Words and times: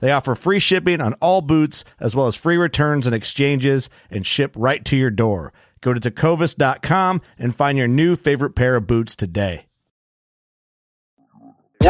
They 0.00 0.12
offer 0.12 0.34
free 0.34 0.58
shipping 0.58 1.00
on 1.00 1.14
all 1.14 1.40
boots, 1.40 1.84
as 1.98 2.14
well 2.14 2.26
as 2.26 2.36
free 2.36 2.56
returns 2.56 3.06
and 3.06 3.14
exchanges, 3.14 3.90
and 4.10 4.26
ship 4.26 4.54
right 4.56 4.84
to 4.86 4.96
your 4.96 5.10
door. 5.10 5.52
Go 5.80 5.94
to 5.94 6.00
tecovas.com 6.00 7.22
and 7.38 7.54
find 7.54 7.78
your 7.78 7.88
new 7.88 8.16
favorite 8.16 8.54
pair 8.54 8.76
of 8.76 8.86
boots 8.86 9.14
today. 9.16 9.66
In 11.80 11.88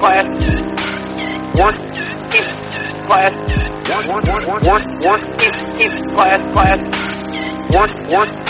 class. 0.00 0.28
Class. 3.06 3.34
Work 3.98 4.24
work 4.64 4.84
work 5.04 5.22
in 5.42 5.54
in 5.80 6.14
class 6.14 6.40
class. 6.52 6.78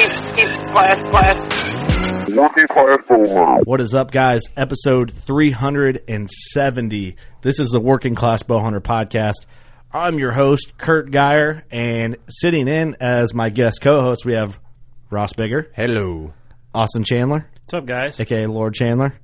In 0.00 0.10
in 0.38 0.72
class 0.72 1.06
class. 1.08 1.73
Working 2.04 2.66
class 2.66 2.98
full 3.06 3.60
What 3.64 3.80
is 3.80 3.94
up, 3.94 4.10
guys? 4.10 4.42
Episode 4.58 5.10
370. 5.26 7.16
This 7.40 7.58
is 7.58 7.70
the 7.70 7.80
Working 7.80 8.14
Class 8.14 8.42
Bowhunter 8.42 8.80
podcast. 8.82 9.46
I'm 9.90 10.18
your 10.18 10.32
host, 10.32 10.76
Curt 10.76 11.10
Geyer, 11.10 11.64
and 11.70 12.18
sitting 12.28 12.68
in 12.68 12.98
as 13.00 13.32
my 13.32 13.48
guest 13.48 13.80
co 13.80 14.02
host, 14.02 14.26
we 14.26 14.34
have 14.34 14.60
Ross 15.08 15.32
Bigger, 15.32 15.70
Hello. 15.74 16.34
Austin 16.74 17.04
Chandler, 17.04 17.48
What's 17.62 17.72
up, 17.72 17.86
guys? 17.86 18.20
aka 18.20 18.46
Lord 18.48 18.74
Chandler, 18.74 19.14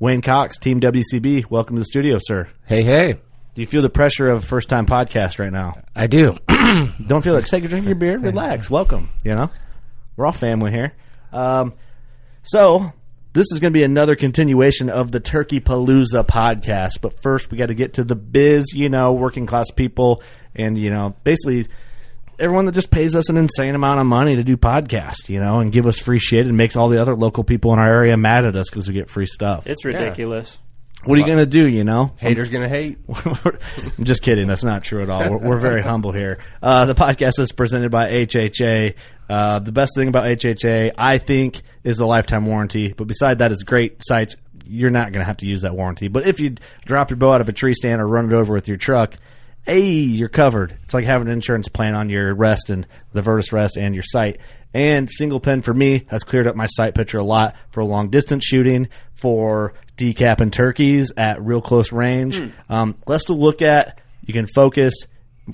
Wayne 0.00 0.20
Cox, 0.20 0.58
Team 0.58 0.80
WCB. 0.80 1.48
Welcome 1.48 1.76
to 1.76 1.80
the 1.80 1.86
studio, 1.86 2.18
sir. 2.20 2.48
Hey, 2.66 2.82
hey. 2.82 3.12
Do 3.54 3.60
you 3.60 3.68
feel 3.68 3.82
the 3.82 3.88
pressure 3.88 4.28
of 4.30 4.44
first 4.44 4.68
time 4.68 4.86
podcast 4.86 5.38
right 5.38 5.52
now? 5.52 5.74
I 5.94 6.08
do. 6.08 6.36
Don't 7.06 7.22
feel 7.22 7.34
like 7.34 7.44
take 7.46 7.62
a 7.64 7.68
drink 7.68 7.84
of 7.84 7.88
your 7.90 7.94
beer, 7.94 8.18
relax, 8.18 8.68
welcome. 8.68 9.10
You 9.22 9.36
know, 9.36 9.50
we're 10.16 10.26
all 10.26 10.32
family 10.32 10.72
here. 10.72 10.92
Um, 11.32 11.74
so 12.44 12.92
this 13.34 13.46
is 13.50 13.58
going 13.58 13.72
to 13.72 13.76
be 13.76 13.82
another 13.82 14.14
continuation 14.14 14.88
of 14.88 15.10
the 15.10 15.18
Turkey 15.18 15.60
Palooza 15.60 16.24
podcast. 16.24 17.00
But 17.00 17.20
first, 17.20 17.50
we 17.50 17.58
got 17.58 17.66
to 17.66 17.74
get 17.74 17.94
to 17.94 18.04
the 18.04 18.14
biz. 18.14 18.66
You 18.72 18.88
know, 18.88 19.12
working 19.12 19.46
class 19.46 19.70
people, 19.70 20.22
and 20.54 20.78
you 20.78 20.90
know, 20.90 21.16
basically 21.24 21.66
everyone 22.38 22.66
that 22.66 22.72
just 22.72 22.90
pays 22.90 23.16
us 23.16 23.28
an 23.28 23.36
insane 23.36 23.74
amount 23.74 24.00
of 24.00 24.06
money 24.06 24.36
to 24.36 24.44
do 24.44 24.56
podcasts. 24.56 25.28
You 25.28 25.40
know, 25.40 25.58
and 25.58 25.72
give 25.72 25.86
us 25.86 25.98
free 25.98 26.20
shit, 26.20 26.46
and 26.46 26.56
makes 26.56 26.76
all 26.76 26.88
the 26.88 27.00
other 27.00 27.16
local 27.16 27.42
people 27.42 27.72
in 27.72 27.80
our 27.80 27.88
area 27.88 28.16
mad 28.16 28.44
at 28.44 28.54
us 28.56 28.70
because 28.70 28.86
we 28.86 28.94
get 28.94 29.10
free 29.10 29.26
stuff. 29.26 29.66
It's 29.66 29.84
ridiculous. 29.84 30.58
What 31.04 31.18
are 31.18 31.20
you 31.20 31.26
going 31.26 31.38
to 31.38 31.46
do? 31.46 31.66
You 31.66 31.84
know, 31.84 32.12
Haters 32.16 32.48
gonna 32.48 32.68
hate. 32.68 32.98
I'm 33.08 34.04
just 34.04 34.22
kidding. 34.22 34.46
That's 34.46 34.64
not 34.64 34.84
true 34.84 35.02
at 35.02 35.10
all. 35.10 35.30
We're, 35.30 35.50
we're 35.50 35.58
very 35.58 35.82
humble 35.82 36.12
here. 36.12 36.38
Uh, 36.62 36.86
the 36.86 36.94
podcast 36.94 37.38
is 37.38 37.52
presented 37.52 37.90
by 37.90 38.10
HHA. 38.10 38.94
Uh, 39.28 39.58
the 39.58 39.72
best 39.72 39.92
thing 39.94 40.08
about 40.08 40.24
HHA, 40.24 40.92
I 40.98 41.18
think, 41.18 41.62
is 41.82 41.98
the 41.98 42.06
lifetime 42.06 42.46
warranty. 42.46 42.92
But 42.92 43.06
beside 43.06 43.38
that, 43.38 43.52
it's 43.52 43.62
great 43.62 44.02
sites. 44.04 44.36
You're 44.66 44.90
not 44.90 45.12
going 45.12 45.20
to 45.20 45.26
have 45.26 45.38
to 45.38 45.46
use 45.46 45.62
that 45.62 45.74
warranty. 45.74 46.08
But 46.08 46.26
if 46.26 46.40
you 46.40 46.56
drop 46.84 47.10
your 47.10 47.16
bow 47.16 47.32
out 47.32 47.40
of 47.40 47.48
a 47.48 47.52
tree 47.52 47.74
stand 47.74 48.00
or 48.00 48.06
run 48.06 48.26
it 48.30 48.34
over 48.34 48.52
with 48.52 48.68
your 48.68 48.76
truck, 48.76 49.14
hey, 49.64 49.88
you're 49.88 50.28
covered. 50.28 50.76
It's 50.84 50.94
like 50.94 51.04
having 51.04 51.28
an 51.28 51.32
insurance 51.32 51.68
plan 51.68 51.94
on 51.94 52.08
your 52.08 52.34
rest 52.34 52.70
and 52.70 52.86
the 53.12 53.22
Vertus 53.22 53.52
rest 53.52 53.76
and 53.76 53.94
your 53.94 54.04
sight. 54.06 54.38
And 54.72 55.08
single 55.10 55.38
pin 55.40 55.62
for 55.62 55.72
me 55.72 56.04
has 56.08 56.22
cleared 56.24 56.46
up 56.46 56.56
my 56.56 56.66
sight 56.66 56.94
picture 56.94 57.18
a 57.18 57.24
lot 57.24 57.54
for 57.70 57.84
long 57.84 58.10
distance 58.10 58.44
shooting, 58.44 58.88
for 59.14 59.74
decapping 59.96 60.50
turkeys 60.50 61.12
at 61.16 61.40
real 61.42 61.60
close 61.60 61.92
range. 61.92 62.52
Um, 62.68 62.96
less 63.06 63.24
to 63.24 63.34
look 63.34 63.62
at. 63.62 64.00
You 64.22 64.34
can 64.34 64.48
focus, 64.48 64.94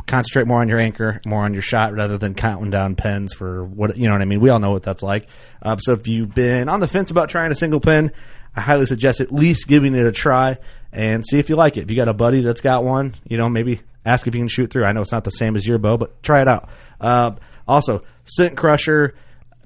concentrate 0.06 0.46
more 0.46 0.60
on 0.60 0.68
your 0.68 0.78
anchor, 0.78 1.20
more 1.26 1.44
on 1.44 1.52
your 1.52 1.62
shot, 1.62 1.92
rather 1.94 2.16
than 2.18 2.34
counting 2.34 2.70
down 2.70 2.94
pins 2.94 3.32
for 3.32 3.64
what 3.64 3.96
you 3.96 4.06
know 4.06 4.12
what 4.12 4.22
I 4.22 4.24
mean. 4.24 4.40
We 4.40 4.50
all 4.50 4.60
know 4.60 4.70
what 4.70 4.82
that's 4.82 5.02
like. 5.02 5.26
Uh, 5.62 5.76
so 5.78 5.92
if 5.92 6.06
you've 6.06 6.34
been 6.34 6.68
on 6.68 6.80
the 6.80 6.86
fence 6.86 7.10
about 7.10 7.28
trying 7.28 7.50
a 7.50 7.56
single 7.56 7.80
pin, 7.80 8.12
I 8.54 8.60
highly 8.60 8.86
suggest 8.86 9.20
at 9.20 9.32
least 9.32 9.66
giving 9.68 9.94
it 9.94 10.06
a 10.06 10.12
try 10.12 10.58
and 10.92 11.24
see 11.26 11.38
if 11.38 11.48
you 11.48 11.56
like 11.56 11.76
it. 11.76 11.82
If 11.82 11.90
you 11.90 11.96
got 11.96 12.08
a 12.08 12.14
buddy 12.14 12.42
that's 12.42 12.60
got 12.60 12.84
one, 12.84 13.14
you 13.28 13.36
know, 13.36 13.48
maybe 13.48 13.80
ask 14.04 14.26
if 14.26 14.34
you 14.34 14.40
can 14.40 14.48
shoot 14.48 14.70
through. 14.70 14.84
I 14.84 14.92
know 14.92 15.02
it's 15.02 15.12
not 15.12 15.24
the 15.24 15.30
same 15.30 15.56
as 15.56 15.66
your 15.66 15.78
bow, 15.78 15.96
but 15.96 16.22
try 16.22 16.42
it 16.42 16.48
out. 16.48 16.68
Uh, 17.00 17.32
also, 17.66 18.02
Scent 18.24 18.56
Crusher, 18.56 19.14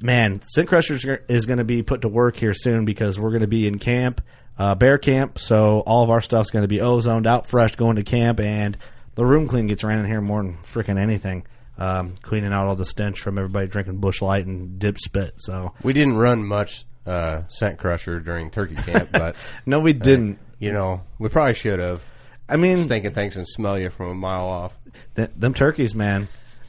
man, 0.01 0.41
Scent 0.43 0.69
Crusher 0.69 1.25
is 1.29 1.47
going 1.47 1.59
to 1.59 1.65
be 1.65 1.83
put 1.83 2.03
to 2.03 2.09
work 2.09 2.37
here 2.37 2.55
soon 2.55 2.85
because 2.85 3.19
we're 3.19 3.31
going 3.31 3.43
to 3.43 3.47
be 3.47 3.67
in 3.67 3.79
camp, 3.79 4.21
uh, 4.59 4.75
bear 4.75 4.99
camp. 4.99 5.39
So 5.39 5.81
all 5.81 6.03
of 6.03 6.11
our 6.11 6.21
stuff's 6.21 6.51
going 6.51 6.65
to 6.65 6.69
be 6.69 6.81
ozoned 6.81 7.27
out 7.27 7.47
fresh 7.47 7.77
going 7.77 7.97
to 7.97 8.05
camp, 8.05 8.41
and 8.41 8.77
the 9.15 9.25
room 9.27 9.49
clean 9.49 9.67
gets 9.67 9.85
ran 9.85 9.99
in 10.01 10.07
here 10.07 10.21
more 10.21 10.43
than 10.43 10.59
freaking 10.59 10.99
anything. 10.99 11.47
Um, 11.77 12.15
cleaning 12.23 12.53
out 12.53 12.67
all 12.69 12.77
the 12.77 12.87
stench 12.87 13.21
from 13.21 13.37
everybody 13.37 13.67
drinking 13.67 13.97
Busch 13.99 14.23
Light 14.23 14.47
and 14.47 14.79
dip 14.79 14.97
spit. 14.99 15.35
So 15.39 15.75
We 15.83 15.93
didn't 15.93 16.17
run 16.17 16.47
much 16.47 16.85
uh, 17.05 17.43
scent 17.49 17.79
crusher 17.79 18.21
during 18.21 18.51
turkey 18.51 18.77
camp, 18.77 19.09
but 19.13 19.35
no, 19.67 19.81
we 19.81 19.93
didn't. 19.93 20.39
you 20.61 20.73
know 20.73 21.03
we 21.19 21.29
probably 21.29 21.55
should 21.55 21.81
have. 21.81 22.01
I 22.49 22.57
mean, 22.59 22.85
Stinking 22.85 23.13
things 23.15 23.37
and 23.37 23.49
smell 23.49 23.79
you 23.79 23.91
from 23.91 24.11
a 24.11 24.15
mile 24.15 24.47
off. 24.47 24.75
Th- 25.17 25.31
them 25.35 25.53
turkeys, 25.55 25.95
man. 25.95 26.29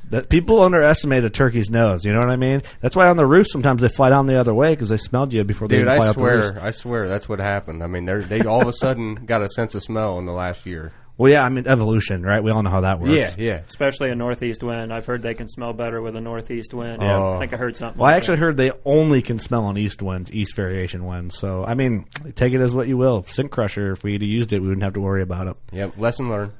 That 0.09 0.29
people 0.29 0.62
underestimate 0.62 1.23
a 1.23 1.29
turkey's 1.29 1.69
nose. 1.69 2.06
You 2.06 2.13
know 2.13 2.19
what 2.19 2.29
I 2.29 2.35
mean? 2.35 2.62
That's 2.79 2.95
why 2.95 3.07
on 3.07 3.17
the 3.17 3.25
roof 3.25 3.47
sometimes 3.50 3.81
they 3.81 3.89
fly 3.89 4.09
down 4.09 4.25
the 4.27 4.39
other 4.39 4.53
way 4.53 4.72
because 4.72 4.89
they 4.89 4.97
smelled 4.97 5.33
you 5.33 5.44
before 5.44 5.67
they 5.67 5.77
Dude, 5.77 5.85
fly 5.85 5.95
I 5.97 6.07
up 6.09 6.16
the 6.16 6.23
roof. 6.23 6.45
swear, 6.45 6.63
I 6.63 6.72
swear 6.72 7.07
that's 7.07 7.27
what 7.29 7.39
happened. 7.39 7.83
I 7.83 7.88
mean, 7.88 8.06
they 8.06 8.41
all 8.41 8.62
of 8.62 8.67
a 8.67 8.73
sudden 8.73 9.16
got 9.25 9.41
a 9.44 9.50
sense 9.50 9.73
of 9.75 9.83
smell 9.83 10.17
in 10.19 10.25
the 10.25 10.31
last 10.33 10.66
year. 10.66 10.94
Well, 11.18 11.31
yeah, 11.31 11.44
I 11.44 11.50
mean 11.50 11.66
evolution, 11.66 12.24
right? 12.24 12.44
We 12.44 12.52
all 12.52 12.62
know 12.62 12.70
how 12.70 12.81
that 12.81 13.00
works. 13.00 13.14
Yeah, 13.14 13.34
yeah. 13.38 13.62
Especially 13.68 14.09
a 14.09 14.16
northeast 14.16 14.62
wind. 14.64 14.94
I've 14.94 15.06
heard 15.06 15.22
they 15.22 15.34
can 15.34 15.48
smell 15.48 15.72
better 15.72 16.02
with 16.02 16.16
a 16.16 16.22
northeast 16.22 16.74
wind. 16.74 17.01
Yeah. 17.01 17.24
I 17.24 17.39
think 17.39 17.54
I 17.54 17.57
heard 17.57 17.78
something. 17.78 18.00
Well, 18.00 18.10
I 18.10 18.16
actually 18.18 18.36
that. 18.36 18.42
heard 18.42 18.57
they 18.57 18.72
only 18.84 19.22
can 19.22 19.39
smell 19.39 19.63
on 19.66 19.78
east 19.78 20.01
winds, 20.01 20.31
east 20.31 20.56
variation 20.56 21.06
winds. 21.06 21.38
So, 21.38 21.63
I 21.63 21.74
mean, 21.74 22.06
take 22.36 22.54
it 22.54 22.60
as 22.60 22.75
what 22.75 22.88
you 22.88 22.98
will. 22.98 23.24
Scent 23.24 23.51
Crusher, 23.51 23.94
if 23.94 24.04
we'd 24.04 24.22
used 24.24 24.51
it, 24.51 24.60
we 24.60 24.68
wouldn't 24.68 24.84
have 24.84 24.94
to 24.95 25.01
worry 25.01 25.22
about 25.22 25.48
it. 25.48 25.56
Yep, 25.72 25.98
lesson 25.98 26.30
learned. 26.30 26.51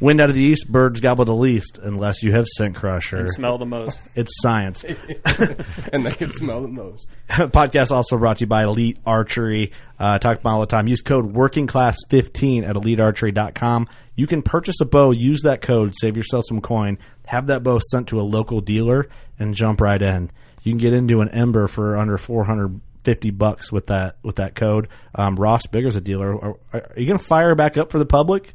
Wind 0.00 0.18
out 0.18 0.30
of 0.30 0.34
the 0.34 0.42
east, 0.42 0.66
birds 0.66 1.00
gobble 1.00 1.26
the 1.26 1.34
least, 1.34 1.78
unless 1.82 2.22
you 2.22 2.32
have 2.32 2.46
Scent 2.46 2.74
Crusher. 2.74 3.18
And 3.18 3.30
smell 3.30 3.58
the 3.58 3.66
most. 3.66 4.08
It's 4.14 4.32
science. 4.40 4.82
and 5.92 6.06
they 6.06 6.12
can 6.12 6.32
smell 6.32 6.62
the 6.62 6.68
most. 6.68 7.10
podcast 7.28 7.90
also 7.90 8.16
brought 8.16 8.38
to 8.38 8.42
you 8.42 8.46
by 8.46 8.64
Elite 8.64 8.98
Archery. 9.04 9.72
Uh, 9.98 10.18
talk 10.18 10.40
about 10.40 10.54
all 10.54 10.60
the 10.60 10.66
time. 10.66 10.88
Use 10.88 11.02
code 11.02 11.34
WorkingClass15 11.34 12.66
at 12.66 12.76
EliteArchery.com. 12.76 13.88
You 14.16 14.26
can 14.26 14.42
purchase 14.42 14.76
a 14.80 14.86
bow, 14.86 15.10
use 15.10 15.42
that 15.42 15.60
code, 15.60 15.94
save 16.00 16.16
yourself 16.16 16.44
some 16.48 16.62
coin, 16.62 16.98
have 17.26 17.48
that 17.48 17.62
bow 17.62 17.78
sent 17.90 18.08
to 18.08 18.20
a 18.20 18.22
local 18.22 18.60
dealer, 18.60 19.08
and 19.38 19.54
jump 19.54 19.82
right 19.82 20.00
in. 20.00 20.30
You 20.62 20.72
can 20.72 20.78
get 20.78 20.94
into 20.94 21.20
an 21.20 21.28
Ember 21.28 21.68
for 21.68 21.96
under 21.96 22.16
450 22.18 23.30
bucks 23.30 23.70
with 23.70 23.88
that 23.88 24.16
with 24.22 24.36
that 24.36 24.54
code. 24.54 24.88
Um, 25.14 25.36
Ross 25.36 25.66
Bigger's 25.66 25.96
a 25.96 26.00
dealer. 26.00 26.34
Are, 26.34 26.56
are 26.72 26.92
you 26.96 27.06
going 27.06 27.18
to 27.18 27.24
fire 27.24 27.54
back 27.54 27.76
up 27.76 27.90
for 27.90 27.98
the 27.98 28.06
public? 28.06 28.54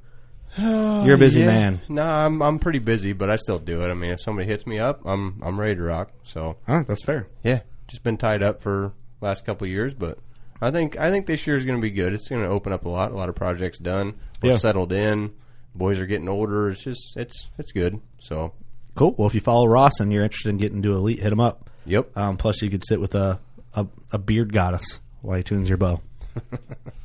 You're 0.58 1.16
a 1.16 1.18
busy 1.18 1.42
Yeah. 1.42 1.46
man. 1.48 1.82
No, 1.90 2.04
I'm 2.06 2.42
I'm 2.42 2.60
pretty 2.60 2.80
busy, 2.80 3.14
but 3.14 3.30
I 3.30 3.36
still 3.36 3.60
do 3.60 3.82
it. 3.82 3.90
I 3.90 3.94
mean, 3.94 4.12
if 4.12 4.22
somebody 4.22 4.48
hits 4.48 4.66
me 4.66 4.80
up, 4.80 5.02
I'm 5.06 5.42
I'm 5.44 5.60
ready 5.60 5.76
to 5.76 5.84
rock. 5.84 6.12
So 6.24 6.58
Huh, 6.68 6.84
that's 6.88 7.04
fair. 7.04 7.28
yeah, 7.44 7.62
just 7.88 8.04
been 8.04 8.18
tied 8.18 8.42
up 8.44 8.62
for 8.62 8.94
last 9.22 9.46
couple 9.46 9.66
of 9.66 9.72
years, 9.72 9.94
but 9.94 10.18
I 10.62 10.72
think 10.72 10.98
I 10.98 11.12
think 11.12 11.26
this 11.28 11.46
year 11.46 11.56
is 11.56 11.66
going 11.66 11.78
to 11.78 11.82
be 11.82 11.92
good. 11.92 12.14
It's 12.14 12.30
going 12.30 12.42
to 12.44 12.48
open 12.50 12.72
up 12.72 12.86
a 12.86 12.90
lot. 12.90 13.12
A 13.12 13.16
lot 13.16 13.28
of 13.30 13.36
projects 13.36 13.80
done. 13.80 14.14
We're 14.42 14.54
Yeah. 14.54 14.58
settled 14.58 14.92
in. 14.94 15.34
Boys 15.76 16.00
are 16.00 16.06
getting 16.06 16.30
older. 16.30 16.70
It's 16.70 16.84
just 16.84 17.18
it's 17.18 17.50
it's 17.58 17.72
good. 17.74 18.00
So 18.20 18.54
Cool. 18.96 19.14
Well, 19.18 19.28
if 19.28 19.36
you 19.36 19.42
follow 19.42 19.68
Ross 19.68 20.00
and 20.00 20.14
you're 20.14 20.24
interested 20.24 20.50
in 20.52 20.58
getting 20.58 20.78
into 20.78 20.94
elite, 20.94 21.20
hit 21.22 21.34
him 21.34 21.42
up. 21.42 21.70
yep. 21.86 22.16
Um, 22.18 22.38
plus, 22.38 22.62
you 22.62 22.70
could 22.70 22.84
sit 22.88 23.02
with 23.02 23.14
a, 23.14 23.40
a 23.74 23.86
a 24.14 24.18
beard 24.18 24.54
goddess 24.54 25.00
while 25.22 25.36
he 25.36 25.44
tunes 25.44 25.68
your 25.68 25.78
bow. 25.78 26.00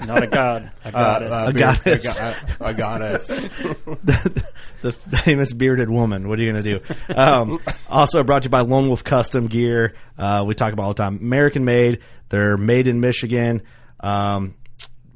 Not 0.00 0.22
a 0.22 0.26
god, 0.26 0.70
a 0.84 0.92
goddess. 0.92 1.48
A 1.48 1.52
goddess. 1.52 2.60
I 2.60 2.72
got 2.72 3.02
us. 3.02 3.26
the 3.26 4.92
famous 5.24 5.52
bearded 5.52 5.90
woman. 5.90 6.28
What 6.28 6.38
are 6.38 6.42
you 6.42 6.52
going 6.52 6.62
to 6.62 6.78
do? 6.78 7.14
Um, 7.14 7.60
also 7.88 8.22
brought 8.22 8.42
to 8.42 8.46
you 8.46 8.50
by 8.50 8.60
Lone 8.60 8.86
Wolf 8.86 9.02
Custom 9.02 9.48
Gear. 9.48 9.94
Uh, 10.16 10.44
we 10.46 10.54
talk 10.54 10.72
about 10.72 10.84
all 10.84 10.94
the 10.94 11.02
time. 11.02 11.16
American 11.16 11.64
made. 11.64 12.00
They're 12.28 12.56
made 12.56 12.86
in 12.86 13.00
Michigan. 13.00 13.62
Um, 14.00 14.54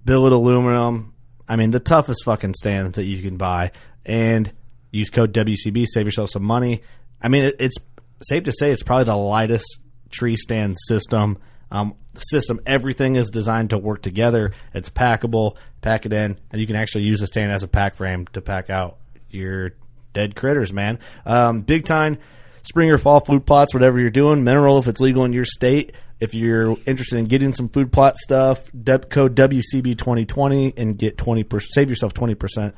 billet 0.04 0.32
aluminum. 0.32 1.14
I 1.48 1.56
mean, 1.56 1.70
the 1.70 1.80
toughest 1.80 2.24
fucking 2.24 2.54
stands 2.54 2.96
that 2.96 3.04
you 3.04 3.22
can 3.22 3.36
buy. 3.36 3.72
And 4.04 4.50
use 4.90 5.10
code 5.10 5.32
WCB, 5.32 5.86
save 5.86 6.06
yourself 6.06 6.30
some 6.30 6.42
money. 6.42 6.82
I 7.20 7.28
mean, 7.28 7.44
it, 7.44 7.56
it's 7.60 7.76
safe 8.22 8.44
to 8.44 8.52
say 8.52 8.70
it's 8.70 8.82
probably 8.82 9.04
the 9.04 9.16
lightest 9.16 9.78
tree 10.10 10.36
stand 10.36 10.76
system. 10.86 11.38
Um, 11.72 11.94
the 12.12 12.20
system, 12.20 12.60
everything 12.66 13.16
is 13.16 13.30
designed 13.30 13.70
to 13.70 13.78
work 13.78 14.02
together. 14.02 14.52
It's 14.74 14.90
packable, 14.90 15.56
pack 15.80 16.04
it 16.04 16.12
in, 16.12 16.38
and 16.50 16.60
you 16.60 16.66
can 16.66 16.76
actually 16.76 17.04
use 17.04 17.20
the 17.20 17.26
stand 17.26 17.50
as 17.50 17.62
a 17.62 17.68
pack 17.68 17.96
frame 17.96 18.26
to 18.34 18.42
pack 18.42 18.68
out 18.68 18.98
your 19.30 19.70
dead 20.12 20.36
critters, 20.36 20.70
man. 20.70 20.98
Um, 21.24 21.62
Big 21.62 21.86
Tine 21.86 22.18
spring 22.62 22.90
or 22.90 22.98
fall 22.98 23.20
food 23.20 23.46
plots, 23.46 23.72
whatever 23.72 23.98
you're 23.98 24.10
doing, 24.10 24.44
mineral 24.44 24.78
if 24.78 24.86
it's 24.86 25.00
legal 25.00 25.24
in 25.24 25.32
your 25.32 25.46
state. 25.46 25.92
If 26.20 26.34
you're 26.34 26.76
interested 26.86 27.18
in 27.18 27.24
getting 27.24 27.54
some 27.54 27.70
food 27.70 27.90
plot 27.90 28.18
stuff, 28.18 28.58
code 28.70 29.34
WCB2020 29.34 30.74
and 30.76 30.96
get 30.96 31.16
20%, 31.16 31.66
save 31.70 31.88
yourself 31.88 32.12
20% 32.14 32.74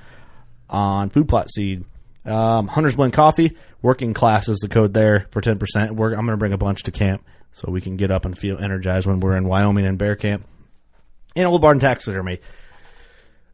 on 0.70 1.10
food 1.10 1.28
plot 1.28 1.48
seed. 1.52 1.84
Um, 2.24 2.68
Hunter's 2.68 2.94
Blend 2.94 3.12
Coffee, 3.12 3.56
working 3.82 4.14
class 4.14 4.48
is 4.48 4.58
the 4.60 4.68
code 4.68 4.94
there 4.94 5.26
for 5.30 5.42
10%. 5.42 5.90
We're, 5.90 6.12
I'm 6.14 6.24
going 6.24 6.28
to 6.28 6.36
bring 6.38 6.54
a 6.54 6.58
bunch 6.58 6.84
to 6.84 6.90
camp 6.90 7.22
so 7.54 7.70
we 7.70 7.80
can 7.80 7.96
get 7.96 8.10
up 8.10 8.24
and 8.24 8.36
feel 8.36 8.58
energized 8.58 9.06
when 9.06 9.20
we're 9.20 9.36
in 9.36 9.46
Wyoming 9.46 9.86
and 9.86 9.96
bear 9.96 10.16
camp. 10.16 10.46
And 11.34 11.46
Old 11.46 11.62
Barn 11.62 11.80
Taxidermy. 11.80 12.40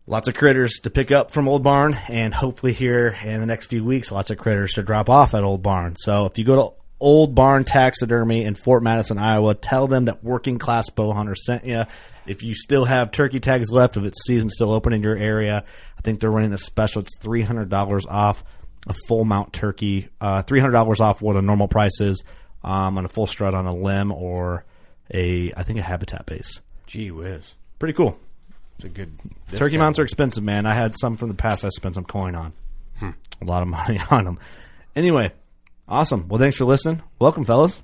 Lots 0.06 0.26
of 0.26 0.34
critters 0.34 0.80
to 0.82 0.90
pick 0.90 1.12
up 1.12 1.30
from 1.30 1.46
Old 1.46 1.62
Barn, 1.62 1.96
and 2.08 2.34
hopefully 2.34 2.72
here 2.72 3.16
in 3.22 3.40
the 3.40 3.46
next 3.46 3.66
few 3.66 3.84
weeks, 3.84 4.10
lots 4.10 4.30
of 4.30 4.38
critters 4.38 4.72
to 4.72 4.82
drop 4.82 5.08
off 5.08 5.34
at 5.34 5.44
Old 5.44 5.62
Barn. 5.62 5.94
So 5.98 6.24
if 6.24 6.36
you 6.38 6.44
go 6.44 6.56
to 6.56 6.76
Old 6.98 7.34
Barn 7.34 7.64
Taxidermy 7.64 8.44
in 8.44 8.54
Fort 8.54 8.82
Madison, 8.82 9.18
Iowa, 9.18 9.54
tell 9.54 9.86
them 9.86 10.06
that 10.06 10.24
Working 10.24 10.58
Class 10.58 10.90
Bow 10.90 11.12
Hunter 11.12 11.34
sent 11.34 11.64
you. 11.64 11.84
If 12.26 12.42
you 12.42 12.54
still 12.54 12.86
have 12.86 13.10
turkey 13.12 13.38
tags 13.38 13.70
left, 13.70 13.96
if 13.96 14.04
it's 14.04 14.26
season 14.26 14.48
still 14.50 14.72
open 14.72 14.92
in 14.92 15.02
your 15.02 15.16
area, 15.16 15.64
I 15.96 16.00
think 16.00 16.20
they're 16.20 16.30
running 16.30 16.52
a 16.54 16.58
special. 16.58 17.02
It's 17.02 17.16
three 17.18 17.42
hundred 17.42 17.68
dollars 17.68 18.04
off 18.08 18.42
a 18.86 18.94
full 19.06 19.24
mount 19.24 19.52
turkey, 19.52 20.08
uh, 20.20 20.42
three 20.42 20.60
hundred 20.60 20.72
dollars 20.72 21.00
off 21.00 21.22
what 21.22 21.36
a 21.36 21.42
normal 21.42 21.68
price 21.68 22.00
is 22.00 22.24
um, 22.64 22.98
on 22.98 23.04
a 23.04 23.08
full 23.08 23.26
strut 23.26 23.54
on 23.54 23.66
a 23.66 23.74
limb 23.74 24.12
or 24.12 24.64
a 25.12 25.52
I 25.56 25.62
think 25.62 25.78
a 25.78 25.82
habitat 25.82 26.26
base. 26.26 26.60
Gee 26.86 27.10
whiz, 27.10 27.54
Pretty 27.78 27.94
cool. 27.94 28.18
it's 28.76 28.84
a 28.84 28.88
good 28.88 29.12
Turkey 29.54 29.78
mounts 29.78 29.98
are 29.98 30.02
expensive, 30.02 30.42
man. 30.44 30.66
I 30.66 30.74
had 30.74 30.94
some 30.98 31.16
from 31.16 31.28
the 31.28 31.34
past. 31.34 31.64
I 31.64 31.68
spent 31.70 31.94
some 31.94 32.04
coin 32.04 32.34
on 32.34 32.52
a 33.02 33.44
lot 33.44 33.62
of 33.62 33.68
money 33.68 34.00
on 34.10 34.24
them. 34.24 34.38
Anyway, 34.94 35.32
awesome. 35.88 36.28
Well, 36.28 36.38
thanks 36.40 36.56
for 36.56 36.64
listening. 36.66 37.02
Welcome, 37.18 37.44
fellas. 37.44 37.80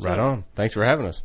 Right 0.00 0.18
on. 0.18 0.44
Thanks 0.54 0.74
for 0.74 0.84
having 0.84 1.06
us. 1.06 1.22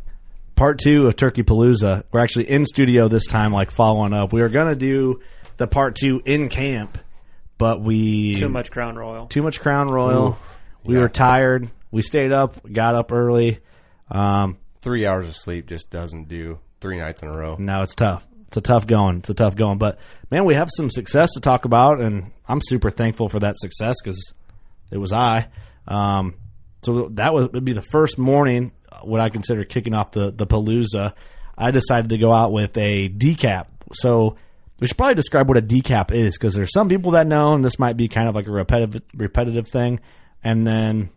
Part 0.55 0.79
two 0.79 1.07
of 1.07 1.15
Turkey 1.15 1.43
Palooza. 1.43 2.03
We're 2.11 2.19
actually 2.21 2.49
in 2.49 2.65
studio 2.65 3.07
this 3.07 3.25
time, 3.27 3.51
like 3.51 3.71
following 3.71 4.13
up. 4.13 4.31
We 4.33 4.41
are 4.41 4.49
gonna 4.49 4.75
do 4.75 5.21
the 5.57 5.67
part 5.67 5.95
two 5.95 6.21
in 6.25 6.49
camp, 6.49 6.97
but 7.57 7.81
we 7.81 8.35
Too 8.35 8.49
much 8.49 8.71
Crown 8.71 8.95
Royal. 8.95 9.27
too 9.27 9.41
much 9.41 9.59
Crown 9.59 9.89
Royal. 9.89 10.37
we 10.83 10.97
were 10.97 11.09
tired. 11.09 11.69
We 11.91 12.01
stayed 12.01 12.31
up, 12.31 12.57
got 12.71 12.95
up 12.95 13.11
early. 13.11 13.59
Um, 14.09 14.57
Three 14.81 15.05
hours 15.05 15.27
of 15.27 15.35
sleep 15.35 15.67
just 15.67 15.89
doesn't 15.89 16.27
do 16.27 16.59
three 16.79 16.97
nights 16.97 17.21
in 17.21 17.27
a 17.27 17.37
row. 17.37 17.55
No, 17.59 17.83
it's 17.83 17.93
tough. 17.93 18.25
It's 18.47 18.57
a 18.57 18.61
tough 18.61 18.87
going. 18.87 19.19
It's 19.19 19.29
a 19.29 19.33
tough 19.33 19.55
going. 19.55 19.77
But 19.77 19.99
man, 20.29 20.45
we 20.45 20.55
have 20.55 20.69
some 20.75 20.89
success 20.89 21.33
to 21.33 21.39
talk 21.39 21.65
about, 21.65 22.01
and 22.01 22.31
I'm 22.47 22.59
super 22.67 22.89
thankful 22.89 23.29
for 23.29 23.39
that 23.39 23.59
success 23.59 23.95
because 24.03 24.33
it 24.89 24.97
was 24.97 25.13
I. 25.13 25.47
Um, 25.87 26.35
so 26.83 27.09
that 27.13 27.33
was 27.33 27.49
would 27.49 27.63
be 27.63 27.73
the 27.73 27.83
first 27.83 28.17
morning 28.17 28.71
what 29.03 29.21
I 29.21 29.29
consider 29.29 29.63
kicking 29.63 29.93
off 29.93 30.11
the 30.11 30.31
the 30.31 30.47
Palooza. 30.47 31.13
I 31.57 31.71
decided 31.71 32.09
to 32.09 32.17
go 32.17 32.33
out 32.33 32.51
with 32.51 32.75
a 32.77 33.07
decap. 33.07 33.67
So 33.93 34.35
we 34.79 34.87
should 34.87 34.97
probably 34.97 35.15
describe 35.15 35.47
what 35.47 35.57
a 35.57 35.61
decap 35.61 36.11
is 36.11 36.37
because 36.37 36.53
there's 36.53 36.73
some 36.73 36.89
people 36.89 37.11
that 37.11 37.27
know, 37.27 37.53
and 37.53 37.63
this 37.63 37.77
might 37.77 37.97
be 37.97 38.07
kind 38.07 38.27
of 38.27 38.35
like 38.35 38.47
a 38.47 38.51
repetitive 38.51 39.03
repetitive 39.13 39.67
thing, 39.69 39.99
and 40.43 40.65
then 40.65 41.09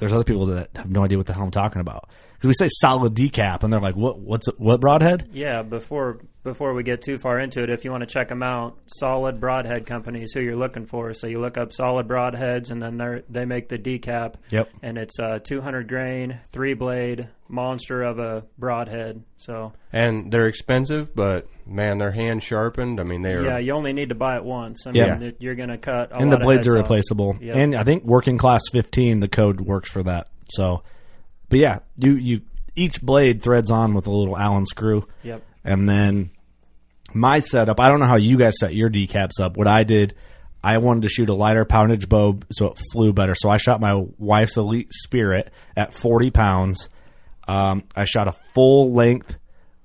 there's 0.00 0.14
other 0.14 0.24
people 0.24 0.46
that 0.46 0.70
have 0.76 0.90
no 0.90 1.04
idea 1.04 1.18
what 1.18 1.26
the 1.26 1.34
hell 1.34 1.44
I'm 1.44 1.50
talking 1.50 1.80
about. 1.80 2.08
Because 2.40 2.58
we 2.58 2.66
say 2.66 2.70
solid 2.80 3.14
decap, 3.14 3.64
and 3.64 3.70
they're 3.72 3.80
like, 3.80 3.96
"What? 3.96 4.18
What's 4.18 4.46
what 4.56 4.80
broadhead?" 4.80 5.28
Yeah, 5.30 5.60
before 5.62 6.20
before 6.42 6.72
we 6.72 6.82
get 6.82 7.02
too 7.02 7.18
far 7.18 7.38
into 7.38 7.62
it, 7.62 7.68
if 7.68 7.84
you 7.84 7.90
want 7.90 8.00
to 8.00 8.06
check 8.06 8.28
them 8.28 8.42
out, 8.42 8.78
Solid 8.86 9.38
Broadhead 9.40 9.84
Company 9.84 10.22
is 10.22 10.32
who 10.32 10.40
you're 10.40 10.56
looking 10.56 10.86
for. 10.86 11.12
So 11.12 11.26
you 11.26 11.38
look 11.38 11.58
up 11.58 11.70
Solid 11.70 12.08
Broadheads, 12.08 12.70
and 12.70 12.80
then 12.82 12.96
they 12.96 13.22
they 13.28 13.44
make 13.44 13.68
the 13.68 13.76
decap. 13.76 14.36
Yep. 14.48 14.70
And 14.82 14.96
it's 14.96 15.18
a 15.18 15.38
200 15.40 15.86
grain, 15.86 16.40
three 16.50 16.72
blade 16.72 17.28
monster 17.46 18.02
of 18.02 18.18
a 18.18 18.44
broadhead. 18.58 19.22
So 19.36 19.72
And 19.92 20.32
they're 20.32 20.46
expensive, 20.46 21.14
but 21.14 21.46
man, 21.66 21.98
they're 21.98 22.12
hand 22.12 22.42
sharpened. 22.42 23.00
I 23.00 23.02
mean, 23.02 23.20
they're 23.20 23.44
yeah, 23.44 23.58
you 23.58 23.74
only 23.74 23.92
need 23.92 24.08
to 24.08 24.14
buy 24.14 24.36
it 24.36 24.44
once. 24.44 24.86
I 24.86 24.92
Yeah. 24.94 25.16
mean, 25.16 25.28
it- 25.28 25.36
you're 25.40 25.56
going 25.56 25.68
to 25.68 25.76
cut. 25.76 26.10
A 26.12 26.16
and 26.16 26.30
the 26.32 26.36
lot 26.36 26.40
of 26.40 26.46
blades 26.46 26.64
heads 26.64 26.68
are 26.74 26.78
replaceable. 26.78 27.36
Yep. 27.38 27.54
And 27.56 27.74
I 27.76 27.84
think 27.84 28.04
working 28.04 28.38
class 28.38 28.62
15, 28.72 29.20
the 29.20 29.28
code 29.28 29.60
works 29.60 29.90
for 29.90 30.02
that. 30.04 30.28
So, 30.52 30.82
but 31.50 31.58
yeah, 31.58 31.80
you 31.98 32.14
you 32.16 32.40
each 32.74 33.02
blade 33.02 33.42
threads 33.42 33.70
on 33.70 33.92
with 33.94 34.06
a 34.06 34.10
little 34.10 34.38
Allen 34.38 34.64
screw, 34.64 35.06
Yep. 35.24 35.42
and 35.64 35.86
then 35.88 36.30
my 37.12 37.40
setup. 37.40 37.78
I 37.80 37.88
don't 37.88 38.00
know 38.00 38.06
how 38.06 38.16
you 38.16 38.38
guys 38.38 38.54
set 38.58 38.74
your 38.74 38.88
decaps 38.88 39.38
up. 39.40 39.56
What 39.56 39.66
I 39.68 39.82
did, 39.84 40.14
I 40.62 40.78
wanted 40.78 41.02
to 41.02 41.08
shoot 41.08 41.28
a 41.28 41.34
lighter 41.34 41.64
poundage 41.64 42.08
bow 42.08 42.38
so 42.52 42.66
it 42.68 42.78
flew 42.92 43.12
better. 43.12 43.34
So 43.34 43.50
I 43.50 43.56
shot 43.58 43.80
my 43.80 44.02
wife's 44.18 44.56
Elite 44.56 44.92
Spirit 44.92 45.50
at 45.76 45.92
40 45.94 46.30
pounds. 46.30 46.88
Um, 47.48 47.82
I 47.96 48.04
shot 48.04 48.28
a 48.28 48.34
full 48.54 48.92
length 48.92 49.36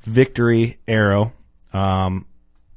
Victory 0.04 0.78
arrow, 0.88 1.34
um, 1.74 2.28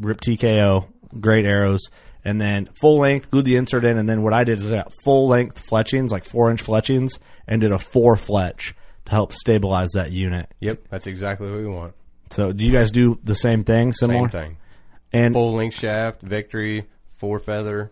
Rip 0.00 0.20
TKO, 0.20 0.86
great 1.20 1.44
arrows, 1.44 1.82
and 2.24 2.40
then 2.40 2.68
full 2.80 2.98
length, 3.00 3.30
glued 3.30 3.44
the 3.44 3.56
insert 3.56 3.84
in, 3.84 3.98
and 3.98 4.08
then 4.08 4.22
what 4.22 4.32
I 4.32 4.44
did 4.44 4.60
is 4.60 4.72
I 4.72 4.76
got 4.76 4.92
full 5.04 5.28
length 5.28 5.58
fletchings, 5.68 6.10
like 6.10 6.24
four 6.24 6.50
inch 6.50 6.62
fletchings, 6.62 7.18
and 7.48 7.60
did 7.60 7.72
a 7.72 7.78
four 7.78 8.14
fletch 8.16 8.74
to 9.06 9.10
help 9.10 9.32
stabilize 9.32 9.90
that 9.94 10.12
unit. 10.12 10.48
yep, 10.60 10.86
that's 10.90 11.06
exactly 11.06 11.50
what 11.50 11.58
we 11.60 11.66
want. 11.66 11.94
So, 12.30 12.52
do 12.52 12.64
you 12.64 12.72
guys 12.72 12.90
do 12.90 13.18
the 13.24 13.34
same 13.34 13.64
thing, 13.64 13.92
similar? 13.94 14.30
Same 14.30 14.42
thing. 14.42 14.56
And 15.12 15.34
Full 15.34 15.54
length 15.54 15.76
shaft, 15.78 16.20
victory, 16.20 16.86
four 17.16 17.38
feather. 17.38 17.90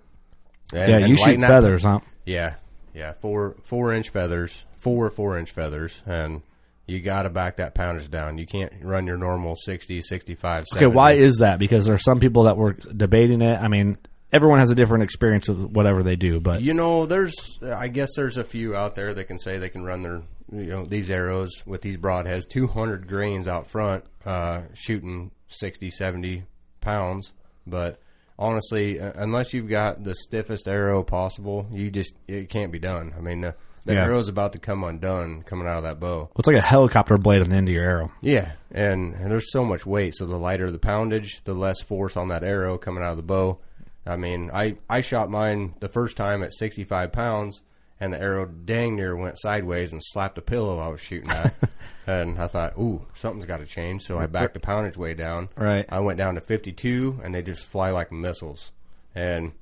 And- 0.72 0.88
yeah, 0.90 0.96
and 0.98 1.08
you 1.08 1.16
shoot 1.16 1.22
lighten 1.22 1.40
that- 1.40 1.48
feathers, 1.48 1.82
huh? 1.82 2.00
Yeah, 2.26 2.54
yeah, 2.94 3.12
four 3.20 3.56
four 3.64 3.92
inch 3.92 4.10
feathers, 4.10 4.64
four 4.78 5.10
four 5.10 5.38
inch 5.38 5.52
feathers, 5.52 6.02
and 6.06 6.42
you 6.86 7.00
got 7.00 7.22
to 7.22 7.30
back 7.30 7.56
that 7.56 7.74
poundage 7.74 8.10
down. 8.10 8.36
You 8.38 8.46
can't 8.46 8.72
run 8.82 9.06
your 9.06 9.16
normal 9.16 9.54
60, 9.56 10.02
65, 10.02 10.64
70. 10.66 10.86
Okay, 10.86 10.94
why 10.94 11.12
is 11.12 11.36
that? 11.38 11.58
Because 11.58 11.84
there 11.86 11.94
are 11.94 11.98
some 11.98 12.20
people 12.20 12.44
that 12.44 12.56
were 12.56 12.72
debating 12.74 13.42
it. 13.42 13.56
I 13.60 13.68
mean, 13.68 13.96
everyone 14.36 14.58
has 14.60 14.70
a 14.70 14.74
different 14.74 15.02
experience 15.04 15.48
with 15.48 15.58
whatever 15.58 16.02
they 16.02 16.14
do, 16.16 16.38
but 16.40 16.62
You 16.62 16.74
know, 16.74 17.06
there's 17.06 17.34
I 17.62 17.88
guess 17.88 18.10
there's 18.16 18.36
a 18.36 18.44
few 18.44 18.76
out 18.76 18.94
there 18.94 19.12
that 19.14 19.24
can 19.24 19.38
say 19.38 19.58
they 19.58 19.68
can 19.68 19.82
run 19.84 20.02
their 20.02 20.22
you 20.52 20.70
know 20.70 20.84
these 20.86 21.10
arrows 21.10 21.50
with 21.66 21.82
these 21.82 21.96
broadheads, 21.96 22.48
200 22.48 23.08
grains 23.08 23.48
out 23.48 23.68
front, 23.68 24.04
uh, 24.24 24.60
shooting 24.74 25.32
60, 25.48 25.90
70 25.90 26.44
pounds. 26.80 27.32
But 27.66 27.98
honestly, 28.38 29.00
uh, 29.00 29.12
unless 29.16 29.52
you've 29.52 29.68
got 29.68 30.04
the 30.04 30.14
stiffest 30.14 30.68
arrow 30.68 31.02
possible, 31.02 31.66
you 31.72 31.90
just 31.90 32.14
it 32.28 32.48
can't 32.48 32.70
be 32.70 32.78
done. 32.78 33.12
I 33.16 33.20
mean, 33.20 33.44
uh, 33.44 33.52
the 33.84 33.94
Yeah. 33.94 34.04
arrow's 34.04 34.28
about 34.28 34.52
to 34.52 34.58
come 34.58 34.82
undone 34.84 35.42
coming 35.42 35.66
out 35.66 35.78
of 35.78 35.82
that 35.84 36.00
bow. 36.00 36.28
it's 36.38 36.46
like 36.46 36.56
a 36.56 36.60
helicopter 36.60 37.18
blade 37.18 37.42
on 37.42 37.50
the 37.50 37.56
end 37.56 37.68
of 37.68 37.74
your 37.74 37.84
arrow. 37.84 38.12
Yeah, 38.20 38.52
and, 38.72 39.14
and 39.14 39.30
there's 39.30 39.50
so 39.52 39.64
much 39.64 39.86
weight. 39.86 40.14
So 40.16 40.26
the 40.26 40.36
lighter 40.36 40.70
the 40.70 40.78
poundage, 40.78 41.42
the 41.44 41.54
less 41.54 41.80
force 41.82 42.16
on 42.16 42.28
that 42.28 42.42
arrow 42.44 42.78
coming 42.78 43.02
out 43.02 43.10
of 43.12 43.16
the 43.16 43.22
bow. 43.22 43.58
I 44.06 44.16
mean, 44.16 44.50
I 44.52 44.76
I 44.88 45.00
shot 45.00 45.30
mine 45.30 45.74
the 45.80 45.88
first 45.88 46.16
time 46.16 46.42
at 46.42 46.54
65 46.54 47.12
pounds, 47.12 47.62
and 48.00 48.12
the 48.12 48.20
arrow 48.20 48.46
dang 48.46 48.96
near 48.96 49.16
went 49.16 49.38
sideways 49.38 49.92
and 49.92 50.02
slapped 50.02 50.38
a 50.38 50.42
pillow 50.42 50.78
I 50.78 50.88
was 50.88 51.00
shooting 51.00 51.30
at. 51.30 51.54
and 52.06 52.38
I 52.38 52.46
thought, 52.46 52.78
ooh, 52.78 53.06
something's 53.14 53.46
got 53.46 53.58
to 53.58 53.66
change. 53.66 54.04
So 54.04 54.18
I 54.18 54.26
backed 54.26 54.54
the 54.54 54.60
poundage 54.60 54.96
way 54.96 55.14
down. 55.14 55.48
Right. 55.56 55.86
I 55.88 56.00
went 56.00 56.18
down 56.18 56.34
to 56.36 56.40
52, 56.40 57.20
and 57.24 57.34
they 57.34 57.42
just 57.42 57.64
fly 57.64 57.90
like 57.90 58.12
missiles. 58.12 58.72
And 59.14 59.52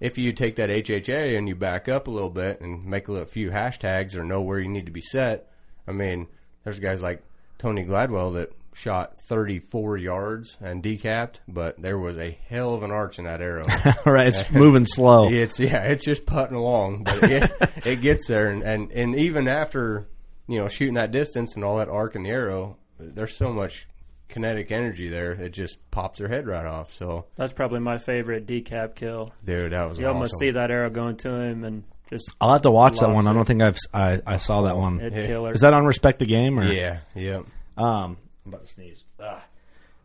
if 0.00 0.18
you 0.18 0.32
take 0.32 0.56
that 0.56 0.68
HHA 0.68 1.38
and 1.38 1.48
you 1.48 1.54
back 1.54 1.88
up 1.88 2.06
a 2.06 2.10
little 2.10 2.30
bit 2.30 2.60
and 2.60 2.84
make 2.84 3.08
a 3.08 3.12
little, 3.12 3.26
few 3.26 3.50
hashtags 3.50 4.14
or 4.14 4.24
know 4.24 4.42
where 4.42 4.58
you 4.58 4.68
need 4.68 4.86
to 4.86 4.92
be 4.92 5.00
set, 5.00 5.50
I 5.86 5.92
mean, 5.92 6.26
there's 6.64 6.80
guys 6.80 7.02
like 7.02 7.22
Tony 7.58 7.84
Gladwell 7.84 8.34
that 8.34 8.52
shot 8.78 9.18
34 9.22 9.96
yards 9.96 10.56
and 10.60 10.82
decapped, 10.82 11.36
but 11.48 11.80
there 11.80 11.98
was 11.98 12.18
a 12.18 12.36
hell 12.48 12.74
of 12.74 12.82
an 12.82 12.90
arch 12.90 13.18
in 13.18 13.24
that 13.24 13.40
arrow. 13.40 13.64
right, 14.06 14.28
it's 14.28 14.50
moving 14.50 14.84
slow. 14.84 15.28
It's 15.32 15.58
yeah, 15.58 15.82
it's 15.84 16.04
just 16.04 16.26
putting 16.26 16.56
along, 16.56 17.04
but 17.04 17.22
it, 17.24 17.50
it 17.86 18.00
gets 18.02 18.26
there, 18.28 18.50
and, 18.50 18.62
and 18.62 18.92
and 18.92 19.16
even 19.18 19.48
after 19.48 20.06
you 20.46 20.58
know 20.58 20.68
shooting 20.68 20.94
that 20.94 21.10
distance 21.10 21.54
and 21.54 21.64
all 21.64 21.78
that 21.78 21.88
arc 21.88 22.14
in 22.16 22.22
the 22.24 22.30
arrow, 22.30 22.76
there's 22.98 23.34
so 23.36 23.50
much 23.52 23.86
kinetic 24.28 24.70
energy 24.72 25.08
there, 25.08 25.32
it 25.32 25.50
just 25.50 25.78
pops 25.90 26.18
their 26.18 26.28
head 26.28 26.46
right 26.46 26.66
off. 26.66 26.92
So, 26.92 27.26
That's 27.36 27.52
probably 27.52 27.78
my 27.80 27.96
favorite 27.96 28.44
decap 28.46 28.94
kill. 28.96 29.32
dude, 29.44 29.72
that 29.72 29.88
was 29.88 29.98
You 29.98 30.06
awesome. 30.06 30.16
almost 30.16 30.38
see 30.38 30.50
that 30.50 30.70
arrow 30.70 30.90
going 30.90 31.16
to 31.18 31.30
him 31.32 31.64
and 31.64 31.84
just 32.10 32.28
I'll 32.40 32.52
have 32.54 32.62
to 32.62 32.70
watch 32.70 32.98
that 32.98 33.06
Loves 33.06 33.14
one. 33.14 33.26
I 33.28 33.32
don't 33.32 33.44
think 33.46 33.62
I've 33.62 33.78
I, 33.94 34.20
I 34.26 34.36
saw 34.36 34.62
that 34.62 34.76
one. 34.76 35.00
it's 35.00 35.16
Yeah. 35.16 35.26
killer. 35.26 35.52
Is 35.52 35.60
that 35.60 35.72
on 35.74 35.86
Respect 35.86 36.18
the 36.18 36.26
Game 36.26 36.58
or 36.58 36.70
Yeah, 36.70 36.98
yeah. 37.14 37.42
Um, 37.78 38.16
I'm 38.46 38.54
about 38.54 38.66
to 38.66 38.72
sneeze. 38.72 39.04
Ugh. 39.20 39.40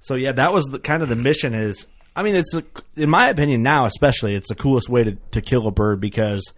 So 0.01 0.15
yeah, 0.15 0.31
that 0.31 0.51
was 0.51 0.65
the 0.65 0.79
kind 0.79 1.03
of 1.03 1.09
the 1.09 1.15
mission. 1.15 1.53
Is 1.53 1.85
I 2.15 2.23
mean, 2.23 2.35
it's 2.35 2.53
a, 2.55 2.63
in 2.97 3.09
my 3.09 3.29
opinion 3.29 3.61
now, 3.61 3.85
especially, 3.85 4.35
it's 4.35 4.49
the 4.49 4.55
coolest 4.55 4.89
way 4.89 5.03
to 5.03 5.17
to 5.31 5.41
kill 5.41 5.67
a 5.67 5.71
bird 5.71 6.01
because 6.01 6.51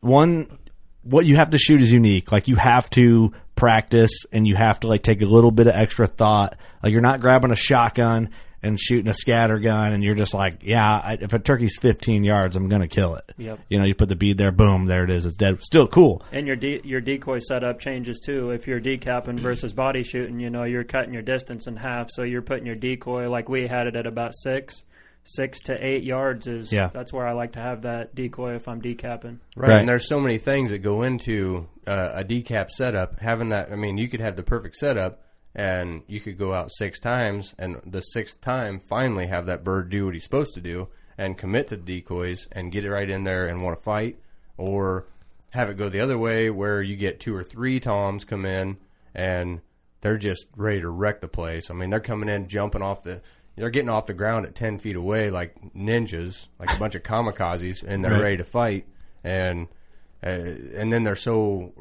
one, 0.00 0.58
what 1.02 1.26
you 1.26 1.36
have 1.36 1.50
to 1.50 1.58
shoot 1.58 1.82
is 1.82 1.90
unique. 1.90 2.30
Like 2.30 2.48
you 2.48 2.56
have 2.56 2.88
to 2.90 3.32
practice 3.56 4.24
and 4.32 4.46
you 4.46 4.56
have 4.56 4.80
to 4.80 4.88
like 4.88 5.02
take 5.02 5.20
a 5.20 5.26
little 5.26 5.50
bit 5.50 5.66
of 5.66 5.74
extra 5.74 6.06
thought. 6.06 6.56
Like 6.82 6.92
you're 6.92 7.02
not 7.02 7.20
grabbing 7.20 7.50
a 7.50 7.56
shotgun 7.56 8.30
and 8.62 8.78
shooting 8.78 9.08
a 9.08 9.14
scatter 9.14 9.58
gun 9.58 9.92
and 9.92 10.04
you're 10.04 10.14
just 10.14 10.34
like, 10.34 10.58
yeah, 10.62 10.86
I, 10.86 11.18
if 11.20 11.32
a 11.32 11.38
turkey's 11.38 11.78
15 11.78 12.24
yards, 12.24 12.56
I'm 12.56 12.68
gonna 12.68 12.88
kill 12.88 13.14
it. 13.14 13.24
Yep. 13.38 13.60
You 13.68 13.78
know, 13.78 13.84
you 13.84 13.94
put 13.94 14.08
the 14.08 14.16
bead 14.16 14.38
there, 14.38 14.52
boom, 14.52 14.86
there 14.86 15.04
it 15.04 15.10
is. 15.10 15.26
It's 15.26 15.36
dead. 15.36 15.62
Still 15.62 15.88
cool. 15.88 16.22
And 16.32 16.46
your 16.46 16.56
de- 16.56 16.82
your 16.84 17.00
decoy 17.00 17.38
setup 17.38 17.78
changes 17.78 18.20
too. 18.20 18.50
If 18.50 18.66
you're 18.66 18.80
decapping 18.80 19.40
versus 19.40 19.72
body 19.72 20.02
shooting, 20.02 20.40
you 20.40 20.50
know 20.50 20.64
you're 20.64 20.84
cutting 20.84 21.12
your 21.12 21.22
distance 21.22 21.66
in 21.66 21.76
half. 21.76 22.10
So 22.10 22.22
you're 22.22 22.42
putting 22.42 22.66
your 22.66 22.76
decoy 22.76 23.28
like 23.30 23.48
we 23.48 23.66
had 23.66 23.86
it 23.86 23.96
at 23.96 24.06
about 24.06 24.34
six, 24.34 24.84
six 25.24 25.58
to 25.62 25.86
eight 25.86 26.02
yards 26.04 26.46
is. 26.46 26.72
Yeah. 26.72 26.90
That's 26.92 27.12
where 27.12 27.26
I 27.26 27.32
like 27.32 27.52
to 27.52 27.60
have 27.60 27.82
that 27.82 28.14
decoy 28.14 28.56
if 28.56 28.68
I'm 28.68 28.82
decapping. 28.82 29.38
Right. 29.56 29.70
Right. 29.70 29.80
And 29.80 29.88
there's 29.88 30.08
so 30.08 30.20
many 30.20 30.38
things 30.38 30.70
that 30.70 30.78
go 30.78 31.02
into 31.02 31.66
uh, 31.86 32.10
a 32.14 32.24
decap 32.24 32.70
setup. 32.70 33.20
Having 33.20 33.50
that, 33.50 33.72
I 33.72 33.76
mean, 33.76 33.96
you 33.96 34.08
could 34.08 34.20
have 34.20 34.36
the 34.36 34.42
perfect 34.42 34.76
setup 34.76 35.24
and 35.54 36.02
you 36.06 36.20
could 36.20 36.38
go 36.38 36.54
out 36.54 36.70
six 36.70 37.00
times 37.00 37.54
and 37.58 37.80
the 37.84 38.00
sixth 38.00 38.40
time 38.40 38.78
finally 38.88 39.26
have 39.26 39.46
that 39.46 39.64
bird 39.64 39.90
do 39.90 40.04
what 40.04 40.14
he's 40.14 40.22
supposed 40.24 40.54
to 40.54 40.60
do 40.60 40.88
and 41.18 41.36
commit 41.36 41.66
to 41.68 41.76
the 41.76 41.82
decoys 41.82 42.46
and 42.52 42.70
get 42.72 42.84
it 42.84 42.90
right 42.90 43.10
in 43.10 43.24
there 43.24 43.46
and 43.46 43.62
want 43.62 43.76
to 43.78 43.82
fight 43.82 44.18
or 44.56 45.06
have 45.50 45.68
it 45.68 45.76
go 45.76 45.88
the 45.88 46.00
other 46.00 46.16
way 46.18 46.48
where 46.50 46.80
you 46.80 46.94
get 46.96 47.18
two 47.20 47.34
or 47.34 47.42
three 47.42 47.80
toms 47.80 48.24
come 48.24 48.46
in 48.46 48.76
and 49.14 49.60
they're 50.02 50.16
just 50.18 50.46
ready 50.56 50.80
to 50.80 50.88
wreck 50.88 51.20
the 51.20 51.28
place. 51.28 51.70
I 51.70 51.74
mean, 51.74 51.90
they're 51.90 52.00
coming 52.00 52.28
in, 52.28 52.46
jumping 52.48 52.80
off 52.80 53.02
the, 53.02 53.20
they're 53.56 53.68
getting 53.70 53.90
off 53.90 54.06
the 54.06 54.14
ground 54.14 54.46
at 54.46 54.54
10 54.54 54.78
feet 54.78 54.96
away 54.96 55.28
like 55.30 55.54
ninjas, 55.74 56.46
like 56.58 56.72
a 56.74 56.78
bunch 56.78 56.94
of 56.94 57.02
kamikazes, 57.02 57.82
and 57.82 58.02
they're 58.04 58.12
Right. 58.12 58.22
ready 58.22 58.36
to 58.38 58.44
fight. 58.44 58.86
And, 59.24 59.66
uh, 60.24 60.28
and 60.30 60.90
then 60.92 61.02
they're 61.04 61.16
so, 61.16 61.72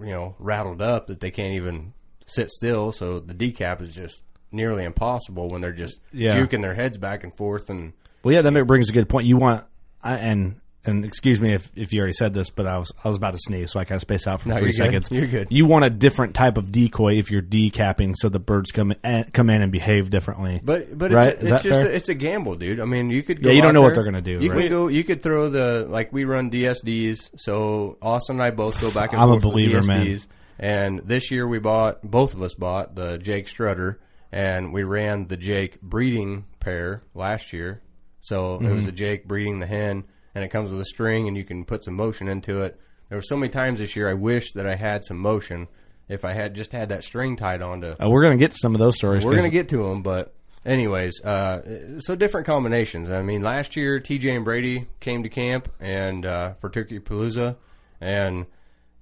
you 0.00 0.10
know, 0.12 0.36
rattled 0.38 0.80
up 0.80 1.08
that 1.08 1.20
they 1.20 1.30
can't 1.32 1.54
even 1.54 1.92
sit 2.26 2.50
still. 2.50 2.92
So 2.92 3.20
the 3.20 3.34
decap 3.34 3.80
is 3.80 3.94
just 3.94 4.22
nearly 4.52 4.84
impossible 4.84 5.48
when 5.48 5.60
they're 5.60 5.72
just 5.72 5.98
Yeah. 6.12 6.36
juking 6.36 6.62
their 6.62 6.74
heads 6.74 6.98
back 6.98 7.24
and 7.24 7.34
forth 7.36 7.68
and, 7.70 7.92
Well, 8.22 8.34
yeah, 8.34 8.42
that 8.42 8.66
brings 8.66 8.88
a 8.88 8.92
good 8.92 9.08
point. 9.08 9.26
You 9.26 9.36
want, 9.36 9.64
I, 10.02 10.14
and 10.16 10.56
and 10.84 11.04
excuse 11.04 11.40
me 11.40 11.52
if, 11.52 11.68
if 11.74 11.92
you 11.92 11.98
already 11.98 12.12
said 12.12 12.32
this, 12.32 12.48
but 12.48 12.64
I 12.64 12.78
was 12.78 12.92
I 13.02 13.08
was 13.08 13.16
about 13.16 13.32
to 13.32 13.38
sneeze, 13.38 13.72
so 13.72 13.80
I 13.80 13.84
kind 13.84 13.96
of 13.96 14.02
spaced 14.02 14.28
out 14.28 14.40
for 14.42 14.48
No, 14.50 14.54
3 14.56 14.66
you're 14.66 14.70
good. 14.70 14.76
seconds. 14.76 15.10
You're 15.10 15.26
good. 15.26 15.48
You 15.50 15.66
want 15.66 15.84
a 15.84 15.90
different 15.90 16.34
type 16.34 16.56
of 16.56 16.70
decoy 16.70 17.14
if 17.18 17.28
you're 17.28 17.42
decapping, 17.42 18.14
so 18.16 18.28
the 18.28 18.38
birds 18.38 18.70
come 18.70 18.92
in, 18.92 18.98
eh, 19.02 19.24
come 19.32 19.50
in 19.50 19.62
and 19.62 19.72
behave 19.72 20.10
differently. 20.10 20.60
But 20.62 20.96
but 20.96 21.10
Right? 21.10 21.28
it's, 21.34 21.42
Is 21.42 21.50
it's 21.50 21.62
just 21.64 21.80
fair? 21.80 21.86
a, 21.90 21.92
it's 21.92 22.08
a 22.08 22.14
gamble, 22.14 22.54
dude. 22.54 22.78
I 22.78 22.84
mean, 22.84 23.10
you 23.10 23.24
could 23.24 23.42
go 23.42 23.48
Yeah, 23.48 23.56
you 23.56 23.62
don't 23.62 23.74
know 23.74 23.82
what 23.82 23.94
they're 23.94 24.04
gonna 24.04 24.22
do, 24.22 24.38
You 24.40 24.52
right? 24.52 24.62
could 24.62 24.70
go. 24.70 24.86
You 24.86 25.02
could 25.02 25.24
throw 25.24 25.50
the 25.50 25.86
like 25.88 26.12
we 26.12 26.22
run 26.24 26.50
DSDs. 26.52 27.30
So 27.36 27.98
Austin 28.00 28.36
and 28.36 28.42
I 28.44 28.50
both 28.52 28.80
go 28.80 28.92
back 28.92 29.12
and 29.12 29.20
I'm 29.20 29.28
a 29.28 29.32
forth 29.40 29.44
with 29.44 29.52
believer, 29.54 29.82
man. 29.82 30.20
And 30.58 31.00
this 31.04 31.30
year 31.30 31.46
we 31.46 31.58
bought 31.58 32.02
both 32.02 32.34
of 32.34 32.42
us 32.42 32.54
bought 32.54 32.94
the 32.94 33.18
Jake 33.18 33.48
Strutter, 33.48 34.00
and 34.32 34.72
we 34.72 34.82
ran 34.84 35.26
the 35.28 35.36
Jake 35.36 35.80
breeding 35.82 36.44
pair 36.60 37.02
last 37.14 37.52
year. 37.52 37.82
So 38.20 38.56
it 38.56 38.62
Mm-hmm. 38.62 38.76
was 38.76 38.86
a 38.86 38.92
Jake 38.92 39.26
breeding 39.28 39.60
the 39.60 39.66
hen, 39.66 40.04
and 40.34 40.42
it 40.44 40.48
comes 40.48 40.70
with 40.70 40.80
a 40.80 40.84
string, 40.86 41.28
and 41.28 41.36
you 41.36 41.44
can 41.44 41.64
put 41.64 41.84
some 41.84 41.94
motion 41.94 42.28
into 42.28 42.62
it. 42.62 42.78
There 43.08 43.18
were 43.18 43.22
so 43.22 43.36
many 43.36 43.50
times 43.50 43.78
this 43.78 43.94
year 43.94 44.08
I 44.10 44.14
wish 44.14 44.52
that 44.52 44.66
I 44.66 44.74
had 44.74 45.04
some 45.04 45.18
motion. 45.18 45.68
If 46.08 46.24
I 46.24 46.32
had 46.32 46.54
just 46.54 46.72
had 46.72 46.88
that 46.90 47.04
string 47.04 47.36
tied 47.36 47.62
onto 47.62 47.88
uh, 48.00 48.08
we're 48.08 48.22
gonna 48.22 48.36
get 48.36 48.52
to 48.52 48.58
some 48.60 48.74
of 48.74 48.78
those 48.80 48.94
stories. 48.96 49.24
We're 49.24 49.32
going 49.32 49.44
to 49.44 49.50
get 49.50 49.68
to 49.70 49.78
them, 49.88 50.02
but 50.02 50.34
anyways, 50.64 51.20
uh, 51.22 51.98
so 52.00 52.14
different 52.16 52.46
combinations. 52.46 53.10
I 53.10 53.22
mean, 53.22 53.42
last 53.42 53.76
year 53.76 54.00
TJ 54.00 54.34
and 54.36 54.44
Brady 54.44 54.86
came 55.00 55.22
to 55.24 55.28
camp 55.28 55.68
and 55.80 56.24
uh, 56.24 56.54
for 56.60 56.70
Turkey 56.70 57.00
Palooza, 57.00 57.56
and 58.00 58.46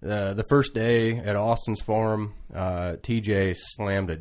uh, 0.07 0.35
the 0.35 0.45
first 0.49 0.75
day 0.75 1.17
at 1.17 1.37
Austin's 1.37 1.81
farm, 1.81 2.35
uh, 2.55 2.97
TJ 3.03 3.57
slammed 3.57 4.11
a 4.11 4.19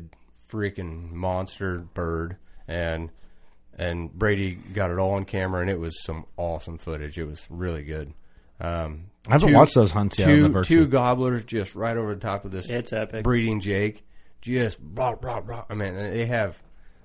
freaking 0.50 1.10
monster 1.12 1.78
bird, 1.78 2.36
and 2.68 3.10
and 3.76 4.12
Brady 4.12 4.54
got 4.54 4.90
it 4.90 4.98
all 4.98 5.14
on 5.14 5.24
camera, 5.24 5.60
and 5.60 5.70
it 5.70 5.78
was 5.80 6.02
some 6.04 6.26
awesome 6.36 6.78
footage. 6.78 7.18
It 7.18 7.24
was 7.24 7.42
really 7.50 7.82
good. 7.82 8.14
Um, 8.60 9.06
I 9.26 9.32
haven't 9.32 9.48
two- 9.48 9.54
watched 9.54 9.74
those 9.74 9.90
hunts 9.90 10.18
yet. 10.18 10.26
Two, 10.26 10.48
the 10.48 10.62
two 10.62 10.86
gobblers 10.86 11.42
just 11.44 11.74
right 11.74 11.96
over 11.96 12.14
the 12.14 12.20
top 12.20 12.44
of 12.44 12.52
this 12.52 12.70
It's 12.70 12.92
epic. 12.92 13.24
breeding 13.24 13.60
Jake. 13.60 14.04
Just 14.40 14.78
blah 14.80 15.14
blah 15.16 15.40
blah. 15.40 15.64
I 15.68 15.74
mean, 15.74 15.94
they 15.94 16.26
have 16.26 16.56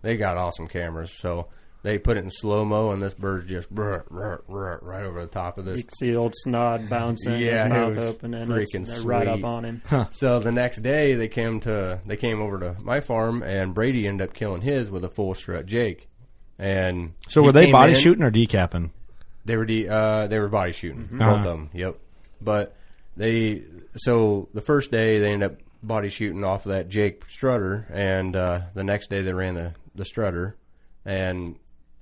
they 0.01 0.15
got 0.17 0.37
awesome 0.37 0.67
cameras, 0.67 1.11
so 1.17 1.47
they 1.81 1.97
put 1.97 2.17
it 2.17 2.23
in 2.23 2.29
slow 2.29 2.65
mo, 2.65 2.91
and 2.91 3.01
this 3.01 3.13
bird 3.13 3.47
just 3.47 3.69
brr, 3.69 4.03
brr, 4.09 4.43
brr, 4.47 4.79
right 4.81 5.03
over 5.05 5.21
the 5.21 5.27
top 5.27 5.57
of 5.57 5.65
this. 5.65 5.77
You 5.77 5.83
can 5.83 5.95
see 5.95 6.11
the 6.11 6.17
old 6.17 6.33
snood 6.35 6.89
bouncing, 6.89 7.37
Yeah, 7.37 7.63
his 7.63 7.71
mouth 7.71 7.97
open, 7.97 8.33
and 8.33 8.51
freaking 8.51 8.85
they're 8.85 9.01
right 9.01 9.27
up 9.27 9.43
on 9.43 9.63
him. 9.65 9.81
So 10.11 10.39
the 10.39 10.51
next 10.51 10.81
day 10.81 11.13
they 11.15 11.27
came 11.29 11.59
to 11.61 12.01
they 12.05 12.17
came 12.17 12.41
over 12.41 12.59
to 12.59 12.75
my 12.81 12.99
farm, 12.99 13.43
and 13.43 13.73
Brady 13.73 14.07
ended 14.07 14.27
up 14.29 14.33
killing 14.35 14.61
his 14.61 14.89
with 14.91 15.03
a 15.05 15.09
full 15.09 15.33
strut 15.35 15.65
Jake. 15.65 16.07
And 16.57 17.13
So 17.29 17.41
were 17.41 17.53
they 17.53 17.71
body 17.71 17.93
in- 17.93 17.99
shooting 17.99 18.23
or 18.23 18.31
decapping? 18.31 18.89
They 19.45 19.55
were 19.55 19.65
de- 19.65 19.87
uh, 19.87 20.27
they 20.27 20.37
were 20.39 20.49
body 20.49 20.73
shooting, 20.73 21.07
both 21.11 21.21
Uh-huh. 21.21 21.35
of 21.35 21.43
them. 21.43 21.69
Yep. 21.73 21.95
But 22.41 22.75
they 23.15 23.63
so 23.95 24.49
the 24.53 24.61
first 24.61 24.91
day 24.91 25.19
they 25.19 25.31
ended 25.31 25.51
up 25.53 25.57
body 25.81 26.09
shooting 26.09 26.43
off 26.43 26.65
of 26.65 26.73
that 26.73 26.89
Jake 26.89 27.23
Strutter, 27.29 27.87
and 27.89 28.35
uh, 28.35 28.61
the 28.73 28.83
next 28.83 29.09
day 29.09 29.21
they 29.21 29.31
ran 29.33 29.55
the 29.55 29.73
the 29.95 30.03
Strutter, 30.03 30.57
and 31.05 31.55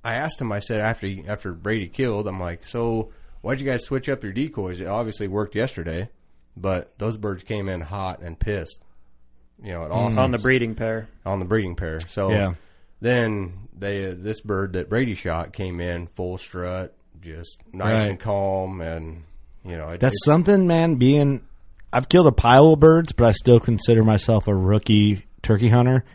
I 0.07 0.15
asked 0.15 0.39
him. 0.39 0.51
I 0.51 0.59
said 0.59 0.79
after 0.79 1.07
he, 1.07 1.23
after 1.27 1.53
Brady 1.53 1.87
killed, 1.87 2.27
I'm 2.27 2.39
like, 2.39 2.65
so 2.65 3.11
why'd 3.41 3.59
you 3.59 3.65
guys 3.69 3.83
switch 3.83 4.07
up 4.09 4.23
your 4.23 4.31
decoys? 4.33 4.79
It 4.79 4.87
obviously 4.87 5.27
worked 5.27 5.55
yesterday, 5.55 6.09
but 6.55 6.93
those 6.97 7.17
birds 7.17 7.43
came 7.43 7.67
in 7.67 7.81
hot 7.81 8.21
and 8.21 8.39
pissed. 8.39 8.79
You 9.61 9.73
know, 9.73 9.85
at 9.85 9.91
Austin's 9.91 10.17
mm. 10.19 10.21
on 10.23 10.31
the 10.31 10.37
breeding 10.37 10.75
pair. 10.75 11.09
on 11.25 11.39
the 11.39 11.45
breeding 11.45 11.75
pair. 11.75 11.99
So 12.07 12.29
Yeah. 12.29 12.53
then 13.01 13.67
they 13.77 14.09
uh, 14.09 14.13
this 14.17 14.39
bird 14.41 14.73
that 14.73 14.87
Brady 14.89 15.15
shot 15.15 15.51
came 15.51 15.79
in 15.81 16.07
full 16.15 16.37
strut, 16.37 16.93
just 17.21 17.57
nice 17.73 18.01
Right. 18.01 18.09
and 18.11 18.19
calm, 18.19 18.81
and 18.81 19.23
you 19.65 19.75
know 19.77 19.89
it, 19.89 19.99
That's 19.99 20.13
it's- 20.15 20.25
something, 20.25 20.67
man. 20.67 20.95
Being, 20.95 21.41
I've 21.91 22.07
killed 22.07 22.27
a 22.27 22.31
pile 22.31 22.73
of 22.73 22.79
birds, 22.79 23.11
but 23.13 23.25
I 23.27 23.31
still 23.31 23.59
consider 23.59 24.03
myself 24.03 24.47
a 24.47 24.55
rookie 24.55 25.25
turkey 25.41 25.69
hunter. 25.69 26.05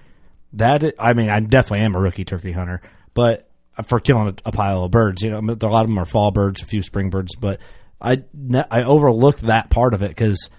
That 0.55 0.85
i- 0.85 0.93
I 0.99 1.13
mean, 1.15 1.29
I 1.31 1.41
definitely 1.41 1.85
am 1.85 1.95
a 1.95 2.01
rookie 2.01 2.25
turkey 2.25 2.53
hunter, 2.53 2.81
but 3.15 3.49
for 3.85 4.00
killing 4.00 4.29
a, 4.29 4.49
a 4.49 4.52
pile 4.52 4.85
of 4.85 4.91
birds, 4.91 5.23
you 5.23 5.31
know, 5.31 5.38
a 5.38 5.67
lot 5.67 5.83
of 5.83 5.88
them 5.88 5.99
are 5.99 6.05
fall 6.05 6.31
birds, 6.31 6.62
a 6.62 6.67
few 6.67 6.83
spring 6.83 7.11
birds, 7.11 7.35
but 7.37 7.61
I 8.00 8.23
I 8.71 8.83
overlooked 8.83 9.43
that 9.43 9.71
part 9.71 9.95
of 9.95 10.02
it 10.02 10.09
because 10.09 10.50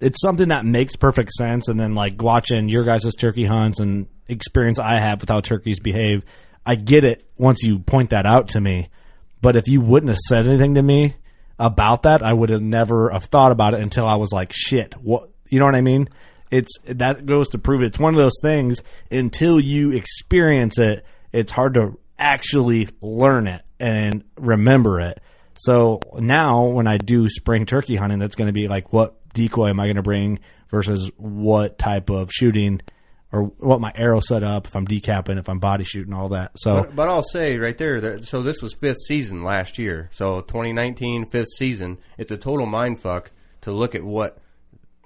it's 0.00 0.20
something 0.20 0.48
that 0.48 0.64
makes 0.64 0.96
perfect 0.96 1.32
sense. 1.32 1.68
And 1.68 1.78
then 1.78 1.94
like 1.94 2.20
watching 2.20 2.68
your 2.68 2.84
guys' 2.84 3.14
turkey 3.14 3.44
hunts 3.44 3.80
and 3.80 4.06
experience 4.28 4.78
I 4.78 4.98
have 4.98 5.20
with 5.20 5.30
how 5.30 5.40
turkeys 5.40 5.80
behave, 5.80 6.24
I 6.66 6.74
get 6.74 7.04
it 7.04 7.24
once 7.36 7.62
you 7.62 7.78
point 7.78 8.10
that 8.10 8.26
out 8.26 8.48
to 8.48 8.60
me. 8.60 8.90
But 9.40 9.56
if 9.56 9.68
you 9.68 9.80
wouldn't 9.80 10.10
have 10.10 10.18
said 10.28 10.46
anything 10.46 10.74
to 10.74 10.82
me 10.82 11.14
about 11.58 12.02
that, 12.02 12.22
I 12.22 12.32
would 12.32 12.50
have 12.50 12.62
never 12.62 13.10
have 13.10 13.24
thought 13.24 13.52
about 13.52 13.74
it 13.74 13.80
until 13.80 14.06
I 14.06 14.16
was 14.16 14.32
like, 14.32 14.52
shit, 14.52 14.94
what, 14.94 15.30
you 15.48 15.58
know 15.58 15.64
what 15.64 15.74
I 15.74 15.80
mean? 15.80 16.08
It's, 16.50 16.72
that 16.86 17.26
goes 17.26 17.50
to 17.50 17.58
prove 17.58 17.82
it. 17.82 17.86
It's 17.86 17.98
one 17.98 18.14
of 18.14 18.18
those 18.18 18.38
things 18.42 18.82
until 19.10 19.60
you 19.60 19.92
experience 19.92 20.78
it, 20.78 21.04
it's 21.32 21.52
hard 21.52 21.74
to 21.74 21.98
actually 22.18 22.88
learn 23.00 23.46
it 23.46 23.62
and 23.78 24.24
remember 24.36 25.00
it. 25.00 25.20
So 25.54 26.00
now 26.14 26.66
when 26.66 26.86
I 26.86 26.98
do 26.98 27.28
spring 27.28 27.66
turkey 27.66 27.96
hunting, 27.96 28.18
that's 28.18 28.36
going 28.36 28.46
to 28.46 28.52
be 28.52 28.68
like, 28.68 28.92
what 28.92 29.16
decoy 29.34 29.68
am 29.68 29.80
I 29.80 29.86
going 29.86 29.96
to 29.96 30.02
bring 30.02 30.40
versus 30.70 31.10
what 31.16 31.78
type 31.78 32.10
of 32.10 32.30
shooting 32.32 32.80
or 33.30 33.42
what 33.42 33.80
my 33.80 33.92
arrow 33.94 34.20
set 34.20 34.42
up, 34.42 34.66
if 34.66 34.74
I'm 34.74 34.86
decapping, 34.86 35.38
if 35.38 35.48
I'm 35.48 35.58
body 35.58 35.84
shooting, 35.84 36.14
all 36.14 36.30
that. 36.30 36.52
So 36.56 36.82
But, 36.82 36.96
but 36.96 37.08
I'll 37.08 37.22
say 37.22 37.58
right 37.58 37.76
there, 37.76 38.00
that, 38.00 38.24
so 38.24 38.42
this 38.42 38.62
was 38.62 38.72
fifth 38.74 39.02
season 39.06 39.42
last 39.42 39.78
year. 39.78 40.08
So 40.12 40.40
2019 40.40 41.26
fifth 41.26 41.48
season. 41.56 41.98
It's 42.16 42.30
a 42.30 42.38
total 42.38 42.66
mind 42.66 43.02
fuck 43.02 43.30
to 43.62 43.72
look 43.72 43.94
at 43.94 44.02
what 44.02 44.38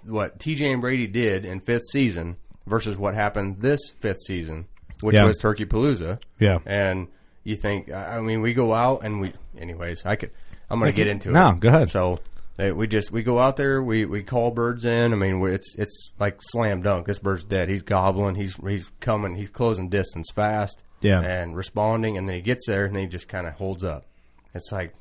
what 0.05 0.39
TJ 0.39 0.73
and 0.73 0.81
Brady 0.81 1.07
did 1.07 1.45
in 1.45 1.61
fifth 1.61 1.85
season 1.91 2.37
versus 2.67 2.97
what 2.97 3.15
happened 3.15 3.61
this 3.61 3.81
fifth 4.01 4.21
season, 4.27 4.67
which 5.03 5.15
Yeah. 5.17 5.25
was 5.25 5.37
Turkey 5.39 5.67
Palooza. 5.67 6.19
Yeah. 6.39 6.59
And 6.67 7.09
you 7.45 7.57
think, 7.57 7.91
I 7.91 8.19
I 8.19 8.21
mean, 8.21 8.41
we 8.41 8.55
go 8.55 8.73
out 8.73 9.05
and 9.05 9.21
we, 9.21 9.33
anyways, 9.59 10.05
I 10.05 10.17
could, 10.17 10.31
I'm 10.71 10.79
going 10.81 10.93
to 10.93 10.97
get 10.97 11.09
into 11.09 11.31
it. 11.31 11.33
No, 11.33 11.53
go 11.53 11.69
ahead. 11.69 11.91
So 11.91 12.19
we 12.59 12.87
just 12.87 13.11
we 13.11 13.23
go 13.23 13.39
out 13.39 13.57
there, 13.57 13.83
we, 13.83 14.05
we 14.05 14.23
call 14.23 14.51
birds 14.53 14.85
in. 14.85 15.13
I 15.13 15.17
mean, 15.17 15.41
we- 15.41 15.53
it's 15.53 15.75
it's 15.77 16.11
like 16.21 16.39
slam 16.41 16.83
dunk. 16.83 17.07
This 17.07 17.19
bird's 17.19 17.45
dead. 17.45 17.69
He's 17.69 17.83
gobbling. 17.83 18.37
He's 18.37 18.55
he's 18.67 18.85
coming. 19.01 19.35
He's 19.35 19.51
closing 19.51 19.89
distance 19.89 20.29
fast. 20.35 20.83
Yeah. 21.01 21.21
and 21.21 21.57
responding, 21.57 22.17
and 22.17 22.29
then 22.29 22.37
he 22.37 22.43
gets 22.43 22.65
there, 22.69 22.85
and 22.85 22.95
then 22.95 23.03
he 23.03 23.09
just 23.09 23.27
kind 23.27 23.49
of 23.49 23.55
holds 23.55 23.83
up. 23.83 24.07
It's 24.55 24.71
like, 24.71 24.95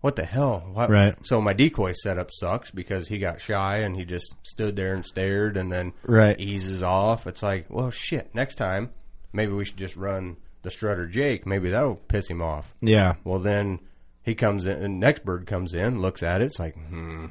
what 0.00 0.16
the 0.16 0.24
hell? 0.24 0.64
What? 0.72 0.90
Right. 0.90 1.14
So 1.24 1.40
my 1.40 1.52
decoy 1.52 1.92
setup 1.92 2.30
sucks 2.32 2.72
because 2.72 3.06
he 3.06 3.18
got 3.18 3.40
shy 3.40 3.76
and 3.82 3.94
he 3.94 4.04
just 4.04 4.34
stood 4.42 4.74
there 4.74 4.92
and 4.92 5.06
stared, 5.06 5.56
and 5.56 5.70
then 5.70 5.92
Right. 6.02 6.36
eases 6.40 6.82
off. 6.82 7.28
It's 7.28 7.44
like, 7.44 7.66
well, 7.70 7.92
shit. 7.92 8.34
Next 8.34 8.56
time, 8.56 8.90
maybe 9.32 9.52
we 9.52 9.64
should 9.64 9.76
just 9.76 9.96
run 9.96 10.36
the 10.62 10.70
strutter 10.70 11.06
Jake. 11.06 11.46
Maybe 11.46 11.70
that'll 11.70 11.96
piss 11.96 12.28
him 12.28 12.42
off. 12.42 12.74
yeah, 12.80 13.14
Well, 13.24 13.38
then 13.38 13.80
he 14.22 14.34
comes 14.34 14.66
in, 14.66 14.82
and 14.82 15.00
next 15.00 15.24
bird 15.24 15.46
comes 15.46 15.74
in, 15.74 16.00
looks 16.02 16.22
at 16.22 16.42
it. 16.42 16.46
It's 16.46 16.58
like, 16.58 16.74
hmm, 16.74 17.26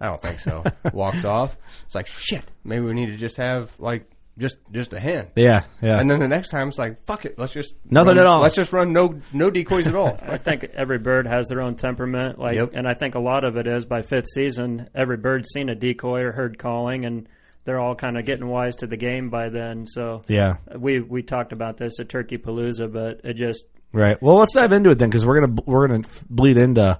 I 0.00 0.06
don't 0.06 0.22
think 0.22 0.40
so. 0.40 0.64
Walks 0.92 1.24
off. 1.24 1.56
It's 1.86 1.94
like, 1.94 2.06
shit. 2.06 2.44
Maybe 2.64 2.84
we 2.84 2.94
need 2.94 3.06
to 3.06 3.16
just 3.16 3.36
have 3.38 3.72
like 3.78 4.08
just 4.38 4.56
just 4.70 4.92
a 4.92 5.00
hen. 5.00 5.26
yeah, 5.34 5.64
yeah. 5.82 5.98
And 5.98 6.08
then 6.08 6.20
the 6.20 6.28
next 6.28 6.50
time 6.50 6.68
it's 6.68 6.78
like, 6.78 7.04
fuck 7.06 7.24
it. 7.24 7.36
Let's 7.40 7.52
just 7.52 7.74
Nothing 7.84 8.10
run- 8.10 8.18
at 8.18 8.26
all. 8.26 8.40
Let's 8.40 8.54
just 8.54 8.72
run 8.72 8.92
no 8.92 9.20
no 9.32 9.50
decoys 9.50 9.88
at 9.88 9.96
all. 9.96 10.16
I 10.22 10.36
think 10.38 10.62
every 10.76 10.98
bird 10.98 11.26
has 11.26 11.48
their 11.48 11.60
own 11.60 11.74
temperament. 11.74 12.38
Like, 12.38 12.54
Yep. 12.54 12.70
and 12.74 12.86
I 12.86 12.94
think 12.94 13.16
a 13.16 13.20
lot 13.20 13.42
of 13.42 13.56
it 13.56 13.66
is 13.66 13.84
by 13.84 14.02
fifth 14.02 14.28
season, 14.32 14.88
every 14.94 15.16
bird's 15.16 15.48
seen 15.52 15.68
a 15.68 15.74
decoy 15.74 16.20
or 16.20 16.30
heard 16.30 16.56
calling, 16.56 17.04
and 17.04 17.28
they're 17.68 17.78
all 17.78 17.94
kind 17.94 18.16
of 18.16 18.24
getting 18.24 18.48
wise 18.48 18.76
to 18.76 18.86
the 18.86 18.96
game 18.96 19.28
by 19.28 19.50
then. 19.50 19.86
So 19.86 20.22
yeah, 20.26 20.56
we 20.74 21.00
we 21.00 21.22
talked 21.22 21.52
about 21.52 21.76
this 21.76 22.00
at 22.00 22.08
Turkey 22.08 22.38
Palooza, 22.38 22.90
but 22.90 23.20
it 23.24 23.34
just 23.34 23.66
right. 23.92 24.16
Well, 24.22 24.36
let's 24.36 24.52
dive 24.52 24.72
into 24.72 24.88
it 24.88 24.98
then, 24.98 25.10
because 25.10 25.26
we're 25.26 25.40
gonna 25.40 25.62
we're 25.66 25.86
gonna 25.86 26.08
bleed 26.30 26.56
into 26.56 26.98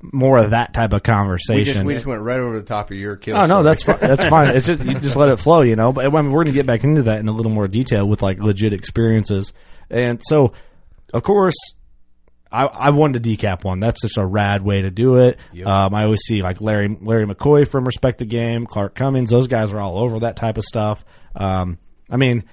more 0.00 0.38
of 0.38 0.50
that 0.52 0.72
type 0.72 0.92
of 0.92 1.02
conversation. 1.02 1.58
we 1.58 1.64
just 1.64 1.84
we 1.84 1.94
just 1.94 2.06
went 2.06 2.22
right 2.22 2.38
over 2.38 2.56
the 2.56 2.62
top 2.62 2.92
of 2.92 2.96
your 2.96 3.16
kill. 3.16 3.36
Oh 3.36 3.46
no, 3.46 3.64
that's 3.64 3.82
fine. 3.82 3.98
That's 4.00 4.24
fine. 4.28 4.54
It's 4.54 4.68
just, 4.68 4.84
you 4.84 5.00
just 5.00 5.16
let 5.16 5.30
it 5.30 5.38
flow, 5.38 5.62
you 5.62 5.74
know. 5.74 5.90
But 5.92 6.06
I 6.06 6.08
mean, 6.08 6.30
we're 6.30 6.44
going 6.44 6.46
to 6.46 6.52
get 6.52 6.66
back 6.66 6.84
into 6.84 7.02
that 7.02 7.18
in 7.18 7.26
a 7.26 7.32
little 7.32 7.50
more 7.50 7.66
detail 7.66 8.08
with 8.08 8.22
like 8.22 8.38
legit 8.38 8.72
experiences. 8.72 9.52
And 9.90 10.22
so, 10.24 10.52
of 11.12 11.24
course, 11.24 11.56
I, 12.50 12.64
I 12.64 12.90
wanted 12.90 13.22
to 13.22 13.30
decap 13.36 13.64
one. 13.64 13.80
That's 13.80 14.00
just 14.00 14.16
a 14.16 14.24
rad 14.24 14.62
way 14.62 14.82
to 14.82 14.90
do 14.90 15.16
it. 15.16 15.38
Um, 15.66 15.94
I 15.94 16.04
always 16.04 16.20
see 16.26 16.40
like 16.40 16.60
Larry 16.60 16.96
Larry 17.00 17.26
McCoy 17.26 17.68
from 17.68 17.84
Respect 17.84 18.18
the 18.18 18.24
Game, 18.24 18.66
Clark 18.66 18.94
Cummings. 18.94 19.30
Those 19.30 19.48
guys 19.48 19.72
are 19.72 19.80
all 19.80 19.98
over 19.98 20.20
that 20.20 20.36
type 20.36 20.58
of 20.58 20.64
stuff. 20.64 21.04
Um, 21.36 21.78
I 22.10 22.16
mean, 22.16 22.44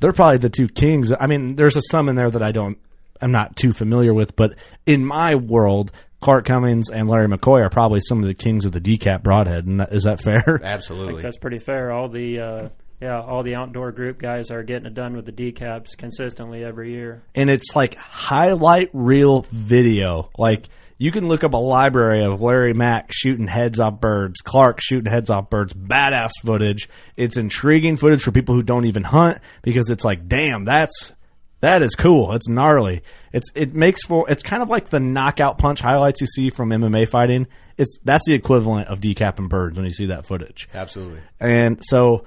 they're 0.00 0.12
probably 0.12 0.38
the 0.38 0.50
two 0.50 0.68
kings. 0.68 1.12
I 1.18 1.26
mean, 1.26 1.56
there's 1.56 1.76
a 1.76 1.82
some 1.82 2.08
in 2.08 2.16
there 2.16 2.30
that 2.30 2.42
I 2.42 2.52
don't, 2.52 2.78
I'm 3.20 3.32
not 3.32 3.56
too 3.56 3.72
familiar 3.72 4.14
with, 4.14 4.36
but 4.36 4.54
in 4.86 5.04
my 5.04 5.34
world, 5.34 5.90
Clark 6.20 6.46
Cummings 6.46 6.90
and 6.90 7.08
Larry 7.08 7.28
McCoy 7.28 7.64
are 7.64 7.70
probably 7.70 8.00
some 8.00 8.22
of 8.22 8.26
the 8.26 8.34
kings 8.34 8.64
of 8.64 8.72
the 8.72 8.80
decap 8.80 9.22
broadhead. 9.22 9.66
And 9.66 9.80
that, 9.80 9.92
is 9.92 10.04
that 10.04 10.20
fair? 10.22 10.60
absolutely. 10.62 11.22
that's 11.22 11.36
pretty 11.38 11.58
fair. 11.58 11.90
All 11.90 12.08
the 12.08 12.40
uh, 12.40 12.68
yeah, 13.00 13.20
all 13.20 13.42
the 13.42 13.54
outdoor 13.54 13.92
group 13.92 14.18
guys 14.20 14.50
are 14.50 14.62
getting 14.62 14.86
it 14.86 14.94
done 14.94 15.14
with 15.14 15.24
the 15.26 15.32
decaps 15.32 15.96
consistently 15.96 16.64
every 16.64 16.92
year. 16.92 17.22
and 17.34 17.48
it's 17.50 17.74
like 17.76 17.96
highlight 17.96 18.90
reel 18.92 19.46
video. 19.50 20.30
Like 20.36 20.68
you 20.98 21.12
can 21.12 21.28
look 21.28 21.44
up 21.44 21.52
a 21.52 21.58
library 21.58 22.24
of 22.24 22.40
Larry 22.40 22.74
Mack 22.74 23.12
shooting 23.12 23.46
heads 23.46 23.78
off 23.78 24.00
birds, 24.00 24.40
Clark 24.40 24.80
shooting 24.80 25.10
heads 25.10 25.30
off 25.30 25.48
birds, 25.48 25.72
badass 25.72 26.32
footage. 26.44 26.88
It's 27.16 27.36
intriguing 27.36 27.96
footage 27.96 28.22
for 28.22 28.32
people 28.32 28.54
who 28.56 28.62
don't 28.64 28.86
even 28.86 29.04
hunt 29.04 29.38
because 29.62 29.90
it's 29.90 30.04
like, 30.04 30.26
damn, 30.26 30.64
that's 30.64 31.12
that 31.60 31.82
is 31.82 31.94
cool. 31.94 32.32
It's 32.34 32.48
gnarly. 32.48 33.02
It's 33.32 33.46
it 33.54 33.74
makes 33.74 34.02
for 34.04 34.28
it's 34.28 34.42
kind 34.42 34.62
of 34.62 34.68
like 34.68 34.90
the 34.90 35.00
knockout 35.00 35.58
punch 35.58 35.80
highlights 35.80 36.20
you 36.20 36.26
see 36.26 36.50
from 36.50 36.70
MMA 36.70 37.08
fighting. 37.08 37.46
It's 37.76 37.96
that's 38.02 38.26
the 38.26 38.34
equivalent 38.34 38.88
of 38.88 39.00
decapping 39.00 39.48
birds 39.48 39.76
when 39.76 39.84
you 39.84 39.92
see 39.92 40.06
that 40.06 40.26
footage. 40.26 40.68
absolutely. 40.74 41.20
And 41.38 41.80
so 41.84 42.24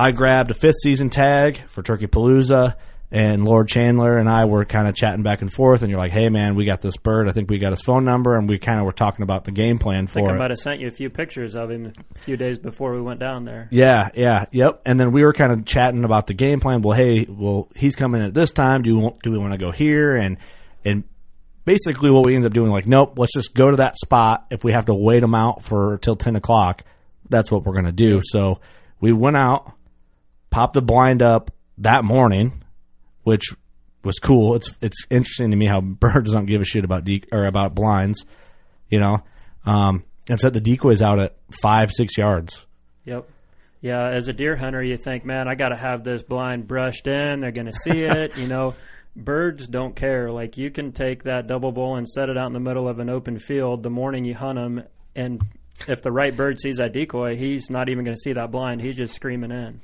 I 0.00 0.12
grabbed 0.12 0.50
a 0.50 0.54
fifth 0.54 0.78
season 0.82 1.10
tag 1.10 1.60
for 1.68 1.82
Turkey 1.82 2.06
Palooza, 2.06 2.76
and 3.10 3.44
Lord 3.44 3.68
Chandler 3.68 4.16
and 4.16 4.30
I 4.30 4.46
were 4.46 4.64
kind 4.64 4.88
of 4.88 4.94
chatting 4.94 5.22
back 5.22 5.42
and 5.42 5.52
forth. 5.52 5.82
And 5.82 5.90
you're 5.90 6.00
like, 6.00 6.10
"Hey, 6.10 6.30
man, 6.30 6.54
we 6.54 6.64
got 6.64 6.80
this 6.80 6.96
bird. 6.96 7.28
I 7.28 7.32
think 7.32 7.50
we 7.50 7.58
got 7.58 7.72
his 7.72 7.82
phone 7.82 8.06
number, 8.06 8.34
and 8.34 8.48
we 8.48 8.58
kind 8.58 8.78
of 8.78 8.86
were 8.86 8.92
talking 8.92 9.24
about 9.24 9.44
the 9.44 9.50
game 9.50 9.78
plan 9.78 10.04
I 10.04 10.06
think 10.06 10.26
for 10.26 10.32
I 10.32 10.36
it." 10.36 10.38
might 10.38 10.50
have 10.52 10.58
sent 10.58 10.80
you 10.80 10.86
a 10.86 10.90
few 10.90 11.10
pictures 11.10 11.54
of 11.54 11.70
him 11.70 11.92
a 12.16 12.18
few 12.20 12.38
days 12.38 12.56
before 12.56 12.94
we 12.94 13.02
went 13.02 13.20
down 13.20 13.44
there. 13.44 13.68
Yeah, 13.70 14.08
yeah, 14.14 14.46
yep. 14.52 14.80
And 14.86 14.98
then 14.98 15.12
we 15.12 15.22
were 15.22 15.34
kind 15.34 15.52
of 15.52 15.66
chatting 15.66 16.04
about 16.04 16.28
the 16.28 16.34
game 16.34 16.60
plan. 16.60 16.80
Well, 16.80 16.96
hey, 16.96 17.26
well, 17.28 17.68
he's 17.76 17.94
coming 17.94 18.22
at 18.22 18.32
this 18.32 18.52
time. 18.52 18.80
Do 18.80 18.96
we 18.96 19.02
want, 19.02 19.22
do 19.22 19.30
we 19.30 19.36
want 19.38 19.52
to 19.52 19.58
go 19.58 19.70
here? 19.70 20.16
And 20.16 20.38
and 20.82 21.04
basically, 21.66 22.10
what 22.10 22.24
we 22.24 22.34
ended 22.36 22.52
up 22.52 22.54
doing, 22.54 22.70
like, 22.70 22.86
nope, 22.86 23.18
let's 23.18 23.34
just 23.34 23.52
go 23.52 23.70
to 23.70 23.76
that 23.76 23.98
spot. 23.98 24.46
If 24.50 24.64
we 24.64 24.72
have 24.72 24.86
to 24.86 24.94
wait 24.94 25.20
them 25.20 25.34
out 25.34 25.62
for 25.62 25.98
till 25.98 26.16
ten 26.16 26.36
o'clock, 26.36 26.84
that's 27.28 27.50
what 27.50 27.66
we're 27.66 27.74
gonna 27.74 27.92
do. 27.92 28.20
So 28.22 28.60
we 28.98 29.12
went 29.12 29.36
out, 29.36 29.74
popped 30.50 30.74
the 30.74 30.82
blind 30.82 31.22
up 31.22 31.50
that 31.78 32.04
morning, 32.04 32.62
which 33.22 33.50
was 34.04 34.18
cool. 34.18 34.56
It's 34.56 34.70
it's 34.80 35.04
interesting 35.10 35.50
to 35.50 35.56
me 35.56 35.66
how 35.66 35.80
birds 35.80 36.32
don't 36.32 36.46
give 36.46 36.60
a 36.60 36.64
shit 36.64 36.84
about 36.84 37.04
de- 37.04 37.24
or 37.32 37.46
about 37.46 37.74
blinds, 37.74 38.24
you 38.88 38.98
know. 39.00 39.22
Um, 39.64 40.04
and 40.28 40.38
set 40.38 40.52
the 40.52 40.60
decoys 40.60 41.02
out 41.02 41.18
at 41.18 41.36
five 41.60 41.90
six 41.92 42.16
yards. 42.16 42.64
Yep. 43.04 43.28
Yeah, 43.82 44.08
as 44.08 44.28
a 44.28 44.32
deer 44.34 44.56
hunter, 44.56 44.82
you 44.82 44.98
think, 44.98 45.24
man, 45.24 45.48
I 45.48 45.54
got 45.54 45.70
to 45.70 45.76
have 45.76 46.04
this 46.04 46.22
blind 46.22 46.68
brushed 46.68 47.06
in. 47.06 47.40
They're 47.40 47.50
going 47.50 47.66
to 47.66 47.72
see 47.72 48.02
it. 48.04 48.36
you 48.36 48.46
know, 48.46 48.74
birds 49.16 49.66
don't 49.66 49.96
care. 49.96 50.30
Like, 50.30 50.58
you 50.58 50.70
can 50.70 50.92
take 50.92 51.24
that 51.24 51.46
double 51.46 51.72
bull 51.72 51.96
and 51.96 52.06
set 52.06 52.28
it 52.28 52.36
out 52.36 52.46
in 52.46 52.52
the 52.52 52.60
middle 52.60 52.88
of 52.88 53.00
an 53.00 53.08
open 53.08 53.38
field 53.38 53.82
the 53.82 53.90
morning 53.90 54.24
you 54.24 54.34
hunt 54.34 54.56
them, 54.56 54.82
and 55.16 55.42
if 55.88 56.02
the 56.02 56.12
right 56.12 56.36
bird 56.36 56.60
sees 56.60 56.76
that 56.76 56.92
decoy, 56.92 57.36
he's 57.36 57.70
not 57.70 57.88
even 57.88 58.04
going 58.04 58.14
to 58.14 58.20
see 58.20 58.34
that 58.34 58.50
blind. 58.50 58.82
He's 58.82 58.96
just 58.96 59.14
screaming 59.14 59.50
in. 59.50 59.80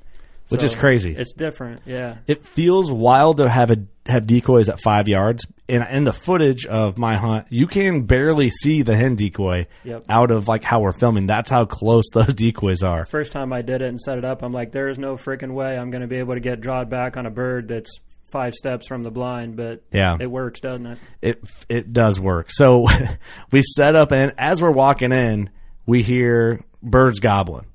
Which 0.48 0.60
So, 0.60 0.66
is 0.66 0.76
crazy. 0.76 1.14
It's 1.16 1.32
different, 1.32 1.80
yeah. 1.86 2.18
it 2.28 2.46
feels 2.46 2.92
wild 2.92 3.38
to 3.38 3.48
have 3.48 3.70
a 3.70 3.78
have 4.06 4.26
decoys 4.28 4.68
at 4.68 4.80
five 4.80 5.08
yards. 5.08 5.44
And 5.68 5.84
in 5.90 6.04
the 6.04 6.12
footage 6.12 6.64
of 6.64 6.96
my 6.96 7.16
hunt, 7.16 7.46
you 7.50 7.66
can 7.66 8.02
barely 8.02 8.50
see 8.50 8.82
the 8.82 8.96
hen 8.96 9.16
decoy 9.16 9.66
Yep. 9.82 10.04
out 10.08 10.30
of 10.30 10.46
like 10.46 10.62
how 10.62 10.78
we're 10.78 10.92
filming. 10.92 11.26
That's 11.26 11.50
how 11.50 11.64
close 11.64 12.04
those 12.14 12.32
decoys 12.32 12.84
are. 12.84 13.04
First 13.06 13.32
time 13.32 13.52
I 13.52 13.62
did 13.62 13.82
it 13.82 13.88
and 13.88 14.00
set 14.00 14.18
it 14.18 14.24
up, 14.24 14.42
I'm 14.44 14.52
like, 14.52 14.70
there 14.70 14.88
is 14.88 14.96
no 14.98 15.14
freaking 15.14 15.54
way 15.54 15.76
I'm 15.76 15.90
going 15.90 16.02
to 16.02 16.06
be 16.06 16.18
able 16.18 16.34
to 16.34 16.40
get 16.40 16.60
drawed 16.60 16.88
back 16.88 17.16
on 17.16 17.26
a 17.26 17.30
bird 17.30 17.66
that's 17.66 17.90
five 18.30 18.54
steps 18.54 18.86
from 18.86 19.02
the 19.02 19.10
blind, 19.10 19.56
but 19.56 19.82
Yeah. 19.92 20.16
it 20.20 20.30
works, 20.30 20.60
doesn't 20.60 20.86
it? 20.86 20.98
It 21.22 21.40
it 21.68 21.92
does 21.92 22.20
work. 22.20 22.50
So 22.52 22.86
we 23.50 23.62
set 23.62 23.96
up, 23.96 24.12
and 24.12 24.32
as 24.38 24.62
we're 24.62 24.70
walking 24.70 25.10
in, 25.10 25.50
we 25.84 26.04
hear 26.04 26.60
birds 26.80 27.18
gobbling, 27.18 27.66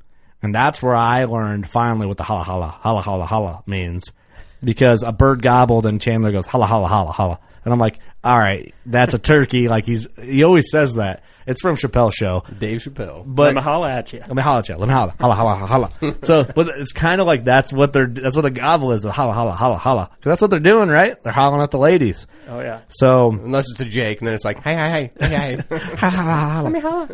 and 0.41 0.54
that's 0.56 0.82
where 0.82 0.95
I 0.95 1.25
learned 1.25 1.69
finally 1.69 2.08
what 2.08 2.17
the 2.17 2.23
holla 2.23 2.43
holla 2.43 2.67
holla 2.67 3.01
holla 3.01 3.25
holla 3.25 3.63
means. 3.65 4.12
Because 4.63 5.01
a 5.04 5.12
bird 5.12 5.41
gobbled 5.41 5.86
and 5.86 5.99
Chandler 5.99 6.32
goes 6.32 6.45
holla 6.45 6.65
holla 6.67 6.88
holla 6.88 7.12
holla, 7.12 7.39
and 7.65 7.73
I'm 7.73 7.80
like, 7.80 7.97
all 8.23 8.38
right, 8.38 8.73
that's 8.86 9.13
a 9.15 9.19
turkey. 9.19 9.67
Like 9.69 9.86
he's 9.86 10.08
he 10.21 10.43
always 10.43 10.69
says 10.69 10.95
that. 10.95 11.23
It's 11.47 11.60
from 11.60 11.75
Chappelle's 11.75 12.13
Show, 12.13 12.43
Dave 12.60 12.82
Chappelle. 12.84 13.23
but 13.25 13.47
Let 13.47 13.56
me 13.56 13.62
holla 13.63 13.89
at 13.89 14.13
you. 14.13 14.19
Let 14.19 14.36
me 14.36 14.43
holla 14.43 14.60
at 14.60 14.69
you. 14.69 14.75
Let 14.75 14.88
me 14.88 14.93
holla, 14.93 15.15
holla, 15.19 15.34
holla, 15.34 15.56
holla, 15.56 15.67
holla. 15.99 16.15
so, 16.23 16.43
but 16.43 16.67
it's 16.77 16.91
kind 16.91 17.19
of 17.19 17.25
like 17.25 17.43
that's 17.45 17.73
what 17.73 17.93
they're. 17.93 18.06
That's 18.06 18.36
what 18.36 18.45
a 18.45 18.51
gobble 18.51 18.91
is. 18.91 19.04
A 19.06 19.12
holla, 19.12 19.34
holla, 19.34 19.54
holla, 19.54 19.77
holla. 19.77 20.06
'Cause 20.08 20.17
that's 20.21 20.41
what 20.41 20.51
they're 20.51 20.60
doing, 20.60 20.88
right? 20.88 21.17
They're 21.23 21.34
hollering 21.34 21.63
at 21.63 21.71
the 21.71 21.80
ladies. 21.80 22.27
Oh, 22.47 22.60
yeah. 22.60 22.82
So, 22.89 23.32
Unless 23.32 23.65
it's 23.71 23.80
a 23.80 23.86
Jake, 23.86 24.19
and 24.19 24.27
then 24.27 24.36
it's 24.36 24.45
like, 24.45 24.62
hey, 24.62 24.75
hey, 24.75 25.12
hey, 25.19 25.27
hey, 25.27 25.58
hey. 25.69 25.77
holla, 25.95 26.12
holla, 26.12 26.36
holla. 26.36 26.63
Let 26.63 26.73
me 26.73 26.80
holla. 26.80 27.08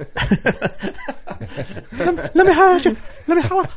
let, 1.94 2.36
let 2.36 2.46
me 2.48 2.54
holla 2.54 2.76
at 2.76 2.86
you. 2.86 2.98
Let 3.28 3.38
me 3.38 3.42
holla. 3.44 3.70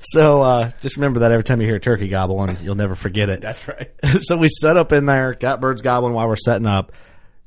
So, 0.00 0.42
uh, 0.42 0.70
just 0.80 0.96
remember 0.96 1.20
that 1.20 1.32
every 1.32 1.44
time 1.44 1.60
you 1.60 1.66
hear 1.66 1.76
a 1.76 1.80
turkey 1.80 2.08
gobble, 2.08 2.42
and 2.42 2.58
you'll 2.60 2.74
never 2.76 2.94
forget 2.94 3.28
it. 3.28 3.40
That's 3.40 3.66
right. 3.66 3.90
so 4.20 4.36
we 4.36 4.48
set 4.48 4.76
up 4.76 4.92
in 4.92 5.04
there, 5.04 5.34
got 5.34 5.60
birds 5.60 5.82
gobbling 5.82 6.14
while 6.14 6.28
we're 6.28 6.36
setting 6.36 6.66
up. 6.66 6.92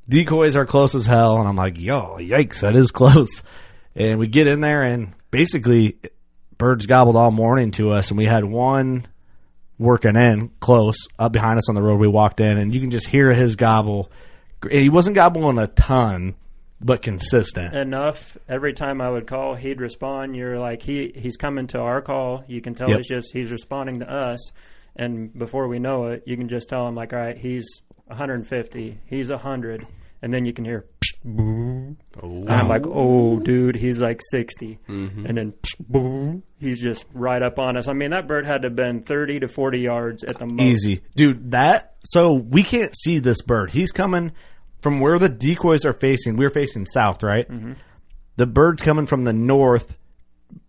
Decoys 0.10 0.56
are 0.56 0.66
close 0.66 0.96
as 0.96 1.06
hell, 1.06 1.38
and 1.38 1.48
I'm 1.48 1.56
like, 1.56 1.78
yo, 1.78 2.18
yikes, 2.20 2.62
that 2.62 2.76
is 2.76 2.92
close. 2.92 3.42
And 3.96 4.20
we 4.20 4.28
get 4.28 4.48
in 4.48 4.62
there, 4.62 4.84
and 4.84 5.14
basically, 5.32 5.98
birds 6.58 6.86
gobbled 6.86 7.16
all 7.16 7.32
morning 7.32 7.72
to 7.72 7.92
us, 7.92 8.10
and 8.10 8.18
we 8.18 8.26
had 8.26 8.44
one 8.46 9.08
working 9.80 10.16
in 10.16 10.50
close 10.60 11.08
up 11.20 11.32
behind 11.32 11.60
us 11.60 11.70
on 11.70 11.76
the 11.76 11.82
road. 11.82 12.00
We 12.00 12.08
walked 12.08 12.40
in, 12.40 12.58
and 12.58 12.74
you 12.74 12.82
can 12.82 12.92
just 12.92 13.08
hear 13.08 13.34
his 13.34 13.56
gobble. 13.56 14.12
He 14.70 14.90
wasn't 14.90 15.16
gobbling 15.16 15.60
a 15.60 15.68
ton, 15.68 16.36
but 16.80 17.02
consistent. 17.02 17.76
enough. 17.76 18.38
Every 18.48 18.74
time 18.74 19.02
I 19.02 19.10
would 19.10 19.28
call, 19.28 19.56
he'd 19.56 19.82
respond. 19.82 20.36
You're 20.36 20.60
like 20.60 20.82
he 20.82 21.12
he's 21.16 21.38
coming 21.38 21.68
to 21.68 21.80
our 21.80 22.02
call. 22.02 22.44
You 22.48 22.62
can 22.62 22.76
tell 22.76 22.90
Yep. 22.90 22.98
he's 23.00 23.08
just 23.08 23.34
he's 23.34 23.52
responding 23.52 24.00
to 24.00 24.12
us, 24.12 24.52
and 24.96 25.38
before 25.38 25.68
we 25.68 25.80
know 25.80 26.06
it, 26.08 26.24
you 26.26 26.38
can 26.38 26.48
just 26.50 26.70
tell 26.70 26.88
him 26.88 26.96
like, 26.96 27.13
all 27.13 27.20
right, 27.20 27.38
he's 27.38 27.66
150, 28.08 29.00
he's 29.06 29.30
100, 29.30 29.86
and 30.22 30.34
then 30.34 30.46
you 30.46 30.54
can 30.54 30.66
hear. 30.66 30.86
And 31.24 31.98
I'm 32.50 32.68
like, 32.70 32.86
oh, 32.88 33.34
oh 33.36 33.40
dude, 33.40 33.76
he's 33.76 34.00
like 34.02 34.22
60. 34.32 34.80
Mm-hmm. 34.88 35.26
And 35.26 35.38
then 35.38 35.54
boom, 35.80 36.44
he's 36.60 36.82
just 36.82 37.06
right 37.13 37.42
up 37.42 37.60
on 37.60 37.76
us. 37.78 37.88
I 37.88 37.94
mean, 37.94 38.12
that 38.12 38.28
bird 38.28 38.46
had 38.46 38.62
to 38.62 38.68
have 38.68 38.76
been 38.76 39.02
30 39.04 39.42
to 39.42 39.48
40 39.48 39.80
yards 39.80 40.24
at 40.24 40.38
the 40.38 40.46
most. 40.46 40.62
Easy, 40.62 41.02
dude. 41.16 41.52
That 41.52 41.96
so 42.06 42.34
we 42.34 42.63
can't 42.63 42.96
see 42.98 43.20
this 43.20 43.42
bird. 43.42 43.72
He's 43.72 43.92
coming 43.92 44.32
from 44.82 45.00
where 45.00 45.20
the 45.20 45.30
decoys 45.30 45.86
are 45.86 45.94
facing. 45.94 46.38
We're 46.38 46.50
facing 46.50 46.86
south, 46.86 47.24
right? 47.24 47.50
Mm-hmm. 47.50 47.74
The 48.36 48.46
bird's 48.46 48.84
coming 48.84 49.08
from 49.08 49.24
the 49.24 49.34
north, 49.34 49.96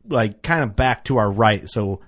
like 0.07 0.42
kind 0.42 0.62
of 0.62 0.75
back 0.77 1.05
to 1.05 1.18
our 1.18 1.31
right. 1.31 1.68
So 1.68 2.01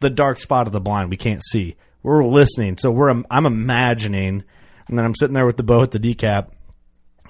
the 0.00 0.10
dark 0.10 0.40
spot 0.40 0.66
of 0.66 0.72
the 0.72 0.80
blind 0.80 1.10
we 1.10 1.16
can't 1.16 1.42
see. 1.44 1.76
We're 2.02 2.24
listening, 2.24 2.76
so 2.76 2.90
we're 2.90 3.08
I'm 3.08 3.46
imagining, 3.46 4.44
and 4.88 4.98
then 4.98 5.04
I'm 5.04 5.14
sitting 5.14 5.34
there 5.34 5.46
with 5.46 5.56
the 5.56 5.62
bow 5.62 5.82
at 5.82 5.90
the 5.90 5.98
decap, 5.98 6.48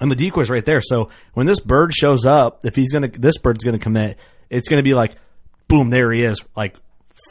and 0.01 0.11
the 0.11 0.15
decoy's 0.15 0.49
right 0.49 0.65
there. 0.65 0.81
So 0.81 1.09
when 1.33 1.45
this 1.45 1.61
bird 1.61 1.93
shows 1.93 2.25
up, 2.25 2.65
if 2.65 2.75
he's 2.75 2.91
gonna, 2.91 3.07
this 3.07 3.37
bird's 3.37 3.63
gonna 3.63 3.79
commit. 3.79 4.17
It's 4.49 4.67
gonna 4.67 4.83
be 4.83 4.93
like, 4.93 5.15
boom, 5.69 5.89
there 5.91 6.11
he 6.11 6.23
is, 6.23 6.43
like 6.57 6.75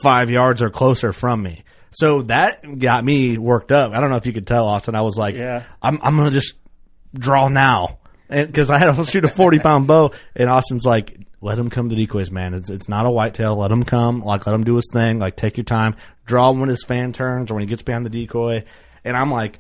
five 0.02 0.30
yards 0.30 0.62
or 0.62 0.70
closer 0.70 1.12
from 1.12 1.42
me. 1.42 1.64
So 1.90 2.22
that 2.22 2.78
got 2.78 3.04
me 3.04 3.36
worked 3.38 3.70
up. 3.72 3.92
I 3.92 4.00
don't 4.00 4.10
know 4.10 4.16
if 4.16 4.26
you 4.26 4.32
could 4.32 4.46
tell, 4.46 4.66
Austin. 4.66 4.94
I 4.94 5.02
was 5.02 5.16
like, 5.16 5.36
Yeah. 5.36 5.64
I'm 5.82 5.98
I'm 6.02 6.16
gonna 6.16 6.30
just 6.30 6.54
draw 7.14 7.48
now, 7.48 7.98
because 8.28 8.70
I 8.70 8.78
had 8.78 8.94
to 8.94 9.04
shoot 9.04 9.24
a 9.24 9.28
forty 9.28 9.58
pound 9.60 9.86
bow, 9.86 10.12
and 10.36 10.50
Austin's 10.50 10.84
like, 10.84 11.18
let 11.44 11.58
him 11.58 11.68
come 11.68 11.90
to 11.90 11.94
decoys, 11.94 12.30
man. 12.30 12.54
It's 12.54 12.70
it's 12.70 12.88
not 12.88 13.06
a 13.06 13.10
whitetail. 13.10 13.54
Let 13.56 13.70
him 13.70 13.84
come. 13.84 14.20
Like 14.20 14.46
let 14.46 14.54
him 14.54 14.64
do 14.64 14.76
his 14.76 14.88
thing. 14.90 15.18
Like 15.18 15.36
take 15.36 15.58
your 15.58 15.64
time. 15.64 15.96
Draw 16.24 16.50
him 16.50 16.60
when 16.60 16.70
his 16.70 16.82
fan 16.82 17.12
turns 17.12 17.50
or 17.50 17.54
when 17.54 17.62
he 17.62 17.66
gets 17.66 17.82
behind 17.82 18.06
the 18.06 18.10
decoy. 18.10 18.64
And 19.04 19.14
I'm 19.14 19.30
like, 19.30 19.58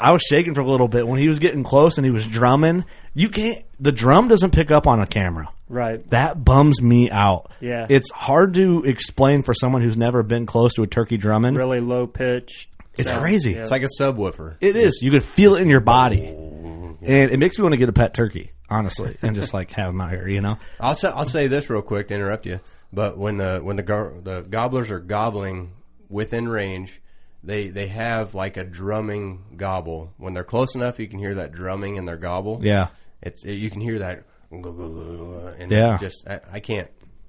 I 0.00 0.12
was 0.12 0.22
shaking 0.22 0.54
for 0.54 0.60
a 0.60 0.70
little 0.70 0.86
bit 0.86 1.08
when 1.08 1.18
he 1.18 1.28
was 1.28 1.38
getting 1.38 1.64
close 1.64 1.96
and 1.96 2.04
he 2.04 2.10
was 2.10 2.26
drumming. 2.26 2.84
You 3.14 3.30
can't. 3.30 3.64
The 3.80 3.90
drum 3.90 4.28
doesn't 4.28 4.50
pick 4.50 4.70
up 4.70 4.86
on 4.86 5.00
a 5.00 5.06
camera. 5.06 5.48
Right. 5.70 6.06
That 6.10 6.44
bums 6.44 6.82
me 6.82 7.10
out. 7.10 7.52
Yeah. 7.60 7.86
It's 7.88 8.10
hard 8.10 8.54
to 8.54 8.84
explain 8.84 9.42
for 9.42 9.54
someone 9.54 9.80
who's 9.80 9.96
never 9.96 10.22
been 10.22 10.44
close 10.44 10.74
to 10.74 10.82
a 10.82 10.86
turkey 10.86 11.16
drumming. 11.16 11.54
Really 11.54 11.80
low 11.80 12.06
pitch. 12.06 12.68
It's 12.96 13.08
sound. 13.08 13.22
crazy. 13.22 13.52
Yeah. 13.52 13.60
It's 13.60 13.70
like 13.70 13.82
a 13.82 13.88
subwoofer. 13.98 14.56
It 14.60 14.76
is. 14.76 14.98
You 15.00 15.10
can 15.10 15.20
feel 15.20 15.54
it 15.54 15.62
in 15.62 15.68
your 15.68 15.80
body. 15.80 16.34
Oh. 16.36 16.57
And 17.02 17.30
it 17.30 17.38
makes 17.38 17.58
me 17.58 17.62
want 17.62 17.72
to 17.74 17.76
get 17.78 17.88
a 17.88 17.92
pet 17.92 18.14
turkey, 18.14 18.52
honestly, 18.68 19.16
and 19.22 19.34
just 19.34 19.54
like 19.54 19.70
have 19.72 19.88
them 19.92 20.00
out 20.00 20.10
here, 20.10 20.26
you 20.28 20.40
know? 20.40 20.58
I'll 20.80 20.96
say, 20.96 21.08
I'll 21.08 21.28
say 21.28 21.46
this 21.46 21.70
real 21.70 21.82
quick 21.82 22.08
to 22.08 22.14
interrupt 22.14 22.44
you, 22.46 22.60
but 22.92 23.16
when 23.16 23.36
the 23.38 23.58
when 23.62 23.76
the 23.76 23.82
gar- 23.82 24.14
the 24.22 24.42
gobblers 24.42 24.90
are 24.90 24.98
gobbling 25.00 25.72
within 26.08 26.48
range, 26.48 27.00
they 27.44 27.68
they 27.68 27.86
have 27.86 28.34
like 28.34 28.56
a 28.56 28.64
drumming 28.64 29.44
gobble. 29.56 30.12
When 30.16 30.34
they're 30.34 30.42
close 30.44 30.74
enough, 30.74 30.98
you 30.98 31.06
can 31.08 31.18
hear 31.18 31.36
that 31.36 31.52
drumming 31.52 31.96
in 31.96 32.04
their 32.04 32.16
gobble. 32.16 32.60
Yeah. 32.62 32.88
it's 33.22 33.44
you 33.44 33.70
can 33.70 33.80
hear 33.80 33.98
that. 34.00 34.24
And 34.50 35.70
Yeah. 35.70 35.98
just 36.00 36.26
I, 36.28 36.40
I 36.52 36.60
can't. 36.60 36.88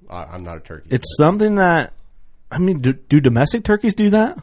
I, 0.10 0.24
I'm 0.24 0.44
not 0.44 0.58
a 0.58 0.62
turkey. 0.62 0.88
It's 0.92 1.16
something 1.18 1.56
that, 1.56 1.94
I 2.50 2.58
mean, 2.58 2.80
do, 2.80 2.94
do 2.94 3.20
domestic 3.20 3.64
turkeys 3.64 3.94
do 3.94 4.10
that? 4.12 4.40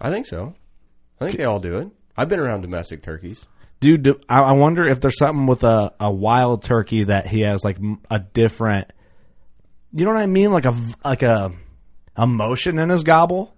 I 0.00 0.10
think 0.10 0.26
so. 0.26 0.54
I 1.20 1.24
think 1.26 1.38
they 1.38 1.44
all 1.44 1.58
do 1.60 1.78
it. 1.78 1.88
I've 2.16 2.28
been 2.28 2.38
around 2.38 2.60
domestic 2.60 3.02
turkeys. 3.02 3.44
Dude, 3.80 4.02
do, 4.02 4.18
I, 4.28 4.40
I 4.40 4.52
wonder 4.52 4.88
if 4.88 5.00
there's 5.00 5.18
something 5.18 5.46
with 5.46 5.62
a, 5.62 5.92
a 6.00 6.10
wild 6.10 6.62
turkey 6.64 7.04
that 7.04 7.26
he 7.28 7.42
has 7.42 7.64
like 7.64 7.78
a 8.10 8.18
different, 8.18 8.90
you 9.92 10.04
know 10.04 10.12
what 10.12 10.20
I 10.20 10.26
mean? 10.26 10.52
Like 10.52 10.64
a 10.64 10.74
like 11.04 11.22
a 11.22 11.52
emotion 12.16 12.78
in 12.78 12.88
his 12.88 13.04
gobble. 13.04 13.54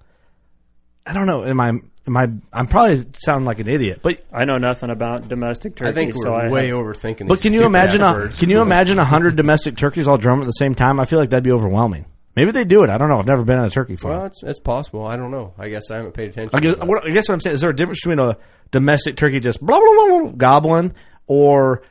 I 1.07 1.15
don't 1.15 1.27
know. 1.27 1.45
Am 1.45 1.59
I, 1.59 1.69
am 1.71 2.17
I, 2.17 2.29
I'm 2.53 2.67
probably 2.67 3.07
sounding 3.19 3.47
like 3.47 3.59
an 3.61 3.69
idiot, 3.69 4.01
but 4.03 4.23
I 4.31 4.45
know 4.45 4.59
nothing 4.59 4.91
about 4.91 5.29
domestic 5.29 5.75
turkeys. 5.77 5.91
I 5.91 5.95
think 5.95 6.15
we're 6.15 6.23
so 6.23 6.35
I 6.35 6.51
way 6.51 6.69
have- 6.69 6.77
overthinking. 6.77 7.27
But 7.27 7.41
can 7.41 7.55
you 7.55 7.65
imagine 7.65 8.03
a 8.03 8.29
can 8.29 8.51
you 8.51 8.61
imagine 8.61 8.99
a 8.99 9.05
hundred 9.05 9.37
domestic 9.37 9.77
turkeys 9.77 10.07
all 10.07 10.19
drum 10.19 10.41
at 10.41 10.47
the 10.47 10.53
same 10.53 10.75
time? 10.75 11.01
I 11.01 11.07
feel 11.07 11.19
like 11.19 11.31
that'd 11.31 11.43
be 11.43 11.53
overwhelming. 11.53 12.05
Maybe 12.37 12.53
they 12.53 12.65
do 12.65 12.85
it. 12.85 12.91
I 12.91 12.97
don't 12.99 13.09
know. 13.09 13.19
I've 13.19 13.27
never 13.27 13.45
been 13.45 13.59
on 13.59 13.67
a 13.67 13.71
turkey 13.71 13.97
farm. 13.97 14.17
Well, 14.17 14.27
it's, 14.27 14.43
it's 14.43 14.61
possible. 14.61 15.05
I 15.05 15.17
don't 15.17 15.31
know. 15.31 15.53
I 15.59 15.69
guess 15.69 15.91
I 15.91 15.97
haven't 15.97 16.13
paid 16.13 16.31
attention. 16.31 16.51
I 16.57 16.61
guess, 16.61 16.77
what, 16.79 17.05
I 17.05 17.11
guess 17.11 17.29
what 17.29 17.35
I'm 17.35 17.41
saying 17.41 17.55
is 17.55 17.61
there 17.61 17.71
a 17.71 17.77
difference 17.77 18.01
between 18.01 18.21
a 18.21 18.37
domestic 18.71 19.17
turkey 19.17 19.41
just 19.41 19.61
blah 19.61 19.79
blah 19.81 20.07
blah, 20.07 20.19
blah 20.21 20.31
gobbling 20.33 20.95
or 21.27 21.83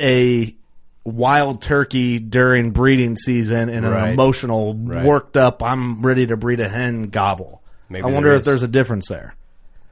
a 0.00 0.54
wild 1.04 1.62
turkey 1.62 2.20
during 2.20 2.70
breeding 2.70 3.16
season 3.16 3.68
and 3.68 3.84
an 3.84 4.08
emotional 4.10 4.74
Right. 4.74 5.04
worked 5.04 5.36
up 5.36 5.62
I'm 5.62 6.02
ready 6.02 6.28
to 6.28 6.36
breed 6.36 6.60
a 6.60 6.68
hen 6.68 7.08
gobble. 7.08 7.60
Maybe 7.88 8.04
I 8.04 8.10
wonder 8.12 8.32
if 8.32 8.44
there's 8.44 8.62
a 8.62 8.68
difference 8.68 9.08
there. 9.08 9.34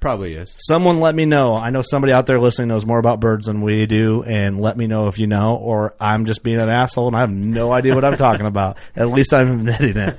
Probably 0.01 0.35
is. 0.35 0.57
Someone 0.59 0.99
let 1.01 1.15
me 1.15 1.27
know. 1.27 1.55
I 1.55 1.69
know 1.71 1.83
somebody 1.83 2.13
out 2.15 2.25
there 2.25 2.41
listening 2.41 2.69
knows 2.69 2.87
more 2.87 2.99
about 2.99 3.21
birds 3.21 3.47
than 3.47 3.61
we 3.61 3.85
do, 3.85 4.23
and 4.23 4.59
let 4.59 4.77
me 4.79 4.87
know 4.87 5.09
if 5.09 5.19
you 5.19 5.27
know, 5.27 5.57
or 5.57 5.95
I'm 6.01 6.25
just 6.25 6.43
being 6.43 6.59
an 6.59 6.71
asshole 6.71 7.09
and 7.09 7.17
I 7.17 7.21
have 7.21 7.31
no 7.31 7.71
idea 7.73 7.95
what 7.95 8.05
I'm 8.05 8.17
talking 8.17 8.47
about. 8.47 8.79
At 8.97 9.09
least 9.11 9.35
I'm 9.35 9.61
admitting 9.61 9.97
it. 9.99 10.19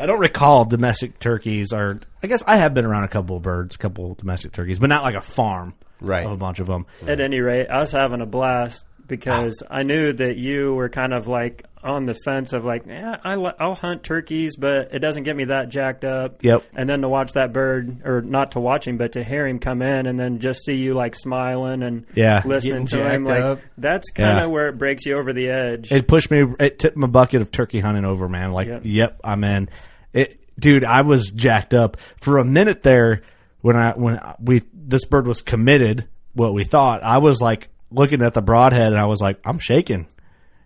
I 0.00 0.06
don't 0.06 0.18
recall 0.18 0.64
domestic 0.64 1.18
turkeys, 1.18 1.72
or 1.74 2.00
I 2.22 2.26
guess 2.26 2.42
I 2.46 2.56
have 2.56 2.72
been 2.72 2.86
around 2.86 3.04
a 3.04 3.08
couple 3.08 3.36
of 3.36 3.42
birds, 3.42 3.74
a 3.74 3.78
couple 3.78 4.12
of 4.12 4.16
domestic 4.16 4.52
turkeys, 4.52 4.78
but 4.78 4.88
not 4.88 5.02
like 5.02 5.14
a 5.14 5.20
farm 5.20 5.74
Right. 6.00 6.24
of 6.26 6.32
a 6.32 6.36
bunch 6.36 6.58
of 6.58 6.66
them. 6.66 6.86
At 7.06 7.20
any 7.20 7.40
rate, 7.40 7.68
I 7.68 7.78
was 7.78 7.92
having 7.92 8.20
a 8.22 8.26
blast 8.26 8.84
because 9.06 9.62
ah. 9.62 9.76
I 9.76 9.82
knew 9.84 10.12
that 10.14 10.36
you 10.36 10.74
were 10.74 10.88
kind 10.88 11.12
of 11.12 11.28
like 11.28 11.64
on 11.84 12.06
the 12.06 12.14
fence 12.14 12.52
of 12.52 12.64
like, 12.64 12.86
yeah, 12.86 13.16
I 13.24 13.34
I'll 13.34 13.74
hunt 13.74 14.02
turkeys, 14.04 14.56
but 14.56 14.94
it 14.94 15.00
doesn't 15.00 15.24
get 15.24 15.34
me 15.36 15.46
that 15.46 15.68
jacked 15.68 16.04
up. 16.04 16.42
Yep. 16.44 16.64
And 16.74 16.88
then 16.88 17.02
to 17.02 17.08
watch 17.08 17.32
that 17.32 17.52
bird, 17.52 18.02
or 18.04 18.20
not 18.22 18.52
to 18.52 18.60
watch 18.60 18.86
him, 18.86 18.96
but 18.98 19.12
to 19.12 19.24
hear 19.24 19.46
him 19.46 19.58
come 19.58 19.82
in 19.82 20.06
and 20.06 20.18
then 20.18 20.38
just 20.38 20.64
see 20.64 20.74
you 20.74 20.94
like 20.94 21.14
smiling 21.14 21.82
and 21.82 22.06
Yeah. 22.14 22.42
listening 22.44 22.86
to 22.86 23.12
him, 23.12 23.24
like 23.24 23.42
up. 23.42 23.58
that's 23.78 24.10
kind 24.10 24.38
of 24.38 24.44
Yeah. 24.44 24.46
where 24.46 24.68
it 24.68 24.78
breaks 24.78 25.04
you 25.06 25.18
over 25.18 25.32
the 25.32 25.48
edge. 25.50 25.90
It 25.90 26.06
pushed 26.06 26.30
me. 26.30 26.44
It 26.60 26.78
tipped 26.78 26.96
my 26.96 27.06
bucket 27.08 27.42
of 27.42 27.50
turkey 27.50 27.80
hunting 27.80 28.04
over, 28.04 28.28
man. 28.28 28.52
Like, 28.52 28.68
Yep. 28.68 28.82
yep, 28.84 29.20
I'm 29.24 29.42
in. 29.44 29.68
It, 30.12 30.38
dude, 30.58 30.84
I 30.84 31.02
was 31.02 31.30
jacked 31.30 31.74
up 31.74 31.96
for 32.20 32.38
a 32.38 32.44
minute 32.44 32.82
there 32.82 33.22
when 33.60 33.76
I 33.76 33.92
when 33.96 34.18
we 34.40 34.62
this 34.72 35.04
bird 35.04 35.26
was 35.26 35.42
committed. 35.42 36.06
What 36.34 36.54
we 36.54 36.64
thought, 36.64 37.02
I 37.02 37.18
was 37.18 37.40
like 37.40 37.68
looking 37.90 38.22
at 38.22 38.34
the 38.34 38.40
broadhead, 38.40 38.92
and 38.92 38.98
I 38.98 39.06
was 39.06 39.20
like, 39.20 39.38
I'm 39.44 39.58
shaking. 39.58 40.06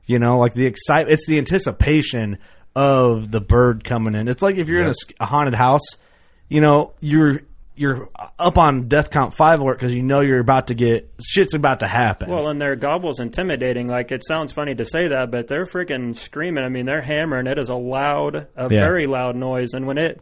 You 0.07 0.19
know, 0.19 0.38
like 0.38 0.55
the 0.55 0.66
excite. 0.66 1.09
It's 1.11 1.27
the 1.27 1.38
anticipation 1.38 2.38
of 2.75 3.31
the 3.31 3.40
bird 3.40 3.85
coming 3.85 4.14
in. 4.14 4.29
It's 4.29 4.42
like 4.42 4.57
if 4.57 4.69
you're 4.69 4.81
in 4.83 4.87
a, 4.87 4.95
Yep. 5.21 5.29
haunted 5.29 5.55
house. 5.55 5.83
You 6.49 6.61
know, 6.61 6.92
you're 7.01 7.40
you're 7.75 8.09
up 8.38 8.57
on 8.57 8.88
DEFCON 8.88 9.35
five 9.35 9.61
alert 9.61 9.75
because 9.79 9.92
you 9.95 10.03
know 10.03 10.21
you're 10.21 10.38
about 10.38 10.69
to 10.69 10.75
get 10.75 11.12
shit's 11.21 11.53
about 11.55 11.81
to 11.81 11.87
happen. 11.87 12.31
Well, 12.31 12.49
and 12.49 12.61
their 12.61 12.77
gobble's 12.77 13.19
intimidating. 13.21 13.88
Like 13.88 14.12
it 14.12 14.25
sounds 14.25 14.53
funny 14.53 14.75
to 14.77 14.85
say 14.85 15.09
that, 15.09 15.31
but 15.31 15.49
they're 15.49 15.66
freaking 15.66 16.14
screaming. 16.16 16.62
I 16.64 16.69
mean, 16.69 16.87
they're 16.87 17.03
hammering. 17.03 17.47
It 17.49 17.59
is 17.59 17.69
a 17.69 17.75
loud, 17.75 18.47
a 18.57 18.62
Yeah. 18.62 18.69
very 18.81 19.07
loud 19.07 19.35
noise. 19.37 19.75
And 19.75 19.87
when 19.87 19.99
it, 19.99 20.21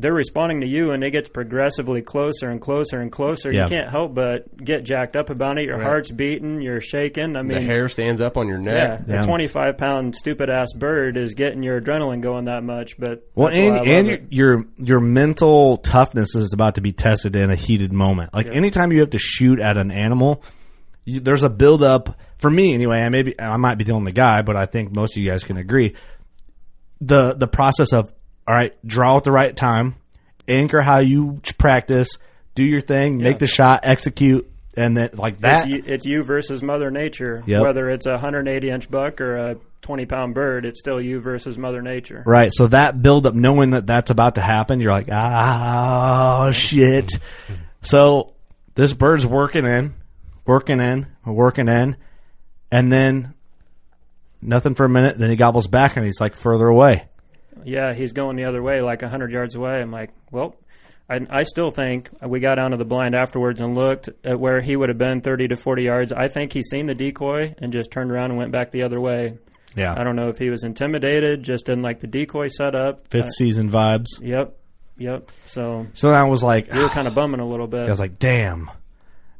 they're 0.00 0.12
responding 0.12 0.60
to 0.62 0.66
you, 0.66 0.92
and 0.92 1.04
it 1.04 1.10
gets 1.10 1.28
progressively 1.28 2.02
closer 2.02 2.48
and 2.50 2.60
closer 2.60 3.00
and 3.00 3.12
closer. 3.12 3.52
Yeah. 3.52 3.64
You 3.64 3.68
can't 3.68 3.90
help 3.90 4.14
but 4.14 4.56
get 4.64 4.84
jacked 4.84 5.16
up 5.16 5.30
about 5.30 5.58
it. 5.58 5.66
Your 5.66 5.76
Right. 5.76 5.86
heart's 5.86 6.10
beating. 6.10 6.60
You're 6.62 6.80
shaking. 6.80 7.36
I 7.36 7.42
mean, 7.42 7.58
The 7.58 7.64
hair 7.64 7.88
stands 7.88 8.20
up 8.20 8.36
on 8.36 8.48
your 8.48 8.58
neck. 8.58 9.02
Yeah. 9.06 9.20
a 9.20 9.22
25 9.22 9.76
pound 9.78 10.14
stupid 10.14 10.50
ass 10.50 10.72
bird 10.76 11.16
is 11.16 11.34
getting 11.34 11.62
your 11.62 11.80
adrenaline 11.80 12.20
going 12.20 12.46
that 12.46 12.62
much. 12.64 12.98
But 12.98 13.24
Well, 13.34 13.48
and 13.48 13.70
why 13.74 13.76
I 13.76 13.78
love 13.78 13.86
and 13.88 14.08
your, 14.08 14.18
your 14.30 14.64
your 14.78 15.00
mental 15.00 15.76
toughness 15.76 16.34
is 16.34 16.52
about 16.52 16.74
to 16.76 16.80
be 16.80 16.92
tested 16.92 17.36
in 17.36 17.50
a 17.50 17.56
heated 17.56 17.92
moment. 17.92 18.34
Like 18.34 18.46
anytime 18.48 18.92
you 18.92 19.00
have 19.00 19.10
to 19.10 19.18
shoot 19.18 19.60
at 19.60 19.76
an 19.76 19.90
animal, 19.90 20.42
you, 21.04 21.20
there's 21.20 21.42
a 21.42 21.48
build 21.50 21.82
up. 21.82 22.18
For 22.38 22.50
me, 22.50 22.72
anyway, 22.74 23.00
I 23.02 23.08
maybe 23.10 23.38
I 23.40 23.56
might 23.58 23.76
be 23.76 23.84
the 23.84 23.92
only 23.92 24.12
guy, 24.12 24.42
but 24.42 24.56
I 24.56 24.66
think 24.66 24.94
most 24.94 25.16
of 25.16 25.22
you 25.22 25.30
guys 25.30 25.44
can 25.44 25.56
agree. 25.58 25.94
The 27.00 27.34
the 27.34 27.46
process 27.48 27.92
of 27.92 28.12
all 28.46 28.54
right, 28.54 28.74
draw 28.86 29.16
at 29.16 29.24
the 29.24 29.32
right 29.32 29.54
time, 29.54 29.96
anchor 30.48 30.80
how 30.80 30.98
you 30.98 31.40
practice, 31.58 32.08
do 32.54 32.64
your 32.64 32.80
thing, 32.80 33.18
make 33.18 33.38
the 33.38 33.46
shot, 33.46 33.80
execute, 33.84 34.50
and 34.76 34.96
then 34.96 35.10
like 35.14 35.40
that. 35.40 35.60
It's 35.60 35.68
you, 35.68 35.84
it's 35.86 36.06
you 36.06 36.22
versus 36.22 36.62
Mother 36.62 36.90
Nature. 36.90 37.42
Yep. 37.46 37.62
Whether 37.62 37.90
it's 37.90 38.06
a 38.06 38.12
180 38.12 38.70
inch 38.70 38.90
buck 38.90 39.20
or 39.20 39.36
a 39.36 39.56
20 39.82 40.06
pound 40.06 40.34
bird, 40.34 40.64
it's 40.64 40.80
still 40.80 41.00
you 41.00 41.20
versus 41.20 41.58
Mother 41.58 41.82
Nature. 41.82 42.22
Right. 42.26 42.52
So 42.52 42.66
that 42.68 43.00
build 43.00 43.26
up, 43.26 43.34
knowing 43.34 43.70
that 43.70 43.86
that's 43.86 44.10
about 44.10 44.36
to 44.36 44.40
happen, 44.40 44.80
you're 44.80 44.92
like, 44.92 45.08
ah, 45.10 46.50
shit. 46.52 47.10
So 47.82 48.34
this 48.74 48.92
bird's 48.92 49.26
working 49.26 49.64
in, 49.64 49.94
working 50.46 50.80
in, 50.80 51.06
working 51.24 51.68
in, 51.68 51.96
and 52.70 52.92
then 52.92 53.34
nothing 54.42 54.74
for 54.74 54.84
a 54.84 54.88
minute. 54.88 55.18
Then 55.18 55.30
he 55.30 55.36
gobbles 55.36 55.66
back 55.66 55.96
and 55.96 56.04
he's 56.04 56.20
like 56.20 56.36
further 56.36 56.66
away. 56.66 57.08
Yeah, 57.64 57.94
he's 57.94 58.12
going 58.12 58.36
the 58.36 58.44
other 58.44 58.62
way, 58.62 58.80
like 58.80 59.02
100 59.02 59.30
yards 59.30 59.54
away. 59.54 59.80
I'm 59.80 59.90
like, 59.90 60.10
well, 60.30 60.56
I, 61.08 61.20
I 61.28 61.42
still 61.42 61.70
think 61.70 62.08
we 62.22 62.40
got 62.40 62.58
onto 62.58 62.76
the 62.76 62.84
blind 62.84 63.14
afterwards 63.14 63.60
and 63.60 63.74
looked 63.74 64.08
at 64.24 64.38
where 64.38 64.60
he 64.60 64.76
would 64.76 64.88
have 64.88 64.98
been 64.98 65.20
30 65.20 65.48
to 65.48 65.56
40 65.56 65.82
yards. 65.82 66.12
I 66.12 66.28
think 66.28 66.52
he 66.52 66.62
seen 66.62 66.86
the 66.86 66.94
decoy 66.94 67.54
and 67.58 67.72
just 67.72 67.90
turned 67.90 68.12
around 68.12 68.30
and 68.30 68.38
went 68.38 68.52
back 68.52 68.70
the 68.70 68.82
other 68.82 69.00
way. 69.00 69.38
Yeah. 69.76 69.94
I 69.96 70.02
don't 70.04 70.16
know 70.16 70.28
if 70.28 70.38
he 70.38 70.50
was 70.50 70.64
intimidated, 70.64 71.42
just 71.42 71.66
didn't 71.66 71.82
like 71.82 72.00
the 72.00 72.06
decoy 72.06 72.48
setup. 72.48 73.06
Fifth 73.08 73.26
Uh, 73.26 73.30
season 73.30 73.70
vibes. 73.70 74.06
Yep, 74.20 74.56
yep. 74.98 75.30
So 75.46 75.86
So 75.94 76.10
I 76.10 76.24
was 76.24 76.42
like, 76.42 76.72
we 76.72 76.82
were 76.82 76.88
kind 76.88 77.06
of 77.08 77.14
bumming 77.14 77.40
a 77.40 77.46
little 77.46 77.66
bit. 77.68 77.86
I 77.86 77.90
was 77.90 78.00
like, 78.00 78.18
damn. 78.18 78.70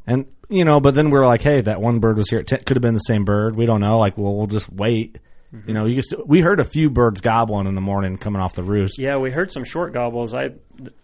And 0.06 0.26
you 0.48 0.64
know, 0.64 0.80
but 0.80 0.94
then 0.96 1.10
we 1.10 1.18
are 1.18 1.26
like, 1.26 1.42
hey, 1.42 1.60
that 1.60 1.80
one 1.80 2.00
bird 2.00 2.16
was 2.16 2.28
here. 2.30 2.40
It 2.40 2.48
could 2.48 2.76
have 2.76 2.82
been 2.82 2.94
the 2.94 3.00
same 3.00 3.24
bird. 3.24 3.54
We 3.54 3.66
don't 3.66 3.80
know. 3.80 3.98
Like, 3.98 4.18
well, 4.18 4.34
we'll 4.34 4.48
just 4.48 4.68
wait. 4.72 5.18
Mm-hmm. 5.54 5.68
You 5.68 5.74
know, 5.74 5.86
you 5.86 6.02
still, 6.02 6.22
we 6.26 6.40
heard 6.40 6.60
a 6.60 6.64
few 6.64 6.90
birds 6.90 7.20
gobbling 7.20 7.66
in 7.66 7.74
the 7.74 7.80
morning 7.80 8.16
coming 8.18 8.40
off 8.40 8.54
the 8.54 8.62
roost. 8.62 8.98
yeah, 8.98 9.16
we 9.16 9.30
heard 9.30 9.50
some 9.50 9.64
short 9.64 9.92
gobbles. 9.92 10.32
I, 10.32 10.50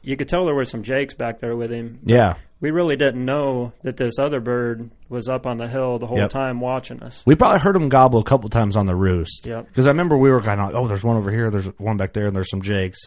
you 0.02 0.16
could 0.16 0.28
tell 0.28 0.44
there 0.46 0.54
were 0.54 0.64
some 0.64 0.82
jakes 0.84 1.14
back 1.14 1.40
there 1.40 1.56
with 1.56 1.70
him. 1.72 1.98
Yeah. 2.04 2.34
We 2.60 2.70
really 2.70 2.96
didn't 2.96 3.24
know 3.24 3.72
that 3.82 3.96
this 3.96 4.18
other 4.18 4.40
bird 4.40 4.90
was 5.10 5.28
up 5.28 5.46
on 5.46 5.58
the 5.58 5.68
hill 5.68 5.98
the 5.98 6.06
whole 6.06 6.16
Yep. 6.18 6.30
time 6.30 6.60
watching 6.60 7.02
us. 7.02 7.22
We 7.26 7.34
probably 7.34 7.60
heard 7.60 7.76
him 7.76 7.88
gobble 7.90 8.20
a 8.20 8.24
couple 8.24 8.48
times 8.48 8.76
on 8.76 8.86
the 8.86 8.94
roost. 8.94 9.46
Yep. 9.46 9.66
Because 9.66 9.84
I 9.86 9.90
remember 9.90 10.16
we 10.16 10.30
were 10.30 10.40
kind 10.40 10.60
of 10.60 10.68
like, 10.68 10.74
oh, 10.76 10.86
there's 10.86 11.02
one 11.04 11.16
over 11.16 11.30
here, 11.30 11.50
there's 11.50 11.66
one 11.78 11.96
back 11.96 12.12
there, 12.14 12.26
and 12.28 12.34
there's 12.36 12.48
some 12.48 12.62
jakes. 12.62 13.00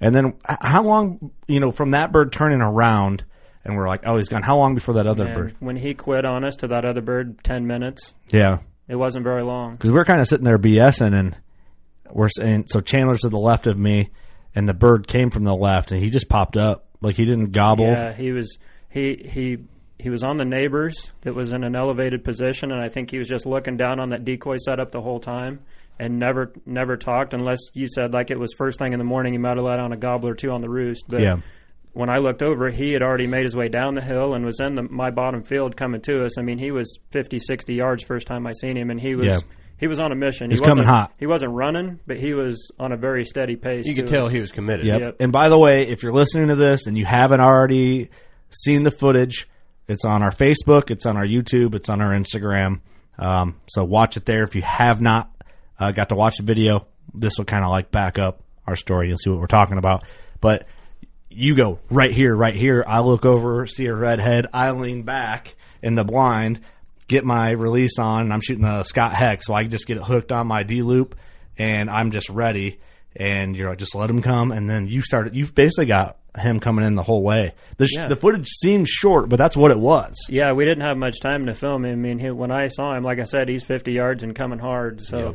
And 0.00 0.14
then 0.14 0.34
how 0.46 0.82
long, 0.84 1.30
you 1.46 1.60
know, 1.60 1.70
from 1.70 1.90
that 1.92 2.12
bird 2.12 2.32
turning 2.32 2.60
around, 2.60 3.24
and 3.64 3.76
we're 3.76 3.86
like, 3.88 4.00
oh, 4.04 4.16
he's 4.16 4.28
gone. 4.28 4.42
How 4.42 4.56
long 4.56 4.74
before 4.74 4.94
that 4.94 5.06
other 5.06 5.32
bird? 5.34 5.54
when 5.60 5.76
he 5.76 5.92
quit 5.94 6.24
on 6.24 6.44
us 6.44 6.56
to 6.56 6.68
that 6.68 6.84
other 6.84 7.02
bird, 7.02 7.44
10 7.44 7.66
minutes, 7.66 8.14
Yeah. 8.32 8.58
It 8.88 8.96
wasn't 8.96 9.24
very 9.24 9.42
long. 9.42 9.72
because 9.72 9.92
we're 9.92 10.04
kind 10.04 10.20
of 10.20 10.26
sitting 10.28 10.44
there 10.44 10.58
BSing, 10.58 11.14
and 11.14 11.36
we're 12.10 12.28
saying 12.28 12.64
so 12.68 12.80
Chandler's 12.80 13.20
to 13.20 13.28
the 13.28 13.38
left 13.38 13.66
of 13.66 13.78
me, 13.78 14.10
and 14.54 14.68
the 14.68 14.74
bird 14.74 15.06
came 15.06 15.30
from 15.30 15.44
the 15.44 15.54
left, 15.54 15.92
and 15.92 16.02
he 16.02 16.10
just 16.10 16.28
popped 16.28 16.56
up 16.56 16.86
like 17.00 17.16
he 17.16 17.24
didn't 17.24 17.52
gobble. 17.52 17.86
Yeah, 17.86 18.12
he 18.12 18.32
was 18.32 18.58
he 18.90 19.14
he 19.30 19.58
he 19.98 20.10
was 20.10 20.22
on 20.22 20.36
the 20.36 20.44
neighbors 20.44 21.10
that 21.22 21.34
was 21.34 21.52
in 21.52 21.64
an 21.64 21.74
elevated 21.76 22.24
position, 22.24 22.70
and 22.72 22.80
I 22.80 22.88
think 22.88 23.10
he 23.10 23.18
was 23.18 23.28
just 23.28 23.46
looking 23.46 23.76
down 23.76 24.00
on 24.00 24.10
that 24.10 24.24
decoy 24.24 24.56
setup 24.58 24.90
the 24.92 25.00
whole 25.02 25.20
time, 25.20 25.60
and 25.98 26.18
never 26.18 26.52
never 26.64 26.96
talked 26.96 27.34
unless 27.34 27.58
you 27.74 27.86
said 27.88 28.12
like 28.14 28.30
it 28.30 28.38
was 28.38 28.52
first 28.56 28.78
thing 28.78 28.92
in 28.92 28.98
the 28.98 29.04
morning. 29.04 29.32
He 29.34 29.38
might 29.38 29.56
have 29.56 29.64
let 29.66 29.80
on 29.80 29.92
a 29.92 29.96
gobble 29.96 30.28
or 30.28 30.34
two 30.34 30.50
on 30.50 30.60
the 30.60 30.70
roost, 30.70 31.04
but 31.08 31.20
Yeah. 31.20 31.38
When 31.98 32.08
I 32.10 32.18
looked 32.18 32.44
over, 32.44 32.70
he 32.70 32.92
had 32.92 33.02
already 33.02 33.26
made 33.26 33.42
his 33.42 33.56
way 33.56 33.68
down 33.68 33.94
the 33.94 34.00
hill 34.00 34.34
and 34.34 34.44
was 34.44 34.60
in 34.60 34.76
the, 34.76 34.84
my 34.84 35.10
bottom 35.10 35.42
field 35.42 35.76
coming 35.76 36.00
to 36.02 36.24
us. 36.24 36.38
I 36.38 36.42
mean, 36.42 36.56
he 36.56 36.70
was 36.70 36.96
50, 37.10 37.40
60 37.40 37.74
yards 37.74 38.04
first 38.04 38.28
time 38.28 38.46
I 38.46 38.52
seen 38.52 38.76
him, 38.76 38.90
and 38.90 39.00
he 39.00 39.16
was 39.16 39.26
Yeah. 39.26 39.38
he 39.78 39.88
was 39.88 39.98
on 39.98 40.12
a 40.12 40.14
mission. 40.14 40.48
He's 40.48 40.60
he 40.60 40.64
wasn't, 40.64 40.86
coming 40.86 40.88
hot. 40.88 41.12
He 41.18 41.26
wasn't 41.26 41.54
running, 41.54 41.98
but 42.06 42.16
he 42.16 42.34
was 42.34 42.70
on 42.78 42.92
a 42.92 42.96
very 42.96 43.24
steady 43.24 43.56
pace. 43.56 43.84
You 43.88 43.96
to 43.96 44.02
could 44.02 44.10
tell 44.10 44.26
us. 44.26 44.32
he 44.32 44.38
was 44.38 44.52
committed. 44.52 44.86
Yep. 44.86 45.00
Yep. 45.00 45.16
And 45.18 45.32
by 45.32 45.48
the 45.48 45.58
way, 45.58 45.88
if 45.88 46.04
you're 46.04 46.12
listening 46.12 46.46
to 46.48 46.54
this 46.54 46.86
and 46.86 46.96
you 46.96 47.04
haven't 47.04 47.40
already 47.40 48.10
seen 48.50 48.84
the 48.84 48.92
footage, 48.92 49.48
it's 49.88 50.04
on 50.04 50.22
our 50.22 50.30
Facebook, 50.30 50.92
it's 50.92 51.04
on 51.04 51.16
our 51.16 51.26
YouTube, 51.26 51.74
it's 51.74 51.88
on 51.88 52.00
our 52.00 52.12
Instagram. 52.12 52.80
Um, 53.18 53.56
so 53.66 53.82
watch 53.82 54.16
it 54.16 54.24
there. 54.24 54.44
If 54.44 54.54
you 54.54 54.62
have 54.62 55.00
not 55.00 55.32
uh, 55.80 55.90
got 55.90 56.10
to 56.10 56.14
watch 56.14 56.36
the 56.36 56.44
video, 56.44 56.86
this 57.12 57.32
will 57.38 57.44
kind 57.44 57.64
of 57.64 57.72
like 57.72 57.90
back 57.90 58.20
up 58.20 58.40
our 58.68 58.76
story 58.76 59.10
and 59.10 59.18
see 59.18 59.30
what 59.30 59.40
we're 59.40 59.46
talking 59.48 59.78
about. 59.78 60.04
But 60.40 60.64
you 61.30 61.54
go 61.54 61.78
right 61.90 62.10
here, 62.12 62.34
right 62.34 62.54
here. 62.54 62.84
I 62.86 63.00
look 63.00 63.24
over, 63.24 63.66
see 63.66 63.86
a 63.86 63.94
redhead. 63.94 64.46
I 64.52 64.70
lean 64.72 65.02
back 65.02 65.56
in 65.82 65.94
the 65.94 66.04
blind, 66.04 66.60
get 67.06 67.24
my 67.24 67.50
release 67.50 67.98
on, 67.98 68.22
and 68.22 68.32
I'm 68.32 68.40
shooting 68.40 68.64
a 68.64 68.84
Scott 68.84 69.12
Heck, 69.14 69.42
so 69.42 69.54
I 69.54 69.64
just 69.64 69.86
get 69.86 69.96
it 69.98 70.02
hooked 70.04 70.32
on 70.32 70.46
my 70.46 70.62
D 70.62 70.82
loop, 70.82 71.16
and 71.56 71.90
I'm 71.90 72.10
just 72.10 72.28
ready. 72.30 72.80
And 73.16 73.56
you're 73.56 73.68
like, 73.70 73.78
just 73.78 73.94
let 73.94 74.10
him 74.10 74.22
come, 74.22 74.52
and 74.52 74.68
then 74.70 74.86
you 74.86 75.02
started. 75.02 75.34
You've 75.34 75.54
basically 75.54 75.86
got 75.86 76.18
him 76.38 76.60
coming 76.60 76.84
in 76.86 76.94
the 76.94 77.02
whole 77.02 77.22
way. 77.22 77.52
The, 77.78 77.88
sh- 77.88 77.96
Yeah. 77.96 78.06
the 78.06 78.14
footage 78.16 78.46
seems 78.48 78.88
short, 78.90 79.28
but 79.28 79.36
that's 79.38 79.56
what 79.56 79.72
it 79.72 79.78
was. 79.80 80.14
Yeah, 80.28 80.52
we 80.52 80.64
didn't 80.64 80.84
have 80.84 80.96
much 80.96 81.18
time 81.20 81.46
to 81.46 81.54
film 81.54 81.84
him. 81.84 81.92
I 81.92 81.94
mean, 81.96 82.18
he, 82.20 82.30
when 82.30 82.52
I 82.52 82.68
saw 82.68 82.94
him, 82.94 83.02
like 83.02 83.18
I 83.18 83.24
said, 83.24 83.48
he's 83.48 83.64
50 83.64 83.92
yards 83.92 84.22
and 84.22 84.36
coming 84.36 84.60
hard. 84.60 85.04
So, 85.04 85.18
Yeah. 85.18 85.32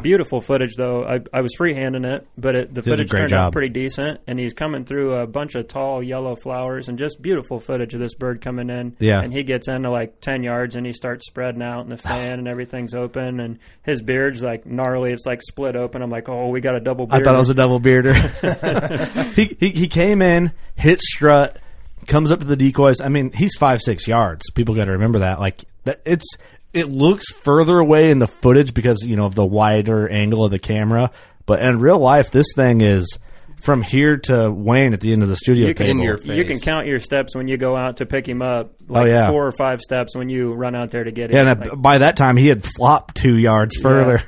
Beautiful 0.00 0.40
footage 0.40 0.74
though. 0.76 1.04
I, 1.04 1.20
I 1.32 1.40
was 1.40 1.52
freehanding 1.58 2.06
it, 2.06 2.26
but 2.36 2.54
it, 2.54 2.74
the 2.74 2.80
a 2.80 2.84
footage 2.84 3.10
turned 3.10 3.30
job. 3.30 3.48
out 3.48 3.52
pretty 3.52 3.68
decent. 3.68 4.20
And 4.26 4.38
he's 4.38 4.54
coming 4.54 4.84
through 4.84 5.14
a 5.14 5.26
bunch 5.26 5.54
of 5.54 5.68
tall 5.68 6.02
yellow 6.02 6.36
flowers 6.36 6.88
and 6.88 6.98
just 6.98 7.20
beautiful 7.20 7.60
footage 7.60 7.94
of 7.94 8.00
this 8.00 8.14
bird 8.14 8.40
coming 8.40 8.70
in. 8.70 8.96
Yeah. 8.98 9.20
and 9.20 9.32
he 9.32 9.42
gets 9.42 9.68
into 9.68 9.90
like 9.90 10.20
10 10.20 10.42
yards 10.42 10.76
and 10.76 10.86
he 10.86 10.92
starts 10.92 11.26
spreading 11.26 11.62
out 11.62 11.82
in 11.82 11.88
the 11.88 12.00
ah. 12.04 12.08
fan 12.08 12.38
and 12.38 12.48
everything's 12.48 12.94
open 12.94 13.40
and 13.40 13.58
his 13.82 14.02
beard's 14.02 14.42
like 14.42 14.66
gnarly. 14.66 15.12
It's 15.12 15.26
like 15.26 15.42
split 15.42 15.76
open. 15.76 16.02
I'm 16.02 16.10
like, 16.10 16.28
oh, 16.28 16.48
we 16.48 16.60
got 16.60 16.76
a 16.76 16.80
double 16.80 17.06
beard. 17.06 17.22
I 17.22 17.24
thought 17.24 17.34
it 17.34 17.38
was 17.38 17.50
a 17.50 17.54
double 17.54 17.80
bearder. 17.80 18.14
he, 19.34 19.56
he 19.58 19.70
he 19.70 19.88
came 19.88 20.22
in, 20.22 20.52
hit 20.76 21.00
strut, 21.00 21.58
comes 22.06 22.32
up 22.32 22.40
to 22.40 22.46
the 22.46 22.56
decoys. 22.56 23.00
I 23.00 23.08
mean, 23.08 23.32
he's 23.32 23.54
five 23.58 23.80
six 23.82 24.06
yards. 24.06 24.50
People 24.50 24.74
got 24.74 24.86
to 24.86 24.92
remember 24.92 25.20
that. 25.20 25.40
Like 25.40 25.64
that, 25.84 26.00
it's 26.04 26.26
it 26.72 26.88
looks 26.90 27.30
further 27.32 27.78
away 27.78 28.10
in 28.10 28.18
the 28.18 28.26
footage 28.26 28.72
because 28.74 29.02
you 29.04 29.16
know 29.16 29.26
of 29.26 29.34
the 29.34 29.44
wider 29.46 30.08
angle 30.08 30.44
of 30.44 30.50
the 30.50 30.58
camera. 30.58 31.10
But 31.46 31.60
in 31.62 31.78
real 31.80 31.98
life, 31.98 32.30
this 32.30 32.46
thing 32.54 32.80
is 32.80 33.18
from 33.64 33.82
here 33.82 34.16
to 34.16 34.50
Wayne 34.50 34.92
at 34.92 35.00
the 35.00 35.12
end 35.12 35.22
of 35.22 35.28
the 35.28 35.36
studio 35.36 35.68
You 35.68 35.74
can, 35.74 35.86
table. 35.86 36.02
Your 36.04 36.18
you 36.22 36.44
can 36.44 36.58
count 36.58 36.86
your 36.86 36.98
steps 36.98 37.34
when 37.36 37.46
you 37.46 37.56
go 37.56 37.76
out 37.76 37.98
to 37.98 38.06
pick 38.06 38.26
him 38.28 38.42
up. 38.42 38.74
Like 38.88 39.02
Oh, 39.02 39.06
yeah. 39.06 39.28
four 39.28 39.46
or 39.46 39.52
five 39.52 39.80
steps 39.80 40.16
when 40.16 40.28
you 40.28 40.52
run 40.52 40.74
out 40.74 40.90
there 40.90 41.04
to 41.04 41.12
get 41.12 41.30
him. 41.30 41.36
Yeah, 41.46 41.52
and 41.52 41.60
Like- 41.60 41.80
by 41.82 41.98
that 41.98 42.16
time 42.16 42.36
he 42.36 42.48
had 42.48 42.64
flopped 42.64 43.16
two 43.16 43.36
yards 43.36 43.76
further. 43.80 44.22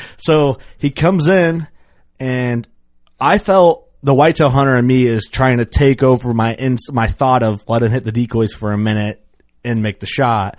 so 0.18 0.58
he 0.78 0.90
comes 0.90 1.28
in, 1.28 1.66
and 2.20 2.66
I 3.20 3.38
felt 3.38 3.88
the 4.02 4.14
whitetail 4.14 4.50
hunter 4.50 4.76
in 4.76 4.86
me 4.86 5.06
is 5.06 5.28
trying 5.30 5.58
to 5.58 5.64
take 5.64 6.02
over 6.02 6.34
my 6.34 6.52
ins- 6.54 6.90
my 6.92 7.06
thought 7.08 7.42
of 7.42 7.62
let 7.68 7.82
him 7.82 7.90
hit 7.90 8.04
the 8.04 8.12
decoys 8.12 8.52
for 8.52 8.72
a 8.72 8.78
minute 8.78 9.24
and 9.64 9.82
make 9.82 10.00
the 10.00 10.06
shot. 10.06 10.58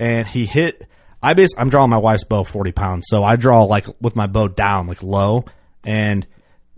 And 0.00 0.26
he 0.26 0.46
hit. 0.46 0.84
I 1.22 1.34
bas- 1.34 1.54
I'm 1.56 1.70
drawing 1.70 1.90
my 1.90 1.98
wife's 1.98 2.24
bow 2.24 2.42
40 2.42 2.72
pounds, 2.72 3.04
so 3.08 3.22
I 3.22 3.36
draw 3.36 3.64
like 3.64 3.86
with 4.00 4.16
my 4.16 4.26
bow 4.26 4.48
down, 4.48 4.88
like 4.88 5.02
low, 5.02 5.44
and 5.84 6.26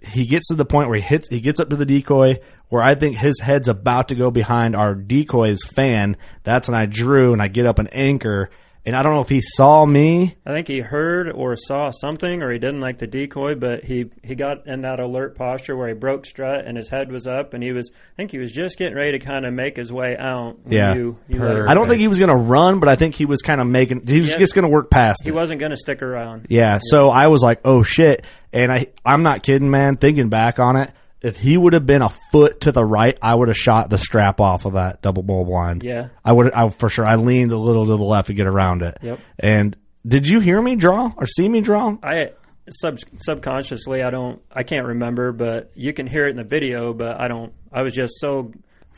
he 0.05 0.27
gets 0.27 0.49
to 0.49 0.55
the 0.55 0.65
point 0.65 0.89
where 0.89 0.99
he 0.99 1.03
hits 1.03 1.29
he 1.29 1.41
gets 1.41 1.61
up 1.61 1.71
to 1.71 1.77
the 1.77 1.87
decoy 1.87 2.41
where 2.69 2.83
I 2.83 2.95
think 2.95 3.17
his 3.17 3.39
head's 3.39 3.69
about 3.69 4.09
to 4.09 4.15
go 4.15 4.31
behind 4.31 4.75
our 4.75 4.95
decoy's 4.95 5.63
fan. 5.63 6.17
That's 6.43 6.67
when 6.69 6.75
I 6.75 6.87
drew 6.87 7.35
and 7.35 7.43
I 7.43 7.49
get 7.49 7.67
up 7.67 7.79
an 7.79 7.89
anchor 7.89 8.51
and 8.85 8.97
I 8.97 9.03
don't 9.03 9.15
know 9.15 9.21
if 9.21 9.29
he 9.29 9.41
saw 9.41 9.87
me. 9.87 10.35
I 10.45 10.51
think 10.53 10.67
he 10.69 10.81
heard 10.81 11.31
or 11.31 11.55
saw 11.57 11.91
something, 11.91 12.43
or 12.43 12.51
he 12.51 12.59
didn't 12.59 12.81
like 12.81 12.99
the 12.99 13.07
decoy, 13.07 13.55
but 13.55 13.85
he 13.85 14.07
he 14.23 14.35
got 14.35 14.67
in 14.67 14.83
that 14.83 14.99
alert 15.01 15.37
posture 15.37 15.77
where 15.77 15.89
he 15.89 15.95
broke 15.95 16.27
strut 16.27 16.65
and 16.67 16.77
his 16.77 16.89
head 16.89 17.13
was 17.13 17.27
up, 17.27 17.55
and 17.55 17.63
he 17.63 17.73
was 17.73 17.91
I 17.95 18.17
think 18.17 18.31
he 18.33 18.39
was 18.39 18.53
just 18.53 18.79
getting 18.79 18.97
ready 18.97 19.13
to 19.13 19.25
kind 19.25 19.47
of 19.47 19.53
make 19.55 19.77
his 19.77 19.93
way 19.93 20.17
out. 20.17 20.59
When 20.65 20.73
Yeah. 20.73 20.95
you, 20.95 21.17
you 21.29 21.43
I 21.69 21.75
don't 21.75 21.89
think 21.89 22.01
he 22.01 22.09
was 22.09 22.19
going 22.19 22.29
to 22.31 22.37
run, 22.37 22.81
but 22.81 22.89
I 22.89 22.97
think 22.97 23.15
he 23.15 23.25
was 23.27 23.41
kind 23.43 23.61
of 23.61 23.67
making 23.67 24.07
he 24.07 24.21
was 24.21 24.31
Yeah. 24.31 24.39
just 24.39 24.55
going 24.55 24.65
to 24.65 24.69
work 24.71 24.91
past 24.91 25.21
he 25.23 25.29
it. 25.31 25.35
wasn't 25.35 25.61
going 25.61 25.71
to 25.71 25.77
stick 25.77 26.03
around. 26.03 26.47
Yeah, 26.49 26.79
so 26.83 27.09
I 27.11 27.29
was 27.29 27.43
like, 27.43 27.61
"Oh 27.65 27.83
shit." 27.83 28.25
And 28.53 28.71
I 28.73 28.89
I'm 29.05 29.23
not 29.23 29.43
kidding, 29.43 29.71
man, 29.71 29.97
thinking 29.97 30.29
back 30.29 30.59
on 30.59 30.77
it, 30.77 30.91
if 31.23 31.37
he 31.37 31.57
would 31.57 31.73
have 31.73 31.87
been 31.87 32.03
a 32.03 32.11
foot 32.11 32.61
to 32.63 32.73
the 32.73 32.85
right, 32.85 33.17
I 33.23 33.35
would 33.35 33.49
have 33.49 33.57
shot 33.57 33.91
the 33.91 33.99
strap 33.99 34.41
off 34.41 34.65
of 34.65 34.75
that 34.75 35.03
double 35.03 35.23
bull 35.23 35.45
blind. 35.45 35.83
Yeah. 35.83 36.09
I 36.25 36.33
would 36.33 36.53
I 36.53 36.69
for 36.71 36.89
sure 36.89 37.07
I 37.07 37.17
leaned 37.17 37.53
a 37.53 37.59
little 37.59 37.87
to 37.87 37.97
the 37.97 38.05
left 38.05 38.27
to 38.27 38.35
get 38.35 38.47
around 38.47 38.83
it. 38.83 38.99
Yep. 39.03 39.21
And 39.39 39.77
did 40.07 40.29
you 40.29 40.41
hear 40.41 40.61
me 40.61 40.77
draw 40.77 41.13
or 41.17 41.27
see 41.27 41.49
me 41.49 41.61
draw? 41.61 41.97
I 42.03 42.33
sub 42.71 42.99
subconsciously 43.17 44.03
I 44.03 44.11
don't 44.11 44.43
I 44.51 44.65
can't 44.65 44.87
remember, 44.87 45.33
but 45.33 45.71
you 45.75 45.93
can 45.93 46.07
hear 46.07 46.27
it 46.27 46.31
in 46.31 46.37
the 46.37 46.45
video. 46.45 46.93
But 46.93 47.21
I 47.21 47.29
don't. 47.29 47.53
I 47.73 47.83
was 47.83 47.93
just 47.93 48.15
so 48.19 48.53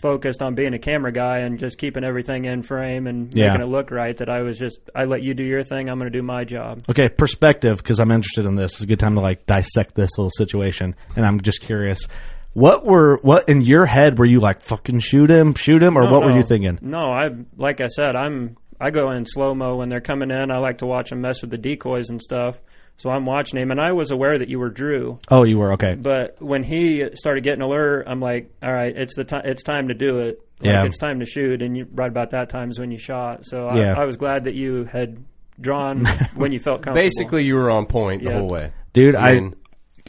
focused 0.04 0.42
on 0.42 0.54
being 0.54 0.74
a 0.74 0.78
camera 0.78 1.10
guy 1.10 1.38
and 1.38 1.58
just 1.58 1.78
keeping 1.78 2.04
everything 2.04 2.44
in 2.44 2.60
frame 2.60 3.06
and 3.06 3.32
Yeah. 3.32 3.46
making 3.48 3.62
it 3.62 3.70
look 3.70 3.90
right 3.90 4.14
that 4.18 4.28
I 4.28 4.42
was 4.42 4.58
just 4.58 4.78
I 4.94 5.06
let 5.06 5.22
you 5.22 5.32
do 5.32 5.42
your 5.42 5.62
thing. 5.62 5.88
I'm 5.88 5.98
going 5.98 6.12
to 6.12 6.18
do 6.18 6.22
my 6.22 6.44
job. 6.44 6.82
Okay, 6.90 7.08
perspective 7.08 7.78
because 7.78 7.98
I'm 8.00 8.10
interested 8.10 8.44
in 8.44 8.54
this. 8.54 8.72
It's 8.72 8.82
a 8.82 8.86
good 8.86 9.00
time 9.00 9.14
to 9.14 9.22
like 9.22 9.46
dissect 9.46 9.94
this 9.94 10.10
little 10.18 10.30
situation, 10.36 10.94
and 11.16 11.24
I'm 11.24 11.40
just 11.40 11.62
curious. 11.62 12.06
What 12.52 12.84
were 12.84 13.16
what 13.22 13.48
in 13.48 13.62
your 13.62 13.86
head 13.86 14.18
were 14.18 14.26
you 14.26 14.40
like 14.40 14.60
fucking 14.60 15.00
shoot 15.00 15.30
him, 15.30 15.54
shoot 15.54 15.82
him, 15.82 15.96
or 15.96 16.04
No, 16.04 16.12
what 16.12 16.22
were 16.22 16.36
you 16.36 16.42
thinking? 16.42 16.78
No, 16.82 17.10
I 17.10 17.30
like 17.56 17.80
I 17.80 17.86
said, 17.86 18.14
I'm 18.14 18.58
I 18.78 18.90
go 18.90 19.10
in 19.10 19.24
slow 19.24 19.54
mo 19.54 19.76
when 19.76 19.88
they're 19.88 20.02
coming 20.02 20.30
in. 20.30 20.50
I 20.50 20.58
like 20.58 20.78
to 20.78 20.86
watch 20.86 21.08
them 21.08 21.22
mess 21.22 21.40
with 21.40 21.50
the 21.50 21.56
decoys 21.58 22.10
and 22.10 22.20
stuff. 22.20 22.58
So 22.96 23.10
I'm 23.10 23.26
watching 23.26 23.58
him, 23.58 23.70
and 23.72 23.80
I 23.80 23.92
was 23.92 24.10
aware 24.12 24.38
that 24.38 24.48
you 24.48 24.58
were 24.60 24.70
Drew. 24.70 25.18
Oh, 25.30 25.42
you 25.42 25.58
were 25.58 25.72
okay. 25.72 25.94
But 25.94 26.40
when 26.40 26.62
he 26.62 27.04
started 27.14 27.42
getting 27.42 27.62
alert, 27.62 28.04
I'm 28.06 28.20
like, 28.20 28.52
all 28.62 28.72
right, 28.72 28.96
it's 28.96 29.16
the 29.16 29.24
time. 29.24 29.42
It's 29.44 29.62
time 29.64 29.88
to 29.88 29.94
do 29.94 30.20
it. 30.20 30.38
Like, 30.60 30.70
Yeah. 30.70 30.84
it's 30.84 30.98
time 30.98 31.18
to 31.20 31.26
shoot. 31.26 31.60
And 31.60 31.76
you, 31.76 31.86
right 31.92 32.08
about 32.08 32.30
that 32.30 32.50
time 32.50 32.70
is 32.70 32.78
when 32.78 32.92
you 32.92 32.98
shot. 32.98 33.44
So 33.44 33.74
Yeah. 33.74 33.94
I, 33.98 34.02
I 34.02 34.04
was 34.06 34.16
glad 34.16 34.44
that 34.44 34.54
you 34.54 34.84
had 34.84 35.24
drawn 35.60 36.04
when 36.36 36.52
you 36.52 36.60
felt 36.60 36.82
comfortable. 36.82 37.04
Basically, 37.04 37.42
you 37.44 37.56
were 37.56 37.70
on 37.70 37.86
point 37.86 38.22
the 38.22 38.30
Yeah. 38.30 38.38
whole 38.38 38.48
way, 38.48 38.72
Dude, 38.92 39.16
I 39.16 39.34
mean- 39.34 39.54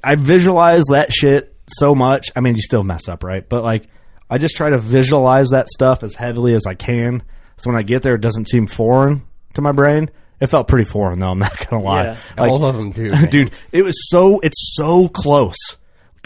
I 0.03 0.15
visualize 0.15 0.83
that 0.91 1.11
shit 1.11 1.55
so 1.79 1.95
much. 1.95 2.31
I 2.35 2.41
mean, 2.41 2.55
you 2.55 2.61
still 2.61 2.83
mess 2.83 3.07
up, 3.07 3.23
right? 3.23 3.47
But 3.47 3.63
like, 3.63 3.87
I 4.29 4.37
just 4.37 4.55
try 4.55 4.69
to 4.69 4.77
visualize 4.77 5.49
that 5.49 5.67
stuff 5.69 6.03
as 6.03 6.15
heavily 6.15 6.53
as 6.53 6.63
I 6.67 6.75
can. 6.75 7.23
So 7.57 7.71
when 7.71 7.79
I 7.79 7.81
get 7.81 8.03
there, 8.03 8.13
it 8.13 8.21
doesn't 8.21 8.47
seem 8.47 8.67
foreign 8.67 9.23
to 9.55 9.61
my 9.61 9.71
brain. 9.71 10.11
It 10.39 10.47
felt 10.47 10.67
pretty 10.67 10.89
foreign, 10.89 11.19
though. 11.19 11.31
I'm 11.31 11.39
not 11.39 11.69
gonna 11.69 11.83
lie. 11.83 12.03
Yeah. 12.03 12.17
Like, 12.37 12.51
all 12.51 12.65
of 12.65 12.75
them 12.75 12.91
do. 12.91 13.27
dude, 13.27 13.51
it 13.71 13.83
was 13.83 13.95
so. 14.09 14.39
It's 14.41 14.75
so 14.75 15.07
close. 15.07 15.55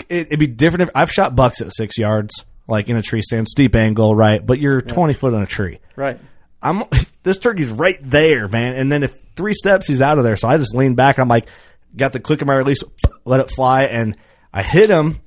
It, 0.09 0.27
it'd 0.27 0.39
be 0.39 0.47
different 0.47 0.83
if 0.83 0.89
I've 0.95 1.11
shot 1.11 1.35
bucks 1.35 1.61
at 1.61 1.75
six 1.75 1.97
yards. 1.97 2.33
like 2.67 2.87
in 2.89 2.95
a 2.95 3.01
tree 3.01 3.21
stand, 3.21 3.47
steep 3.47 3.75
angle, 3.75 4.15
right? 4.15 4.45
But 4.45 4.59
you're 4.59 4.81
20 4.81 5.13
foot 5.13 5.33
in 5.33 5.41
a 5.41 5.45
tree. 5.45 5.79
Right. 5.95 6.19
I'm 6.61 6.83
this 7.23 7.37
turkey's 7.37 7.71
right 7.71 7.97
there, 8.01 8.47
man. 8.47 8.73
And 8.73 8.91
then 8.91 9.03
if 9.03 9.13
three 9.35 9.53
steps, 9.53 9.87
he's 9.87 10.01
out 10.01 10.17
of 10.17 10.23
there. 10.23 10.37
So 10.37 10.47
I 10.47 10.57
just 10.57 10.75
leaned 10.75 10.95
back 10.95 11.17
and 11.17 11.23
I'm 11.23 11.29
like, 11.29 11.47
got 11.95 12.13
the 12.13 12.19
click 12.19 12.41
of 12.41 12.47
my 12.47 12.55
release, 12.55 12.79
let 13.25 13.39
it 13.39 13.51
fly, 13.51 13.83
and 13.83 14.17
I 14.53 14.63
hit 14.63 14.89
him, 14.89 15.19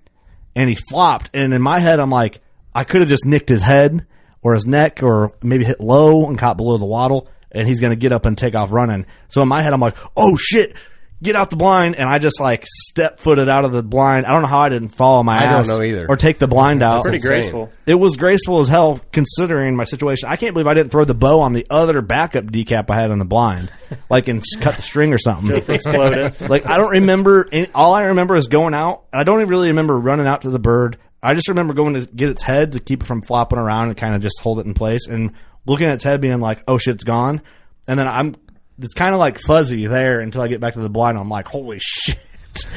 and 0.55 0.69
he 0.69 0.75
flopped. 0.77 1.31
And 1.35 1.53
in 1.53 1.63
my 1.63 1.81
head, 1.81 2.01
I'm 2.01 2.11
like, 2.11 2.41
I 2.75 2.85
could 2.85 3.01
have 3.01 3.09
just 3.09 3.27
nicked 3.27 3.49
his 3.49 3.63
head 3.63 4.07
or 4.43 4.55
his 4.55 4.67
neck, 4.67 5.03
or 5.03 5.33
maybe 5.43 5.65
hit 5.65 5.81
low 5.81 6.27
and 6.27 6.39
caught 6.39 6.57
below 6.57 6.79
the 6.79 6.85
wattle, 6.85 7.29
and 7.53 7.69
he's 7.69 7.81
gonna 7.81 7.97
get 7.97 8.13
up 8.13 8.27
and 8.27 8.37
take 8.37 8.55
off 8.55 8.73
running. 8.73 9.07
So 9.29 9.43
in 9.43 9.49
my 9.49 9.63
head, 9.63 9.73
I'm 9.73 9.81
like, 9.81 9.97
oh 10.17 10.37
shit. 10.37 10.77
Get 11.23 11.37
out 11.37 11.51
the 11.51 11.57
blind, 11.57 11.95
and 11.95 12.09
I 12.09 12.19
just 12.19 12.41
like 12.41 12.67
step 12.67 13.21
footed 13.21 13.49
out 13.49 13.65
of 13.65 13.71
the 13.71 13.85
blind. 13.85 14.27
I 14.27 14.33
don't 14.33 14.43
know 14.43 14.49
how 14.49 14.59
I 14.59 14.71
didn't 14.71 14.89
follow 14.97 15.23
my 15.23 15.39
I 15.39 15.47
don't 15.47 15.69
know 15.69 15.81
either. 15.81 16.07
or 16.09 16.17
take 16.17 16.41
the 16.41 16.49
blind 16.49 16.83
out. 16.83 17.05
Pretty 17.05 17.19
insane. 17.19 17.31
graceful. 17.31 17.73
It 17.87 17.95
was 17.95 18.17
graceful 18.17 18.59
as 18.59 18.67
hell 18.67 19.01
considering 19.13 19.77
my 19.77 19.85
situation. 19.85 20.29
I 20.29 20.35
can't 20.35 20.53
believe 20.53 20.67
I 20.67 20.75
didn't 20.75 20.91
throw 20.91 21.05
the 21.05 21.15
bow 21.15 21.39
on 21.43 21.53
the 21.53 21.65
other 21.71 22.03
backup 22.03 22.47
decap 22.47 22.91
I 22.91 22.97
had 23.01 23.13
on 23.13 23.21
the 23.21 23.25
blind, 23.25 23.71
like 24.11 24.27
and 24.27 24.41
s- 24.41 24.61
cut 24.61 24.75
the 24.75 24.83
string 24.83 25.15
or 25.15 25.19
something. 25.19 25.47
Just 25.55 25.71
exploded. 25.71 26.41
like 26.51 26.67
I 26.67 26.77
don't 26.77 26.91
remember. 26.91 27.49
Any, 27.53 27.69
all 27.73 27.95
I 27.95 28.03
remember 28.03 28.35
is 28.35 28.49
going 28.49 28.75
out. 28.75 29.05
I 29.13 29.23
don't 29.23 29.39
even 29.39 29.49
really 29.49 29.69
remember 29.69 29.97
running 29.97 30.27
out 30.27 30.43
to 30.43 30.51
the 30.51 30.59
bird. 30.59 30.99
I 31.23 31.35
just 31.35 31.47
remember 31.47 31.73
going 31.73 31.95
to 31.95 32.01
get 32.07 32.31
its 32.31 32.43
head 32.43 32.73
to 32.73 32.81
keep 32.81 33.05
it 33.05 33.07
from 33.07 33.23
flopping 33.23 33.61
around 33.61 33.91
and 33.91 33.97
kind 33.97 34.17
of 34.17 34.23
just 34.23 34.41
hold 34.41 34.59
it 34.59 34.67
in 34.67 34.75
place 34.75 35.07
and 35.07 35.35
looking 35.67 35.89
at 35.89 35.95
its 35.95 36.05
head, 36.05 36.21
being 36.21 36.41
like, 36.41 36.63
"Oh 36.69 36.79
shit, 36.79 36.95
it's 36.95 37.05
gone." 37.05 37.43
And 37.89 37.99
then 37.99 38.09
I'm. 38.09 38.35
It's 38.81 38.95
kind 38.95 39.13
of 39.15 39.21
like 39.21 39.39
fuzzy 39.41 39.87
there 39.87 40.21
until 40.21 40.43
I 40.43 40.49
get 40.49 40.61
back 40.61 40.75
to 40.75 40.81
the 40.81 40.89
blind. 40.91 41.19
I'm 41.19 41.29
like, 41.29 41.49
"Holy 41.49 41.79
shit!" 41.81 42.19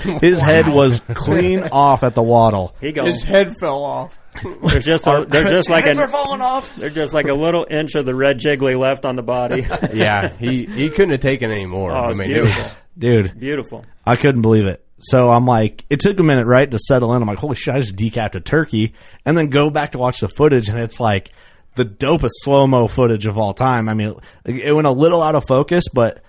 His 0.22 0.40
head 0.40 0.68
was 0.68 1.02
clean 1.14 1.60
off 1.72 2.04
at 2.04 2.16
the 2.16 2.24
wattle. 2.24 2.76
He 2.80 2.92
goes. 2.92 3.08
His 3.08 3.24
head 3.24 3.58
fell 3.60 3.84
off. 3.84 4.18
There's 4.64 4.84
just 4.84 5.08
a, 5.08 5.26
there's 5.28 5.50
just 5.50 5.70
like 5.70 5.86
Heads 5.86 5.98
a 5.98 6.04
are 6.04 6.08
falling 6.10 6.42
off. 6.42 6.76
there's 6.76 6.94
just 6.94 7.14
like 7.14 7.28
a 7.30 7.34
little 7.34 7.66
inch 7.70 7.96
of 7.96 8.06
the 8.06 8.14
red 8.14 8.38
jiggly 8.38 8.78
left 8.78 9.06
on 9.06 9.16
the 9.16 9.24
body. 9.24 9.66
Yeah, 9.94 10.28
he 10.38 10.66
he 10.66 10.90
couldn't 10.90 11.12
have 11.12 11.22
taken 11.22 11.52
any 11.52 11.66
more. 11.66 11.92
Oh, 11.94 11.96
I 11.96 12.10
it's 12.10 12.18
mean, 12.18 12.32
it 12.32 12.34
beautiful. 12.42 12.64
was 12.64 12.76
Dude, 12.98 13.40
Beautiful. 13.40 13.86
I 14.06 14.16
couldn't 14.18 14.42
believe 14.42 14.66
it. 14.66 14.86
So 15.00 15.30
I'm 15.30 15.46
like, 15.46 15.86
it 15.90 16.00
took 16.02 16.18
a 16.20 16.24
minute, 16.24 16.48
right, 16.48 16.70
to 16.70 16.80
settle 16.80 17.14
in. 17.14 17.22
I'm 17.22 17.28
like, 17.28 17.38
holy 17.40 17.56
shit, 17.56 17.74
I 17.76 17.80
just 17.80 17.96
decapped 17.96 18.36
a 18.36 18.40
turkey, 18.42 18.94
and 19.26 19.38
then 19.38 19.48
go 19.50 19.70
back 19.70 19.92
to 19.94 19.98
watch 19.98 20.20
the 20.22 20.30
footage, 20.30 20.68
and 20.70 20.80
it's 20.80 21.00
like 21.00 21.32
the 21.76 21.86
dopest 21.86 22.32
slow 22.44 22.66
mo 22.68 22.88
footage 22.88 23.26
of 23.26 23.38
all 23.38 23.54
time. 23.54 23.88
I 23.90 23.94
mean, 23.94 24.16
it 24.46 24.74
went 24.74 24.88
a 24.88 24.92
little 24.92 25.22
out 25.22 25.36
of 25.36 25.46
focus, 25.48 25.86
but 25.94 26.22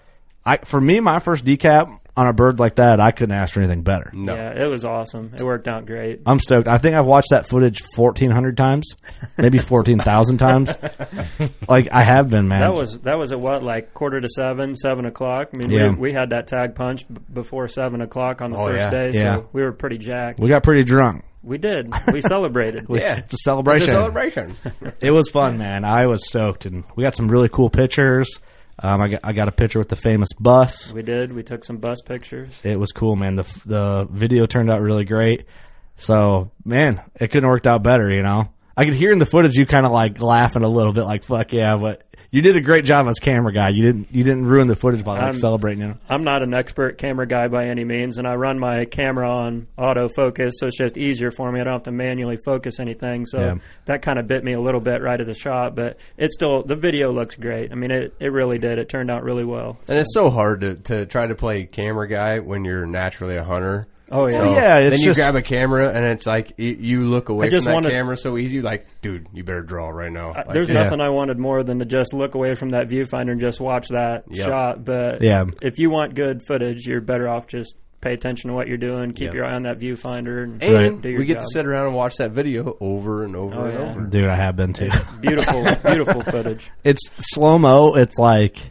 I, 0.44 0.58
for 0.58 0.80
me, 0.80 1.00
my 1.00 1.18
first 1.18 1.44
decap 1.44 1.98
on 2.18 2.26
a 2.26 2.32
bird 2.32 2.58
like 2.58 2.76
that, 2.76 2.98
I 2.98 3.10
couldn't 3.10 3.34
ask 3.34 3.52
for 3.52 3.60
anything 3.60 3.82
better. 3.82 4.10
no. 4.14 4.34
Yeah, 4.34 4.64
it 4.64 4.70
was 4.70 4.84
awesome. 4.86 5.32
It 5.34 5.42
worked 5.42 5.68
out 5.68 5.84
great. 5.84 6.20
I'm 6.24 6.40
stoked. 6.40 6.66
I 6.66 6.78
think 6.78 6.94
I've 6.96 7.04
watched 7.04 7.28
that 7.30 7.46
footage 7.46 7.82
1,400 7.94 8.56
times, 8.56 8.94
maybe 9.36 9.58
14,000 9.58 10.38
times. 10.38 10.74
Like 11.68 11.88
I 11.92 12.02
have 12.02 12.30
been, 12.30 12.48
man. 12.48 12.60
That 12.60 12.74
was 12.74 12.98
that 13.00 13.18
was 13.18 13.32
at 13.32 13.40
what 13.40 13.62
like 13.62 13.92
quarter 13.92 14.20
to 14.20 14.28
seven, 14.28 14.74
seven 14.76 15.04
o'clock. 15.04 15.50
I 15.52 15.56
mean, 15.58 15.70
Yeah. 15.70 15.90
we, 15.90 15.96
we 15.96 16.12
had 16.12 16.30
that 16.30 16.46
tag 16.46 16.74
punch 16.74 17.06
b- 17.08 17.20
before 17.32 17.68
seven 17.68 18.00
o'clock 18.00 18.40
on 18.40 18.50
the 18.50 18.56
Oh, 18.58 18.66
first 18.66 18.84
yeah. 18.84 18.90
day, 18.90 19.10
Yeah. 19.12 19.36
so 19.36 19.48
we 19.52 19.62
were 19.62 19.72
pretty 19.72 19.98
jacked. 19.98 20.40
we 20.40 20.48
got 20.48 20.62
pretty 20.62 20.84
drunk. 20.84 21.24
We 21.46 21.58
did. 21.58 21.92
We 22.12 22.20
celebrated. 22.20 22.86
Yeah, 22.90 23.18
It's 23.18 23.34
a 23.34 23.36
celebration. 23.38 23.84
It's 23.84 23.92
a 23.92 23.94
celebration. 23.94 24.56
It 25.00 25.12
was 25.12 25.30
fun, 25.30 25.58
man. 25.58 25.84
I 25.84 26.06
was 26.06 26.26
stoked, 26.26 26.66
and 26.66 26.82
we 26.96 27.02
got 27.02 27.14
some 27.14 27.28
really 27.28 27.48
cool 27.48 27.70
pictures. 27.70 28.28
Um, 28.82 29.00
I 29.00 29.08
got 29.08 29.20
I 29.22 29.32
got 29.32 29.48
a 29.48 29.52
picture 29.52 29.78
with 29.78 29.88
the 29.88 29.96
famous 29.96 30.30
bus. 30.38 30.92
We 30.92 31.02
did. 31.02 31.32
We 31.32 31.42
took 31.44 31.64
some 31.64 31.76
bus 31.78 32.02
pictures. 32.02 32.60
It 32.64 32.78
was 32.78 32.90
cool, 32.90 33.14
man. 33.14 33.36
The 33.36 33.44
the 33.64 34.08
video 34.10 34.46
turned 34.46 34.70
out 34.70 34.80
really 34.82 35.04
great. 35.04 35.46
So, 35.98 36.50
man, 36.64 37.00
it 37.14 37.28
couldn't 37.28 37.44
have 37.44 37.50
worked 37.50 37.66
out 37.66 37.82
better, 37.82 38.10
you 38.12 38.22
know. 38.22 38.50
I 38.76 38.84
could 38.84 38.94
hear 38.94 39.12
in 39.12 39.18
the 39.18 39.24
footage 39.24 39.54
you 39.54 39.64
kind 39.64 39.86
of 39.86 39.92
like 39.92 40.20
laughing 40.20 40.62
a 40.62 40.68
little 40.68 40.92
bit, 40.92 41.04
like 41.04 41.24
"fuck 41.24 41.52
yeah," 41.52 41.76
but 41.78 42.02
you 42.36 42.42
did 42.42 42.54
a 42.54 42.60
great 42.60 42.84
job 42.84 43.08
as 43.08 43.18
camera 43.18 43.50
guy. 43.50 43.70
You 43.70 43.82
didn't 43.82 44.08
you 44.12 44.22
didn't 44.22 44.44
ruin 44.44 44.68
the 44.68 44.76
footage 44.76 45.02
by 45.02 45.12
like 45.14 45.22
I'm- 45.22 45.32
celebrating, 45.32 45.80
you 45.80 45.88
know. 45.88 45.94
I'm 46.06 46.22
not 46.22 46.42
an 46.42 46.52
expert 46.52 46.98
camera 46.98 47.26
guy 47.26 47.48
by 47.48 47.64
any 47.68 47.82
means, 47.82 48.18
and 48.18 48.28
I 48.28 48.34
run 48.34 48.58
my 48.58 48.84
camera 48.84 49.26
on 49.26 49.68
autofocus, 49.78 50.50
so 50.56 50.66
it's 50.66 50.76
just 50.76 50.98
easier 50.98 51.30
for 51.30 51.50
me. 51.50 51.60
I 51.60 51.64
don't 51.64 51.72
have 51.72 51.82
to 51.84 51.92
manually 51.92 52.36
focus 52.44 52.78
anything, 52.78 53.24
so 53.24 53.40
Yeah. 53.40 53.54
that 53.86 54.02
kind 54.02 54.18
of 54.18 54.26
bit 54.26 54.44
me 54.44 54.52
a 54.52 54.60
little 54.60 54.82
bit 54.82 55.00
right 55.00 55.18
at 55.18 55.24
the 55.26 55.32
shot. 55.34 55.74
But 55.74 55.96
it 56.18 56.30
still 56.32 56.62
the 56.62 56.74
video 56.76 57.10
looks 57.10 57.36
great. 57.36 57.72
I 57.72 57.74
mean, 57.74 57.90
it 57.90 58.12
it 58.20 58.32
really 58.32 58.58
did. 58.58 58.78
It 58.78 58.90
turned 58.90 59.10
out 59.10 59.22
really 59.24 59.44
well. 59.44 59.78
And 59.88 59.98
it's 59.98 60.12
so 60.12 60.28
hard 60.28 60.60
to, 60.60 60.74
to 60.74 61.06
try 61.06 61.26
to 61.26 61.34
play 61.34 61.64
camera 61.64 62.06
guy 62.06 62.40
when 62.40 62.66
you're 62.66 62.84
naturally 62.84 63.36
a 63.36 63.44
hunter. 63.44 63.86
Oh 64.10 64.26
yeah, 64.28 64.38
Well, 64.40 64.50
oh, 64.50 64.54
yeah, 64.54 64.76
it's 64.78 64.90
then 64.96 65.00
you 65.00 65.06
just- 65.06 65.18
grab 65.18 65.34
a 65.34 65.42
camera 65.42 65.88
and 65.90 66.04
it's 66.04 66.26
like 66.26 66.52
you, 66.58 66.76
you 66.78 67.04
look 67.06 67.28
away 67.28 67.46
I 67.46 67.50
just 67.50 67.64
from 67.64 67.70
that 67.70 67.74
wanted- 67.74 67.90
camera 67.90 68.16
so 68.16 68.38
easy. 68.38 68.60
Like, 68.62 68.86
dude, 69.02 69.26
you 69.32 69.42
better 69.42 69.62
draw 69.62 69.88
right 69.88 70.12
now. 70.12 70.32
Like, 70.32 70.48
There's 70.52 70.68
just- 70.68 70.80
nothing 70.82 71.00
I 71.00 71.08
wanted 71.08 71.38
more 71.38 71.62
than 71.64 71.80
to 71.80 71.84
just 71.84 72.12
look 72.14 72.34
away 72.36 72.54
from 72.54 72.70
that 72.70 72.88
viewfinder 72.88 73.32
and 73.32 73.40
just 73.40 73.60
watch 73.60 73.88
that 73.88 74.24
Yep. 74.30 74.46
shot. 74.46 74.84
But 74.84 75.22
Yeah. 75.22 75.44
if 75.60 75.78
you 75.78 75.90
want 75.90 76.14
good 76.14 76.42
footage, 76.46 76.86
you're 76.86 77.00
better 77.00 77.28
off 77.28 77.46
just 77.48 77.74
pay 78.00 78.12
attention 78.12 78.50
to 78.50 78.54
what 78.54 78.68
you're 78.68 78.76
doing, 78.76 79.10
keep 79.10 79.26
Yep. 79.28 79.34
your 79.34 79.44
eye 79.46 79.54
on 79.54 79.64
that 79.64 79.80
viewfinder, 79.80 80.44
and, 80.44 80.62
And 80.62 81.02
do 81.02 81.08
your 81.08 81.18
we 81.18 81.24
get 81.24 81.38
job. 81.38 81.42
to 81.42 81.48
sit 81.52 81.66
around 81.66 81.86
and 81.86 81.96
watch 81.96 82.16
that 82.18 82.30
video 82.30 82.76
over 82.80 83.24
and 83.24 83.34
over 83.34 83.58
Oh, 83.58 83.64
and 83.64 83.72
yeah. 83.74 83.90
over. 83.90 84.00
Dude, 84.02 84.28
I 84.28 84.36
have 84.36 84.54
been 84.54 84.72
too. 84.74 84.90
beautiful, 85.20 85.66
beautiful 85.84 86.20
footage. 86.22 86.70
it's 86.84 87.00
slow 87.22 87.58
mo. 87.58 87.94
It's 87.94 88.18
like 88.18 88.70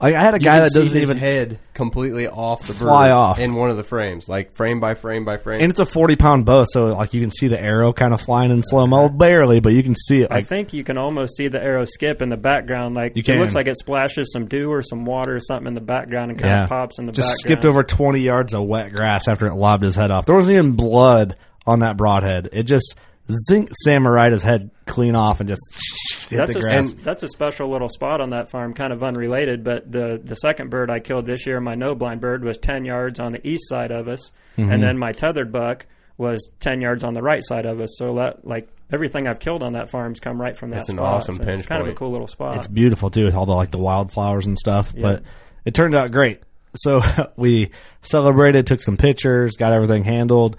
like 0.00 0.14
I 0.14 0.20
had 0.20 0.34
a 0.34 0.38
You 0.38 0.44
guy 0.44 0.54
can 0.56 0.62
that 0.64 0.70
see 0.72 0.78
doesn't 0.80 0.96
his 0.98 1.02
even 1.10 1.18
head 1.18 1.58
completely 1.74 2.26
off 2.26 2.66
the 2.66 2.72
bird 2.72 2.78
Fly 2.88 3.10
off. 3.10 3.38
in 3.38 3.54
one 3.54 3.70
of 3.70 3.76
the 3.76 3.82
frames, 3.84 4.28
like 4.28 4.52
frame 4.54 4.80
by 4.80 4.94
frame 4.94 5.24
by 5.24 5.36
frame. 5.36 5.60
and 5.60 5.70
it's 5.70 5.78
a 5.78 5.84
40 5.86 6.16
pound 6.16 6.44
bow, 6.46 6.64
so 6.68 6.86
like 6.86 7.12
you 7.14 7.20
can 7.20 7.30
see 7.30 7.48
the 7.48 7.60
arrow 7.60 7.92
kind 7.92 8.14
of 8.14 8.20
flying 8.22 8.50
in 8.50 8.62
slow 8.62 8.86
mo, 8.86 9.08
barely, 9.08 9.60
but 9.60 9.72
you 9.72 9.82
can 9.82 9.94
see 9.94 10.22
it. 10.22 10.30
I 10.30 10.36
Like, 10.36 10.46
think 10.46 10.72
you 10.72 10.84
can 10.84 10.96
almost 10.98 11.36
see 11.36 11.48
the 11.48 11.62
arrow 11.62 11.84
skip 11.84 12.22
in 12.22 12.28
the 12.28 12.36
background. 12.36 12.94
Like 12.94 13.16
You 13.16 13.22
it 13.26 13.38
looks 13.38 13.54
like 13.54 13.68
it 13.68 13.76
splashes 13.78 14.32
some 14.32 14.46
dew 14.46 14.70
or 14.70 14.82
some 14.82 15.04
water 15.04 15.36
or 15.36 15.40
something 15.40 15.66
in 15.66 15.74
the 15.74 15.80
background 15.80 16.30
and 16.30 16.40
kind 16.40 16.50
yeah, 16.50 16.62
of 16.64 16.68
pops 16.70 16.98
in 16.98 17.06
the 17.06 17.12
just 17.12 17.26
background. 17.28 17.40
skipped 17.40 17.64
over 17.64 17.82
20 17.82 18.20
yards 18.20 18.54
of 18.54 18.64
wet 18.66 18.92
grass 18.92 19.28
after 19.28 19.46
it 19.46 19.54
lobbed 19.54 19.82
his 19.82 19.96
head 19.96 20.10
off. 20.10 20.26
There 20.26 20.34
wasn't 20.34 20.54
even 20.56 20.72
blood 20.76 21.36
on 21.66 21.80
that 21.80 21.96
broadhead. 21.96 22.48
It 22.52 22.62
just 22.64 22.94
zinc 23.48 23.70
samurai 23.84 24.30
his 24.30 24.42
head 24.42 24.70
clean 24.86 25.14
off 25.14 25.40
and 25.40 25.48
just 25.48 25.60
hit 26.28 26.36
That's 26.36 26.52
the 26.54 26.58
a 26.58 26.62
grass. 26.62 26.94
that's 27.02 27.22
a 27.22 27.28
special 27.28 27.70
little 27.70 27.88
spot 27.88 28.20
on 28.20 28.30
that 28.30 28.50
farm, 28.50 28.74
kind 28.74 28.92
of 28.92 29.02
unrelated. 29.02 29.64
But 29.64 29.90
the 29.90 30.20
the 30.22 30.34
second 30.34 30.70
bird 30.70 30.90
I 30.90 31.00
killed 31.00 31.26
this 31.26 31.46
year, 31.46 31.60
my 31.60 31.74
no 31.74 31.94
blind 31.94 32.20
bird, 32.20 32.44
was 32.44 32.58
ten 32.58 32.84
yards 32.84 33.20
on 33.20 33.32
the 33.32 33.46
east 33.46 33.68
side 33.68 33.90
of 33.90 34.08
us, 34.08 34.32
Mm-hmm. 34.56 34.72
and 34.72 34.82
then 34.82 34.98
my 34.98 35.12
tethered 35.12 35.52
buck 35.52 35.86
was 36.18 36.50
ten 36.60 36.80
yards 36.80 37.02
on 37.04 37.14
the 37.14 37.22
right 37.22 37.42
side 37.44 37.64
of 37.66 37.80
us. 37.80 37.90
So 37.96 38.16
that 38.16 38.46
like 38.46 38.68
everything 38.92 39.26
I've 39.28 39.38
killed 39.38 39.62
on 39.62 39.72
that 39.74 39.90
farm's 39.90 40.20
come 40.20 40.40
right 40.40 40.58
from 40.58 40.70
that 40.70 40.78
That's 40.78 40.88
an 40.90 40.98
awesome 40.98 41.36
So 41.36 41.44
pinch 41.44 41.60
It's 41.60 41.68
kind 41.68 41.80
of 41.82 41.88
a 41.88 41.94
cool 41.94 42.10
little 42.10 42.26
spot. 42.28 42.56
It's 42.56 42.66
beautiful 42.66 43.10
too, 43.10 43.24
with 43.24 43.34
all 43.36 43.46
the 43.46 43.54
like 43.54 43.70
the 43.70 43.78
wildflowers 43.78 44.46
and 44.46 44.58
stuff. 44.58 44.92
But 44.94 45.22
it 45.64 45.74
turned 45.74 45.94
out 45.94 46.10
great. 46.12 46.42
So 46.76 47.00
we 47.36 47.70
celebrated, 48.02 48.66
took 48.66 48.82
some 48.82 48.96
pictures, 48.96 49.56
got 49.56 49.72
everything 49.72 50.04
handled, 50.04 50.56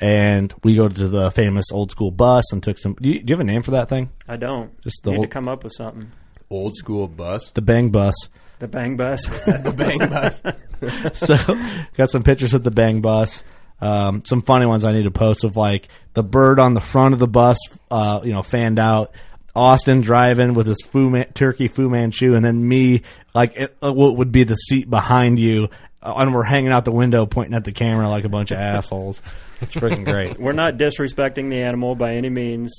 and 0.00 0.52
we 0.64 0.74
go 0.76 0.88
to 0.88 1.08
the 1.08 1.30
famous 1.30 1.66
old 1.72 1.90
school 1.90 2.10
bus 2.10 2.52
and 2.52 2.62
took 2.62 2.78
some. 2.78 2.94
Do 3.00 3.08
you, 3.10 3.20
do 3.22 3.30
you 3.32 3.36
have 3.36 3.40
a 3.40 3.44
name 3.44 3.62
for 3.62 3.72
that 3.72 3.88
thing? 3.88 4.10
I 4.28 4.36
don't 4.36 4.80
Just 4.82 5.02
the 5.02 5.10
need 5.10 5.16
whole- 5.16 5.24
to 5.24 5.30
come 5.30 5.48
up 5.48 5.64
with 5.64 5.72
something. 5.76 6.10
Old 6.48 6.74
school 6.74 7.06
bus. 7.06 7.50
The 7.54 7.62
bang 7.62 7.90
bus. 7.90 8.14
The 8.58 8.66
bang 8.68 8.96
bus. 8.96 9.24
the 9.26 9.72
bang 9.76 9.98
bus. 9.98 10.42
so 11.18 11.36
got 11.96 12.10
some 12.10 12.22
pictures 12.24 12.54
of 12.54 12.64
the 12.64 12.70
bang 12.72 13.00
bus. 13.00 13.44
Um, 13.80 14.24
some 14.24 14.42
funny 14.42 14.66
ones 14.66 14.84
I 14.84 14.92
need 14.92 15.04
to 15.04 15.10
post 15.10 15.44
of 15.44 15.56
like 15.56 15.88
the 16.14 16.22
bird 16.22 16.58
on 16.58 16.74
the 16.74 16.80
front 16.80 17.14
of 17.14 17.20
the 17.20 17.28
bus, 17.28 17.56
uh, 17.90 18.20
you 18.24 18.32
know, 18.32 18.42
fanned 18.42 18.78
out. 18.78 19.12
Austin 19.54 20.00
driving 20.00 20.54
with 20.54 20.66
his 20.66 20.80
Fu 20.92 21.10
Man, 21.10 21.26
turkey 21.34 21.68
Fu 21.68 21.88
Manchu, 21.88 22.34
and 22.34 22.44
then 22.44 22.66
me 22.66 23.02
like 23.34 23.52
it, 23.56 23.76
uh, 23.82 23.92
what 23.92 24.16
would 24.16 24.30
be 24.30 24.44
the 24.44 24.54
seat 24.54 24.88
behind 24.88 25.38
you, 25.38 25.68
and 26.02 26.34
we're 26.34 26.42
hanging 26.44 26.72
out 26.72 26.84
the 26.84 26.92
window 26.92 27.26
pointing 27.26 27.54
at 27.54 27.64
the 27.64 27.72
camera 27.72 28.08
like 28.08 28.24
a 28.24 28.28
bunch 28.28 28.50
of 28.50 28.58
assholes. 28.58 29.20
It's 29.60 29.74
freaking 29.74 30.04
great. 30.04 30.40
We're 30.40 30.52
not 30.52 30.74
disrespecting 30.78 31.50
the 31.50 31.62
animal 31.62 31.94
by 31.94 32.14
any 32.14 32.30
means. 32.30 32.72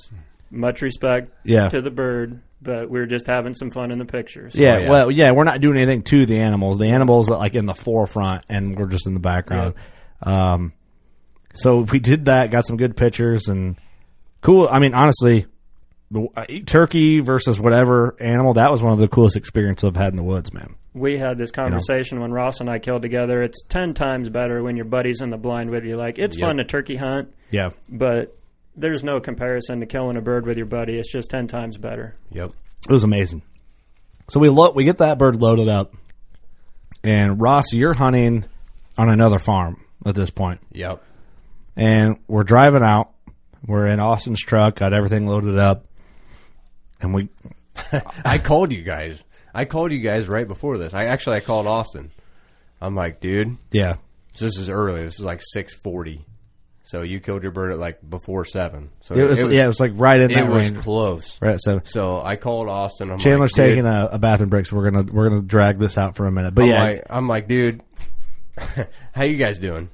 Much 0.50 0.82
respect 0.82 1.30
Yeah. 1.44 1.68
to 1.70 1.80
the 1.80 1.90
bird, 1.90 2.42
but 2.60 2.90
we're 2.90 3.06
just 3.06 3.26
having 3.26 3.54
some 3.54 3.70
fun 3.70 3.90
in 3.90 3.98
the 3.98 4.04
pictures. 4.04 4.54
Yeah, 4.54 4.78
yeah. 4.80 4.90
well, 4.90 5.10
yeah, 5.10 5.30
we're 5.30 5.44
not 5.44 5.60
doing 5.60 5.76
anything 5.78 6.02
to 6.02 6.26
the 6.26 6.40
animals. 6.40 6.78
The 6.78 6.88
animals 6.88 7.30
are 7.30 7.38
like 7.38 7.54
in 7.54 7.64
the 7.64 7.74
forefront, 7.74 8.44
and 8.50 8.76
we're 8.76 8.88
just 8.88 9.06
in 9.06 9.14
the 9.14 9.20
background. 9.20 9.74
Um, 10.22 10.72
so 11.54 11.86
we 11.90 12.00
did 12.00 12.26
that, 12.26 12.50
got 12.50 12.66
some 12.66 12.76
good 12.76 12.96
pictures, 12.96 13.48
and 13.48 13.76
cool. 14.42 14.68
I 14.70 14.78
mean, 14.78 14.94
honestly, 14.94 15.46
uh, 16.14 16.44
turkey 16.66 17.20
versus 17.20 17.58
whatever 17.58 18.16
animal 18.20 18.54
that 18.54 18.70
was 18.70 18.82
one 18.82 18.92
of 18.92 18.98
the 18.98 19.08
coolest 19.08 19.36
experiences 19.36 19.84
I've 19.88 19.96
had 19.96 20.10
in 20.10 20.16
the 20.16 20.22
woods, 20.22 20.52
man. 20.52 20.74
We 20.94 21.16
had 21.18 21.38
this 21.38 21.50
conversation 21.50 22.20
when 22.20 22.32
Ross 22.32 22.60
and 22.60 22.68
I 22.68 22.78
killed 22.78 23.02
together. 23.02 23.42
It's 23.42 23.62
ten 23.62 23.94
times 23.94 24.28
better 24.28 24.62
when 24.62 24.76
your 24.76 24.84
buddy's 24.84 25.20
in 25.20 25.30
the 25.30 25.36
blind 25.38 25.70
with 25.70 25.84
you. 25.84 25.96
Like 25.96 26.18
it's 26.18 26.36
Yep. 26.38 26.46
fun 26.46 26.56
to 26.58 26.64
turkey 26.64 26.96
hunt, 26.96 27.32
Yeah, 27.50 27.70
but 27.88 28.36
there's 28.76 29.02
no 29.02 29.20
comparison 29.20 29.80
to 29.80 29.86
killing 29.86 30.16
a 30.16 30.20
bird 30.22 30.46
with 30.46 30.56
your 30.56 30.66
buddy. 30.66 30.98
It's 30.98 31.10
just 31.12 31.30
ten 31.30 31.46
times 31.46 31.78
better. 31.78 32.16
Yep. 32.30 32.50
it 32.88 32.92
was 32.92 33.04
amazing. 33.04 33.42
So 34.28 34.38
we 34.40 34.48
lo- 34.48 34.72
we 34.74 34.84
get 34.84 34.98
that 34.98 35.18
bird 35.18 35.36
loaded 35.40 35.68
up, 35.68 35.94
and 37.02 37.40
Ross, 37.40 37.72
you're 37.72 37.94
hunting 37.94 38.44
on 38.98 39.08
another 39.10 39.38
farm 39.38 39.82
at 40.04 40.14
this 40.14 40.30
point. 40.30 40.60
Yep. 40.72 41.02
and 41.76 42.18
we're 42.28 42.44
driving 42.44 42.82
out. 42.82 43.10
We're 43.66 43.86
in 43.86 43.98
Austin's 44.00 44.40
truck, 44.40 44.74
got 44.76 44.92
everything 44.92 45.26
loaded 45.26 45.58
up, 45.58 45.86
and 47.00 47.14
we. 47.14 47.28
I 48.24 48.38
called 48.38 48.72
you 48.72 48.82
guys. 48.82 49.22
I 49.54 49.64
called 49.64 49.92
you 49.92 49.98
guys 50.00 50.28
right 50.28 50.46
before 50.48 50.78
this. 50.78 50.94
I 50.94 51.06
actually 51.06 51.36
I 51.36 51.40
called 51.40 51.66
Austin. 51.66 52.10
I'm 52.80 52.94
like, 52.94 53.20
dude, 53.20 53.56
Yeah, 53.70 53.96
this 54.38 54.56
is 54.56 54.68
early. 54.68 55.02
This 55.02 55.14
is 55.18 55.24
like 55.24 55.40
six 55.42 55.74
forty. 55.74 56.24
So 56.84 57.02
you 57.02 57.20
killed 57.20 57.42
your 57.44 57.52
bird 57.52 57.70
at 57.72 57.78
like 57.78 57.98
before 58.08 58.44
seven. 58.44 58.90
So 59.02 59.14
it 59.14 59.22
was, 59.22 59.38
yeah, 59.38 59.64
it 59.64 59.68
was 59.68 59.78
like 59.78 59.92
right 59.94 60.20
in 60.20 60.30
it 60.32 60.34
that 60.34 60.48
was 60.48 60.68
range. 60.68 60.82
close. 60.82 61.38
Right, 61.40 61.58
so 61.60 61.80
So 61.84 62.20
I 62.20 62.34
called 62.36 62.68
Austin. 62.68 63.10
I'm 63.10 63.18
Chandler's 63.20 63.56
like, 63.56 63.66
dude, 63.66 63.76
taking 63.76 63.86
a, 63.86 64.08
a 64.12 64.18
bathroom 64.18 64.50
break, 64.50 64.66
so 64.66 64.76
we're 64.76 64.90
gonna 64.90 65.10
we're 65.12 65.28
gonna 65.28 65.42
drag 65.42 65.78
this 65.78 65.96
out 65.96 66.16
for 66.16 66.26
a 66.26 66.32
minute. 66.32 66.54
But 66.54 66.62
I'm 66.62 66.68
yeah, 66.68 66.82
like, 66.82 67.02
I'm 67.08 67.28
like, 67.28 67.46
dude, 67.48 67.82
how 69.12 69.22
you 69.24 69.36
guys 69.36 69.58
doing? 69.58 69.88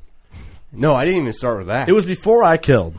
No, 0.72 0.94
I 0.94 1.04
didn't 1.04 1.20
even 1.20 1.32
start 1.34 1.59
with 1.59 1.66
that. 1.68 1.88
it 1.88 1.92
was 1.92 2.06
before 2.06 2.42
I 2.44 2.56
killed. 2.56 2.94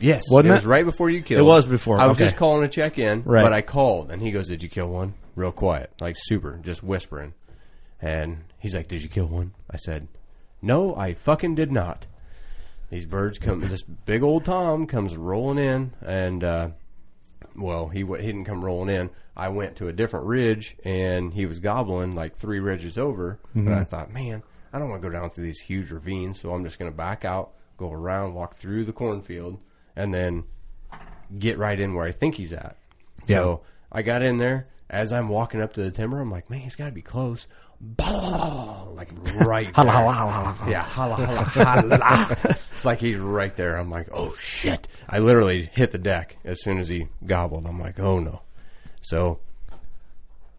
yes, 0.00 0.24
wasn't 0.30 0.50
it 0.50 0.54
was 0.54 0.66
right 0.66 0.84
before 0.84 1.10
you 1.10 1.22
killed. 1.22 1.40
It 1.40 1.44
was 1.46 1.66
before, 1.66 1.98
I 2.00 2.06
was 2.06 2.16
okay. 2.16 2.24
just 2.26 2.36
calling 2.36 2.62
to 2.62 2.68
check 2.68 2.98
in, 2.98 3.22
Right. 3.24 3.42
but 3.42 3.52
I 3.52 3.60
called 3.62 4.10
and 4.10 4.20
he 4.22 4.30
goes, 4.30 4.48
"Did 4.48 4.62
you 4.62 4.68
kill 4.68 4.88
one?" 4.88 5.14
Real 5.34 5.52
quiet, 5.52 5.92
like 6.00 6.16
super, 6.18 6.58
just 6.62 6.82
whispering. 6.82 7.34
And 8.00 8.44
he's 8.58 8.74
like, 8.74 8.88
"Did 8.88 9.02
you 9.02 9.08
kill 9.08 9.26
one?" 9.26 9.52
I 9.70 9.76
said, 9.76 10.08
"No, 10.62 10.94
I 10.96 11.14
fucking 11.14 11.54
did 11.54 11.72
not." 11.72 12.06
These 12.90 13.06
birds 13.06 13.38
come. 13.38 13.60
This 13.60 13.82
big 13.82 14.22
old 14.22 14.44
Tom 14.44 14.86
comes 14.86 15.16
rolling 15.16 15.58
in, 15.58 15.92
and 16.04 16.44
uh, 16.44 16.68
well, 17.56 17.88
he 17.88 18.04
wa- 18.04 18.18
he 18.18 18.26
didn't 18.26 18.44
come 18.44 18.64
rolling 18.64 18.94
in. 18.94 19.10
I 19.36 19.48
went 19.48 19.76
to 19.76 19.88
a 19.88 19.92
different 19.92 20.26
ridge, 20.26 20.76
and 20.84 21.32
he 21.32 21.46
was 21.46 21.58
gobbling 21.58 22.14
like 22.14 22.36
three 22.36 22.60
ridges 22.60 22.96
over. 22.98 23.40
And 23.54 23.74
I 23.74 23.84
thought, 23.84 24.12
man, 24.12 24.42
I 24.72 24.78
don't 24.78 24.88
want 24.90 25.02
to 25.02 25.08
go 25.08 25.12
down 25.12 25.30
through 25.30 25.44
these 25.44 25.58
huge 25.58 25.90
ravines, 25.90 26.40
so 26.40 26.52
I'm 26.54 26.64
just 26.64 26.78
going 26.78 26.90
to 26.90 26.96
back 26.96 27.24
out, 27.24 27.52
go 27.76 27.90
around, 27.90 28.34
walk 28.34 28.56
through 28.56 28.84
the 28.84 28.92
cornfield, 28.92 29.58
and 29.96 30.14
then 30.14 30.44
get 31.38 31.58
right 31.58 31.80
in 31.80 31.94
where 31.94 32.06
I 32.06 32.12
think 32.12 32.36
he's 32.36 32.52
at. 32.52 32.76
Yeah. 33.26 33.36
So 33.36 33.60
I 33.90 34.02
got 34.02 34.22
in 34.22 34.38
there. 34.38 34.66
As 34.90 35.12
I'm 35.12 35.28
walking 35.28 35.60
up 35.62 35.72
to 35.74 35.82
the 35.82 35.90
timber, 35.90 36.20
I'm 36.20 36.30
like, 36.30 36.50
man, 36.50 36.60
he's 36.60 36.76
got 36.76 36.86
to 36.86 36.92
be 36.92 37.02
close. 37.02 37.46
Like 38.94 39.10
right 39.40 39.66
there. 39.66 39.84
Yeah, 40.68 40.82
holla, 40.82 41.16
holla, 41.16 41.42
holla. 41.42 42.36
it's 42.76 42.84
like 42.84 43.00
he's 43.00 43.18
right 43.18 43.54
there. 43.56 43.76
I'm 43.76 43.90
like, 43.90 44.08
oh 44.12 44.34
shit. 44.40 44.88
I 45.08 45.18
literally 45.18 45.70
hit 45.72 45.90
the 45.90 45.98
deck 45.98 46.36
as 46.44 46.62
soon 46.62 46.78
as 46.78 46.88
he 46.88 47.08
gobbled. 47.26 47.66
I'm 47.66 47.80
like, 47.80 47.98
oh 47.98 48.20
no. 48.20 48.42
So 49.02 49.40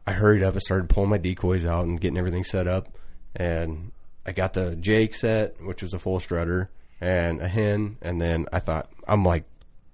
I 0.05 0.11
hurried 0.13 0.43
up 0.43 0.53
and 0.53 0.61
started 0.61 0.89
pulling 0.89 1.09
my 1.09 1.17
decoys 1.17 1.65
out 1.65 1.85
and 1.85 1.99
getting 1.99 2.17
everything 2.17 2.43
set 2.43 2.67
up. 2.67 2.89
And 3.35 3.91
I 4.25 4.31
got 4.31 4.53
the 4.53 4.75
Jake 4.75 5.15
set, 5.15 5.61
which 5.61 5.81
was 5.81 5.93
a 5.93 5.99
full 5.99 6.19
strutter, 6.19 6.69
and 7.01 7.41
a 7.41 7.47
hen. 7.47 7.97
And 8.01 8.21
then 8.21 8.45
I 8.53 8.59
thought, 8.59 8.89
I'm 9.07 9.23
like 9.25 9.45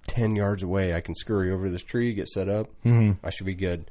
10 0.08 0.36
yards 0.36 0.62
away. 0.62 0.94
I 0.94 1.00
can 1.00 1.14
scurry 1.14 1.50
over 1.50 1.70
this 1.70 1.82
tree, 1.82 2.12
get 2.14 2.28
set 2.28 2.48
up. 2.48 2.68
Mm-hmm. 2.84 3.24
I 3.24 3.30
should 3.30 3.46
be 3.46 3.54
good. 3.54 3.90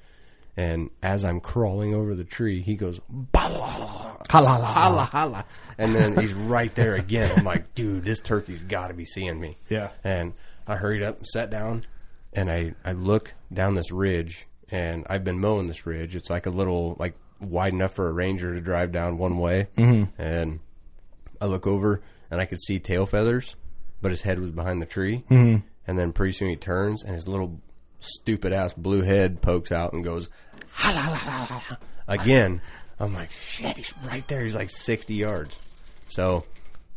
And 0.62 0.92
as 1.02 1.24
I'm 1.24 1.40
crawling 1.40 1.96
over 1.96 2.14
the 2.14 2.24
tree, 2.24 2.62
he 2.62 2.76
goes, 2.76 3.00
holla, 3.34 4.20
holla, 4.30 4.64
holla, 4.64 5.06
holla. 5.06 5.46
And 5.80 5.96
then 5.96 6.16
he's 6.16 6.36
right 6.36 6.74
there 6.76 6.94
again. 6.94 7.32
I'm 7.36 7.46
like, 7.46 7.74
dude, 7.74 8.06
this 8.06 8.20
turkey's 8.20 8.62
got 8.62 8.90
to 8.90 8.94
be 8.94 9.06
seeing 9.06 9.40
me. 9.40 9.58
Yeah. 9.70 9.90
And 10.04 10.34
I 10.68 10.76
hurried 10.76 11.02
up 11.02 11.18
and 11.18 11.26
sat 11.26 11.50
down, 11.50 11.88
and 12.34 12.52
I, 12.52 12.76
I 12.86 12.92
look 12.92 13.34
down 13.52 13.74
this 13.74 13.92
ridge, 13.92 14.46
and 14.70 15.04
I've 15.10 15.24
been 15.24 15.40
mowing 15.40 15.68
this 15.68 15.88
ridge. 15.88 16.16
It's 16.16 16.30
like 16.30 16.46
a 16.46 16.52
little, 16.52 16.96
like, 17.00 17.16
wide 17.40 17.74
enough 17.74 17.96
for 17.96 18.08
a 18.08 18.14
ranger 18.14 18.54
to 18.54 18.62
drive 18.62 18.92
down 18.92 19.18
one 19.18 19.40
way. 19.40 19.68
Mm-hmm. 19.78 20.22
And 20.22 20.60
I 21.42 21.46
look 21.48 21.66
over, 21.66 22.04
and 22.30 22.40
I 22.40 22.46
could 22.46 22.62
see 22.62 22.78
tail 22.78 23.08
feathers, 23.08 23.56
but 24.00 24.12
his 24.12 24.22
head 24.22 24.40
was 24.40 24.52
behind 24.52 24.80
the 24.80 24.86
tree. 24.86 25.24
Mm-hmm. 25.28 25.66
And 25.88 25.98
then 25.98 26.14
pretty 26.14 26.34
soon 26.34 26.50
he 26.50 26.56
turns, 26.56 27.04
and 27.04 27.16
his 27.16 27.28
little 27.28 27.60
stupid 28.00 28.54
ass 28.54 28.74
blue 28.74 29.02
head 29.02 29.42
pokes 29.42 29.72
out 29.72 29.94
and 29.94 30.04
goes, 30.04 30.30
"Ha, 30.82 30.92
la, 30.92 31.32
la, 31.32 31.38
la, 31.38 31.48
la, 31.50 31.62
la." 31.70 31.78
again. 32.08 32.62
I'm 33.00 33.16
like, 33.16 33.32
shit, 33.32 33.78
he's 33.78 33.94
right 34.06 34.26
there. 34.28 34.44
He's 34.44 34.54
like 34.54 34.70
60 34.70 35.16
yards. 35.16 35.60
So 36.10 36.46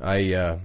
I, 0.01 0.35
uh, 0.35 0.59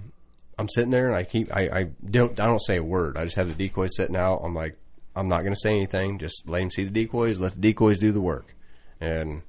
I'm 0.58 0.68
sitting 0.68 0.90
there 0.90 1.06
and 1.06 1.16
I 1.16 1.22
keep, 1.22 1.50
I, 1.54 1.60
I 1.72 1.82
don't, 2.04 2.38
I 2.38 2.44
don't 2.44 2.62
say 2.62 2.76
a 2.76 2.82
word. 2.82 3.16
I 3.16 3.24
just 3.24 3.36
have 3.36 3.48
the 3.48 3.54
decoys 3.54 3.96
sitting 3.96 4.16
out. 4.16 4.42
I'm 4.44 4.54
like, 4.54 4.76
I'm 5.16 5.28
not 5.28 5.40
going 5.40 5.54
to 5.54 5.60
say 5.60 5.70
anything. 5.70 6.18
Just 6.18 6.42
let 6.46 6.60
him 6.60 6.70
see 6.70 6.84
the 6.84 6.90
decoys. 6.90 7.40
Let 7.40 7.54
the 7.54 7.60
decoys 7.60 7.98
do 7.98 8.12
the 8.12 8.20
work. 8.20 8.54
And 9.00 9.40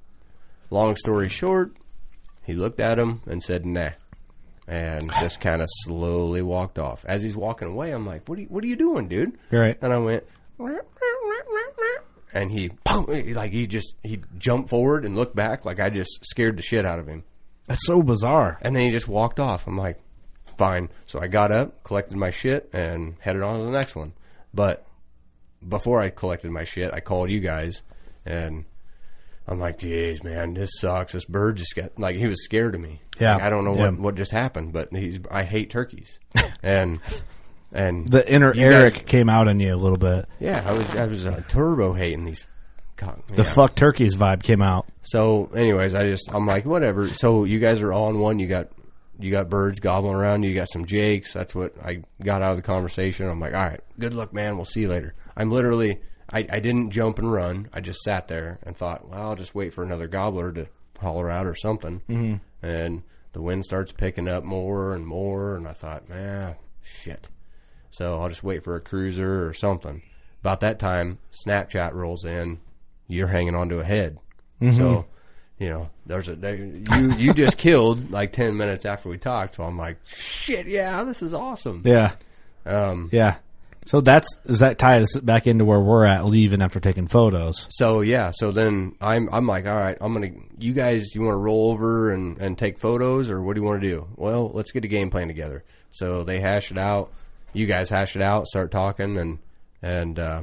long 0.70 0.96
story 0.96 1.28
short, 1.28 1.74
he 2.46 2.54
looked 2.54 2.80
at 2.80 2.98
him 2.98 3.22
and 3.26 3.44
said, 3.44 3.66
nah. 3.66 3.90
And 4.68 5.12
just 5.20 5.42
kind 5.42 5.62
of 5.62 5.68
slowly 5.84 6.42
walked 6.42 6.80
off. 6.80 7.04
As 7.04 7.22
he's 7.24 7.36
walking 7.36 7.68
away, 7.68 7.92
I'm 7.92 8.06
like, 8.06 8.30
"What 8.30 8.38
are 8.38 8.42
you, 8.44 8.48
what 8.48 8.64
are 8.64 8.68
you 8.68 8.78
doing, 8.78 9.10
dude?" 9.10 9.38
Right. 9.52 9.78
And 9.82 9.92
I 9.92 9.98
went, 9.98 10.24
and 12.34 12.52
he, 12.52 12.72
like 13.34 13.52
he 13.52 13.68
just 13.68 13.96
he 14.04 14.22
jumped 14.38 14.70
forward 14.70 15.06
and 15.06 15.16
looked 15.16 15.36
back 15.36 15.66
like 15.66 15.80
I 15.80 15.90
just 15.90 16.20
scared 16.26 16.58
the 16.58 16.62
shit 16.64 16.86
out 16.86 17.00
of 17.00 17.08
him. 17.08 17.24
That's 17.68 17.86
so 17.86 18.02
bizarre. 18.02 18.58
And 18.62 18.76
then 18.76 18.84
he 18.84 18.92
just 18.92 19.08
walked 19.08 19.40
off. 19.40 19.68
I'm 19.68 19.78
like, 19.78 20.00
fine. 20.58 20.90
So 21.06 21.20
I 21.22 21.28
got 21.28 21.52
up, 21.52 21.84
collected 21.84 22.18
my 22.18 22.32
shit, 22.32 22.70
and 22.74 23.16
headed 23.20 23.42
on 23.44 23.60
to 23.60 23.66
the 23.66 23.72
next 23.72 23.96
one. 23.96 24.14
But 24.54 24.86
before 25.68 26.02
I 26.02 26.10
collected 26.10 26.52
my 26.52 26.64
shit, 26.64 26.94
I 26.94 27.00
called 27.00 27.30
you 27.30 27.40
guys, 27.40 27.82
and 28.26 28.66
I'm 29.48 29.60
like, 29.60 29.78
geez, 29.80 30.24
man, 30.24 30.54
this 30.54 30.72
sucks. 30.80 31.14
This 31.14 31.26
bird 31.26 31.58
just 31.58 31.76
got 31.76 31.98
like 32.00 32.16
he 32.16 32.28
was 32.28 32.44
scared 32.44 32.76
of 32.76 32.82
me. 32.82 33.02
Yeah. 33.20 33.36
Like, 33.36 33.44
I 33.44 33.50
don't 33.50 33.64
know 33.66 33.76
Yeah. 33.76 33.90
what 33.92 34.00
what 34.00 34.16
just 34.16 34.32
happened, 34.32 34.74
but 34.74 34.90
he's 34.92 35.20
I 35.30 35.44
hate 35.44 35.70
turkeys, 35.70 36.18
and 36.64 37.00
and 37.72 38.08
The 38.10 38.30
inner 38.32 38.54
You 38.54 38.70
guys- 38.70 38.74
Eric 38.74 39.06
came 39.08 39.30
out 39.30 39.48
in 39.48 39.60
you 39.60 39.74
a 39.74 39.78
little 39.78 39.98
bit. 39.98 40.26
yeah, 40.40 40.64
I 40.66 40.72
was 40.74 40.96
I 40.96 41.06
was 41.06 41.26
uh, 41.26 41.42
turbo 41.48 41.94
hating 41.94 42.26
these. 42.26 42.46
cock- 42.98 43.26
The 43.34 43.44
yeah. 43.44 43.54
fuck 43.54 43.76
turkeys 43.76 44.16
vibe 44.16 44.44
came 44.44 44.62
out. 44.62 44.88
So, 45.02 45.46
anyways, 45.56 45.96
I 45.96 46.04
just 46.10 46.30
I'm 46.34 46.46
like 46.46 46.66
whatever. 46.66 47.08
So 47.08 47.44
you 47.46 47.60
guys 47.60 47.82
are 47.82 47.92
all 47.94 48.10
in 48.10 48.20
one. 48.20 48.40
You 48.40 48.48
got 48.48 48.70
you 49.20 49.30
got 49.32 49.50
birds 49.50 49.80
gobbling 49.80 50.16
around. 50.16 50.44
You 50.44 50.54
got 50.56 50.70
some 50.72 50.86
jakes. 50.86 51.32
That's 51.34 51.54
what 51.54 51.74
I 51.84 52.02
got 52.24 52.42
out 52.42 52.52
of 52.52 52.58
the 52.58 52.64
conversation. 52.64 53.28
I'm 53.28 53.40
like, 53.40 53.54
all 53.54 53.64
right, 53.64 53.82
good 54.00 54.14
luck, 54.14 54.34
man. 54.34 54.56
We'll 54.56 54.66
see 54.66 54.82
you 54.82 54.90
later. 54.90 55.14
I'm 55.38 55.52
literally 55.52 56.00
I, 56.34 56.40
I 56.50 56.60
didn't 56.60 56.92
jump 56.92 57.20
and 57.20 57.32
run. 57.32 57.70
I 57.74 57.82
just 57.82 58.02
sat 58.04 58.28
there 58.30 58.60
and 58.64 58.76
thought, 58.76 59.10
well, 59.10 59.22
I'll 59.30 59.36
just 59.36 59.54
wait 59.54 59.74
for 59.74 59.84
another 59.84 60.08
gobbler 60.08 60.52
to 60.54 60.68
holler 61.00 61.30
out 61.30 61.46
or 61.46 61.56
something. 61.56 62.02
Mm-hmm. 62.10 62.66
And 62.66 63.04
the 63.34 63.42
wind 63.42 63.66
starts 63.66 63.92
picking 63.92 64.28
up 64.30 64.44
more 64.44 64.94
and 64.96 65.06
more, 65.06 65.56
and 65.56 65.68
I 65.68 65.74
thought, 65.74 66.08
man, 66.10 66.56
shit. 66.82 67.28
So 67.92 68.20
I'll 68.22 68.30
just 68.30 68.44
wait 68.44 68.64
for 68.64 68.76
a 68.76 68.82
cruiser 68.82 69.48
or 69.48 69.54
something. 69.54 70.02
About 70.42 70.62
that 70.62 70.80
time, 70.80 71.20
Snapchat 71.46 71.94
rolls 71.94 72.26
in. 72.26 72.60
You're 73.08 73.28
hanging 73.28 73.56
onto 73.56 73.80
a 73.80 73.84
head. 73.84 74.18
So, 74.60 75.06
you 75.58 75.70
know, 75.70 75.90
there's 76.06 76.28
a 76.30 76.36
there, 76.36 76.56
you 76.56 77.14
you 77.16 77.34
just 77.34 77.58
killed 77.58 78.12
like 78.12 78.32
ten 78.32 78.58
minutes 78.58 78.86
after 78.86 79.10
we 79.10 79.18
talked. 79.18 79.56
So 79.56 79.64
I'm 79.64 79.78
like, 79.78 79.98
shit, 80.06 80.68
yeah, 80.68 81.04
this 81.04 81.22
is 81.22 81.34
awesome. 81.34 81.82
Yeah. 81.86 82.14
Um, 82.66 83.10
Yeah. 83.12 83.38
So 83.88 84.00
that's 84.00 84.28
is 84.46 84.60
that 84.60 84.78
tied 84.78 85.02
us 85.02 85.16
back 85.16 85.48
into 85.48 85.66
where 85.66 85.80
we're 85.80 86.06
at 86.06 86.26
leaving 86.26 86.62
after 86.62 86.80
taking 86.80 87.08
photos. 87.08 87.66
So 87.72 88.02
yeah, 88.02 88.32
so 88.34 88.52
then 88.52 88.96
I'm 89.02 89.28
I'm 89.32 89.48
like, 89.48 89.66
all 89.68 89.76
right, 89.76 89.98
I'm 90.00 90.14
gonna. 90.14 90.30
You 90.60 90.74
guys, 90.74 91.16
you 91.16 91.22
want 91.22 91.34
to 91.34 91.38
roll 91.40 91.72
over 91.72 92.14
and 92.14 92.38
and 92.38 92.56
take 92.58 92.78
photos, 92.80 93.32
or 93.32 93.42
what 93.42 93.56
do 93.56 93.62
you 93.62 93.68
want 93.68 93.82
to 93.82 93.88
do? 93.90 94.08
Well, 94.16 94.52
let's 94.54 94.72
get 94.72 94.86
a 94.86 94.88
game 94.88 95.10
plan 95.10 95.28
together. 95.28 95.64
So 95.90 96.24
they 96.24 96.40
hash 96.40 96.70
it 96.72 96.78
out. 96.78 97.12
You 97.54 97.66
guys 97.66 97.90
hash 97.90 98.16
it 98.16 98.22
out, 98.22 98.48
start 98.48 98.72
talking, 98.72 99.18
and 99.18 99.40
and 99.82 100.18
uh, 100.20 100.42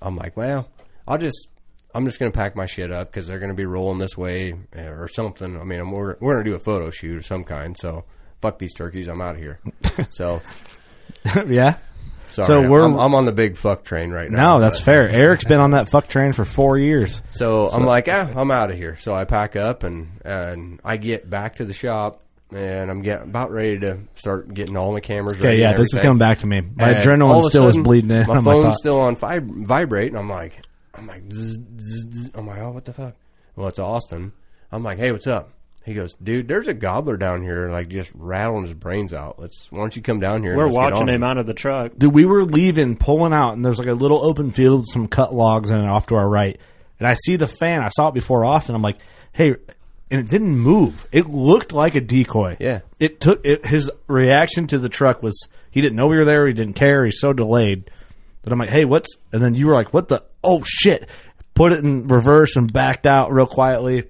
I'm 0.00 0.16
like, 0.16 0.36
well, 0.36 0.68
I'll 1.06 1.18
just. 1.18 1.48
I'm 1.94 2.06
just 2.06 2.18
gonna 2.18 2.30
pack 2.30 2.56
my 2.56 2.64
shit 2.64 2.90
up 2.90 3.10
because 3.12 3.26
they're 3.26 3.38
gonna 3.38 3.52
be 3.52 3.66
rolling 3.66 3.98
this 3.98 4.16
way 4.16 4.54
eh, 4.72 4.86
or 4.86 5.08
something. 5.08 5.60
I 5.60 5.64
mean, 5.64 5.78
I'm, 5.78 5.90
we're 5.90 6.16
we're 6.20 6.32
gonna 6.36 6.44
do 6.48 6.54
a 6.54 6.58
photo 6.58 6.88
shoot 6.90 7.18
of 7.18 7.26
some 7.26 7.44
kind. 7.44 7.76
So 7.78 8.06
fuck 8.40 8.58
these 8.58 8.72
turkeys. 8.72 9.08
I'm 9.08 9.20
out 9.20 9.34
of 9.34 9.40
here. 9.42 9.60
so 10.10 10.40
yeah. 11.46 11.76
sorry, 12.30 12.46
So 12.46 12.66
we're- 12.66 12.82
I'm, 12.84 12.98
I'm 12.98 13.14
on 13.14 13.26
the 13.26 13.32
big 13.32 13.58
fuck 13.58 13.84
train 13.84 14.10
right 14.10 14.30
now. 14.30 14.54
No, 14.54 14.60
that's 14.60 14.78
but- 14.78 14.84
fair. 14.86 15.08
Eric's 15.10 15.44
been 15.44 15.60
on 15.60 15.72
that 15.72 15.90
fuck 15.90 16.08
train 16.08 16.32
for 16.32 16.46
four 16.46 16.78
years. 16.78 17.20
So, 17.30 17.68
I'm 17.68 17.84
like, 17.84 18.08
ah, 18.08 18.30
I'm 18.34 18.50
out 18.50 18.70
of 18.70 18.76
here. 18.78 18.96
So 18.96 19.14
I 19.14 19.24
pack 19.26 19.54
up 19.54 19.82
and 19.82 20.18
and 20.24 20.80
I 20.82 20.96
get 20.96 21.28
back 21.28 21.56
to 21.56 21.66
the 21.66 21.74
shop 21.74 22.22
and 22.54 22.90
I'm 22.90 23.02
getting 23.02 23.28
about 23.28 23.50
ready 23.50 23.78
to 23.80 23.98
start 24.14 24.52
getting 24.52 24.76
all 24.76 24.92
my 24.92 25.00
cameras 25.00 25.38
Okay, 25.38 25.48
ready. 25.48 25.60
yeah, 25.60 25.72
this 25.74 25.92
is 25.92 26.00
coming 26.00 26.18
back 26.18 26.38
to 26.38 26.46
me. 26.46 26.60
My 26.60 26.90
And 26.90 27.22
all 27.22 27.38
adrenaline 27.38 27.38
of 27.40 27.46
a 27.46 27.50
still 27.50 27.68
is 27.68 27.76
bleeding 27.76 28.10
in. 28.10 28.26
My 28.26 28.42
phone's 28.42 28.76
still 28.76 29.00
on 29.00 29.16
vib- 29.16 29.66
vibrate, 29.66 30.08
and 30.10 30.18
I'm 30.18 30.28
like, 30.28 30.60
I'm 30.94 31.06
like, 31.06 31.22
zzz, 31.32 31.56
zzz, 31.80 32.06
zzz. 32.12 32.30
I'm 32.34 32.46
like, 32.46 32.58
oh, 32.60 32.70
what 32.70 32.84
the 32.84 32.92
fuck? 32.92 33.14
Well, 33.56 33.68
it's 33.68 33.78
Austin. 33.78 34.32
I'm 34.70 34.82
like, 34.82 34.98
hey, 34.98 35.12
what's 35.12 35.26
up? 35.26 35.50
He 35.84 35.94
goes, 35.94 36.14
dude, 36.22 36.46
there's 36.46 36.68
a 36.68 36.74
gobbler 36.74 37.16
down 37.16 37.42
here, 37.42 37.68
like 37.68 37.88
just 37.88 38.10
rattling 38.14 38.62
his 38.62 38.72
brains 38.72 39.12
out. 39.12 39.40
Let's, 39.40 39.66
why 39.72 39.80
don't 39.80 39.96
you 39.96 40.00
come 40.02 40.20
down 40.20 40.42
here? 40.44 40.56
We're 40.56 40.66
let's 40.66 40.76
get 40.76 40.80
watching 40.80 41.02
on 41.02 41.08
him 41.08 41.24
out 41.24 41.38
of 41.38 41.46
the 41.46 41.54
truck. 41.54 41.92
Dude, 41.98 42.14
we 42.14 42.24
were 42.24 42.44
leaving, 42.44 42.96
pulling 42.96 43.32
out, 43.32 43.54
and 43.54 43.64
there's 43.64 43.78
like 43.78 43.88
a 43.88 43.94
little 43.94 44.24
open 44.24 44.52
field, 44.52 44.80
with 44.82 44.90
some 44.92 45.08
cut 45.08 45.34
logs 45.34 45.70
and 45.70 45.84
off 45.88 46.06
to 46.06 46.14
our 46.14 46.28
right. 46.28 46.60
And 47.00 47.08
I 47.08 47.16
see 47.24 47.34
the 47.34 47.48
fan. 47.48 47.82
I 47.82 47.88
saw 47.88 48.08
it 48.08 48.14
before 48.14 48.44
Austin. 48.44 48.76
I'm 48.76 48.82
like, 48.82 48.98
hey, 49.32 49.56
and 50.12 50.20
it 50.20 50.28
didn't 50.28 50.58
move. 50.58 51.06
It 51.10 51.26
looked 51.26 51.72
like 51.72 51.94
a 51.94 52.00
decoy. 52.00 52.58
Yeah. 52.60 52.80
It 53.00 53.18
took 53.18 53.40
it, 53.44 53.64
his 53.64 53.90
reaction 54.08 54.66
to 54.66 54.78
the 54.78 54.90
truck 54.90 55.22
was 55.22 55.48
he 55.70 55.80
didn't 55.80 55.96
know 55.96 56.06
we 56.06 56.18
were 56.18 56.26
there. 56.26 56.46
He 56.46 56.52
didn't 56.52 56.74
care. 56.74 57.06
He's 57.06 57.18
so 57.18 57.32
delayed. 57.32 57.90
that 58.42 58.52
I'm 58.52 58.58
like, 58.58 58.68
hey, 58.68 58.84
what's? 58.84 59.16
And 59.32 59.42
then 59.42 59.54
you 59.54 59.66
were 59.66 59.74
like, 59.74 59.94
what 59.94 60.08
the? 60.08 60.22
Oh 60.44 60.62
shit! 60.64 61.08
Put 61.54 61.72
it 61.72 61.82
in 61.82 62.08
reverse 62.08 62.56
and 62.56 62.70
backed 62.70 63.06
out 63.06 63.32
real 63.32 63.46
quietly. 63.46 64.00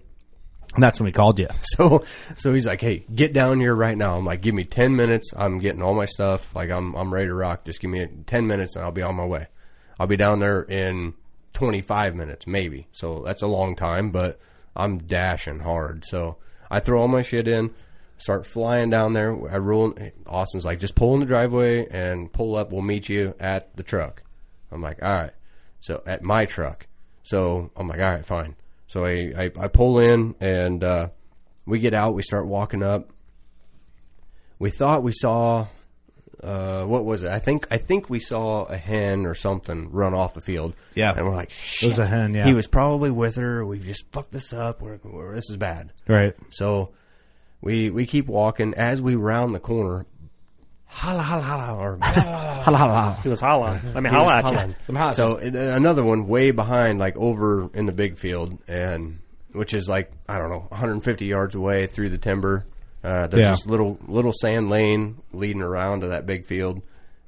And 0.75 0.83
that's 0.83 0.99
when 0.99 1.05
we 1.07 1.13
called 1.13 1.39
you. 1.39 1.47
So 1.63 2.05
so 2.35 2.53
he's 2.53 2.67
like, 2.67 2.81
"Hey, 2.81 3.05
get 3.15 3.33
down 3.33 3.61
here 3.61 3.75
right 3.75 3.97
now." 3.97 4.17
I'm 4.17 4.25
like, 4.25 4.43
"Give 4.43 4.55
me 4.55 4.65
10 4.65 4.97
minutes. 4.97 5.31
I'm 5.37 5.59
getting 5.59 5.83
all 5.83 5.95
my 5.95 6.07
stuff. 6.07 6.53
Like 6.55 6.71
I'm 6.71 6.95
I'm 6.95 7.13
ready 7.15 7.29
to 7.29 7.35
rock. 7.35 7.65
Just 7.65 7.81
give 7.81 7.91
me 7.91 8.07
10 8.27 8.47
minutes 8.47 8.75
and 8.75 8.85
I'll 8.85 8.91
be 8.91 9.03
on 9.03 9.15
my 9.15 9.27
way. 9.27 9.47
I'll 10.01 10.07
be 10.07 10.17
down 10.17 10.41
there 10.41 10.63
in 10.63 11.15
25 11.53 12.17
minutes 12.17 12.47
maybe." 12.47 12.89
So 12.91 13.23
that's 13.25 13.43
a 13.43 13.47
long 13.47 13.77
time, 13.77 14.11
but 14.11 14.41
I'm 14.75 14.99
dashing 14.99 15.61
hard. 15.61 16.05
So 16.07 16.39
I 16.71 16.81
throw 16.81 17.01
all 17.01 17.09
my 17.09 17.23
shit 17.23 17.49
in, 17.49 17.71
start 18.17 18.47
flying 18.47 18.91
down 18.91 19.13
there. 19.13 19.33
I 19.51 19.59
roll 19.59 19.95
Austin's 20.27 20.65
like, 20.65 20.81
"Just 20.81 20.95
pull 20.95 21.15
in 21.15 21.21
the 21.21 21.27
driveway 21.27 21.87
and 21.89 22.33
pull 22.33 22.57
up. 22.57 22.73
We'll 22.73 22.83
meet 22.83 23.09
you 23.09 23.35
at 23.39 23.77
the 23.77 23.83
truck." 23.83 24.23
I'm 24.71 24.81
like, 24.81 25.03
"All 25.03 25.11
right." 25.11 25.33
So 25.83 26.01
at 26.07 26.23
my 26.23 26.45
truck. 26.45 26.87
So 27.25 27.71
I'm 27.77 27.89
like, 27.89 28.01
all 28.01 28.13
right, 28.13 28.25
fine. 28.25 28.57
So 28.87 29.05
I, 29.05 29.33
I, 29.37 29.51
I 29.59 29.69
pull 29.69 29.99
in 29.99 30.35
and 30.41 30.83
uh, 30.83 31.09
we 31.67 31.81
get 31.81 31.93
out. 31.93 32.15
We 32.15 32.23
start 32.23 32.47
walking 32.47 32.83
up. 32.83 33.11
We 34.59 34.71
thought 34.71 35.03
we 35.03 35.13
saw 35.13 35.67
uh, 36.43 36.85
what 36.85 37.05
was 37.05 37.23
it? 37.23 37.31
I 37.31 37.39
think 37.39 37.67
I 37.71 37.77
think 37.79 38.11
we 38.11 38.19
saw 38.19 38.65
a 38.65 38.77
hen 38.77 39.27
or 39.27 39.35
something 39.35 39.91
run 39.91 40.15
off 40.15 40.35
the 40.35 40.41
field. 40.41 40.75
Yeah. 40.95 41.13
and 41.17 41.27
we're 41.27 41.37
like, 41.37 41.51
Shit. 41.51 41.85
it 41.85 41.89
was 41.89 41.99
a 41.99 42.07
hen, 42.07 42.35
yeah. 42.35 42.45
he 42.45 42.55
was 42.55 42.67
probably 42.67 43.11
with 43.11 43.37
her. 43.37 43.65
We 43.65 43.79
just 43.79 44.05
fucked 44.13 44.33
this 44.33 44.53
up. 44.53 44.83
We're, 44.83 44.99
we're, 45.05 45.35
this 45.35 45.49
is 45.51 45.57
bad. 45.57 45.93
Right. 46.09 46.35
So 46.51 46.91
we 47.61 47.91
we 47.91 48.07
keep 48.07 48.27
walking 48.27 48.75
as 48.75 49.01
we 49.01 49.15
round 49.15 49.55
the 49.55 49.61
corner. 49.61 50.07
Holla 50.87 51.23
holla 51.23 51.43
holla 51.43 51.79
or 51.79 51.99
Hala, 52.03 52.77
hala. 52.77 53.19
He 53.23 53.29
was 53.29 53.41
holla. 53.41 53.81
I 53.95 54.01
mean, 54.01 54.13
he 54.13 54.19
holla 54.19 54.35
at 54.37 54.69
you. 54.69 55.13
So 55.13 55.39
uh, 55.39 55.77
another 55.77 56.05
one 56.05 56.27
way 56.27 56.51
behind, 56.51 56.99
like 56.99 57.17
over 57.17 57.71
in 57.73 57.87
the 57.87 57.93
big 57.93 58.19
field, 58.19 58.59
and 58.69 59.21
which 59.53 59.73
is 59.75 59.89
like 59.89 60.11
I 60.29 60.39
don't 60.39 60.51
know, 60.51 60.67
150 60.69 61.25
yards 61.27 61.55
away 61.55 61.87
through 61.87 62.11
the 62.11 62.19
timber. 62.19 62.67
Uh, 63.05 63.27
there's 63.27 63.43
Yeah. 63.45 63.51
this 63.51 63.67
little 63.67 63.99
little 64.07 64.33
sand 64.33 64.71
lane 64.71 65.17
leading 65.33 65.63
around 65.63 66.01
to 66.03 66.09
that 66.09 66.25
big 66.27 66.47
field, 66.47 66.83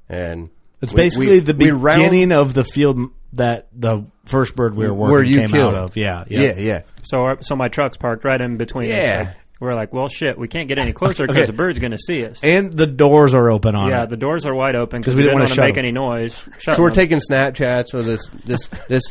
and 0.09 0.51
It's 0.81 0.93
we- 0.93 1.03
basically 1.03 1.27
we- 1.29 1.39
the 1.41 1.55
we 1.55 1.71
round- 1.71 2.03
beginning 2.03 2.33
of 2.33 2.55
the 2.55 2.65
field 2.65 2.99
that 3.33 3.67
the 3.77 4.05
first 4.27 4.55
bird 4.55 4.77
we 4.77 4.87
were 4.87 4.95
working 4.95 5.13
where 5.13 5.23
you 5.25 5.39
came 5.41 5.49
killed. 5.51 5.75
out 5.75 5.85
of. 5.85 5.97
Yeah. 5.97 6.25
yeah, 6.29 6.55
yeah. 6.57 6.81
So, 7.03 7.19
our, 7.23 7.43
so 7.43 7.57
my 7.57 7.67
truck's 7.69 7.97
parked 7.97 8.25
right 8.25 8.41
in 8.41 8.57
between 8.57 8.91
us. 8.93 8.97
Yeah. 9.05 9.25
So 9.33 9.39
We're 9.61 9.75
like, 9.75 9.93
well, 9.93 10.09
shit, 10.09 10.39
we 10.39 10.47
can't 10.47 10.69
get 10.69 10.79
any 10.79 10.93
closer 10.93 11.27
because 11.27 11.43
Okay. 11.43 11.47
the 11.47 11.53
bird's 11.53 11.79
going 11.81 11.91
to 11.93 11.99
see 11.99 12.25
us. 12.25 12.39
And 12.45 12.73
the 12.73 12.87
doors 12.87 13.35
are 13.35 13.51
open 13.51 13.75
on 13.75 13.89
yeah, 13.91 14.05
it. 14.05 14.11
the 14.11 14.17
doors 14.17 14.45
are 14.47 14.55
wide 14.55 14.77
open 14.77 15.01
because 15.01 15.15
we 15.15 15.23
we 15.23 15.29
didn't 15.31 15.31
didn't 15.31 15.35
wanna 15.35 15.43
want 15.43 15.49
to 15.51 15.55
shut 15.57 15.65
make 15.65 15.75
them. 15.75 15.85
any 15.85 15.93
noise. 15.93 16.49
Shut 16.61 16.77
So 16.77 16.83
we're 16.83 16.89
them. 16.91 16.95
taking 16.95 17.19
Snapchats 17.19 17.93
with 17.93 18.07
this 18.07 18.27
this 18.45 18.69
this 18.89 19.03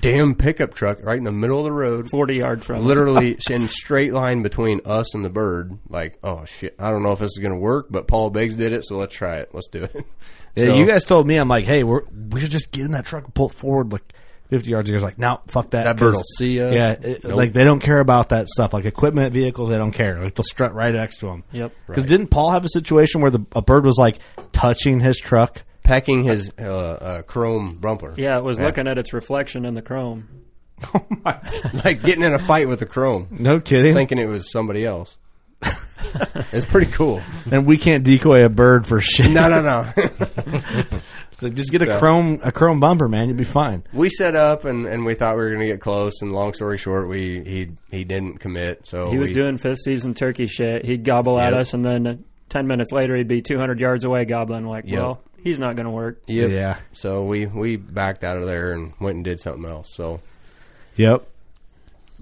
damn 0.00 0.34
pickup 0.34 0.74
truck 0.74 0.98
right 1.02 1.18
in 1.18 1.24
the 1.24 1.32
middle 1.32 1.58
of 1.58 1.64
the 1.64 1.72
road, 1.72 2.08
40 2.10 2.34
yards 2.36 2.64
from 2.64 2.84
literally 2.84 3.38
in 3.50 3.68
straight 3.68 4.12
line 4.12 4.42
between 4.42 4.80
us 4.84 5.14
and 5.14 5.24
the 5.24 5.28
bird. 5.28 5.78
Like, 5.88 6.18
oh 6.22 6.44
shit, 6.44 6.74
I 6.78 6.90
don't 6.90 7.02
know 7.02 7.12
if 7.12 7.18
this 7.18 7.32
is 7.32 7.38
gonna 7.42 7.58
work, 7.58 7.86
but 7.90 8.06
Paul 8.08 8.30
Biggs 8.30 8.54
did 8.56 8.72
it, 8.72 8.84
so 8.84 8.96
let's 8.96 9.14
try 9.14 9.36
it. 9.36 9.50
Let's 9.52 9.68
do 9.68 9.84
it. 9.84 9.96
Yeah, 10.54 10.66
So- 10.66 10.76
you 10.76 10.86
guys 10.86 11.04
told 11.04 11.26
me, 11.28 11.36
I'm 11.36 11.46
like, 11.48 11.66
hey, 11.66 11.84
we're, 11.84 12.00
we 12.30 12.40
should 12.40 12.50
just 12.50 12.70
get 12.72 12.84
in 12.84 12.92
that 12.92 13.06
truck 13.06 13.24
and 13.24 13.34
pull 13.34 13.50
it 13.50 13.54
forward 13.54 13.92
like 13.92 14.12
50 14.50 14.68
yards. 14.70 14.88
You 14.90 14.96
guys 14.96 15.02
are 15.02 15.06
like, 15.06 15.18
no, 15.18 15.40
fuck 15.46 15.70
that. 15.70 15.84
That 15.84 15.96
bird 15.98 16.14
'cause- 16.14 16.16
will 16.16 16.36
see 16.36 16.60
us. 16.60 16.72
Yeah, 16.74 16.90
it- 16.92 17.22
Nope. 17.22 17.34
like 17.36 17.52
they 17.52 17.62
don't 17.62 17.78
care 17.80 18.00
about 18.00 18.30
that 18.30 18.48
stuff. 18.48 18.72
Like 18.72 18.84
equipment, 18.86 19.32
vehicles, 19.32 19.68
they 19.68 19.76
don't 19.76 19.92
care. 19.92 20.20
Like 20.20 20.34
they'll 20.34 20.42
strut 20.44 20.74
right 20.74 20.92
next 20.92 21.18
to 21.18 21.26
them. 21.26 21.44
Yep. 21.52 21.72
Because 21.86 22.04
didn't 22.06 22.28
Paul 22.28 22.50
have 22.50 22.64
a 22.64 22.68
situation 22.70 23.20
where 23.20 23.30
the 23.30 23.40
a 23.52 23.62
bird 23.62 23.84
was 23.84 23.98
like 23.98 24.18
touching 24.52 24.98
his 25.00 25.18
truck? 25.18 25.62
Pecking 25.88 26.22
his 26.24 26.50
uh, 26.58 26.62
uh, 26.62 27.22
chrome 27.22 27.78
bumper. 27.78 28.14
Yeah, 28.16 28.36
it 28.38 28.44
was 28.44 28.60
looking 28.60 28.86
at 28.86 28.98
its 28.98 29.12
reflection 29.12 29.64
in 29.64 29.74
the 29.74 29.82
chrome. 29.82 30.28
like 31.84 32.02
getting 32.02 32.22
in 32.22 32.34
a 32.34 32.38
fight 32.38 32.68
with 32.68 32.78
the 32.78 32.86
chrome, 32.86 33.26
No 33.30 33.58
kidding. 33.58 33.94
thinking 33.94 34.18
it 34.18 34.26
was 34.28 34.50
somebody 34.52 34.84
else. 34.84 35.16
it's 36.52 36.66
pretty 36.66 36.90
cool. 36.92 37.20
and 37.50 37.66
we 37.66 37.76
can't 37.78 38.04
decoy 38.04 38.44
a 38.44 38.48
bird 38.48 38.86
for 38.86 39.00
shit. 39.00 39.30
No, 39.32 39.48
no, 39.48 39.60
no. 39.60 39.92
Like, 41.40 41.54
just 41.54 41.70
get 41.70 41.82
a 41.82 41.86
So- 41.86 41.98
chrome 42.00 42.40
a 42.44 42.50
chrome 42.52 42.80
bumper, 42.80 43.08
man. 43.08 43.28
You'll 43.28 43.36
be 43.38 43.44
fine. 43.44 43.84
we 43.92 44.08
set 44.10 44.34
up 44.36 44.64
and, 44.64 44.86
and 44.86 45.04
we 45.04 45.14
thought 45.14 45.36
we 45.36 45.42
were 45.44 45.50
going 45.50 45.60
to 45.60 45.66
get 45.66 45.80
close. 45.80 46.20
And 46.20 46.32
long 46.32 46.52
story 46.52 46.78
short, 46.78 47.08
we 47.08 47.42
he 47.44 47.70
he 47.96 48.04
didn't 48.04 48.38
commit. 48.38 48.82
So 48.88 49.10
He 49.10 49.18
was 49.18 49.28
we, 49.28 49.34
doing 49.34 49.56
fifth 49.56 49.78
season 49.84 50.14
turkey 50.14 50.46
shit. 50.48 50.84
He'd 50.84 51.04
gobble 51.04 51.40
at 51.40 51.52
Yep. 51.52 51.60
us, 51.60 51.74
and 51.74 51.84
then 51.84 52.06
uh, 52.06 52.14
10 52.50 52.66
minutes 52.66 52.90
later, 52.92 53.16
he'd 53.16 53.28
be 53.28 53.40
200 53.42 53.78
yards 53.80 54.04
away 54.04 54.24
gobbling. 54.24 54.64
Like, 54.66 54.84
Yep. 54.86 54.98
well, 54.98 55.20
he's 55.42 55.58
not 55.58 55.76
going 55.76 55.86
to 55.86 55.92
work. 55.92 56.22
Yep. 56.26 56.50
Yeah. 56.50 56.78
So 56.92 57.24
we 57.24 57.46
we 57.46 57.76
backed 57.76 58.24
out 58.24 58.36
of 58.36 58.46
there 58.46 58.72
and 58.72 58.92
went 59.00 59.16
and 59.16 59.24
did 59.24 59.40
something 59.40 59.64
else. 59.64 59.90
So 59.94 60.20
Yep. 60.96 61.26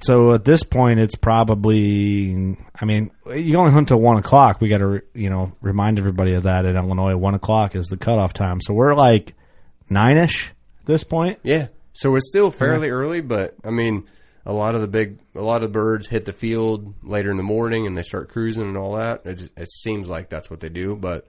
So 0.03 0.35
at 0.35 0.45
this 0.45 0.63
point, 0.63 1.01
it's 1.01 1.15
probably. 1.15 2.57
I 2.79 2.85
mean, 2.85 3.11
you 3.35 3.57
only 3.57 3.73
hunt 3.73 3.89
till 3.89 4.01
one 4.01 4.19
o'clock. 4.19 4.61
We 4.61 4.69
got 4.69 4.79
to, 4.79 5.01
you 5.15 5.31
know, 5.31 5.53
remind 5.63 5.99
everybody 5.99 6.35
of 6.35 6.43
that 6.43 6.67
in 6.67 6.77
Illinois. 6.77 7.17
One 7.17 7.35
o'clock 7.35 7.75
is 7.75 7.87
the 7.87 7.97
cutoff 7.97 8.35
time. 8.35 8.61
So 8.61 8.75
we're 8.75 8.95
like 8.95 9.35
nine 9.89 10.19
ish 10.19 10.51
at 10.81 10.87
this 10.87 11.05
point. 11.05 11.39
yeah. 11.43 11.69
So 11.95 12.15
it's 12.17 12.29
still 12.29 12.51
fairly 12.51 12.91
early, 12.91 13.23
but 13.23 13.55
I 13.65 13.71
mean, 13.71 14.07
a 14.45 14.53
lot 14.53 14.75
of 14.75 14.83
the 14.83 14.87
big, 14.87 15.19
a 15.35 15.41
lot 15.41 15.63
of 15.63 15.73
birds 15.73 16.07
hit 16.07 16.27
the 16.27 16.35
field 16.35 16.95
later 17.03 17.31
in 17.31 17.39
the 17.39 17.43
morning 17.43 17.87
and 17.87 17.97
they 17.97 18.03
start 18.03 18.29
cruising 18.29 18.65
and 18.65 18.77
all 18.77 18.97
that. 18.97 19.25
It, 19.25 19.35
just, 19.37 19.53
it 19.57 19.73
seems 19.73 20.11
like 20.11 20.29
that's 20.29 20.51
what 20.51 20.61
they 20.61 20.69
do, 20.69 20.95
but 20.95 21.27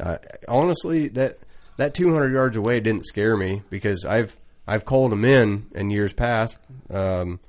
uh, 0.00 0.18
honestly, 0.48 1.08
that 1.08 1.38
that 1.76 1.94
200 1.94 2.32
yards 2.32 2.56
away 2.56 2.80
didn't 2.80 3.06
scare 3.06 3.36
me 3.36 3.62
because 3.70 4.04
I've 4.04 4.36
I've 4.66 4.84
called 4.84 5.12
them 5.12 5.24
in 5.24 5.66
in 5.74 5.90
years 5.90 6.12
past. 6.12 6.56
Um, 6.90 7.40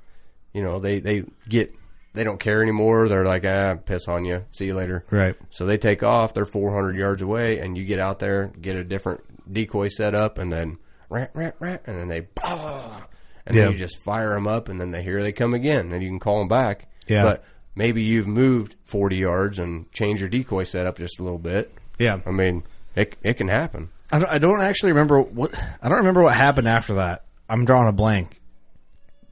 you 0.52 0.62
know, 0.62 0.78
they 0.78 1.00
they 1.00 1.24
get 1.48 1.74
they 2.14 2.24
don't 2.24 2.38
care 2.40 2.62
anymore. 2.62 3.08
They're 3.08 3.24
like, 3.24 3.44
ah, 3.46 3.74
piss 3.76 4.06
on 4.08 4.24
you. 4.24 4.44
See 4.52 4.66
you 4.66 4.74
later. 4.74 5.04
Right. 5.10 5.34
So 5.50 5.64
they 5.66 5.78
take 5.78 6.02
off. 6.02 6.34
They're 6.34 6.44
400 6.44 6.94
yards 6.96 7.22
away, 7.22 7.58
and 7.58 7.76
you 7.76 7.84
get 7.84 7.98
out 7.98 8.18
there, 8.18 8.52
get 8.60 8.76
a 8.76 8.84
different 8.84 9.20
decoy 9.52 9.88
set 9.88 10.14
up, 10.14 10.36
and 10.38 10.52
then 10.52 10.76
rat, 11.08 11.30
rat, 11.34 11.56
rat, 11.58 11.82
and 11.86 11.98
then 11.98 12.08
they, 12.08 12.26
and 12.44 13.56
Yeah. 13.56 13.62
then 13.64 13.72
you 13.72 13.78
just 13.78 13.98
fire 14.02 14.34
them 14.34 14.46
up, 14.46 14.68
and 14.68 14.80
then 14.80 14.90
they 14.90 15.02
hear 15.02 15.22
they 15.22 15.32
come 15.32 15.54
again, 15.54 15.92
and 15.92 16.02
you 16.02 16.08
can 16.10 16.18
call 16.20 16.38
them 16.38 16.48
back. 16.48 16.86
Yeah. 17.06 17.22
But 17.22 17.44
maybe 17.74 18.02
you've 18.02 18.26
moved 18.28 18.76
40 18.84 19.16
yards 19.16 19.58
and 19.58 19.90
changed 19.92 20.20
your 20.20 20.28
decoy 20.28 20.64
setup 20.64 20.98
just 20.98 21.18
a 21.18 21.22
little 21.22 21.38
bit. 21.38 21.72
Yeah. 21.98 22.20
I 22.26 22.30
mean, 22.30 22.64
it 22.94 23.16
it 23.22 23.34
can 23.34 23.48
happen. 23.48 23.90
I 24.10 24.18
don't, 24.18 24.30
I 24.30 24.38
don't 24.38 24.62
actually 24.62 24.92
remember 24.92 25.20
what. 25.20 25.54
I 25.80 25.88
don't 25.88 25.98
remember 25.98 26.22
what 26.22 26.36
happened 26.36 26.68
after 26.68 26.94
that. 26.96 27.24
I'm 27.48 27.64
drawing 27.64 27.88
a 27.88 27.92
blank. 27.92 28.40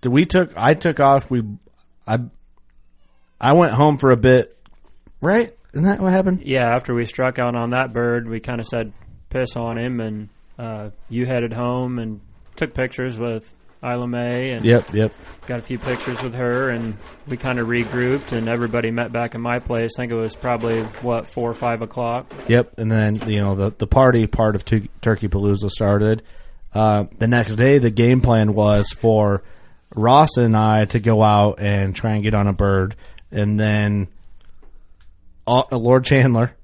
Did 0.00 0.11
we 0.11 0.24
took? 0.24 0.52
I 0.56 0.74
took 0.74 1.00
off. 1.00 1.30
We, 1.30 1.42
I, 2.06 2.20
I 3.38 3.52
went 3.52 3.72
home 3.72 3.98
for 3.98 4.11
a 4.11 4.16
bit. 4.16 4.56
Right? 5.20 5.54
Isn't 5.74 5.84
that 5.84 6.00
what 6.00 6.12
happened? 6.12 6.42
Yeah, 6.44 6.74
after 6.74 6.94
we 6.94 7.04
struck 7.04 7.38
out 7.38 7.54
on 7.54 7.70
that 7.70 7.92
bird, 7.92 8.28
we 8.28 8.40
kind 8.40 8.61
of 8.61 8.66
said 8.66 8.92
piss 9.28 9.54
on 9.54 9.78
him, 9.78 10.00
and 10.00 10.28
uh, 10.58 10.90
you 11.11 11.26
headed 11.26 11.52
home 11.52 11.98
and 11.98 12.20
took 12.56 12.72
pictures 12.74 13.18
with 13.18 13.52
Isla 13.83 14.07
May 14.07 14.51
and 14.51 14.64
Yep. 14.64 14.95
Yep. 14.95 15.12
got 15.47 15.59
a 15.59 15.62
few 15.62 15.78
pictures 15.78 16.22
with 16.22 16.35
her, 16.35 16.68
and 16.68 16.97
we 17.26 17.37
kind 17.37 17.59
of 17.59 17.66
regrouped, 17.66 18.33
and 18.33 18.49
everybody 18.49 18.91
met 18.91 19.11
back 19.12 19.35
in 19.35 19.41
my 19.41 19.59
place. 19.59 19.93
I 19.97 20.03
think 20.03 20.12
it 20.12 20.16
was 20.16 20.37
probably, 20.37 20.83
what, 21.03 21.31
4 21.31 21.51
or 21.51 21.55
5 21.55 21.83
o'clock. 21.83 22.31
Yep, 22.49 22.74
and 22.78 22.91
then 22.91 23.16
you 23.28 23.41
know 23.41 23.55
the 23.55 23.72
the 23.76 23.87
party 23.87 24.26
part 24.26 24.55
of 24.55 24.64
tu- 24.64 24.89
Turkey 25.01 25.28
Palooza 25.28 25.70
started. 25.70 26.22
Uh, 26.74 27.05
the 27.18 27.26
next 27.26 27.57
day, 27.57 27.78
the 27.78 27.91
game 27.91 28.20
plan 28.20 28.53
was 28.55 28.91
for 28.93 29.43
Ross 29.95 30.37
and 30.37 30.57
I 30.57 30.85
to 30.87 31.01
go 31.01 31.22
out 31.22 31.59
and 31.59 31.97
try 31.97 32.12
and 32.14 32.22
get 32.22 32.35
on 32.35 32.47
a 32.47 32.53
bird, 32.53 32.95
and 33.33 33.59
then 33.59 34.09
uh, 35.47 35.62
Lord 35.72 36.05
Chandler. 36.05 36.55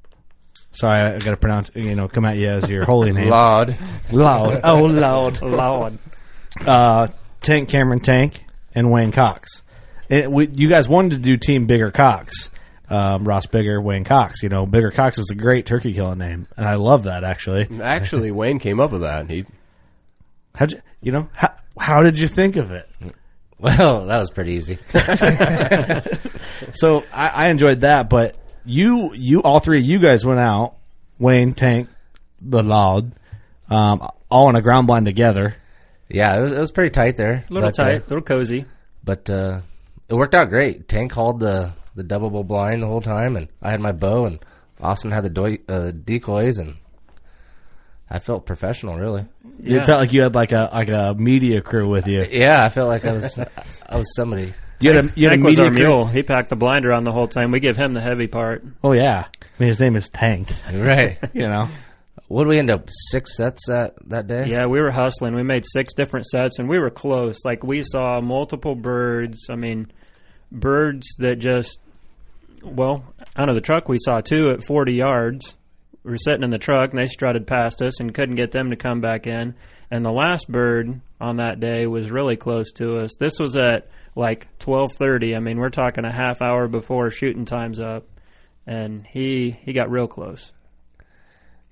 Sorry, 0.73 1.01
I, 1.01 1.13
got 1.19 1.31
to 1.31 1.37
pronounce. 1.39 1.71
You 1.75 1.95
know, 1.95 2.07
come 2.07 2.27
at 2.27 2.37
you 2.37 2.49
as 2.49 2.69
your 2.69 2.85
holy 2.85 3.11
name. 3.11 3.31
Lord, 3.31 3.79
Loud. 4.13 4.61
Oh, 4.63 4.83
loud. 4.85 5.41
Loud. 5.41 5.99
Uh, 6.65 7.09
Tank 7.41 7.69
Cameron 7.69 8.01
Tank 8.01 8.45
and 8.75 8.91
Wayne 8.91 9.13
Cox. 9.13 9.63
And 10.09 10.33
we, 10.33 10.49
you 10.49 10.69
guys 10.69 10.89
wanted 10.89 11.11
to 11.11 11.17
do 11.19 11.37
Team 11.37 11.67
Bigger 11.67 11.91
Cox. 11.91 12.51
Um, 12.89 13.25
Ross 13.25 13.47
Bigger, 13.47 13.81
Wayne 13.81 14.05
Cox. 14.05 14.43
You 14.43 14.49
know, 14.49 14.65
Bigger 14.65 14.93
Cox 14.93 15.19
is 15.19 15.31
a 15.31 15.35
great 15.35 15.67
turkey 15.67 15.93
killing 15.93 16.19
name, 16.19 16.47
and 16.57 16.67
I 16.67 16.77
love 16.77 17.05
that 17.05 17.25
actually. 17.25 17.69
actually, 17.83 18.31
Wayne 18.33 18.61
came 18.61 18.79
up 18.79 18.93
with 18.93 19.01
that. 19.01 19.29
He 19.29 19.45
How'd 20.55 20.73
you, 20.73 20.81
you 21.03 21.13
know, 21.13 21.29
how, 21.33 21.53
how 21.79 22.03
did 22.03 22.19
you 22.19 22.29
think 22.29 22.57
of 22.57 22.71
it? 22.73 22.89
Well, 23.59 24.05
that 24.05 24.19
was 24.19 24.29
pretty 24.29 24.53
easy. 24.53 24.79
So 26.75 27.05
I, 27.13 27.29
I 27.29 27.47
enjoyed 27.49 27.81
that, 27.81 28.11
but 28.11 28.37
you, 28.67 29.15
you, 29.15 29.41
all 29.41 29.61
three 29.61 29.79
of 29.79 29.87
you 29.87 29.99
guys 29.99 30.25
went 30.27 30.41
out, 30.41 30.75
Wayne, 31.19 31.55
Tank, 31.55 31.89
the 32.41 32.63
Loud, 32.63 33.13
um, 33.71 34.07
all 34.31 34.51
in 34.51 34.57
a 34.57 34.61
ground 34.63 34.87
blind 34.87 35.07
together. 35.07 35.57
Yeah, 36.09 36.37
it 36.39 36.41
was, 36.43 36.53
it 36.53 36.59
was 36.59 36.71
pretty 36.71 36.91
tight 36.91 37.17
there. 37.17 37.45
A 37.49 37.53
little 37.53 37.69
but, 37.69 37.75
tight, 37.75 38.01
a 38.07 38.09
little 38.09 38.23
cozy. 38.23 38.65
but 39.05 39.29
uh, 39.31 39.61
it 40.09 40.15
worked 40.15 40.35
out 40.35 40.49
great. 40.51 40.89
Tank 40.89 41.13
hauled 41.13 41.41
the 41.41 41.73
the 41.95 42.03
double 42.03 42.31
bull 42.31 42.45
blind 42.45 42.83
the 42.83 42.87
whole 42.87 43.01
time, 43.01 43.37
and 43.37 43.49
I 43.63 43.71
had 43.71 43.81
my 43.81 43.93
bow, 43.93 44.27
and 44.27 44.39
Austin 44.81 45.11
had 45.11 45.25
the 45.25 45.31
doi- 45.31 45.61
uh, 45.69 45.91
decoys, 45.93 46.59
and 46.59 46.77
I 48.11 48.19
felt 48.19 48.47
professional, 48.47 48.97
really. 48.97 49.25
You 49.63 49.83
felt 49.85 50.01
like 50.01 50.13
you 50.13 50.23
had 50.23 50.35
like 50.35 50.53
a 50.53 50.69
like 50.73 50.89
a 50.91 51.15
media 51.19 51.61
crew 51.63 51.89
with 51.89 52.07
you. 52.07 52.25
Yeah, 52.31 52.63
I 52.65 52.69
felt 52.69 52.89
like 52.89 53.05
I 53.05 53.13
was 53.13 53.39
I 53.89 53.97
was 53.97 54.15
somebody. 54.15 54.53
You 54.79 54.93
had 54.93 55.05
a, 55.07 55.13
you 55.17 55.29
had 55.29 55.33
a 55.33 55.37
Tank 55.37 55.45
was 55.45 55.59
our 55.59 55.71
crew. 55.71 55.79
mule. 55.79 56.07
He 56.07 56.23
packed 56.23 56.51
the 56.51 56.57
blinder 56.57 56.93
on 56.93 57.05
the 57.05 57.13
whole 57.13 57.27
time. 57.27 57.51
We 57.51 57.61
give 57.61 57.79
him 57.79 57.95
the 57.95 58.03
heavy 58.03 58.27
part. 58.27 58.63
Oh 58.85 58.93
yeah, 58.93 59.25
I 59.43 59.47
mean 59.59 59.69
his 59.71 59.81
name 59.81 59.97
is 59.97 60.09
Tank. 60.11 60.51
Right. 60.73 61.19
You 61.33 61.49
know, 61.49 61.69
what 62.29 62.45
did 62.45 62.49
we 62.49 62.59
end 62.59 62.71
up 62.71 62.89
six 63.11 63.37
sets 63.37 63.67
that 63.69 63.95
that 64.09 64.27
day? 64.27 64.49
Yeah, 64.49 64.67
we 64.67 64.81
were 64.81 64.91
hustling. 64.91 65.35
We 65.35 65.43
made 65.43 65.65
six 65.65 65.95
different 65.95 66.27
sets, 66.27 66.59
and 66.59 66.69
we 66.69 66.79
were 66.79 66.91
close. 66.91 67.37
Like 67.45 67.63
we 67.63 67.83
saw 67.85 68.21
multiple 68.21 68.75
birds. 68.75 69.47
I 69.51 69.57
mean, 69.57 69.91
birds 70.51 71.07
that 71.19 71.37
just 71.37 71.79
well 72.63 73.05
out 73.37 73.49
of 73.49 73.55
the 73.55 73.61
truck. 73.61 73.89
We 73.89 73.99
saw 73.99 74.21
two 74.21 74.51
at 74.51 74.65
forty 74.65 74.95
yards. 74.95 75.55
We 76.03 76.13
were 76.13 76.19
sitting 76.19 76.43
in 76.43 76.51
the 76.51 76.59
truck, 76.59 76.91
and 76.91 76.99
they 76.99 77.07
strutted 77.07 77.47
past 77.47 77.83
us, 77.83 78.01
and 78.01 78.15
couldn't 78.15 78.37
get 78.37 78.53
them 78.53 78.71
to 78.71 78.77
come 78.77 79.01
back 79.01 79.27
in. 79.27 79.55
And 79.91 80.05
the 80.05 80.13
last 80.13 80.51
bird 80.51 81.01
on 81.21 81.37
that 81.37 81.61
day 81.61 81.87
was 81.87 82.11
really 82.11 82.37
close 82.37 82.73
to 82.73 82.99
us. 82.99 83.17
This 83.19 83.39
was 83.39 83.55
at 83.57 83.89
like 84.17 84.49
twelve 84.59 84.93
thirty. 84.99 85.37
I 85.37 85.39
mean, 85.39 85.59
we're 85.59 85.71
talking 85.71 86.05
a 86.05 86.13
half 86.13 86.43
hour 86.43 86.67
before 86.67 87.11
shooting 87.11 87.45
time's 87.45 87.79
up, 87.79 88.05
and 88.67 89.07
he 89.07 89.57
he 89.63 89.73
got 89.73 89.91
real 89.91 90.09
close. 90.09 90.53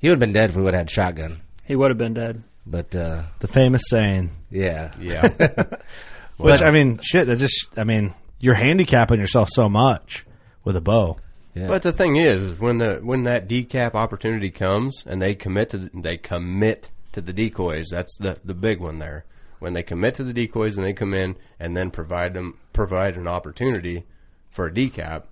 He 0.04 0.10
would 0.10 0.16
have 0.16 0.20
been 0.20 0.34
dead 0.34 0.50
if 0.50 0.56
we 0.56 0.62
would 0.62 0.74
have 0.74 0.80
had 0.80 0.90
shotgun. 0.90 1.40
He 1.64 1.74
would 1.74 1.90
have 1.90 1.96
been 1.96 2.12
dead. 2.12 2.42
But 2.66 2.94
uh, 2.94 3.22
the 3.38 3.48
famous 3.48 3.84
saying. 3.88 4.32
yeah, 4.50 4.92
Yeah. 5.00 5.30
Which 6.36 6.60
I 6.60 6.72
mean, 6.72 6.98
shit. 7.02 7.26
That 7.26 7.38
just 7.38 7.68
I 7.78 7.84
mean, 7.84 8.12
you're 8.38 8.52
handicapping 8.52 9.18
yourself 9.18 9.48
so 9.50 9.66
much 9.66 10.26
with 10.62 10.76
a 10.76 10.82
bow. 10.82 11.16
yeah. 11.54 11.68
But 11.68 11.84
the 11.84 11.92
thing 11.92 12.16
is, 12.16 12.42
is 12.42 12.58
when 12.58 12.76
the 12.76 13.00
when 13.02 13.22
that 13.22 13.48
decap 13.48 13.94
opportunity 13.94 14.50
comes 14.50 15.04
and 15.06 15.22
they 15.22 15.34
commit 15.34 15.70
to 15.70 15.90
they 15.94 16.18
commit 16.18 16.90
to 17.14 17.22
the 17.22 17.32
decoys. 17.32 17.86
That's 17.90 18.14
the 18.18 18.36
the 18.44 18.52
big 18.52 18.80
one 18.80 18.98
there. 18.98 19.24
When 19.58 19.72
they 19.72 19.82
commit 19.82 20.16
to 20.16 20.24
the 20.24 20.34
decoys 20.34 20.76
and 20.76 20.84
they 20.84 20.92
come 20.92 21.14
in 21.14 21.36
and 21.58 21.74
then 21.74 21.90
provide 21.90 22.34
them 22.34 22.58
provide 22.74 23.16
an 23.16 23.26
opportunity 23.26 24.04
for 24.50 24.66
a 24.66 24.70
decap, 24.70 25.22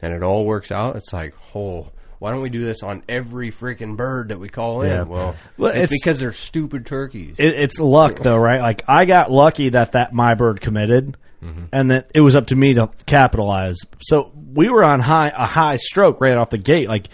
and 0.00 0.14
it 0.14 0.22
all 0.22 0.46
works 0.46 0.70
out. 0.70 0.94
It's 0.94 1.12
like, 1.12 1.34
oh, 1.56 1.88
why 2.22 2.30
don't 2.30 2.40
we 2.40 2.50
do 2.50 2.64
this 2.64 2.84
on 2.84 3.02
every 3.08 3.50
freaking 3.50 3.96
bird 3.96 4.28
that 4.28 4.38
we 4.38 4.48
call 4.48 4.82
in? 4.82 4.90
Yeah. 4.90 5.02
Well, 5.02 5.34
Well, 5.58 5.70
it's, 5.72 5.78
it's- 5.84 5.90
because 6.00 6.20
they're 6.20 6.32
stupid 6.32 6.86
turkeys. 6.86 7.34
It, 7.38 7.48
it's 7.54 7.80
luck 7.80 8.20
though, 8.20 8.36
right? 8.36 8.60
Like 8.60 8.84
I 8.86 9.06
got 9.06 9.30
lucky 9.32 9.70
that 9.70 9.92
that 9.92 10.12
my 10.12 10.34
bird 10.34 10.60
committed, 10.60 11.16
mm-hmm. 11.42 11.64
and 11.72 11.90
that 11.90 12.12
it 12.14 12.20
was 12.20 12.36
up 12.36 12.46
to 12.46 12.54
me 12.54 12.74
to 12.74 12.90
capitalize. 13.06 13.78
So 14.00 14.30
we 14.54 14.68
were 14.68 14.84
on 14.84 15.00
high 15.00 15.32
a 15.36 15.46
high 15.46 15.78
stroke 15.78 16.20
right 16.20 16.36
off 16.36 16.50
the 16.50 16.58
gate. 16.58 16.86
Like 16.88 17.08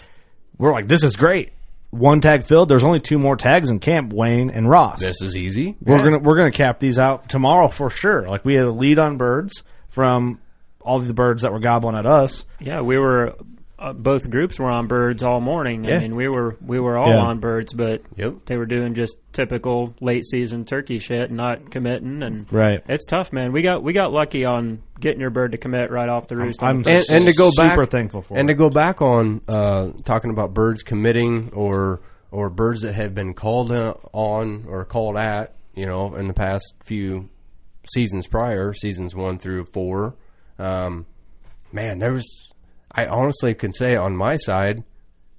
we're 0.59 0.71
like, 0.71 0.87
this 0.87 1.03
is 1.03 1.15
great. 1.15 1.53
One 1.89 2.21
tag 2.21 2.43
filled. 2.45 2.69
There's 2.69 2.83
only 2.83 2.99
two 2.99 3.17
more 3.17 3.35
tags 3.35 3.71
in 3.71 3.79
camp, 3.79 4.13
Wayne 4.13 4.51
and 4.51 4.69
Ross. 4.69 4.99
this 4.99 5.23
is 5.23 5.35
easy. 5.35 5.75
We're 5.81 5.97
Yeah. 5.97 6.03
gonna 6.03 6.19
we're 6.19 6.37
gonna 6.37 6.51
cap 6.51 6.79
these 6.79 6.99
out 6.99 7.29
tomorrow 7.29 7.67
for 7.67 7.89
sure. 7.89 8.29
Like 8.29 8.45
we 8.45 8.53
had 8.53 8.65
a 8.65 8.71
lead 8.71 8.99
on 8.99 9.17
birds 9.17 9.63
from 9.87 10.39
all 10.81 10.99
the 10.99 11.13
birds 11.15 11.41
that 11.41 11.51
were 11.51 11.59
gobbling 11.59 11.95
at 11.95 12.05
us. 12.05 12.45
Yeah, 12.59 12.81
we 12.81 12.99
were. 12.99 13.35
Uh, 13.81 13.93
both 13.93 14.29
groups 14.29 14.59
were 14.59 14.69
on 14.69 14.87
birds 14.87 15.23
all 15.23 15.39
morning. 15.39 15.85
Yeah. 15.85 15.95
I 15.95 15.99
mean, 15.99 16.11
we 16.15 16.27
were 16.27 16.57
we 16.65 16.79
were 16.79 16.97
all 16.97 17.07
Yeah. 17.09 17.19
on 17.21 17.39
birds, 17.39 17.71
but 17.73 18.01
Yep. 18.17 18.33
they 18.45 18.57
were 18.57 18.65
doing 18.65 18.93
just 18.93 19.15
typical 19.31 19.93
late 20.01 20.25
season 20.25 20.65
turkey 20.65 20.99
shit, 20.99 21.31
not 21.31 21.71
committing, 21.71 22.21
and 22.21 22.45
Right. 22.51 22.83
It's 22.89 23.05
tough, 23.05 23.31
man. 23.31 23.53
We 23.53 23.61
got 23.61 23.81
we 23.81 23.93
got 23.93 24.11
lucky 24.11 24.43
on 24.43 24.79
getting 24.99 25.21
your 25.21 25.29
bird 25.29 25.53
to 25.53 25.57
commit 25.57 25.91
right 25.91 26.09
off 26.09 26.27
the 26.27 26.35
roost. 26.35 26.61
on 26.61 26.69
I'm 26.69 26.83
the 26.83 26.91
and, 26.91 27.05
and 27.09 27.25
to 27.25 27.33
go 27.33 27.51
back, 27.55 27.71
super 27.71 27.85
thankful 27.85 28.21
for 28.21 28.37
and 28.37 28.49
it. 28.49 28.53
to 28.53 28.57
go 28.57 28.69
back 28.69 29.01
on 29.01 29.39
uh, 29.47 29.91
talking 30.03 30.31
about 30.31 30.53
birds 30.53 30.83
committing 30.83 31.51
or 31.53 32.01
or 32.31 32.49
birds 32.49 32.81
that 32.81 32.93
had 32.93 33.15
been 33.15 33.33
called 33.33 33.71
on 33.71 34.65
or 34.67 34.83
called 34.83 35.15
at, 35.17 35.55
you 35.73 35.85
know, 35.85 36.13
in 36.15 36.27
the 36.27 36.33
past 36.33 36.73
few 36.83 37.29
seasons 37.93 38.27
prior, 38.27 38.73
seasons 38.73 39.15
one 39.15 39.39
through 39.39 39.63
four. 39.71 40.15
Um, 40.59 41.05
man, 41.71 41.99
there 41.99 42.11
was. 42.11 42.25
I 42.95 43.05
honestly 43.05 43.53
can 43.53 43.73
say 43.73 43.95
on 43.95 44.15
my 44.15 44.37
side, 44.37 44.83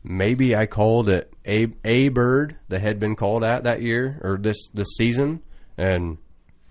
maybe 0.05 0.55
I 0.57 0.67
called 0.67 1.09
it 1.09 1.33
a 1.47 1.69
a 1.85 2.09
bird 2.09 2.57
that 2.69 2.81
had 2.81 3.01
been 3.01 3.17
called 3.17 3.45
at 3.45 3.65
that 3.65 3.83
year 3.83 4.21
or 4.23 4.39
this 4.39 4.57
this 4.75 4.89
season, 4.97 5.41
and 5.77 6.19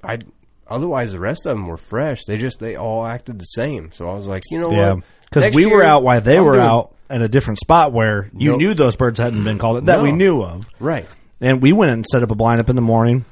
I. 0.04 0.20
Otherwise, 0.68 1.14
the 1.14 1.20
rest 1.20 1.48
of 1.48 1.58
them 1.58 1.66
were 1.66 1.78
fresh. 1.78 2.26
They 2.26 2.38
just 2.38 2.60
they 2.60 2.76
all 2.76 3.04
acted 3.04 3.40
the 3.40 3.46
same. 3.46 3.92
So 3.92 4.08
I 4.08 4.14
was 4.14 4.28
like, 4.28 4.44
you 4.52 4.60
know 4.60 4.70
Yeah, 4.72 4.94
what? 4.94 5.04
because 5.22 5.56
we 5.56 5.66
were 5.66 5.84
out 5.84 6.04
while 6.04 6.22
they 6.22 6.38
I'm 6.38 6.46
were 6.46 6.54
doing- 6.54 6.64
out 6.68 6.94
in 7.10 7.24
a 7.24 7.28
different 7.28 7.58
spot 7.60 7.92
where 7.92 8.30
you 8.38 8.52
No. 8.52 8.58
knew 8.58 8.74
those 8.76 8.96
birds 8.96 9.20
hadn't 9.20 9.44
been 9.44 9.58
called 9.58 9.88
that 9.88 10.04
we 10.04 10.12
knew 10.12 10.44
of. 10.44 10.68
Right. 10.80 11.08
And 11.42 11.60
we 11.60 11.72
went 11.72 11.90
and 11.94 12.06
set 12.06 12.22
up 12.22 12.30
a 12.30 12.36
blind 12.36 12.60
up 12.60 12.70
in 12.70 12.76
the 12.76 12.84
morning. 12.84 13.26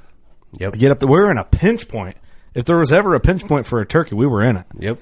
Yep. 0.59 0.79
Get 0.79 0.89
up. 0.89 0.99
The, 0.99 1.05
we 1.05 1.13
were 1.15 1.29
in 1.29 1.37
a 1.37 1.43
pinch 1.43 1.87
point. 1.87 2.17
If 2.55 2.65
there 2.65 2.79
was 2.79 2.91
ever 2.91 3.13
a 3.13 3.19
pinch 3.19 3.45
point 3.45 3.67
for 3.67 3.81
a 3.81 3.85
turkey, 3.85 4.15
we 4.15 4.25
were 4.25 4.41
in 4.41 4.57
it. 4.57 4.65
Yep. 4.79 4.97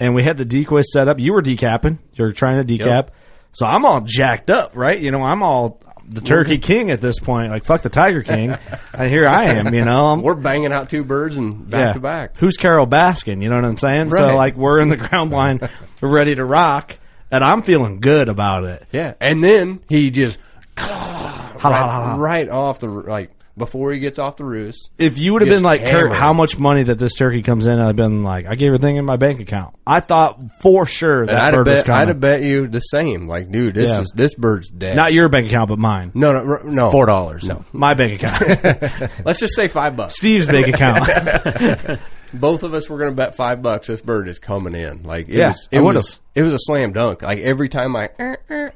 And 0.00 0.14
we 0.14 0.22
had 0.22 0.36
the 0.36 0.44
decoy 0.44 0.82
set 0.82 1.08
up. 1.08 1.18
You 1.18 1.32
were 1.32 1.42
decapping. 1.42 1.98
You 2.14 2.24
were 2.24 2.32
trying 2.32 2.64
to 2.64 2.72
decap. 2.72 2.86
Yep. 2.86 3.14
So 3.52 3.66
I'm 3.66 3.84
all 3.84 4.02
jacked 4.02 4.50
up, 4.50 4.76
right? 4.76 4.98
You 4.98 5.10
know, 5.10 5.22
I'm 5.22 5.42
all 5.42 5.80
the 6.08 6.20
turkey 6.20 6.58
king 6.58 6.90
at 6.90 7.00
this 7.00 7.18
point. 7.18 7.50
Like 7.50 7.64
fuck 7.64 7.82
the 7.82 7.88
tiger 7.88 8.22
king. 8.22 8.56
and 8.94 9.10
here 9.10 9.26
I 9.28 9.44
am. 9.46 9.74
You 9.74 9.84
know, 9.84 10.06
I'm 10.06 10.22
We're 10.22 10.34
banging 10.34 10.72
out 10.72 10.90
two 10.90 11.04
birds 11.04 11.36
and 11.36 11.68
back 11.68 11.78
yeah. 11.88 11.92
to 11.92 12.00
back. 12.00 12.36
Who's 12.38 12.56
Carole 12.56 12.86
Baskin? 12.86 13.42
You 13.42 13.48
know 13.48 13.56
what 13.56 13.64
I'm 13.64 13.76
saying? 13.76 14.10
So 14.10 14.34
like 14.34 14.56
we're 14.56 14.80
in 14.80 14.88
the 14.88 14.96
ground 14.96 15.30
blind, 15.30 15.68
ready 16.00 16.34
to 16.34 16.44
rock, 16.44 16.98
and 17.30 17.44
I'm 17.44 17.62
feeling 17.62 18.00
good 18.00 18.28
about 18.28 18.64
it. 18.64 18.86
Yeah. 18.92 19.14
And 19.20 19.42
then 19.42 19.80
he 19.88 20.10
just 20.10 20.38
right, 20.76 22.16
right 22.18 22.48
off 22.48 22.80
the 22.80 22.88
like 22.88 23.30
before 23.58 23.92
he 23.92 23.98
gets 23.98 24.18
off 24.18 24.36
the 24.36 24.44
roost. 24.44 24.90
If 24.96 25.18
you 25.18 25.32
would 25.32 25.42
have 25.42 25.48
been 25.50 25.62
like, 25.62 25.84
Curt, 25.84 26.12
how 26.14 26.32
much 26.32 26.58
money 26.58 26.84
that 26.84 26.98
this 26.98 27.14
turkey 27.14 27.42
comes 27.42 27.66
in? 27.66 27.78
I'd 27.78 27.96
been 27.96 28.22
like, 28.22 28.46
I 28.46 28.54
gave 28.54 28.68
everything 28.68 28.96
in 28.96 29.04
my 29.04 29.16
bank 29.16 29.40
account. 29.40 29.74
I 29.86 30.00
thought 30.00 30.38
for 30.62 30.86
sure 30.86 31.26
that 31.26 31.34
I'd 31.34 31.44
have 31.46 31.54
bird 31.54 31.66
was 31.66 31.76
bet 31.78 31.86
coming. 31.86 32.00
I'd 32.00 32.08
have 32.08 32.20
bet 32.20 32.42
you 32.42 32.68
the 32.68 32.80
same. 32.80 33.26
Like, 33.28 33.50
dude, 33.50 33.74
this 33.74 33.90
Yeah. 33.90 34.00
is 34.00 34.12
this 34.14 34.34
bird's 34.34 34.68
dead. 34.70 34.96
Not 34.96 35.12
your 35.12 35.28
bank 35.28 35.48
account, 35.48 35.68
but 35.68 35.78
mine. 35.78 36.12
no, 36.14 36.32
no, 36.32 36.56
no. 36.64 36.90
four 36.90 37.06
dollars. 37.06 37.44
No. 37.44 37.64
My 37.72 37.94
bank 37.94 38.22
account. 38.22 39.10
Let's 39.24 39.40
just 39.40 39.54
say 39.54 39.68
five 39.68 39.96
bucks. 39.96 40.16
Steve's 40.16 40.46
bank 40.46 40.68
account. 40.68 42.00
Both 42.32 42.62
of 42.62 42.74
us 42.74 42.88
were 42.90 42.98
going 42.98 43.10
to 43.10 43.16
bet 43.16 43.36
five 43.36 43.62
bucks. 43.62 43.86
This 43.86 44.02
bird 44.02 44.28
is 44.28 44.38
coming 44.38 44.74
in. 44.74 45.02
Like, 45.02 45.28
it 45.30 45.36
Yeah, 45.36 45.48
was, 45.48 45.68
it 45.70 45.80
was, 45.80 46.20
it 46.34 46.42
was 46.42 46.52
a 46.52 46.58
slam 46.60 46.92
dunk. 46.92 47.22
Like 47.22 47.38
every 47.38 47.70
time 47.70 47.96
I 47.96 48.10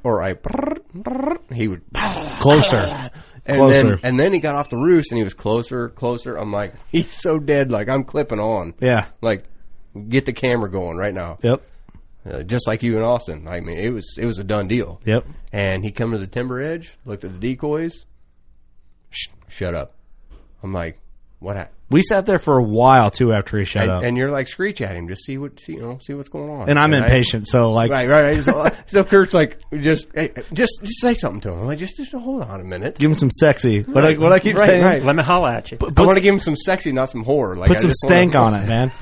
or 0.02 0.22
I, 0.22 0.34
he 1.52 1.68
would 1.68 1.82
Closer. 2.40 3.10
And 3.44 3.56
Closer. 3.58 3.96
then 3.96 3.98
and 4.04 4.20
then 4.20 4.32
he 4.32 4.38
got 4.38 4.54
off 4.54 4.70
the 4.70 4.76
roost 4.76 5.10
and 5.10 5.18
he 5.18 5.24
was 5.24 5.34
closer, 5.34 5.88
closer. 5.88 6.36
I'm 6.36 6.52
like, 6.52 6.74
he's 6.92 7.10
so 7.12 7.38
dead. 7.38 7.70
Like 7.70 7.88
I'm 7.88 8.04
clipping 8.04 8.38
on. 8.38 8.74
Yeah. 8.80 9.06
Like, 9.20 9.44
get 10.08 10.26
the 10.26 10.32
camera 10.32 10.70
going 10.70 10.96
right 10.96 11.12
now. 11.14 11.38
Yep. 11.42 11.62
Uh, 12.24 12.42
just 12.44 12.68
like 12.68 12.84
you 12.84 12.96
in 12.96 13.02
Austin. 13.02 13.48
I 13.48 13.60
mean, 13.60 13.78
it 13.78 13.90
was 13.90 14.16
it 14.16 14.26
was 14.26 14.38
a 14.38 14.44
done 14.44 14.68
deal. 14.68 15.00
Yep. 15.04 15.26
And 15.52 15.82
he 15.84 15.90
come 15.90 16.12
to 16.12 16.18
the 16.18 16.26
timber 16.28 16.60
edge, 16.60 16.96
looked 17.04 17.24
at 17.24 17.32
the 17.32 17.38
decoys. 17.38 18.06
Shh, 19.10 19.28
shut 19.48 19.74
up. 19.74 19.96
I'm 20.62 20.72
like, 20.72 21.00
what 21.42 21.56
happened? 21.56 21.76
We 21.90 22.00
sat 22.00 22.24
there 22.24 22.38
for 22.38 22.56
a 22.56 22.62
while 22.62 23.10
too 23.10 23.34
after 23.34 23.58
he 23.58 23.66
shut 23.66 23.82
And, 23.82 23.90
up. 23.90 24.02
and 24.02 24.16
you're 24.16 24.30
like, 24.30 24.48
screech 24.48 24.80
at 24.80 24.96
him, 24.96 25.08
just 25.08 25.26
see 25.26 25.36
what 25.36 25.60
see, 25.60 25.74
you 25.74 25.80
know, 25.80 25.98
see 26.00 26.14
what's 26.14 26.30
going 26.30 26.48
on. 26.48 26.70
And 26.70 26.78
I'm 26.78 26.94
I- 26.94 26.98
impatient, 26.98 27.46
so 27.48 27.70
like, 27.70 27.90
Right, 27.90 28.08
right. 28.08 28.36
right. 28.36 28.42
So, 28.42 28.70
so 28.86 29.04
Curt's 29.04 29.34
like, 29.34 29.58
just, 29.78 30.08
hey, 30.14 30.32
just, 30.54 30.80
just 30.82 31.00
say 31.02 31.12
something 31.12 31.40
to 31.42 31.52
him. 31.52 31.60
I'm 31.60 31.66
like, 31.66 31.78
just, 31.78 31.96
just 31.98 32.12
hold 32.14 32.42
on 32.44 32.60
a 32.62 32.64
minute. 32.64 32.98
give 32.98 33.10
him 33.10 33.18
some 33.18 33.30
sexy. 33.30 33.82
What 33.82 34.06
I, 34.06 34.14
what 34.14 34.32
I 34.32 34.38
keep 34.38 34.56
Right, 34.56 34.66
saying. 34.68 34.82
right. 34.84 35.04
Let 35.04 35.16
me 35.16 35.22
holla 35.22 35.52
at 35.52 35.70
you. 35.70 35.76
I 35.82 36.02
want 36.02 36.14
to 36.14 36.22
give 36.22 36.32
him 36.32 36.40
some 36.40 36.56
sexy, 36.56 36.92
not 36.92 37.10
some 37.10 37.24
horror. 37.24 37.56
Like, 37.56 37.68
Put 37.68 37.76
I 37.78 37.80
some 37.80 37.92
stank 38.06 38.32
wanna, 38.34 38.56
on 38.56 38.62
it, 38.62 38.66
man. 38.68 38.92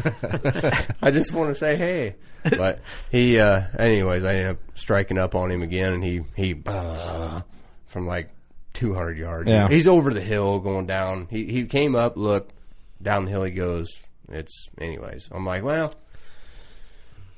I 1.03 1.13
just 1.13 1.33
want 1.33 1.51
to 1.51 1.55
say 1.55 1.77
hey. 1.77 2.17
But 2.43 2.81
he, 3.13 3.39
uh, 3.39 3.63
anyways, 3.79 4.25
I 4.25 4.31
ended 4.31 4.47
up 4.49 4.59
striking 4.75 5.19
up 5.19 5.35
on 5.37 5.51
him 5.53 5.63
again, 5.63 5.93
and 5.93 6.03
he, 6.03 6.23
he, 6.35 6.61
uh, 6.67 7.43
from 7.87 8.07
like 8.07 8.31
200 8.75 9.19
yards. 9.19 9.49
Yeah. 9.49 9.69
He's 9.69 9.87
over 9.87 10.13
the 10.13 10.21
hill 10.21 10.61
going 10.61 10.87
down. 10.87 11.27
He, 11.31 11.45
he 11.47 11.65
came 11.65 11.95
up, 11.95 12.17
looked 12.17 12.53
down 13.03 13.25
the 13.25 13.31
hill. 13.31 13.45
He 13.45 13.51
goes. 13.51 13.89
It's, 14.29 14.69
anyways. 14.79 15.29
I'm 15.33 15.45
like, 15.45 15.63
well, 15.65 15.93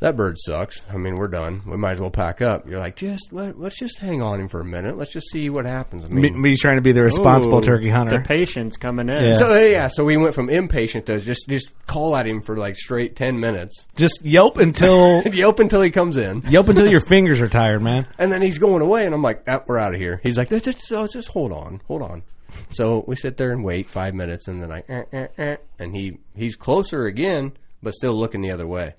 that 0.02 0.16
bird 0.16 0.36
sucks. 0.36 0.82
I 0.90 0.96
mean, 0.96 1.14
we're 1.14 1.28
done. 1.28 1.62
We 1.64 1.76
might 1.76 1.92
as 1.92 2.00
well 2.00 2.10
pack 2.10 2.42
up. 2.42 2.68
You're 2.68 2.80
like, 2.80 2.96
just 2.96 3.32
let, 3.32 3.60
let's 3.60 3.78
just 3.78 3.98
hang 3.98 4.20
on 4.20 4.40
him 4.40 4.48
for 4.48 4.60
a 4.60 4.64
minute. 4.64 4.98
Let's 4.98 5.12
just 5.12 5.30
see 5.30 5.48
what 5.48 5.64
happens. 5.64 6.04
I 6.04 6.08
me, 6.08 6.22
mean, 6.22 6.42
me 6.42 6.56
trying 6.56 6.74
to 6.74 6.82
be 6.82 6.90
the 6.90 7.04
responsible 7.04 7.58
Ooh, 7.58 7.62
turkey 7.62 7.88
hunter. 7.88 8.18
The 8.18 8.24
patience 8.24 8.76
coming 8.76 9.08
in. 9.08 9.24
Yeah. 9.24 9.34
so 9.34 9.56
yeah, 9.56 9.86
so 9.86 10.04
we 10.04 10.16
went 10.16 10.34
from 10.34 10.50
impatient 10.50 11.06
to 11.06 11.20
just 11.20 11.48
just 11.48 11.68
call 11.86 12.16
at 12.16 12.26
him 12.26 12.42
for 12.42 12.56
like 12.56 12.76
straight 12.76 13.14
ten 13.14 13.38
minutes. 13.38 13.86
Just 13.94 14.24
yelp 14.24 14.56
until 14.58 15.22
Yelp 15.32 15.60
until 15.60 15.80
he 15.80 15.90
comes 15.90 16.16
in, 16.16 16.42
yelp 16.48 16.68
until 16.68 16.88
your 16.88 17.00
fingers 17.00 17.40
are 17.40 17.48
tired, 17.48 17.80
man. 17.80 18.06
and 18.18 18.32
then 18.32 18.42
he's 18.42 18.58
going 18.58 18.82
away, 18.82 19.06
and 19.06 19.14
I'm 19.14 19.22
like, 19.22 19.44
ah, 19.46 19.62
"We're 19.66 19.78
out 19.78 19.94
of 19.94 20.00
here." 20.00 20.20
He's 20.24 20.36
like, 20.36 20.50
"Just, 20.50 20.64
just, 20.64 20.86
so 20.88 21.06
just 21.06 21.28
hold 21.28 21.52
on, 21.52 21.80
hold 21.86 22.02
on." 22.02 22.24
So 22.70 23.04
we 23.06 23.14
sit 23.14 23.36
there 23.36 23.52
and 23.52 23.62
wait 23.62 23.88
five 23.88 24.14
minutes, 24.14 24.48
and 24.48 24.60
then 24.60 24.72
I, 24.72 24.82
eh, 24.88 25.04
eh, 25.12 25.26
eh, 25.38 25.56
and 25.78 25.94
he 25.94 26.18
he's 26.34 26.56
closer 26.56 27.06
again, 27.06 27.52
but 27.82 27.94
still 27.94 28.14
looking 28.14 28.42
the 28.42 28.50
other 28.50 28.66
way. 28.66 28.94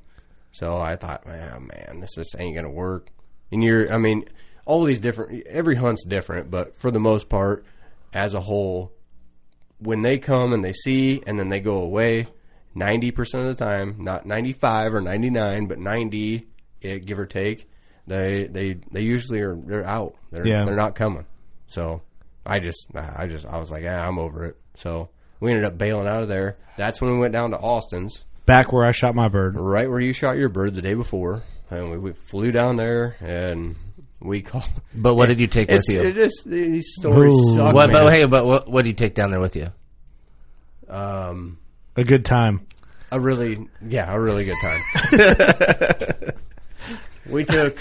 So 0.54 0.78
I 0.78 0.95
thought, 0.95 1.26
man, 1.28 1.68
man, 1.68 1.99
this 1.99 2.16
just 2.16 2.36
ain't 2.39 2.56
gonna 2.56 2.70
work. 2.70 3.10
And 3.51 3.62
you're, 3.64 3.91
I 3.91 3.97
mean, 3.97 4.24
all 4.66 4.84
these 4.86 4.99
different, 4.99 5.45
every 5.47 5.76
hunt's 5.76 6.06
different, 6.06 6.49
but 6.49 6.80
for 6.80 6.89
the 6.91 6.99
most 6.99 7.28
part, 7.28 7.66
as 8.14 8.34
a 8.34 8.39
whole, 8.39 8.93
when 9.80 10.01
they 10.04 10.18
come 10.18 10.54
and 10.54 10.64
they 10.64 10.72
see 10.72 11.22
and 11.28 11.38
then 11.38 11.49
they 11.49 11.60
go 11.60 11.78
away, 11.82 12.28
ninety 12.74 13.12
percent 13.12 13.45
of 13.47 13.58
the 13.58 13.66
time, 13.66 13.97
not 13.99 14.26
ninety 14.26 14.54
five 14.54 14.93
or 14.93 15.01
ninety 15.01 15.30
nine, 15.30 15.68
but 15.68 15.80
ninety, 15.80 16.47
eh, 16.84 16.99
give 16.99 17.20
or 17.20 17.26
take, 17.26 17.70
they 18.08 18.45
they 18.45 18.78
they 18.91 19.01
usually 19.01 19.41
are 19.41 19.56
they're 19.56 19.86
out. 19.86 20.16
They're 20.32 20.47
Yeah. 20.47 20.66
they're 20.66 20.76
not 20.76 20.95
coming. 20.95 21.26
So 21.68 22.01
I 22.45 22.60
just 22.60 22.88
I 22.95 23.28
just 23.28 23.45
I 23.45 23.58
was 23.60 23.72
like, 23.72 23.84
yeah, 23.84 24.08
I'm 24.08 24.20
over 24.20 24.45
it. 24.45 24.58
So 24.76 25.10
we 25.39 25.51
ended 25.51 25.66
up 25.66 25.78
bailing 25.78 26.08
out 26.08 26.22
of 26.24 26.30
there. 26.30 26.58
That's 26.78 27.01
when 27.01 27.12
we 27.12 27.18
went 27.20 27.34
down 27.34 27.51
to 27.51 27.58
Austin's, 27.58 28.26
Back 28.46 28.74
where 28.74 28.84
I 28.86 28.91
shot 28.91 29.16
my 29.16 29.30
bird. 29.30 29.56
right 29.58 29.89
where 29.89 30.00
you 30.00 30.12
shot 30.14 30.38
your 30.38 30.50
bird 30.50 30.76
the 30.76 30.82
day 30.82 30.94
before, 30.96 31.44
and 31.70 31.91
we, 31.91 31.98
we 31.98 32.12
flew 32.12 32.52
down 32.52 32.76
there 32.76 33.16
and 33.22 33.76
we 34.20 34.41
called. 34.41 34.68
But 34.94 35.16
what 35.16 35.28
did 35.30 35.39
you 35.39 35.48
take 35.48 35.70
with 35.70 35.86
you? 35.88 36.02
it 36.02 36.14
just 36.14 36.44
these 36.46 36.94
stories 36.98 37.34
Ooh. 37.34 37.56
suck. 37.56 37.74
What, 37.74 37.89
man. 37.91 38.04
but 38.04 38.14
hey, 38.14 38.26
but 38.26 38.46
what, 38.46 38.70
what 38.70 38.82
did 38.84 38.89
you 38.89 38.96
take 38.96 39.16
down 39.16 39.32
there 39.32 39.39
with 39.39 39.56
you? 39.56 39.70
Um, 40.89 41.58
A 41.96 42.04
good 42.04 42.26
time. 42.26 42.66
a 43.12 43.20
really 43.20 43.68
yeah, 43.88 44.12
a 44.14 44.20
really 44.20 44.44
good 44.46 44.58
time. 44.62 46.34
we 47.26 47.46
took 47.46 47.78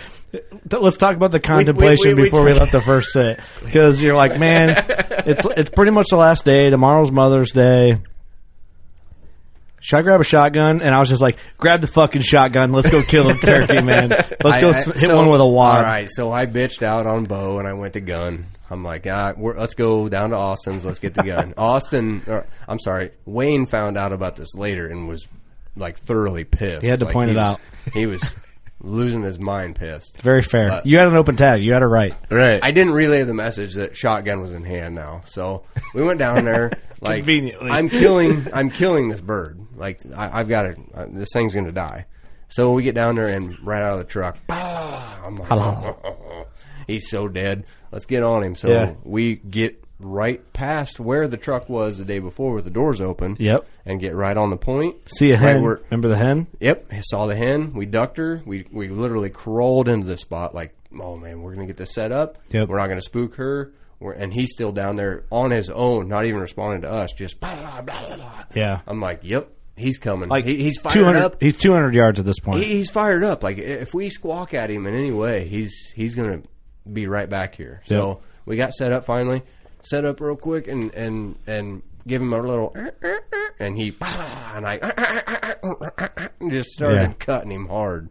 Let's 0.70 0.96
talk 0.96 1.14
about 1.16 1.30
the 1.30 1.40
contemplation 1.40 2.16
we- 2.16 2.22
we 2.22 2.24
before 2.30 2.44
we 2.44 2.52
t- 2.54 2.58
let 2.58 2.70
the 2.70 2.80
first 2.80 3.10
set 3.10 3.40
because 3.62 4.00
you're 4.00 4.14
like, 4.14 4.38
man, 4.38 4.82
it's 5.26 5.44
it's 5.56 5.68
pretty 5.68 5.90
much 5.90 6.06
the 6.10 6.16
last 6.16 6.44
day. 6.46 6.70
Tomorrow's 6.70 7.10
Mother's 7.10 7.52
Day. 7.52 7.98
Should 9.82 9.98
I 9.98 10.02
grab 10.02 10.20
a 10.20 10.24
shotgun? 10.24 10.80
And 10.80 10.94
I 10.94 11.00
was 11.00 11.08
just 11.08 11.20
like, 11.20 11.38
grab 11.58 11.80
the 11.80 11.88
fucking 11.88 12.22
shotgun. 12.22 12.70
Let's 12.72 12.88
go 12.88 13.02
kill 13.02 13.28
a 13.28 13.34
turkey, 13.38 13.82
man. 13.82 14.10
Let's 14.10 14.58
go 14.58 14.68
I- 14.68 14.70
s- 14.70 14.88
I- 14.88 14.92
hit 14.92 15.00
so- 15.08 15.16
one 15.16 15.28
with 15.28 15.40
a 15.40 15.46
wad. 15.46 15.78
All 15.78 15.82
right, 15.82 16.08
so 16.08 16.30
I 16.32 16.46
bitched 16.46 16.82
out 16.82 17.06
on 17.06 17.24
bow 17.24 17.58
and 17.58 17.66
I 17.68 17.72
went 17.72 17.94
to 17.94 18.00
gun. 18.00 18.46
I'm 18.70 18.82
like, 18.84 19.06
ah, 19.06 19.34
we're, 19.36 19.58
let's 19.58 19.74
go 19.74 20.08
down 20.08 20.30
to 20.30 20.36
Austin's. 20.36 20.84
Let's 20.84 20.98
get 21.00 21.14
the 21.14 21.22
gun. 21.24 21.52
Austin, 21.58 22.22
or, 22.26 22.46
I'm 22.66 22.78
sorry, 22.78 23.10
Wayne 23.26 23.66
found 23.66 23.98
out 23.98 24.12
about 24.12 24.36
this 24.36 24.54
later 24.54 24.86
and 24.86 25.08
was 25.08 25.26
like 25.76 25.98
thoroughly 25.98 26.44
pissed. 26.44 26.82
He 26.82 26.88
had 26.88 27.00
to 27.00 27.04
Like, 27.06 27.12
point 27.12 27.30
it 27.30 27.36
was- 27.36 27.42
out. 27.42 27.60
He 27.92 28.06
was 28.06 28.22
losing 28.80 29.22
his 29.22 29.38
mind, 29.38 29.76
pissed. 29.76 30.20
Very 30.22 30.42
fair. 30.42 30.68
But- 30.68 30.86
you 30.86 30.98
had 30.98 31.08
an 31.08 31.14
open 31.16 31.36
tag. 31.36 31.62
You 31.62 31.72
had 31.72 31.82
a 31.82 31.86
right. 31.88 32.14
Right. 32.30 32.60
I 32.62 32.70
didn't 32.70 32.92
relay 32.94 33.24
the 33.24 33.34
message 33.34 33.74
that 33.74 33.96
shotgun 33.96 34.40
was 34.40 34.52
in 34.52 34.64
hand 34.64 34.94
now. 34.94 35.22
So 35.26 35.64
we 35.94 36.02
went 36.02 36.18
down 36.18 36.44
there 36.44 36.70
like 37.00 37.18
Conveniently. 37.18 37.70
I'm 37.70 37.88
killing 37.88 38.46
I'm 38.54 38.70
killing 38.70 39.08
this 39.08 39.20
bird. 39.20 39.58
Like 39.82 39.98
I, 40.16 40.40
I've 40.40 40.48
got 40.48 40.62
to 40.62 40.76
uh, 40.94 41.06
this 41.10 41.28
thing's 41.32 41.52
going 41.52 41.66
to 41.66 41.72
die. 41.72 42.06
So 42.48 42.72
we 42.72 42.82
get 42.82 42.94
down 42.94 43.16
there 43.16 43.28
and 43.28 43.56
right 43.66 43.82
out 43.82 43.94
of 43.94 43.98
the 43.98 44.04
truck, 44.04 44.36
I'm 44.48 45.36
like, 45.36 45.96
he's 46.86 47.08
so 47.10 47.28
dead. 47.28 47.64
Let's 47.90 48.06
get 48.06 48.22
on 48.22 48.42
him. 48.42 48.56
So 48.56 48.68
Yeah. 48.68 48.94
we 49.04 49.36
get 49.36 49.82
right 49.98 50.52
past 50.52 50.98
where 51.00 51.28
the 51.28 51.36
truck 51.36 51.68
was 51.68 51.96
the 51.98 52.04
day 52.04 52.18
before 52.18 52.54
with 52.54 52.64
the 52.64 52.70
doors 52.70 53.00
open. 53.00 53.36
Yep. 53.38 53.66
And 53.86 54.00
get 54.00 54.14
right 54.14 54.36
on 54.36 54.50
the 54.50 54.56
point. 54.56 54.96
See 55.08 55.30
a 55.30 55.34
Right 55.34 55.40
hen. 55.40 55.62
where- 55.62 55.80
Remember 55.90 56.08
the 56.08 56.16
hen? 56.16 56.46
Yep, 56.60 56.86
I 56.92 57.00
saw 57.00 57.26
the 57.26 57.36
hen. 57.36 57.72
We 57.74 57.86
ducked 57.86 58.18
her. 58.18 58.42
We 58.46 58.66
we 58.70 58.88
literally 58.88 59.30
crawled 59.30 59.88
into 59.88 60.06
the 60.06 60.16
spot 60.16 60.54
like, 60.54 60.74
oh 61.00 61.16
man, 61.16 61.40
we're 61.42 61.54
gonna 61.54 61.66
get 61.66 61.76
this 61.78 61.92
set 61.92 62.12
up. 62.12 62.38
Yep. 62.50 62.68
We're 62.68 62.76
not 62.78 62.88
gonna 62.88 63.02
spook 63.02 63.36
her. 63.36 63.72
We're, 63.98 64.12
and 64.12 64.32
he's 64.34 64.50
still 64.52 64.72
down 64.72 64.96
there 64.96 65.24
on 65.30 65.52
his 65.52 65.70
own, 65.70 66.08
not 66.08 66.26
even 66.26 66.40
responding 66.40 66.82
to 66.82 66.90
us. 66.90 67.12
Just 67.12 67.38
blah 67.40 67.80
blah. 67.82 68.16
blah. 68.16 68.44
Yeah. 68.54 68.80
I'm 68.86 69.00
like, 69.00 69.20
yep, 69.22 69.48
he's 69.82 69.98
coming. 69.98 70.28
Like 70.28 70.44
he, 70.46 70.56
he's 70.56 70.78
fired 70.78 70.94
200 70.94 71.18
up. 71.18 71.36
He's 71.40 71.56
200 71.56 71.94
yards 71.94 72.18
at 72.20 72.24
this 72.26 72.38
point. 72.38 72.64
He, 72.64 72.76
he's 72.76 72.90
fired 72.90 73.24
up. 73.24 73.42
Like 73.42 73.58
if 73.58 73.92
we 73.92 74.08
squawk 74.08 74.54
at 74.54 74.70
him 74.70 74.86
in 74.86 74.94
any 74.94 75.12
way, 75.12 75.46
he's 75.48 75.92
he's 75.94 76.14
gonna 76.14 76.42
be 76.90 77.06
right 77.06 77.28
back 77.28 77.54
here. 77.54 77.82
So 77.86 78.20
we 78.46 78.56
got 78.56 78.72
set 78.72 78.92
up 78.92 79.04
finally, 79.04 79.42
set 79.82 80.04
up 80.04 80.20
real 80.20 80.36
quick, 80.36 80.68
and 80.68 80.92
and 80.94 81.36
and 81.46 81.82
give 82.06 82.20
him 82.22 82.32
a 82.32 82.40
little, 82.40 82.74
and 83.60 83.76
he 83.76 83.92
and 84.00 84.66
I 84.66 84.78
just 86.50 86.70
started 86.70 86.96
Yeah. 87.00 87.12
cutting 87.18 87.50
him 87.52 87.68
hard, 87.68 88.08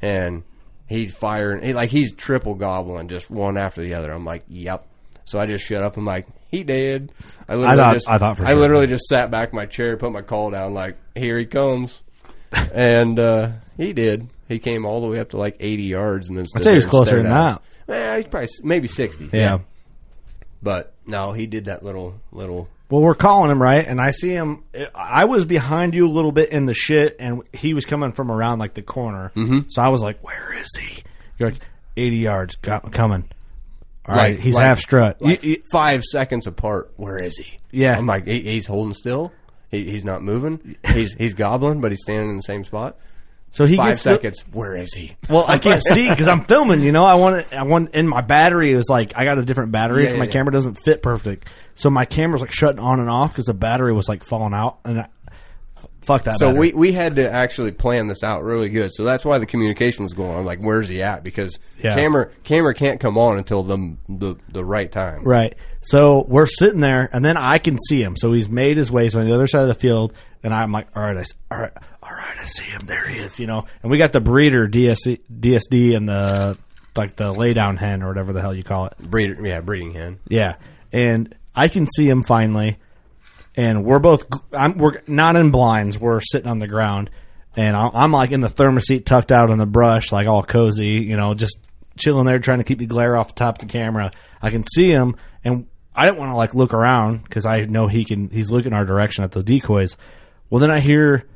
and 0.00 0.42
he's 0.86 1.12
firing. 1.12 1.62
He, 1.64 1.72
like 1.72 1.90
he's 1.90 2.12
triple 2.12 2.54
gobbling, 2.54 3.08
just 3.08 3.30
one 3.30 3.56
after 3.56 3.82
the 3.82 3.94
other. 3.94 4.12
I'm 4.12 4.24
like, 4.24 4.44
yep. 4.48 4.86
So 5.24 5.38
I 5.38 5.46
just 5.46 5.64
shut 5.64 5.82
up. 5.82 5.96
I'm 5.96 6.04
like, 6.04 6.26
he 6.52 6.62
did. 6.62 7.10
I 7.48 7.56
literally 7.56 7.76
thought- 7.78 7.94
just, 7.94 8.08
I 8.08 8.18
thought 8.18 8.36
for 8.36 8.44
I 8.44 8.50
sure. 8.50 8.58
literally 8.60 8.86
just 8.86 9.06
sat 9.06 9.32
back 9.32 9.50
in 9.50 9.56
my 9.56 9.66
chair, 9.66 9.96
put 9.96 10.12
my 10.12 10.22
call 10.22 10.50
down, 10.52 10.72
like, 10.74 10.96
here 11.16 11.36
he 11.38 11.46
comes 11.46 12.00
and 12.72 13.18
uh, 13.18 13.50
he 13.76 13.92
did. 13.92 14.28
He 14.48 14.58
came 14.58 14.84
all 14.84 15.00
the 15.00 15.08
way 15.08 15.18
up 15.18 15.30
to 15.30 15.38
like 15.38 15.56
80 15.60 15.82
yards, 15.84 16.28
and 16.28 16.36
then 16.36 16.46
stood 16.46 16.62
say 16.62 16.70
he 16.70 16.76
was 16.76 16.86
closer 16.86 17.22
than 17.22 17.30
that. 17.32 17.62
Eh, 17.88 18.16
he's 18.18 18.28
probably 18.28 18.48
maybe 18.62 18.86
60. 18.88 19.30
yeah. 19.32 19.58
but 20.62 20.94
no, 21.06 21.32
he 21.32 21.46
did 21.46 21.64
that 21.66 21.82
little 21.82 22.20
little. 22.30 22.68
Well, 22.90 23.00
we're 23.00 23.14
calling 23.14 23.50
him 23.50 23.60
right, 23.62 23.86
and 23.86 23.98
I 24.00 24.10
see 24.10 24.30
him. 24.30 24.64
I 24.94 25.24
was 25.24 25.46
behind 25.46 25.94
you 25.94 26.06
a 26.06 26.12
little 26.12 26.32
bit 26.32 26.50
in 26.50 26.66
the 26.66 26.74
shit, 26.74 27.16
and 27.18 27.42
he 27.54 27.72
was 27.72 27.86
coming 27.86 28.12
from 28.12 28.30
around 28.30 28.58
like 28.58 28.74
the 28.74 28.82
corner. 28.82 29.32
Mm-hmm. 29.34 29.70
So 29.70 29.80
I 29.80 29.88
was 29.88 30.02
like, 30.02 30.22
"Where 30.22 30.52
is 30.58 30.68
he?" 30.78 31.02
You're 31.38 31.52
like, 31.52 31.62
80 31.96 32.16
yards 32.16 32.56
got, 32.56 32.92
coming. 32.92 33.28
All 34.06 34.14
right, 34.16 34.34
Like- 34.34 34.40
he's 34.40 34.54
like- 34.54 34.64
half 34.64 34.80
strut. 34.80 35.20
Like 35.22 35.42
You- 35.42 35.62
five 35.70 36.02
seconds 36.04 36.46
apart. 36.46 36.92
Where 36.96 37.18
is 37.18 37.36
he? 37.36 37.58
Yeah. 37.70 37.96
I'm 37.96 38.06
like, 38.06 38.26
he, 38.26 38.40
he's 38.40 38.66
holding 38.66 38.94
still. 38.94 39.32
He, 39.70 39.90
he's 39.90 40.04
not 40.04 40.22
moving. 40.22 40.76
He's 40.92 41.14
he's 41.14 41.34
gobbling, 41.34 41.80
but 41.80 41.92
he's 41.92 42.02
standing 42.02 42.30
in 42.30 42.36
the 42.36 42.42
same 42.42 42.62
spot. 42.64 42.96
so 43.52 43.64
he 43.64 43.76
Five 43.76 43.90
gets 43.92 44.02
to- 44.02 44.08
seconds. 44.14 44.44
Where 44.52 44.74
is 44.76 44.92
he? 44.92 45.16
well, 45.30 45.44
I 45.46 45.56
can't 45.58 45.82
see 45.82 46.08
because 46.10 46.28
I'm 46.28 46.44
filming. 46.44 46.80
You 46.82 46.92
know, 46.92 47.04
I 47.04 47.14
want. 47.14 47.50
I 47.54 47.62
want, 47.62 47.90
and 47.94 48.08
my 48.08 48.20
battery 48.20 48.72
is 48.72 48.88
like, 48.90 49.12
I 49.16 49.24
got 49.24 49.38
a 49.38 49.42
different 49.44 49.72
battery. 49.72 50.04
Yeah, 50.04 50.10
yeah, 50.12 50.18
my 50.18 50.24
yeah. 50.26 50.30
camera 50.30 50.52
doesn't 50.52 50.74
fit 50.84 51.00
perfect. 51.02 51.48
So 51.74 51.88
my 51.88 52.04
camera's 52.04 52.42
like 52.42 52.52
shutting 52.52 52.80
on 52.80 53.00
and 53.00 53.08
off 53.08 53.30
because 53.32 53.46
the 53.46 53.54
battery 53.54 53.92
was 53.94 54.08
like 54.08 54.24
falling 54.24 54.52
out, 54.52 54.80
and 54.84 55.00
I, 55.00 55.08
fuck 56.04 56.24
that. 56.24 56.38
So 56.38 56.48
battery. 56.48 56.72
we, 56.72 56.72
we 56.72 56.92
had 56.92 57.16
to 57.16 57.30
actually 57.30 57.72
plan 57.72 58.06
this 58.08 58.22
out 58.22 58.42
really 58.44 58.68
good. 58.68 58.92
So 58.94 59.04
that's 59.04 59.24
why 59.24 59.38
the 59.38 59.46
communication 59.46 60.04
was 60.04 60.12
going 60.14 60.30
on. 60.30 60.44
Like, 60.44 60.58
where's 60.60 60.88
he 60.88 61.02
at? 61.02 61.22
Because 61.22 61.58
Yeah. 61.78 61.94
camera 61.94 62.30
camera 62.44 62.74
can't 62.74 63.00
come 63.00 63.16
on 63.18 63.38
until 63.38 63.62
the 63.62 63.96
the, 64.08 64.36
the 64.50 64.64
right 64.64 64.90
time. 64.90 65.24
Right. 65.24 65.54
So 65.80 66.24
we're 66.28 66.46
sitting 66.46 66.80
there, 66.80 67.08
and 67.12 67.24
then 67.24 67.36
I 67.36 67.58
can 67.58 67.76
see 67.88 68.00
him. 68.02 68.16
So 68.16 68.32
he's 68.32 68.48
made 68.48 68.76
his 68.76 68.90
way. 68.90 69.08
So 69.08 69.20
on 69.20 69.26
the 69.28 69.34
other 69.34 69.46
side 69.46 69.62
of 69.62 69.68
the 69.68 69.74
field, 69.74 70.12
and 70.44 70.54
I'm 70.54 70.70
like, 70.72 70.88
all 70.96 71.02
right, 71.02 71.16
I, 71.16 71.24
all 71.54 71.60
right, 71.60 71.72
all 72.02 72.10
right, 72.10 72.38
I 72.38 72.44
see 72.44 72.64
him. 72.64 72.82
There 72.86 73.06
he 73.08 73.18
is. 73.18 73.40
You 73.40 73.46
know, 73.46 73.66
and 73.82 73.90
we 73.90 73.98
got 73.98 74.12
the 74.12 74.20
breeder 74.20 74.68
DSC, 74.68 75.20
DSD 75.32 75.96
and 75.96 76.08
the 76.08 76.56
like 76.94 77.16
the 77.16 77.32
lay 77.32 77.54
down 77.54 77.76
hen 77.78 78.02
or 78.02 78.08
whatever 78.08 78.32
the 78.32 78.40
hell 78.40 78.54
you 78.54 78.62
call 78.62 78.86
it. 78.86 78.98
Breeder, 78.98 79.44
yeah, 79.46 79.60
breeding 79.60 79.92
hen. 79.92 80.20
Yeah, 80.28 80.56
and 80.92 81.34
I 81.54 81.68
can 81.68 81.88
see 81.96 82.08
him 82.08 82.22
finally, 82.22 82.78
and 83.54 83.84
we're 83.84 83.98
both 83.98 84.24
I'm, 84.52 84.78
we're 84.78 85.02
not 85.06 85.36
in 85.36 85.50
blinds. 85.50 85.98
We're 85.98 86.20
sitting 86.20 86.50
on 86.50 86.58
the 86.58 86.68
ground, 86.68 87.10
and 87.56 87.76
I'm, 87.76 88.12
like 88.12 88.30
in 88.30 88.40
the 88.40 88.48
ThermaSeat, 88.48 89.04
tucked 89.04 89.32
out 89.32 89.50
in 89.50 89.58
the 89.58 89.66
brush, 89.66 90.12
like 90.12 90.26
all 90.26 90.42
cozy, 90.42 91.04
you 91.04 91.16
know, 91.16 91.34
just 91.34 91.58
chilling 91.96 92.26
there, 92.26 92.38
trying 92.38 92.58
to 92.58 92.64
keep 92.64 92.78
the 92.78 92.86
glare 92.86 93.16
off 93.16 93.28
the 93.28 93.34
top 93.34 93.56
of 93.60 93.66
the 93.68 93.72
camera. 93.72 94.10
I 94.40 94.50
can 94.50 94.64
see 94.64 94.88
him, 94.88 95.16
and 95.44 95.66
I 95.94 96.06
didn't 96.06 96.18
want 96.18 96.30
to 96.30 96.36
like 96.36 96.54
look 96.54 96.72
around 96.72 97.24
because 97.24 97.46
I 97.46 97.60
know 97.60 97.88
he 97.88 98.04
can. 98.04 98.30
He's 98.30 98.50
looking 98.50 98.72
our 98.72 98.84
direction 98.84 99.24
at 99.24 99.32
the 99.32 99.42
decoys. 99.42 99.96
Well, 100.48 100.60
then 100.60 100.70
I 100.70 100.80
hear 100.80 101.26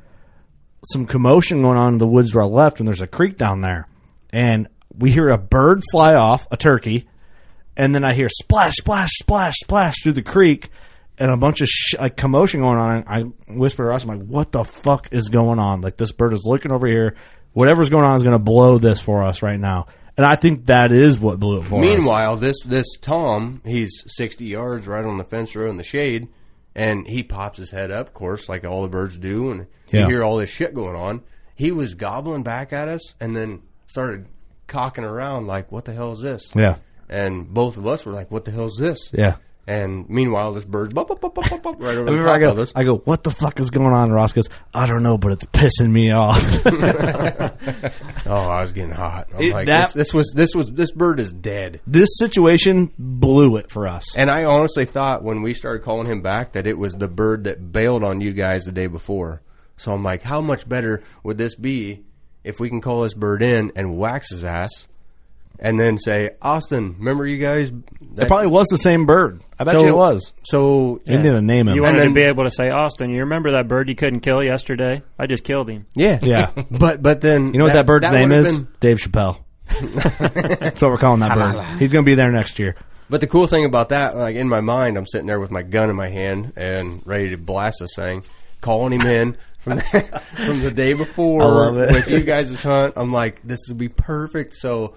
some 0.93 1.07
commotion 1.07 1.63
going 1.63 1.79
on 1.79 1.95
in 1.95 1.99
the 1.99 2.07
woods 2.07 2.35
where 2.35 2.45
I 2.45 2.49
left, 2.49 2.81
and 2.81 2.89
there's 2.89 3.01
a 3.01 3.07
creek 3.07 3.37
down 3.37 3.61
there, 3.61 3.89
and 4.31 4.69
we 4.97 5.13
hear 5.13 5.29
a 5.29 5.39
bird 5.39 5.83
fly 5.91 6.15
off, 6.15 6.47
a 6.51 6.57
turkey, 6.57 7.09
and 7.77 7.95
then 7.95 8.05
I 8.05 8.15
hear 8.15 8.29
splash, 8.29 8.75
splash, 8.77 9.11
splash, 9.19 9.55
splash 9.63 9.97
through 10.03 10.13
the 10.13 10.23
creek, 10.23 10.71
and 11.19 11.31
a 11.31 11.37
bunch 11.37 11.61
of 11.61 11.69
sh- 11.69 11.95
like 11.99 12.17
commotion 12.17 12.61
going 12.61 12.79
on. 12.79 13.05
I 13.07 13.23
whisper 13.53 13.83
to 13.85 13.89
Ross, 13.89 14.05
I'm 14.05 14.19
like, 14.19 14.27
"What 14.27 14.53
the 14.53 14.65
fuck 14.65 15.09
is 15.13 15.29
going 15.29 15.59
on? 15.59 15.81
Like 15.81 15.97
this 15.97 16.13
bird 16.13 16.33
is 16.33 16.43
looking 16.45 16.73
over 16.73 16.87
here. 16.87 17.17
Whatever's 17.53 17.89
going 17.89 18.05
on 18.05 18.17
is 18.17 18.23
going 18.23 18.35
to 18.35 18.39
blow 18.43 18.79
this 18.79 19.01
for 19.01 19.25
us 19.25 19.43
right 19.43 19.59
now." 19.61 19.87
And 20.19 20.25
I 20.25 20.37
think 20.37 20.67
that 20.67 20.93
is 20.93 21.19
what 21.19 21.39
blew 21.39 21.59
it 21.61 21.65
for 21.67 21.77
us. 21.79 21.83
Meanwhile, 21.83 22.37
this 22.37 22.57
this 22.65 22.87
Tom, 23.03 23.61
he's 23.65 23.91
sixty 24.07 24.47
yards 24.47 24.87
right 24.87 25.05
on 25.05 25.19
the 25.19 25.25
fence 25.25 25.55
row 25.55 25.69
in 25.69 25.77
the 25.77 25.83
shade, 25.85 26.29
and 26.75 27.07
he 27.07 27.23
pops 27.23 27.59
his 27.59 27.71
head 27.71 27.91
up, 27.91 28.09
of 28.09 28.15
course, 28.15 28.49
like 28.49 28.65
all 28.65 28.83
the 28.83 28.89
birds 28.89 29.19
do, 29.19 29.51
and 29.51 29.67
Yeah. 29.91 30.03
you 30.03 30.07
hear 30.09 30.25
all 30.25 30.39
this 30.39 30.51
shit 30.51 30.75
going 30.75 30.97
on. 30.97 31.21
He 31.55 31.71
was 31.73 31.95
gobbling 31.95 32.43
back 32.43 32.73
at 32.73 32.89
us, 32.89 33.01
and 33.21 33.37
then 33.37 33.61
started 33.87 34.27
cocking 34.67 35.05
around 35.05 35.47
like, 35.47 35.71
"What 35.71 35.85
the 35.85 35.93
hell 35.93 36.13
is 36.13 36.21
this?" 36.21 36.51
yeah, 36.55 36.77
And 37.09 37.53
both 37.53 37.77
of 37.77 37.87
us 37.87 38.05
were 38.07 38.13
like, 38.13 38.31
"What 38.31 38.45
the 38.47 38.51
hell 38.53 38.67
is 38.67 38.77
this?" 38.79 38.99
yeah. 39.13 39.37
And 39.69 40.09
meanwhile, 40.09 40.55
this 40.55 40.65
bird's 40.65 40.95
bop, 40.95 41.09
bop, 41.09 41.21
bop, 41.21 41.35
bop, 41.35 41.51
bop, 41.51 41.63
bop, 41.63 41.77
right 41.81 41.97
over 41.97 42.09
I 42.09 42.13
the 42.13 42.25
top 42.25 42.37
I 42.37 42.39
go, 42.39 42.51
of 42.53 42.59
us. 42.61 42.73
I 42.77 42.85
go, 42.85 42.99
what 42.99 43.25
the 43.25 43.33
fuck 43.33 43.59
is 43.59 43.71
going 43.71 43.93
on? 43.93 44.05
And 44.05 44.15
Ross 44.15 44.33
goes, 44.33 44.49
I 44.73 44.87
don't 44.87 45.03
know, 45.03 45.19
but 45.19 45.33
it's 45.33 45.45
pissing 45.47 45.91
me 45.91 46.13
off. 46.13 46.41
Oh, 48.29 48.35
I 48.35 48.61
was 48.61 48.73
getting 48.73 48.91
hot. 48.91 49.29
I'm 49.35 49.41
It- 49.41 49.53
like, 49.53 49.67
that- 49.67 49.93
this, 49.93 50.07
this 50.07 50.15
was 50.15 50.33
this 50.35 50.51
was 50.55 50.71
this 50.73 50.91
bird 50.91 51.21
is 51.21 51.33
dead. 51.33 51.81
this 51.87 52.09
situation 52.19 52.91
blew 52.99 53.57
it 53.57 53.71
for 53.71 53.87
us. 53.87 54.17
And 54.17 54.31
I 54.31 54.45
honestly 54.45 54.85
thought 54.85 55.23
when 55.23 55.43
we 55.43 55.55
started 55.55 55.85
calling 55.85 56.07
him 56.09 56.23
back 56.23 56.53
that 56.53 56.67
it 56.67 56.77
was 56.77 56.95
the 56.95 57.09
bird 57.09 57.45
that 57.45 57.71
bailed 57.73 58.03
on 58.03 58.21
you 58.21 58.33
guys 58.33 58.65
the 58.65 58.73
day 58.73 58.87
before. 58.89 59.43
So 59.77 59.93
I'm 59.93 60.03
like, 60.03 60.23
how 60.23 60.41
much 60.41 60.69
better 60.69 61.03
would 61.23 61.39
this 61.39 61.55
be 61.55 62.05
if 62.43 62.59
we 62.59 62.69
can 62.69 62.81
call 62.81 63.03
this 63.03 63.15
bird 63.15 63.43
in 63.43 63.73
and 63.77 63.97
wax 63.97 64.31
his 64.31 64.45
ass, 64.45 64.89
and 65.59 65.79
then 65.81 65.99
say, 65.99 66.31
Austin, 66.43 66.97
remember 66.99 67.27
you 67.27 67.39
guys? 67.39 67.71
It 68.17 68.29
probably 68.29 68.47
was 68.49 68.67
the 68.69 68.79
same 68.79 69.07
bird. 69.07 69.43
I 69.59 69.65
bet 69.65 69.75
So- 69.75 69.83
you 69.83 69.89
it 69.89 69.97
was. 69.97 70.33
So 70.45 71.01
You 71.07 71.17
didn't 71.19 71.47
name 71.47 71.69
him. 71.69 71.75
You 71.77 71.83
wanted 71.83 71.99
then- 72.01 72.09
to 72.09 72.15
be 72.15 72.23
able 72.23 72.45
to 72.45 72.51
say, 72.51 72.71
Austin, 72.71 73.11
you 73.11 73.21
remember 73.21 73.53
that 73.53 73.69
bird 73.69 73.89
you 73.89 73.95
couldn't 73.95 74.21
kill 74.21 74.43
yesterday? 74.43 75.03
I 75.19 75.27
just 75.27 75.45
killed 75.45 75.69
him. 75.71 75.87
yeah, 75.95 76.19
Yeah. 76.23 76.51
But 76.71 77.03
but 77.03 77.21
then 77.21 77.53
You 77.53 77.59
know 77.59 77.65
what 77.67 77.75
that, 77.75 77.87
bird's 77.87 78.11
name 78.11 78.33
is? 78.33 78.57
been- 78.57 78.69
Dave 78.81 78.99
Chappelle. 78.99 79.39
That's 80.01 80.81
what 80.81 80.91
we're 80.91 80.99
calling 80.99 81.21
that 81.21 81.35
bird. 81.37 81.79
He's 81.79 81.91
going 81.93 82.05
to 82.05 82.09
be 82.11 82.15
there 82.15 82.31
next 82.31 82.59
year. 82.59 82.77
But 83.09 83.21
the 83.21 83.27
cool 83.27 83.47
thing 83.47 83.65
about 83.65 83.91
that, 83.91 84.17
like 84.17 84.37
in 84.37 84.49
my 84.49 84.61
mind, 84.61 84.97
I'm 84.97 85.07
sitting 85.07 85.27
there 85.27 85.39
with 85.41 85.51
my 85.51 85.63
gun 85.63 85.91
in 85.91 85.97
my 85.97 86.09
hand 86.09 86.53
and 86.57 87.03
ready 87.05 87.31
to 87.31 87.37
blast 87.39 87.77
this 87.81 87.95
thing, 87.95 88.25
calling 88.61 88.93
him 89.01 89.07
in 89.07 89.37
from 89.61 89.77
the, 89.77 89.83
from 90.47 90.61
the 90.61 90.71
day 90.73 90.93
before 90.93 91.43
I 91.43 91.45
love 91.47 91.77
it. 91.79 91.93
with 91.93 92.11
you 92.11 92.21
guys' 92.23 92.61
hunt. 92.63 92.95
I'm 92.97 93.13
like, 93.13 93.43
this 93.43 93.61
would 93.69 93.79
be 93.79 93.89
perfect. 93.89 94.55
So 94.55 94.95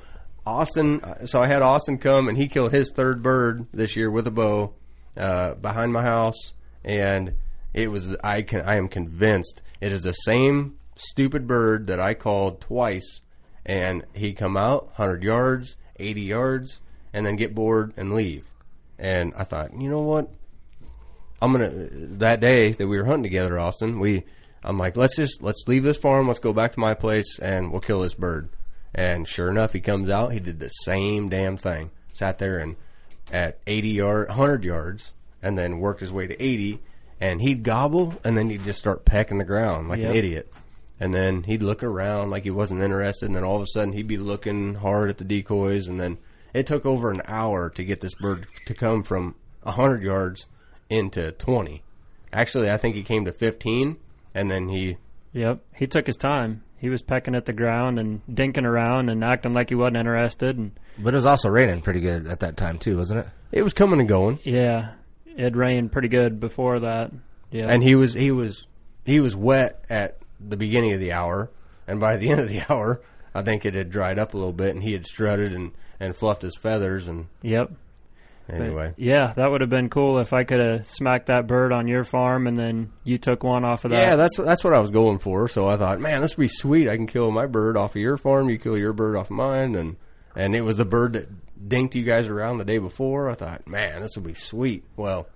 Austin, 0.50 1.02
so 1.28 1.42
I 1.42 1.48
had 1.48 1.62
Austin 1.62 2.00
come 2.00 2.28
and 2.28 2.38
he 2.38 2.48
killed 2.48 2.72
his 2.72 2.92
third 2.92 3.22
bird 3.22 3.68
this 3.72 3.96
year 3.96 4.10
with 4.10 4.26
a 4.26 4.32
bow 4.32 4.74
uh, 5.16 5.54
behind 5.54 5.94
my 5.94 6.02
house, 6.02 6.54
and 6.84 7.36
it 7.74 7.92
was 7.92 8.16
I 8.24 8.42
can 8.42 8.62
I 8.62 8.76
am 8.76 8.88
convinced 8.88 9.62
it 9.80 9.92
is 9.92 10.02
the 10.02 10.14
same 10.14 10.80
stupid 10.98 11.46
bird 11.46 11.88
that 11.88 12.00
I 12.00 12.16
called 12.16 12.62
twice, 12.62 13.22
and 13.64 14.04
he 14.14 14.34
come 14.34 14.58
out 14.58 14.92
hundred 14.96 15.22
yards, 15.24 15.78
eighty 16.00 16.22
yards, 16.24 16.80
and 17.14 17.26
then 17.26 17.36
get 17.36 17.54
bored 17.54 17.94
and 17.96 18.14
leave. 18.14 18.46
And 18.98 19.34
I 19.38 19.44
thought, 19.44 19.80
you 19.80 19.88
know 19.88 20.02
what? 20.02 20.32
I'm 21.42 21.52
gonna 21.52 21.70
that 21.92 22.40
day 22.40 22.72
that 22.72 22.88
we 22.88 22.98
were 22.98 23.06
hunting 23.06 23.24
together, 23.24 23.60
Austin. 23.60 24.00
We, 24.00 24.24
I'm 24.64 24.80
like, 24.80 24.98
let's 24.98 25.16
just 25.16 25.44
let's 25.44 25.64
leave 25.68 25.84
this 25.84 25.98
farm. 25.98 26.28
Let's 26.28 26.40
go 26.40 26.54
back 26.54 26.74
to 26.74 26.80
my 26.80 26.96
place 26.96 27.38
and 27.40 27.72
we'll 27.72 27.82
kill 27.82 28.02
this 28.02 28.16
bird. 28.16 28.50
And 28.94 29.28
sure 29.28 29.50
enough, 29.50 29.74
he 29.74 29.80
comes 29.80 30.10
out. 30.10 30.34
He 30.34 30.40
did 30.40 30.60
the 30.60 30.70
same 30.70 31.30
damn 31.30 31.58
thing. 31.58 31.92
Sat 32.14 32.40
there 32.40 32.58
and 32.60 32.76
at 33.32 33.60
80 33.68 33.90
yard, 33.90 34.28
100 34.30 34.64
yards, 34.64 35.14
and 35.42 35.58
then 35.58 35.80
worked 35.80 36.02
his 36.02 36.12
way 36.12 36.28
to 36.28 36.42
80. 36.44 36.80
And 37.22 37.42
he'd 37.42 37.64
gobble, 37.64 38.16
and 38.24 38.38
then 38.38 38.50
he'd 38.50 38.64
just 38.64 38.80
start 38.80 39.06
pecking 39.06 39.38
the 39.38 39.44
ground 39.44 39.90
like 39.90 40.00
Yep. 40.00 40.10
an 40.10 40.16
idiot. 40.16 40.54
And 41.02 41.14
then 41.14 41.44
he'd 41.44 41.62
look 41.62 41.84
around 41.84 42.30
like 42.30 42.44
he 42.44 42.50
wasn't 42.50 42.82
interested, 42.82 43.26
and 43.26 43.36
then 43.36 43.44
all 43.44 43.58
of 43.58 43.62
a 43.62 43.68
sudden 43.68 43.94
he'd 43.94 44.08
be 44.08 44.18
looking 44.18 44.76
hard 44.76 45.10
at 45.10 45.18
the 45.18 45.24
decoys. 45.24 45.88
And 45.88 46.00
then 46.00 46.18
it 46.54 46.66
took 46.66 46.86
over 46.86 47.12
an 47.12 47.22
hour 47.26 47.70
to 47.70 47.84
get 47.84 48.02
this 48.02 48.16
bird 48.16 48.48
to 48.66 48.74
come 48.74 49.04
from 49.04 49.36
100 49.64 50.02
yards 50.02 50.46
into 50.90 51.32
20. 51.34 51.84
Actually, 52.34 52.72
I 52.72 52.78
think 52.78 52.96
he 52.96 53.04
came 53.04 53.26
to 53.26 53.32
15, 53.32 53.98
and 54.34 54.50
then 54.50 54.70
he 54.70 54.98
Yep. 55.34 55.60
He 55.76 55.86
took 55.88 56.08
his 56.08 56.18
time. 56.18 56.64
He 56.80 56.90
was 56.90 57.02
pecking 57.02 57.36
at 57.36 57.46
the 57.46 57.54
ground 57.54 58.00
and 58.00 58.22
dinking 58.28 58.66
around 58.66 59.10
and 59.10 59.24
acting 59.24 59.54
like 59.54 59.70
he 59.70 59.76
wasn't 59.76 59.98
interested. 59.98 60.58
And 60.58 60.72
But 60.98 61.14
it 61.14 61.18
was 61.18 61.26
also 61.26 61.50
raining 61.50 61.82
pretty 61.82 62.00
good 62.02 62.26
at 62.28 62.40
that 62.40 62.58
time 62.58 62.80
too, 62.80 62.98
wasn't 62.98 63.22
it? 63.22 63.28
it 63.52 63.64
was 63.64 63.74
coming 63.74 64.00
and 64.00 64.08
going. 64.08 64.40
yeah, 64.44 64.92
it 65.26 65.56
rained 65.56 65.92
pretty 65.92 66.08
good 66.08 66.40
before 66.40 66.80
that. 66.80 67.12
Yeah. 67.52 67.66
and 67.68 67.82
he 67.82 67.96
was 67.96 68.14
he 68.14 68.32
was 68.32 68.68
he 69.06 69.20
was 69.20 69.36
wet 69.36 69.84
at 69.90 70.20
the 70.40 70.56
beginning 70.58 70.94
of 70.94 71.00
the 71.00 71.12
hour, 71.14 71.50
and 71.88 72.00
by 72.00 72.16
the 72.18 72.30
end 72.32 72.40
of 72.40 72.48
the 72.48 72.62
hour, 72.70 73.02
I 73.34 73.42
think 73.42 73.66
it 73.66 73.74
had 73.76 73.90
dried 73.90 74.20
up 74.20 74.34
a 74.34 74.38
little 74.38 74.54
bit, 74.54 74.74
and 74.76 74.84
he 74.84 74.94
had 74.94 75.06
strutted 75.06 75.54
and 75.54 75.72
and 76.00 76.16
fluffed 76.16 76.44
his 76.44 76.56
feathers, 76.56 77.08
and 77.08 77.28
yep. 77.42 77.72
Anyway, 78.52 78.94
Yeah, 78.98 79.34
that 79.36 79.50
would 79.52 79.62
have 79.62 79.70
been 79.70 79.90
cool 79.90 80.20
if 80.20 80.34
I 80.34 80.44
could 80.44 80.60
have 80.60 80.90
smacked 80.90 81.28
that 81.28 81.48
bird 81.48 81.72
on 81.72 81.88
your 81.88 82.04
farm 82.04 82.48
and 82.48 82.58
then 82.58 82.92
you 83.04 83.18
took 83.18 83.44
one 83.44 83.64
off 83.64 83.86
of 83.86 83.92
that. 83.92 83.98
yeah, 84.00 84.16
that's 84.16 84.38
that's 84.38 84.64
what 84.64 84.74
I 84.74 84.80
was 84.80 84.92
going 84.92 85.20
for. 85.20 85.48
So 85.48 85.68
I 85.68 85.78
thought, 85.78 86.00
man, 86.00 86.22
this 86.22 86.36
would 86.38 86.44
be 86.44 86.48
sweet. 86.48 86.90
I 86.90 86.96
can 86.96 87.08
kill 87.08 87.32
my 87.32 87.46
bird 87.46 87.78
off 87.78 87.92
of 87.92 88.02
your 88.02 88.18
farm, 88.18 88.50
you 88.50 88.58
kill 88.58 88.78
your 88.78 88.94
bird 88.94 89.16
off 89.16 89.28
of 89.28 89.38
mine, 89.38 89.76
and 89.76 89.98
and 90.36 90.56
it 90.56 90.62
was 90.62 90.78
the 90.78 90.86
bird 90.86 91.14
that 91.14 91.28
dinked 91.68 91.96
you 91.96 92.04
guys 92.04 92.28
around 92.28 92.58
the 92.58 92.66
day 92.66 92.78
before. 92.78 93.30
I 93.30 93.36
thought, 93.36 93.68
man, 93.68 94.02
this 94.02 94.12
would 94.16 94.26
be 94.26 94.34
sweet. 94.34 94.84
Well, 94.96 95.28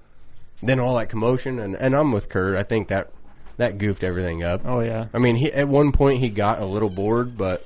then 0.62 0.80
all 0.80 0.96
that 0.98 1.10
commotion, 1.10 1.60
and 1.60 1.76
and 1.76 1.96
I'm 1.96 2.12
with 2.12 2.30
Curt. 2.30 2.56
I 2.56 2.64
think 2.64 2.88
that 2.88 3.12
that 3.58 3.78
goofed 3.78 4.04
everything 4.04 4.44
up. 4.44 4.62
Oh 4.66 4.80
yeah. 4.80 5.08
I 5.14 5.20
mean, 5.20 5.36
he, 5.36 5.52
at 5.52 5.68
one 5.68 5.92
point 5.92 6.20
he 6.20 6.30
got 6.30 6.60
a 6.60 6.66
little 6.66 6.90
bored, 6.90 7.38
but 7.38 7.66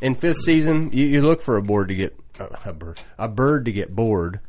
in 0.00 0.14
fifth 0.14 0.42
season, 0.42 0.90
you, 0.92 1.06
you 1.06 1.22
look 1.22 1.42
for 1.42 1.56
a 1.56 1.62
board 1.62 1.88
to 1.88 1.94
get 1.94 2.14
uh, 2.38 2.48
a 2.64 2.72
bird, 2.72 3.00
a 3.18 3.28
bird 3.28 3.64
to 3.64 3.72
get 3.72 3.94
bored 3.94 4.40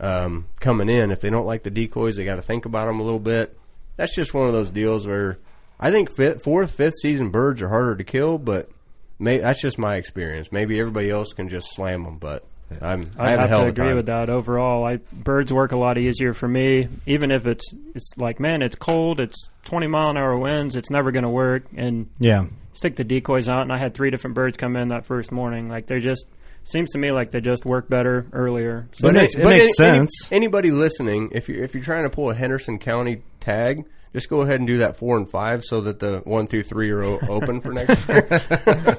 um, 0.00 0.46
coming 0.58 0.88
in. 0.88 1.10
If 1.10 1.20
they 1.20 1.30
don't 1.30 1.46
like 1.46 1.62
the 1.62 1.70
decoys, 1.70 2.16
they 2.16 2.24
got 2.24 2.36
to 2.36 2.42
think 2.42 2.64
about 2.64 2.86
them 2.86 2.98
a 3.00 3.02
little 3.02 3.20
bit. 3.20 3.56
That's 3.96 4.14
just 4.14 4.32
one 4.34 4.46
of 4.46 4.52
those 4.52 4.70
deals 4.70 5.06
where 5.06 5.38
I 5.78 5.90
think 5.90 6.14
fifth, 6.14 6.42
fourth, 6.42 6.70
fifth 6.72 6.94
season 7.02 7.30
birds 7.30 7.60
are 7.62 7.68
harder 7.68 7.96
to 7.96 8.04
kill, 8.04 8.38
but 8.38 8.70
may, 9.18 9.38
that's 9.38 9.60
just 9.60 9.78
my 9.78 9.96
experience. 9.96 10.50
Maybe 10.50 10.78
everybody 10.80 11.10
else 11.10 11.32
can 11.32 11.48
just 11.48 11.74
slam 11.74 12.04
them, 12.04 12.16
but 12.18 12.44
I'm, 12.80 13.10
I 13.18 13.26
I'd 13.26 13.30
have 13.32 13.38
a 13.38 13.40
have 13.42 13.50
hell 13.50 13.58
to 13.58 13.62
of 13.64 13.68
a 13.68 13.72
agree 13.72 13.86
time. 13.88 13.96
with 13.96 14.06
that. 14.06 14.30
Overall, 14.30 14.84
I 14.86 14.96
birds 15.12 15.52
work 15.52 15.72
a 15.72 15.76
lot 15.76 15.98
easier 15.98 16.32
for 16.32 16.48
me. 16.48 16.88
Even 17.04 17.30
if 17.30 17.46
it's 17.46 17.64
it's 17.94 18.12
like, 18.16 18.38
man, 18.40 18.62
it's 18.62 18.76
cold, 18.76 19.20
it's 19.20 19.48
twenty 19.64 19.86
mile 19.88 20.10
an 20.10 20.16
hour 20.16 20.38
winds, 20.38 20.76
it's 20.76 20.88
never 20.90 21.10
going 21.10 21.26
to 21.26 21.32
work. 21.32 21.64
And 21.76 22.08
Yeah. 22.20 22.46
stick 22.72 22.94
the 22.96 23.04
decoys 23.04 23.48
out, 23.48 23.62
and 23.62 23.72
I 23.72 23.76
had 23.78 23.92
three 23.94 24.10
different 24.10 24.34
birds 24.34 24.56
come 24.56 24.76
in 24.76 24.88
that 24.88 25.04
first 25.04 25.32
morning. 25.32 25.68
Like 25.68 25.88
they're 25.88 25.98
just 25.98 26.24
seems 26.70 26.90
to 26.90 26.98
me 26.98 27.10
like 27.12 27.30
they 27.30 27.40
just 27.40 27.64
work 27.64 27.88
better 27.88 28.26
earlier. 28.32 28.88
So 28.92 29.08
It 29.08 29.14
makes- 29.14 29.34
it 29.34 29.42
but 29.42 29.50
makes 29.50 29.78
any- 29.80 29.96
sense. 29.98 30.10
anybody 30.32 30.70
listening, 30.70 31.30
if 31.32 31.48
you're 31.48 31.62
if 31.64 31.74
you're 31.74 31.82
trying 31.84 32.04
to 32.04 32.10
pull 32.10 32.30
a 32.30 32.34
Henderson 32.34 32.78
County 32.78 33.22
tag, 33.40 33.84
just 34.12 34.28
go 34.28 34.40
ahead 34.40 34.60
and 34.60 34.66
do 34.66 34.78
that 34.78 34.98
four 34.98 35.16
and 35.16 35.30
five, 35.30 35.62
so 35.64 35.80
that 35.82 36.00
the 36.00 36.20
one 36.24 36.46
through 36.46 36.64
three 36.64 36.90
are 36.90 37.02
o- 37.04 37.18
open 37.28 37.60
for 37.60 37.72
next 37.72 37.96
year. 38.08 38.26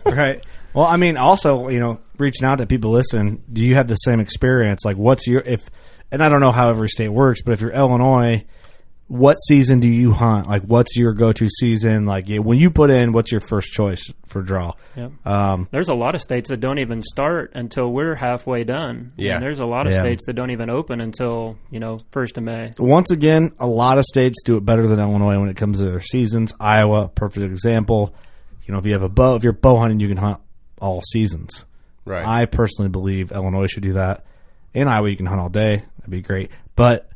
right. 0.06 0.44
Well, 0.74 0.86
I 0.86 0.96
mean, 0.98 1.18
also, 1.18 1.68
you 1.68 1.80
know, 1.82 2.00
reaching 2.18 2.46
out 2.48 2.60
to 2.60 2.66
people 2.66 2.92
listening, 2.92 3.44
do 3.52 3.62
you 3.62 3.76
have 3.76 3.88
the 3.90 3.96
same 3.96 4.20
experience? 4.22 4.86
Like, 4.86 4.96
what's 4.98 5.28
your 5.28 5.42
if? 5.42 5.70
And 6.14 6.22
I 6.24 6.30
don't 6.30 6.40
know 6.42 6.52
how 6.54 6.70
every 6.70 6.88
state 6.90 7.10
works, 7.10 7.42
but 7.42 7.54
if 7.54 7.62
you're 7.62 7.72
Illinois, 7.72 8.46
what 9.12 9.36
season 9.46 9.82
do 9.82 9.90
you 9.90 10.14
hunt? 10.14 10.48
Like, 10.48 10.64
what's 10.64 10.96
your 10.96 11.12
go-to 11.14 11.50
season? 11.60 12.06
Like, 12.06 12.30
yeah, 12.30 12.40
when 12.40 12.58
you 12.58 12.70
put 12.72 12.90
in, 12.90 13.12
what's 13.12 13.30
your 13.30 13.42
first 13.42 13.70
choice 13.72 14.02
for 14.28 14.42
draw? 14.42 14.72
Yep. 14.96 15.12
Um, 15.28 15.68
There's 15.70 15.90
a 15.90 15.94
lot 15.94 16.16
of 16.16 16.22
states 16.22 16.50
that 16.50 16.62
don't 16.62 16.80
even 16.80 17.02
start 17.02 17.52
until 17.54 17.92
we're 17.92 18.16
halfway 18.16 18.64
done. 18.64 19.12
Yeah. 19.18 19.34
And 19.36 19.44
there's 19.44 19.60
a 19.60 19.66
lot 19.66 19.86
of 19.86 19.92
Yeah. 19.92 20.00
states 20.00 20.26
that 20.28 20.34
don't 20.34 20.52
even 20.52 20.70
open 20.70 21.02
until, 21.02 21.58
you 21.70 21.82
know, 21.82 22.00
first 22.12 22.38
of 22.38 22.46
May. 22.46 22.72
once 22.80 23.12
again, 23.12 23.52
a 23.60 23.68
lot 23.68 23.98
of 23.98 24.06
states 24.06 24.42
do 24.46 24.56
it 24.56 24.64
better 24.64 24.88
than 24.88 24.98
Illinois 25.00 25.38
when 25.40 25.50
it 25.50 25.58
comes 25.58 25.80
to 25.80 25.84
their 25.84 26.00
seasons. 26.00 26.54
Iowa, 26.58 27.10
perfect 27.10 27.44
example. 27.46 28.16
You 28.66 28.72
know, 28.72 28.80
if 28.80 28.86
you 28.86 28.94
have 28.94 29.04
a 29.04 29.10
bow, 29.10 29.36
if 29.36 29.44
you're 29.44 29.52
bow 29.52 29.78
hunting, 29.78 30.00
you 30.00 30.08
can 30.08 30.16
hunt 30.18 30.40
all 30.80 31.02
seasons. 31.12 31.66
right. 32.06 32.26
I 32.26 32.46
personally 32.46 32.88
believe 32.90 33.34
Illinois 33.34 33.68
should 33.68 33.84
do 33.84 33.94
that. 33.94 34.24
In 34.74 34.88
Iowa, 34.88 35.10
you 35.10 35.18
can 35.18 35.26
hunt 35.26 35.42
all 35.42 35.50
day. 35.50 35.84
That'd 35.98 36.10
be 36.12 36.22
great. 36.22 36.50
But 36.78 37.10
hu- 37.10 37.11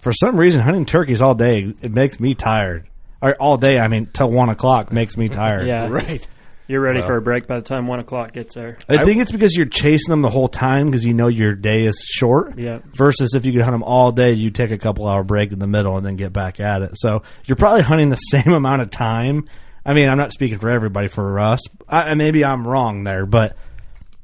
for 0.00 0.12
some 0.12 0.36
reason, 0.36 0.60
hunting 0.60 0.84
turkeys 0.84 1.22
all 1.22 1.34
day 1.34 1.74
it 1.80 1.92
makes 1.92 2.20
me 2.20 2.34
tired. 2.34 2.88
Or 3.20 3.34
all 3.34 3.56
day, 3.56 3.78
I 3.78 3.86
mean, 3.86 4.06
till 4.06 4.30
one 4.30 4.48
o'clock 4.48 4.92
makes 4.92 5.16
me 5.16 5.28
tired. 5.28 5.66
Yeah. 5.66 5.88
right. 5.90 6.26
You're 6.68 6.80
ready 6.80 7.02
for 7.02 7.16
a 7.16 7.20
break 7.20 7.46
by 7.46 7.56
the 7.56 7.62
time 7.62 7.86
one 7.86 7.98
o'clock 7.98 8.32
gets 8.32 8.54
there. 8.54 8.78
I 8.88 9.04
think 9.04 9.20
it's 9.20 9.32
because 9.32 9.54
you're 9.54 9.66
chasing 9.66 10.08
them 10.08 10.22
the 10.22 10.30
whole 10.30 10.48
time 10.48 10.86
because 10.86 11.04
you 11.04 11.12
know 11.12 11.28
your 11.28 11.54
day 11.54 11.84
is 11.84 12.02
short. 12.08 12.58
Yeah. 12.58 12.78
Versus 12.94 13.34
if 13.34 13.44
you 13.44 13.52
could 13.52 13.60
hunt 13.60 13.74
them 13.74 13.82
all 13.82 14.10
day, 14.10 14.32
you 14.32 14.50
take 14.50 14.70
a 14.70 14.78
couple 14.78 15.06
hour 15.06 15.22
break 15.22 15.52
in 15.52 15.58
the 15.58 15.66
middle 15.66 15.96
and 15.96 16.06
then 16.06 16.16
get 16.16 16.32
back 16.32 16.60
at 16.60 16.82
it. 16.82 16.92
So 16.94 17.24
you're 17.44 17.56
probably 17.56 17.82
hunting 17.82 18.08
the 18.08 18.16
same 18.30 18.52
amount 18.52 18.80
of 18.82 18.90
time. 18.90 19.48
I 19.84 19.92
mean, 19.92 20.08
I'm 20.08 20.18
not 20.18 20.32
speaking 20.32 20.60
for 20.60 20.70
everybody. 20.70 21.08
For 21.08 21.40
us, 21.40 21.60
I, 21.88 22.02
and 22.02 22.18
maybe 22.18 22.44
I'm 22.44 22.66
wrong 22.66 23.04
there, 23.04 23.26
but 23.26 23.56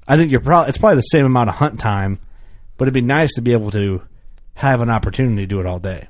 I 0.07 0.17
think 0.17 0.31
you're 0.31 0.41
probably 0.41 0.71
it's 0.71 0.79
probably 0.79 0.97
the 0.97 1.03
same 1.03 1.27
amount 1.27 1.51
of 1.51 1.57
hunt 1.57 1.81
time. 1.81 2.19
But 2.77 2.85
it'd 2.85 2.95
be 2.95 3.01
nice 3.03 3.35
to 3.35 3.43
be 3.43 3.53
able 3.53 3.73
to 3.73 4.03
have 4.59 4.81
an 4.81 4.91
opportunity 4.91 5.43
to 5.43 5.47
do 5.47 5.61
it 5.61 5.67
all 5.67 5.79
day. 5.79 6.09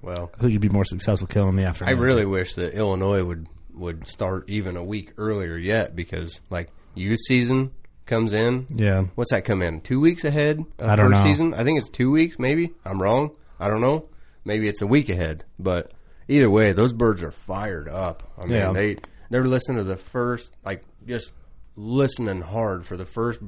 Well, 0.00 0.30
I 0.34 0.40
think 0.40 0.52
you'd 0.52 0.60
be 0.62 0.68
more 0.68 0.84
successful 0.84 1.26
killing 1.26 1.54
the 1.56 1.64
afternoon. 1.64 1.96
I 1.96 2.00
really 2.00 2.24
wish 2.26 2.54
that 2.54 2.74
Illinois 2.74 3.22
would 3.22 3.46
would 3.74 4.06
start 4.06 4.44
even 4.48 4.76
a 4.76 4.84
week 4.84 5.12
earlier 5.16 5.56
yet, 5.56 5.94
because 5.96 6.40
like 6.50 6.70
youth 6.94 7.20
season 7.26 7.70
comes 8.06 8.32
in. 8.32 8.66
yeah. 8.74 9.04
What's 9.14 9.30
that 9.30 9.44
come 9.44 9.62
in? 9.62 9.80
Two 9.80 10.00
weeks 10.00 10.24
ahead 10.24 10.58
of 10.78 10.88
I 10.88 10.96
don't 10.96 11.10
first 11.10 11.24
know. 11.24 11.30
season? 11.30 11.54
I 11.54 11.62
think 11.64 11.78
it's 11.78 11.88
two 11.88 12.10
weeks, 12.10 12.38
maybe. 12.38 12.72
I'm 12.84 13.00
wrong. 13.00 13.30
I 13.60 13.68
don't 13.68 13.80
know. 13.80 14.08
Maybe 14.44 14.68
it's 14.68 14.82
a 14.82 14.86
week 14.86 15.08
ahead. 15.08 15.44
But 15.58 15.92
either 16.28 16.50
way, 16.50 16.72
those 16.72 16.92
birds 16.92 17.22
are 17.22 17.30
fired 17.30 17.88
up. 17.88 18.24
I 18.36 18.42
mean, 18.42 18.52
Yeah. 18.58 18.72
they 18.72 18.96
they're 19.30 19.46
listening 19.46 19.78
to 19.78 19.84
the 19.84 19.96
first, 19.96 20.50
like 20.64 20.82
just 21.06 21.32
listening 21.76 22.40
hard 22.42 22.84
for 22.86 22.96
the 22.96 23.06
first 23.06 23.40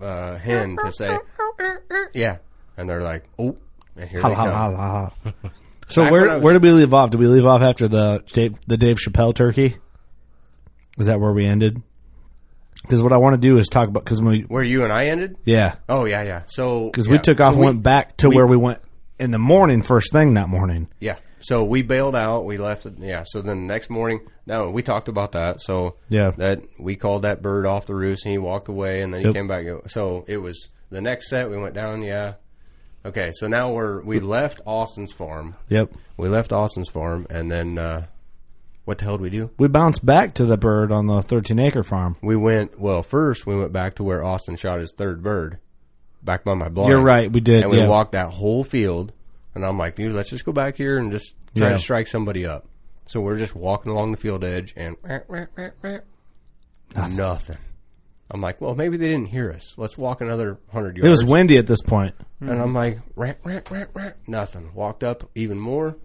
uh, 0.00 0.36
hen 0.38 0.76
to 0.82 0.92
say, 0.92 1.18
yeah, 2.14 2.38
and 2.78 2.88
they're 2.88 3.02
like, 3.02 3.24
oh, 3.38 3.56
and 3.96 4.08
here 4.08 4.22
they 4.22 4.34
come. 4.34 5.10
So 5.90 6.02
Back 6.02 6.12
when 6.12 6.20
I 6.20 6.26
where 6.26 6.34
was- 6.36 6.42
where 6.44 6.52
did 6.52 6.62
we 6.62 6.70
leave 6.70 6.92
off? 6.92 7.10
Did 7.10 7.18
we 7.20 7.26
leave 7.28 7.46
off 7.46 7.62
after 7.62 7.88
the 7.88 8.22
Dave, 8.32 8.56
the 8.66 8.76
Dave 8.76 8.98
Chappelle 8.98 9.34
turkey? 9.34 9.76
Is 10.98 11.06
that 11.06 11.18
where 11.18 11.32
we 11.32 11.46
ended? 11.46 11.82
Because 12.82 13.02
what 13.02 13.12
I 13.12 13.16
want 13.16 13.34
to 13.34 13.38
do 13.40 13.56
is 13.58 13.68
talk 13.68 13.88
about 13.88 14.04
because 14.04 14.20
we 14.20 14.42
Where 14.48 14.62
you 14.62 14.84
and 14.84 14.92
I 14.92 15.06
ended? 15.06 15.36
yeah 15.44 15.76
Oh 15.88 16.04
yeah, 16.04 16.22
yeah. 16.22 16.42
So 16.46 16.84
because 16.90 17.06
yeah. 17.06 17.12
we 17.12 17.18
took 17.18 17.40
off 17.40 17.54
So 17.54 17.56
and 17.60 17.64
went 17.64 17.82
back 17.82 18.18
to 18.18 18.28
we- 18.28 18.36
where 18.36 18.46
we 18.46 18.56
went 18.58 18.80
in 19.18 19.30
the 19.30 19.38
morning 19.38 19.80
first 19.82 20.12
thing 20.12 20.34
that 20.34 20.48
morning. 20.50 20.88
Yeah. 21.00 21.16
so 21.40 21.64
we 21.64 21.80
bailed 21.80 22.14
out. 22.14 22.44
We 22.44 22.58
left. 22.58 22.84
It, 22.84 22.94
yeah. 22.98 23.24
So 23.26 23.40
then 23.40 23.60
the 23.60 23.66
next 23.66 23.88
morning, 23.88 24.20
no, 24.46 24.68
we 24.70 24.82
talked 24.82 25.08
about 25.08 25.32
that. 25.32 25.62
So 25.62 25.96
Yeah. 26.10 26.32
that 26.36 26.60
we 26.78 26.96
called 26.96 27.22
that 27.22 27.40
bird 27.40 27.64
off 27.64 27.86
the 27.86 27.94
roost, 27.94 28.24
and 28.26 28.32
he 28.32 28.38
walked 28.38 28.68
away, 28.68 29.00
and 29.00 29.12
then 29.14 29.20
he 29.22 29.26
Yep. 29.28 29.34
came 29.34 29.48
back. 29.48 29.64
So 29.86 30.24
it 30.28 30.36
was 30.36 30.68
the 30.90 31.00
next 31.00 31.30
set. 31.30 31.50
We 31.50 31.56
went 31.56 31.74
down. 31.74 32.02
Yeah. 32.02 32.34
Okay. 33.04 33.30
So 33.34 33.46
now 33.46 33.70
we're 33.72 34.02
we 34.02 34.20
left 34.20 34.60
Austin's 34.66 35.12
farm. 35.12 35.54
Yep. 35.68 35.92
We 36.16 36.28
left 36.28 36.52
Austin's 36.52 36.90
farm, 36.90 37.26
and 37.30 37.50
then 37.50 37.78
uh, 37.78 38.06
what 38.84 38.98
the 38.98 39.04
hell 39.04 39.16
did 39.18 39.22
we 39.22 39.30
do? 39.30 39.50
We 39.58 39.68
bounced 39.68 40.04
back 40.04 40.34
to 40.34 40.44
the 40.46 40.56
bird 40.56 40.90
on 40.92 41.06
the 41.06 41.22
13 41.22 41.58
acre 41.58 41.84
farm. 41.84 42.16
We 42.22 42.36
went 42.36 42.78
well. 42.80 43.02
First, 43.02 43.46
we 43.46 43.54
went 43.56 43.72
back 43.72 43.96
to 43.96 44.02
where 44.04 44.24
Austin 44.24 44.56
shot 44.56 44.80
his 44.80 44.92
third 44.96 45.22
bird, 45.22 45.58
back 46.22 46.42
by 46.44 46.54
my 46.54 46.68
blind. 46.68 46.90
You're 46.90 47.00
right, 47.02 47.30
we 47.30 47.40
did, 47.40 47.62
And 47.62 47.70
we 47.70 47.78
yeah. 47.78 47.86
walked 47.86 48.12
that 48.12 48.30
whole 48.30 48.64
field, 48.64 49.12
and 49.54 49.64
I'm 49.64 49.78
like, 49.78 49.94
dude, 49.96 50.12
let's 50.12 50.30
just 50.30 50.44
go 50.44 50.52
back 50.52 50.76
here 50.76 50.98
and 50.98 51.12
just 51.12 51.34
try 51.56 51.68
Yeah. 51.68 51.74
to 51.74 51.78
strike 51.78 52.06
somebody 52.08 52.46
up. 52.46 52.66
So 53.06 53.20
we're 53.20 53.38
just 53.38 53.54
walking 53.54 53.92
along 53.92 54.10
the 54.10 54.18
field 54.18 54.42
edge, 54.44 54.74
and 54.76 54.96
nothing. 56.96 57.58
I'm 58.30 58.40
like, 58.42 58.60
well, 58.60 58.74
maybe 58.74 58.96
they 58.98 59.08
didn't 59.08 59.28
hear 59.28 59.50
us. 59.50 59.74
Let's 59.78 59.96
walk 59.96 60.20
another 60.20 60.58
hundred 60.70 60.96
yards. 60.98 61.06
It 61.06 61.10
was 61.10 61.24
windy 61.24 61.56
at 61.56 61.66
this 61.66 61.80
point. 61.80 62.14
and 62.40 62.50
I'm 62.60 62.74
like, 62.74 62.98
rat, 63.16 63.38
rat, 63.44 63.70
rat, 63.70 63.88
rat. 63.94 64.16
Nothing. 64.26 64.70
Walked 64.74 65.02
up 65.02 65.30
even 65.34 65.58
more. 65.58 65.96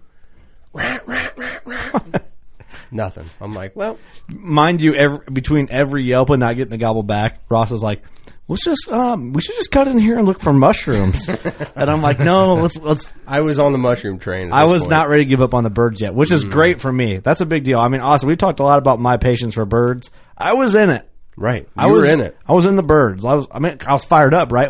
Rat, 0.73 1.01
rat, 1.05 1.37
rat, 1.37 1.61
rat. 1.65 2.25
nothing. 2.91 3.29
I'm 3.41 3.53
like, 3.53 3.75
well, 3.75 3.97
Mind 4.27 4.81
you, 4.81 4.95
every, 4.95 5.19
between 5.31 5.67
every 5.69 6.03
yelp 6.05 6.29
and 6.29 6.39
not 6.39 6.55
getting 6.55 6.71
the 6.71 6.77
gobble 6.77 7.03
back, 7.03 7.41
Ross 7.49 7.71
is 7.71 7.83
like, 7.83 8.01
let's 8.47 8.63
just, 8.63 8.87
um, 8.89 9.33
we 9.33 9.41
should 9.41 9.55
just 9.55 9.69
cut 9.71 9.87
in 9.89 9.99
here 9.99 10.17
and 10.17 10.25
look 10.25 10.39
for 10.39 10.53
mushrooms. 10.53 11.27
and 11.75 11.91
I'm 11.91 12.01
like, 12.01 12.19
no, 12.19 12.55
let's, 12.55 12.77
let's, 12.77 13.13
I 13.27 13.41
was 13.41 13.59
on 13.59 13.73
the 13.73 13.77
mushroom 13.77 14.17
train. 14.17 14.47
at 14.47 14.53
I 14.53 14.63
this 14.63 14.71
was 14.71 14.81
point. 14.83 14.91
not 14.91 15.09
ready 15.09 15.25
to 15.25 15.29
give 15.29 15.41
up 15.41 15.53
on 15.53 15.63
the 15.65 15.69
birds 15.69 15.99
yet, 15.99 16.15
which 16.15 16.31
is 16.31 16.43
great 16.45 16.79
for 16.81 16.91
me. 16.91 17.17
That's 17.17 17.41
a 17.41 17.45
big 17.45 17.65
deal. 17.65 17.79
I 17.79 17.89
mean, 17.89 18.01
also, 18.01 18.27
we 18.27 18.35
talked 18.37 18.59
a 18.61 18.63
lot 18.63 18.79
about 18.79 18.99
my 18.99 19.17
patience 19.17 19.55
for 19.55 19.65
birds. 19.65 20.09
I 20.37 20.53
was 20.53 20.73
in 20.73 20.89
it. 20.89 21.07
Right. 21.35 21.63
You 21.63 21.69
I 21.77 21.87
was 21.87 22.01
were 22.01 22.09
in 22.13 22.21
it. 22.21 22.37
I 22.47 22.53
was 22.53 22.65
in 22.65 22.75
the 22.75 22.83
birds. 22.83 23.25
I 23.25 23.33
was. 23.33 23.47
I 23.51 23.59
mean, 23.59 23.77
I 23.85 23.93
was 23.93 24.03
fired 24.05 24.33
up. 24.33 24.51
Right. 24.51 24.69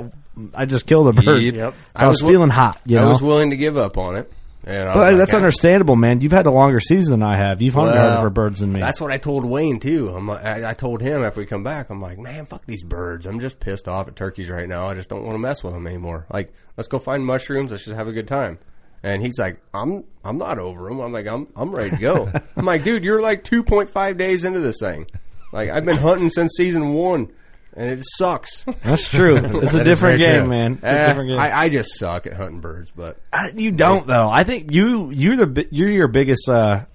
I 0.56 0.66
just 0.66 0.88
killed 0.88 1.08
a 1.08 1.14
bird. 1.14 1.42
Yep. 1.44 1.54
Yep. 1.56 1.74
So 1.98 2.06
I, 2.06 2.08
was, 2.08 2.20
wi- 2.20 2.34
feeling 2.36 2.50
hot. 2.50 2.82
You 2.86 2.98
I 2.98 3.02
know. 3.02 3.10
was 3.10 3.22
willing 3.22 3.52
to 3.52 3.58
give 3.58 3.78
up 3.78 4.00
on 4.00 4.16
it, 4.16 4.32
and 4.64 4.88
but 4.88 4.98
like, 4.98 5.18
that's 5.18 5.34
"Ah." 5.34 5.38
understandable, 5.38 5.96
man. 5.96 6.22
You've 6.22 6.32
had 6.32 6.48
a 6.48 6.52
longer 6.52 6.80
season 6.80 7.12
than 7.12 7.22
I 7.24 7.38
have. 7.38 7.62
You've 7.62 7.76
hunted 7.76 7.96
harder 7.96 8.22
for 8.22 8.30
birds 8.32 8.60
than 8.60 8.74
me. 8.74 8.80
That's 8.80 9.00
what 9.00 9.12
I 9.12 9.18
told 9.18 9.46
Wayne 9.46 9.80
too. 9.80 10.10
I'm, 10.10 10.28
like- 10.28 10.44
I, 10.44 10.70
I 10.72 10.74
told 10.74 11.02
him 11.02 11.24
after 11.24 11.40
we 11.40 11.46
come 11.46 11.64
back, 11.64 11.92
I'm 11.92 12.02
like, 12.02 12.18
man, 12.18 12.48
fuck 12.48 12.66
these 12.66 12.84
birds. 12.84 13.28
I'm 13.28 13.40
just 13.40 13.60
pissed 13.60 13.88
off 13.88 14.08
at 14.08 14.16
turkeys 14.16 14.50
right 14.50 14.68
now. 14.68 14.88
I 14.90 14.96
just 14.96 15.08
don't 15.10 15.22
want 15.22 15.34
to 15.36 15.40
mess 15.40 15.64
with 15.64 15.74
them 15.74 15.86
anymore. 15.86 16.26
Like, 16.32 16.52
let's 16.78 16.88
go 16.88 16.98
find 16.98 17.24
mushrooms. 17.24 17.70
Let's 17.70 17.86
just 17.86 17.96
have 17.96 18.08
a 18.08 18.14
good 18.14 18.28
time. 18.28 18.58
And 19.04 19.22
he's 19.22 19.38
like, 19.38 19.62
I'm, 19.74 20.06
I'm 20.24 20.38
not 20.40 20.58
over 20.60 20.88
them. 20.90 21.00
I'm 21.02 21.12
like, 21.14 21.28
I'm, 21.28 21.46
I'm 21.58 21.76
ready 21.76 21.90
to 21.92 21.98
go. 21.98 22.32
I'm 22.56 22.66
like, 22.66 22.84
dude, 22.86 23.04
you're 23.04 23.22
like 23.22 23.44
2.5 23.44 24.18
days 24.18 24.46
into 24.46 24.62
this 24.62 24.78
thing. 24.80 25.06
Like, 25.54 25.70
I've 25.70 25.86
been 25.86 25.98
hunting 25.98 26.30
since 26.30 26.54
season 26.58 26.94
one, 26.96 27.32
and 27.78 27.90
it 27.92 28.04
sucks. 28.18 28.66
That's 28.84 29.08
true. 29.08 29.36
It's 29.38 29.46
a 29.46 29.50
That 29.50 29.64
is 29.64 29.84
different 29.86 30.20
very 30.20 30.34
game, 30.34 30.40
true. 30.42 30.50
man. 30.50 30.72
It's 30.74 30.84
a 30.84 30.88
Eh, 30.88 31.08
different 31.08 31.30
game. 31.30 31.40
I, 31.40 31.58
I 31.60 31.70
just 31.70 31.98
suck 32.00 32.28
at 32.28 32.34
hunting 32.34 32.60
birds, 32.60 32.92
but 32.96 33.18
I- 33.32 33.52
you 33.56 33.72
don't 33.72 34.06
though. 34.08 34.30
I 34.30 34.44
think 34.44 34.72
you 34.74 35.12
you're 35.12 35.38
the 35.38 35.48
bi- 35.48 35.68
you're 35.72 35.90
your 35.92 36.08
biggest 36.10 36.50
uh, 36.50 36.86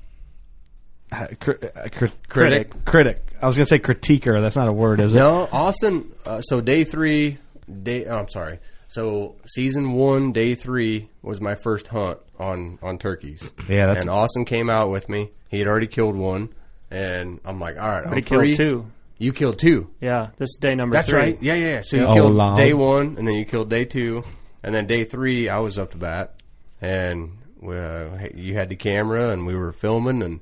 uh, 1.12 1.26
cri- 1.40 1.56
uh, 1.74 1.88
cri- 1.90 2.10
critic 2.28 2.84
critic. 2.84 3.24
I 3.40 3.46
was 3.46 3.56
gonna 3.56 3.66
say 3.66 3.78
critiquer. 3.78 4.40
That's 4.40 4.56
not 4.56 4.68
a 4.68 4.72
word, 4.72 5.00
is 5.00 5.14
it? 5.14 5.18
No, 5.18 5.48
Austin. 5.52 6.12
Uh, 6.26 6.40
so 6.40 6.60
day 6.60 6.84
three, 6.84 7.38
day. 7.82 8.04
Oh, 8.06 8.18
I'm 8.18 8.28
sorry. 8.28 8.58
So 8.88 9.36
season 9.46 9.92
one, 9.92 10.32
day 10.32 10.54
three 10.54 11.08
was 11.22 11.40
my 11.40 11.54
first 11.54 11.88
hunt 11.88 12.18
on 12.38 12.78
on 12.82 12.98
turkeys. 12.98 13.40
Yeah, 13.68 13.86
that's- 13.86 14.00
and 14.02 14.10
Austin 14.10 14.44
came 14.44 14.68
out 14.68 14.90
with 14.90 15.08
me. 15.08 15.30
He 15.48 15.60
had 15.60 15.68
already 15.68 15.86
killed 15.86 16.16
one, 16.16 16.50
and 16.90 17.40
I'm 17.44 17.60
like, 17.60 17.76
all 17.80 17.88
right, 17.88 18.02
I'm 18.04 18.10
But 18.10 18.18
he 18.18 18.22
killed 18.22 18.40
free. 18.42 18.54
two. 18.56 18.86
You 19.18 19.32
killed 19.32 19.58
two. 19.58 19.90
Yeah, 20.00 20.28
this 20.38 20.50
is 20.50 20.58
day 20.60 20.74
number 20.76 20.94
That's 20.94 21.08
three. 21.10 21.18
right. 21.18 21.42
Yeah, 21.42 21.54
yeah. 21.54 21.66
yeah. 21.74 21.80
So 21.82 21.96
you 21.96 22.04
Oh, 22.06 22.14
killed 22.14 22.34
Lord. 22.34 22.56
day 22.56 22.72
one, 22.72 23.16
and 23.18 23.26
then 23.26 23.34
you 23.34 23.44
killed 23.44 23.68
day 23.68 23.84
two, 23.84 24.22
and 24.62 24.74
then 24.74 24.86
day 24.86 25.04
three, 25.04 25.48
I 25.48 25.58
was 25.58 25.76
up 25.78 25.90
to 25.92 25.96
bat, 25.98 26.36
and 26.80 27.32
uh, 27.62 28.28
you 28.34 28.54
had 28.54 28.68
the 28.68 28.76
camera, 28.76 29.30
and 29.30 29.44
we 29.46 29.56
were 29.56 29.72
filming, 29.72 30.22
and 30.22 30.40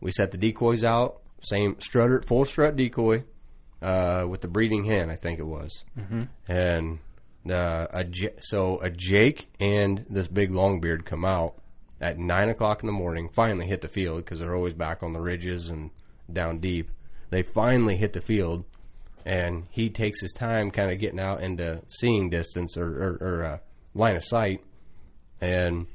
we 0.00 0.10
set 0.10 0.32
the 0.32 0.38
decoys 0.38 0.82
out. 0.82 1.20
Same 1.40 1.78
strutter, 1.80 2.22
full 2.26 2.44
strut 2.44 2.74
decoy, 2.76 3.22
uh, 3.80 4.24
with 4.28 4.40
the 4.40 4.48
breeding 4.48 4.84
hen, 4.86 5.08
I 5.10 5.16
think 5.16 5.38
it 5.38 5.46
was, 5.46 5.84
mm-hmm. 5.96 6.22
and 6.48 6.98
uh, 7.48 7.86
a 7.92 8.02
J- 8.02 8.34
so 8.40 8.80
a 8.80 8.90
Jake 8.90 9.48
and 9.60 10.04
this 10.10 10.26
big 10.26 10.50
longbeard 10.50 11.04
come 11.04 11.24
out 11.24 11.54
at 12.00 12.18
nine 12.18 12.48
o'clock 12.48 12.82
in 12.82 12.86
the 12.86 12.92
morning. 12.92 13.28
Finally 13.28 13.66
hit 13.66 13.80
the 13.80 13.88
field 13.88 14.24
because 14.24 14.40
they're 14.40 14.54
always 14.54 14.74
back 14.74 15.02
on 15.02 15.12
the 15.12 15.20
ridges 15.20 15.70
and 15.70 15.90
down 16.32 16.58
deep. 16.58 16.90
They 17.30 17.42
finally 17.42 17.96
hit 17.96 18.12
the 18.12 18.20
field, 18.20 18.64
and 19.24 19.66
he 19.70 19.90
takes 19.90 20.20
his 20.20 20.32
time, 20.32 20.70
kind 20.70 20.90
of 20.90 21.00
getting 21.00 21.20
out 21.20 21.42
into 21.42 21.82
seeing 21.88 22.30
distance 22.30 22.76
or, 22.76 22.86
or, 22.86 23.18
or 23.20 23.44
uh, 23.44 23.58
line 23.94 24.16
of 24.16 24.24
sight, 24.24 24.62
and 25.40 25.86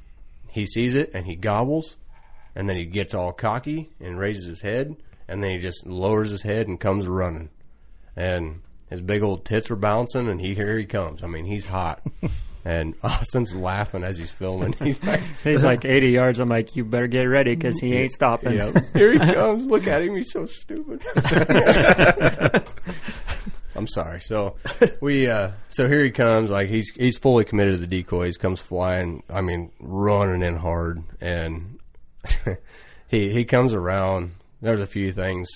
he 0.50 0.66
sees 0.66 0.96
it 0.96 1.12
and 1.14 1.26
he 1.26 1.36
gobbles, 1.36 1.96
and 2.56 2.68
then 2.68 2.76
he 2.76 2.86
gets 2.86 3.14
all 3.14 3.32
cocky 3.32 3.92
and 4.00 4.20
raises 4.20 4.48
his 4.48 4.62
head, 4.62 4.96
and 5.28 5.44
then 5.44 5.52
he 5.52 5.60
just 5.60 5.86
lowers 5.86 6.32
his 6.32 6.42
head 6.42 6.68
and 6.68 6.80
comes 6.80 7.08
running, 7.08 7.50
and 8.16 8.62
his 8.90 9.02
big 9.02 9.24
old 9.24 9.46
tits 9.46 9.70
were 9.70 9.78
bouncing, 9.78 10.28
and 10.28 10.42
he 10.42 10.54
here 10.54 10.78
he 10.78 10.86
comes. 10.86 11.24
I 11.24 11.28
mean, 11.28 11.46
he's 11.46 11.68
hot. 11.68 12.06
And 12.64 12.96
Austin's 13.04 13.56
laughing 13.56 14.04
as 14.04 14.18
he's 14.18 14.30
filming. 14.30 14.74
He's 14.84 15.04
like, 15.04 15.22
He's 15.44 15.64
like 15.64 15.86
80 15.86 16.10
yards. 16.10 16.40
I'm 16.40 16.50
like, 16.50 16.76
you 16.76 16.86
better 16.86 17.08
get 17.08 17.24
ready 17.24 17.56
because 17.56 17.80
he 17.80 17.94
ain't 17.94 18.12
stopping. 18.12 18.54
Here 18.94 19.14
he 19.14 19.20
comes. 19.20 19.66
Look 19.66 19.88
at 19.88 20.02
him. 20.02 20.16
He's 20.16 20.32
so 20.32 20.46
stupid. 20.46 21.02
I'm 23.74 23.88
sorry. 23.88 24.22
So 24.22 24.58
we 25.00 25.28
uh 25.28 25.52
so 25.70 25.88
here 25.88 26.04
he 26.04 26.12
comes, 26.12 26.52
like 26.52 26.68
he's 26.68 26.92
he's 26.96 27.18
fully 27.18 27.46
committed 27.46 27.76
to 27.76 27.80
the 27.80 27.88
decoys, 27.88 28.38
comes 28.38 28.60
flying, 28.60 29.24
I 29.30 29.42
mean, 29.42 29.72
running 29.80 30.44
in 30.44 30.58
hard 30.58 31.04
and 31.20 31.80
he 33.08 33.32
he 33.32 33.46
comes 33.46 33.74
around. 33.74 34.34
There's 34.62 34.82
a 34.82 34.88
few 34.88 35.14
things 35.14 35.50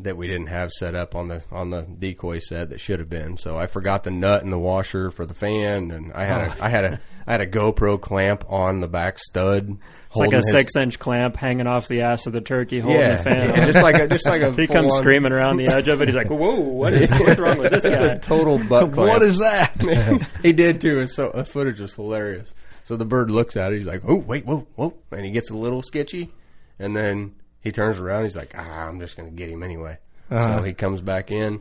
that 0.00 0.16
we 0.16 0.26
didn't 0.26 0.48
have 0.48 0.70
set 0.72 0.94
up 0.94 1.14
on 1.14 1.28
the 1.28 1.42
on 1.52 1.70
the 1.70 1.82
decoy 1.82 2.38
set 2.40 2.70
that 2.70 2.80
should 2.80 2.98
have 2.98 3.08
been. 3.08 3.36
So 3.36 3.56
I 3.56 3.66
forgot 3.66 4.02
the 4.04 4.10
nut 4.10 4.42
in 4.42 4.50
the 4.50 4.58
washer 4.58 5.10
for 5.10 5.24
the 5.24 5.34
fan 5.34 5.90
and 5.92 6.12
I 6.12 6.24
had 6.24 6.40
a 6.40 6.50
oh. 6.50 6.56
I 6.60 6.68
had 6.68 6.84
a 6.84 7.00
I 7.26 7.32
had 7.32 7.40
a 7.40 7.46
GoPro 7.46 7.98
clamp 8.00 8.44
on 8.50 8.80
the 8.80 8.88
back 8.88 9.18
stud. 9.18 9.78
It's 10.08 10.16
like 10.16 10.32
a 10.32 10.36
his- 10.36 10.50
six 10.50 10.76
inch 10.76 10.98
clamp 10.98 11.36
hanging 11.36 11.66
off 11.66 11.86
the 11.88 12.02
ass 12.02 12.26
of 12.26 12.32
the 12.32 12.40
turkey 12.40 12.80
holding 12.80 13.00
yeah, 13.00 13.16
the 13.16 13.22
fan. 13.22 13.48
yeah, 13.50 13.66
just 13.66 13.82
like 13.82 13.94
a, 13.96 14.08
just 14.08 14.26
like 14.26 14.42
a 14.42 14.52
he 14.60 14.66
comes 14.66 14.88
full-on- 14.88 15.00
screaming 15.02 15.32
around 15.32 15.56
the 15.58 15.68
edge 15.68 15.88
of 15.88 16.02
it. 16.02 16.08
He's 16.08 16.16
like, 16.16 16.28
"Whoa, 16.28 16.58
what 16.60 16.92
is 16.92 17.10
what's 17.20 17.38
wrong 17.38 17.58
with 17.58 17.70
this 17.72 17.84
It's 17.84 17.96
guy?" 17.96 18.04
a 18.06 18.18
total 18.18 18.58
butt 18.58 18.92
clamp. 18.92 18.96
What 18.96 19.22
is 19.22 19.38
that? 19.38 19.80
Man, 19.82 20.26
he 20.42 20.52
did 20.52 20.80
too. 20.80 20.98
And 21.00 21.08
so 21.10 21.30
the 21.34 21.44
footage 21.44 21.78
was 21.80 21.94
hilarious. 21.94 22.52
So 22.82 22.96
the 22.96 23.06
bird 23.06 23.30
looks 23.30 23.56
at 23.56 23.72
it. 23.72 23.78
He's 23.78 23.86
like, 23.86 24.02
"Oh, 24.06 24.16
wait, 24.16 24.44
whoa, 24.44 24.66
whoa," 24.74 24.94
and 25.12 25.24
he 25.24 25.30
gets 25.30 25.50
a 25.50 25.56
little 25.56 25.82
sketchy, 25.82 26.30
and 26.78 26.94
then 26.96 27.34
he 27.64 27.72
turns 27.72 27.98
around. 27.98 28.24
He's 28.24 28.36
like, 28.36 28.54
"Ah, 28.56 28.86
I'm 28.86 29.00
just 29.00 29.16
going 29.16 29.28
to 29.28 29.34
get 29.34 29.48
him 29.50 29.62
anyway." 29.64 29.98
So 30.30 30.62
he 30.62 30.72
comes 30.72 31.00
back 31.00 31.30
in. 31.30 31.60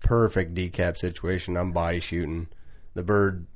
Perfect 0.00 0.54
decap 0.54 0.96
situation. 0.96 1.56
I'm 1.56 1.72
body 1.72 2.00
shooting. 2.00 2.48
The 2.94 3.02
bird 3.02 3.46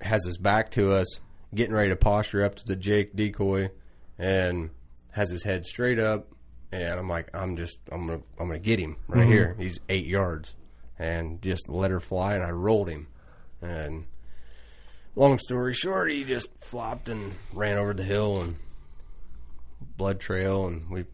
has 0.00 0.20
his 0.24 0.36
back 0.36 0.70
to 0.72 0.92
us, 0.92 1.06
getting 1.54 1.74
ready 1.74 1.88
to 1.90 1.96
posture 1.96 2.44
up 2.44 2.54
to 2.56 2.66
the 2.66 2.76
Jake 2.76 3.14
decoy, 3.16 3.70
and 4.18 4.70
has 5.12 5.30
his 5.30 5.42
head 5.44 5.64
straight 5.64 5.98
up. 5.98 6.28
And 6.70 6.98
I'm 6.98 7.08
like, 7.08 7.28
I'm 7.34 7.56
just, 7.56 7.78
I'm 7.90 8.06
gonna, 8.06 8.22
I'm 8.38 8.48
gonna 8.48 8.58
get 8.58 8.78
him 8.78 8.96
right 9.06 9.26
here. 9.26 9.56
He's 9.58 9.78
eight 9.88 10.06
yards, 10.06 10.54
and 10.98 11.40
just 11.42 11.68
let 11.68 11.90
her 11.90 12.00
fly, 12.00 12.34
and 12.34 12.42
I 12.44 12.50
rolled 12.50 12.88
him. 12.88 13.08
And 13.60 14.06
long 15.14 15.38
story 15.38 15.74
short, 15.74 16.10
he 16.10 16.24
just 16.24 16.48
flopped 16.60 17.08
and 17.08 17.34
ran 17.52 17.78
over 17.78 17.94
the 17.94 18.02
hill 18.04 18.40
and 18.42 18.56
blood 20.02 20.18
trail, 20.18 20.66
and 20.66 20.90
we 20.90 21.04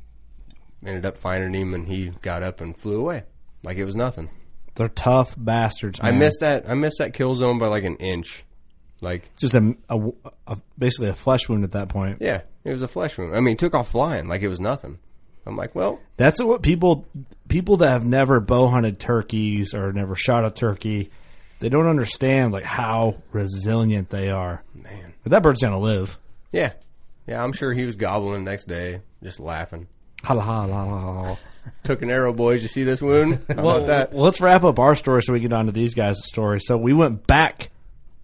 ended 0.84 1.04
up 1.04 1.18
finding 1.18 1.52
him, 1.60 1.74
and 1.74 1.86
he 1.86 2.08
got 2.22 2.42
up 2.42 2.62
and 2.62 2.74
flew 2.74 2.98
away 3.00 3.24
like 3.62 3.76
it 3.76 3.84
was 3.84 3.96
nothing. 3.96 4.30
They're 4.76 4.88
tough 4.88 5.34
bastards. 5.36 5.98
I 6.02 6.10
missed 6.12 6.40
that. 6.40 6.64
I 6.66 6.72
missed 6.74 6.96
that 7.00 7.12
kill 7.12 7.34
zone 7.34 7.58
by 7.58 7.66
like 7.66 7.84
an 7.84 7.96
inch. 7.96 8.44
Like, 9.02 9.30
just 9.36 9.52
a, 9.54 9.76
a- 9.90 10.10
a- 10.46 10.56
basically 10.78 11.08
a 11.10 11.14
flesh 11.14 11.48
wound 11.50 11.64
at 11.64 11.72
that 11.72 11.88
point. 11.90 12.18
yeah, 12.20 12.40
it 12.64 12.72
was 12.72 12.80
a 12.82 12.88
flesh 12.88 13.18
wound. 13.18 13.36
I 13.36 13.40
mean, 13.40 13.48
he 13.52 13.56
took 13.56 13.74
off 13.74 13.90
flying 13.90 14.26
like 14.26 14.40
it 14.40 14.48
was 14.48 14.58
nothing. 14.60 14.98
I'm 15.46 15.54
like, 15.56 15.74
well, 15.74 16.00
That's 16.16 16.42
what 16.42 16.62
people 16.62 17.06
people 17.48 17.76
that 17.78 17.90
have 17.90 18.04
never 18.06 18.40
bow 18.40 18.68
hunted 18.68 18.98
turkeys 18.98 19.74
or 19.74 19.92
never 19.92 20.14
shot 20.14 20.46
a 20.46 20.50
turkey, 20.50 21.10
they 21.60 21.68
don't 21.68 21.86
understand 21.88 22.52
like 22.52 22.64
how 22.64 23.16
resilient 23.32 24.08
they 24.10 24.30
are. 24.30 24.62
man, 24.74 25.12
But 25.22 25.32
that 25.32 25.42
bird's 25.42 25.60
gonna 25.60 25.78
live. 25.78 26.16
yeah, 26.50 26.72
yeah. 27.28 27.42
I'm 27.42 27.52
sure 27.52 27.72
he 27.72 27.84
was 27.84 27.94
gobbling 27.96 28.44
the 28.44 28.50
next 28.50 28.66
day, 28.66 29.00
just 29.22 29.38
laughing. 29.38 29.86
Hala, 30.24 30.40
hala, 30.42 30.72
hala, 30.72 31.00
hala. 31.00 31.38
Took 31.84 32.02
an 32.02 32.10
arrow, 32.10 32.32
boys. 32.32 32.62
You 32.62 32.68
see 32.68 32.82
this 32.82 33.00
wound? 33.00 33.44
How 33.48 33.62
Well, 33.62 33.76
about 33.76 33.86
that? 33.86 34.12
well, 34.12 34.24
let's 34.24 34.40
wrap 34.40 34.64
up 34.64 34.78
our 34.80 34.94
story 34.96 35.22
so 35.22 35.32
we 35.32 35.40
get 35.40 35.52
on 35.52 35.66
to 35.66 35.72
these 35.72 35.94
guys' 35.94 36.18
story. 36.24 36.58
So 36.60 36.76
we 36.76 36.92
went 36.92 37.26
back 37.26 37.70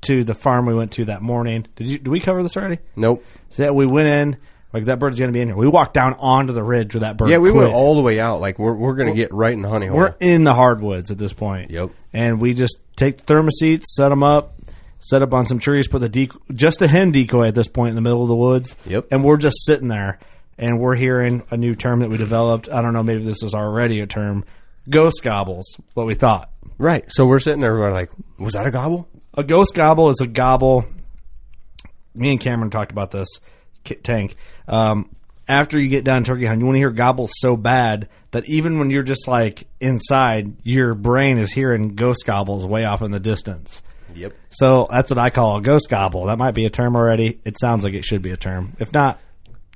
to 0.03 0.25
the 0.25 0.35
farm 0.35 0.67
we 0.67 0.75
went 0.75 0.93
to 0.93 1.05
that 1.07 1.23
morning. 1.23 1.67
Did 1.77 1.89
you? 1.89 1.99
Did 1.99 2.09
we 2.09 2.21
cover 2.21 2.43
this 2.43 2.57
already? 2.57 2.79
Nope. 2.97 3.25
So 3.51 3.63
that 3.63 3.75
we 3.75 3.87
went 3.87 4.09
in 4.09 4.37
like 4.73 4.87
that 4.87 4.99
bird's 4.99 5.19
going 5.21 5.31
to 5.31 5.33
be 5.33 5.41
in 5.41 5.49
here. 5.49 5.57
We 5.57 5.69
walked 5.69 5.95
down 5.95 6.15
onto 6.15 6.53
the 6.53 6.63
ridge 6.65 6.95
where 6.95 7.03
that 7.03 7.17
bird. 7.17 7.29
Yeah, 7.29 7.39
we 7.39 7.51
quit. 7.53 7.63
went 7.63 7.75
all 7.75 7.95
the 7.95 8.03
way 8.03 8.19
out. 8.19 8.41
Like 8.41 8.59
we're 8.59 8.75
we're 8.75 8.95
gonna 8.97 9.15
get 9.15 9.33
right 9.33 9.53
in 9.53 9.63
the 9.63 9.69
honey 9.69 9.87
hole. 9.87 9.97
We're 9.97 10.17
in 10.21 10.43
the 10.45 10.53
hardwoods 10.55 11.11
at 11.13 11.19
this 11.19 11.33
point. 11.33 11.71
Yep. 11.71 11.91
And 12.13 12.41
we 12.41 12.55
just 12.55 12.77
take 12.97 13.19
the 13.25 13.33
ThermaSeats, 13.35 13.85
set 13.85 14.09
them 14.09 14.23
up, 14.25 14.55
set 15.01 15.23
up 15.23 15.33
on 15.33 15.47
some 15.47 15.59
trees, 15.59 15.89
put 15.89 16.01
the 16.01 16.09
decoy, 16.09 16.39
just 16.55 16.83
a 16.83 16.89
hen 16.89 17.13
decoy 17.13 17.49
at 17.49 17.55
this 17.55 17.69
point 17.69 17.91
in 17.91 17.95
the 17.95 18.01
middle 18.01 18.23
of 18.23 18.29
the 18.29 18.37
woods. 18.37 18.77
Yep. 18.87 19.09
And 19.11 19.25
we're 19.25 19.37
just 19.37 19.65
sitting 19.65 19.89
there, 19.89 20.19
and 20.59 20.81
we're 20.81 20.97
hearing 20.97 21.43
a 21.51 21.57
new 21.57 21.75
term 21.75 22.01
that 22.01 22.11
we 22.11 22.17
developed. 22.17 22.69
I 22.69 22.83
don't 22.83 22.93
know, 22.93 23.03
maybe 23.03 23.25
this 23.25 23.43
is 23.43 23.55
already 23.55 24.01
a 24.01 24.07
term. 24.07 24.45
Ghost 24.89 25.23
gobbles. 25.23 25.77
What 25.95 26.07
we 26.07 26.15
thought. 26.15 26.51
Right. 26.79 27.05
So 27.09 27.27
we're 27.27 27.41
sitting 27.41 27.61
there. 27.61 27.75
We're 27.75 27.93
like, 27.93 28.11
was 28.39 28.55
that 28.55 28.67
a 28.67 28.71
gobble? 28.71 29.09
A 29.33 29.43
ghost 29.43 29.75
gobble 29.75 30.11
is 30.11 30.21
a 30.21 30.27
gobble. 30.27 30.85
Me 32.15 32.33
and 32.33 32.41
Cameron 32.41 32.71
talked 32.71 32.93
about 32.93 33.11
this. 33.11 33.29
Tank. 34.03 34.37
Um, 34.69 35.11
after 35.47 35.79
you 35.79 35.89
get 35.89 36.05
done 36.05 36.25
turkey 36.25 36.47
hunting, 36.47 36.61
you 36.61 36.67
want 36.67 36.77
to 36.77 36.81
hear 36.81 36.91
gobbles 36.91 37.33
so 37.37 37.57
bad 37.57 38.09
that 38.31 38.47
even 38.47 38.79
when 38.79 38.91
you're 38.91 39.03
just 39.03 39.29
like 39.29 39.67
inside, 39.81 40.57
your 40.63 40.95
brain 40.95 41.39
is 41.39 41.53
hearing 41.53 41.95
ghost 41.95 42.25
gobbles 42.25 42.67
way 42.67 42.85
off 42.85 43.03
in 43.03 43.11
the 43.11 43.21
distance. 43.21 43.83
Yep. 44.15 44.33
So 44.51 44.87
that's 44.91 45.11
what 45.11 45.19
I 45.19 45.31
call 45.31 45.59
a 45.59 45.63
ghost 45.63 45.89
gobble. 45.89 46.27
That 46.27 46.39
might 46.39 46.55
be 46.55 46.65
a 46.65 46.71
term 46.71 46.97
already. 46.97 47.41
It 47.45 47.59
sounds 47.59 47.85
like 47.85 47.95
it 47.95 48.05
should 48.05 48.23
be 48.23 48.31
a 48.31 48.37
term. 48.37 48.73
If 48.79 48.93
not, 48.93 49.21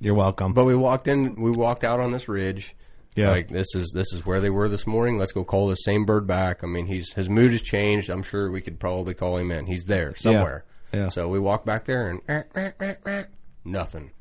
you're 0.01 0.15
welcome. 0.15 0.53
But 0.53 0.65
we 0.65 0.75
walked 0.75 1.09
in. 1.09 1.35
We 1.35 1.51
walked 1.51 1.85
out 1.85 2.01
on 2.01 2.13
this 2.13 2.29
ridge. 2.29 2.75
Yeah. 3.17 3.31
Like 3.31 3.49
this 3.49 3.75
is 3.75 3.91
this 3.93 4.13
is 4.13 4.25
where 4.25 4.41
they 4.41 4.51
were 4.51 4.69
this 4.69 4.87
morning. 4.87 5.19
Let's 5.19 5.33
go 5.33 5.43
call 5.43 5.67
the 5.67 5.75
same 5.75 6.05
bird 6.05 6.27
back. 6.27 6.63
I 6.63 6.67
mean, 6.69 6.87
he's 6.87 7.13
his 7.13 7.29
mood 7.29 7.51
has 7.51 7.63
changed. 7.63 8.11
I'm 8.11 8.23
sure 8.23 8.51
we 8.51 8.61
could 8.61 8.79
probably 8.79 9.15
call 9.15 9.39
him 9.39 9.51
in. 9.51 9.67
He's 9.67 9.85
there 9.85 10.15
somewhere. 10.15 10.65
Yeah. 10.93 11.09
So 11.09 11.27
we 11.27 11.41
walk 11.41 11.65
back 11.65 11.85
there 11.85 12.11
and 12.11 12.21
eh, 12.29 12.71
eh, 12.81 12.95
eh, 13.05 13.25
nothing. 13.65 14.13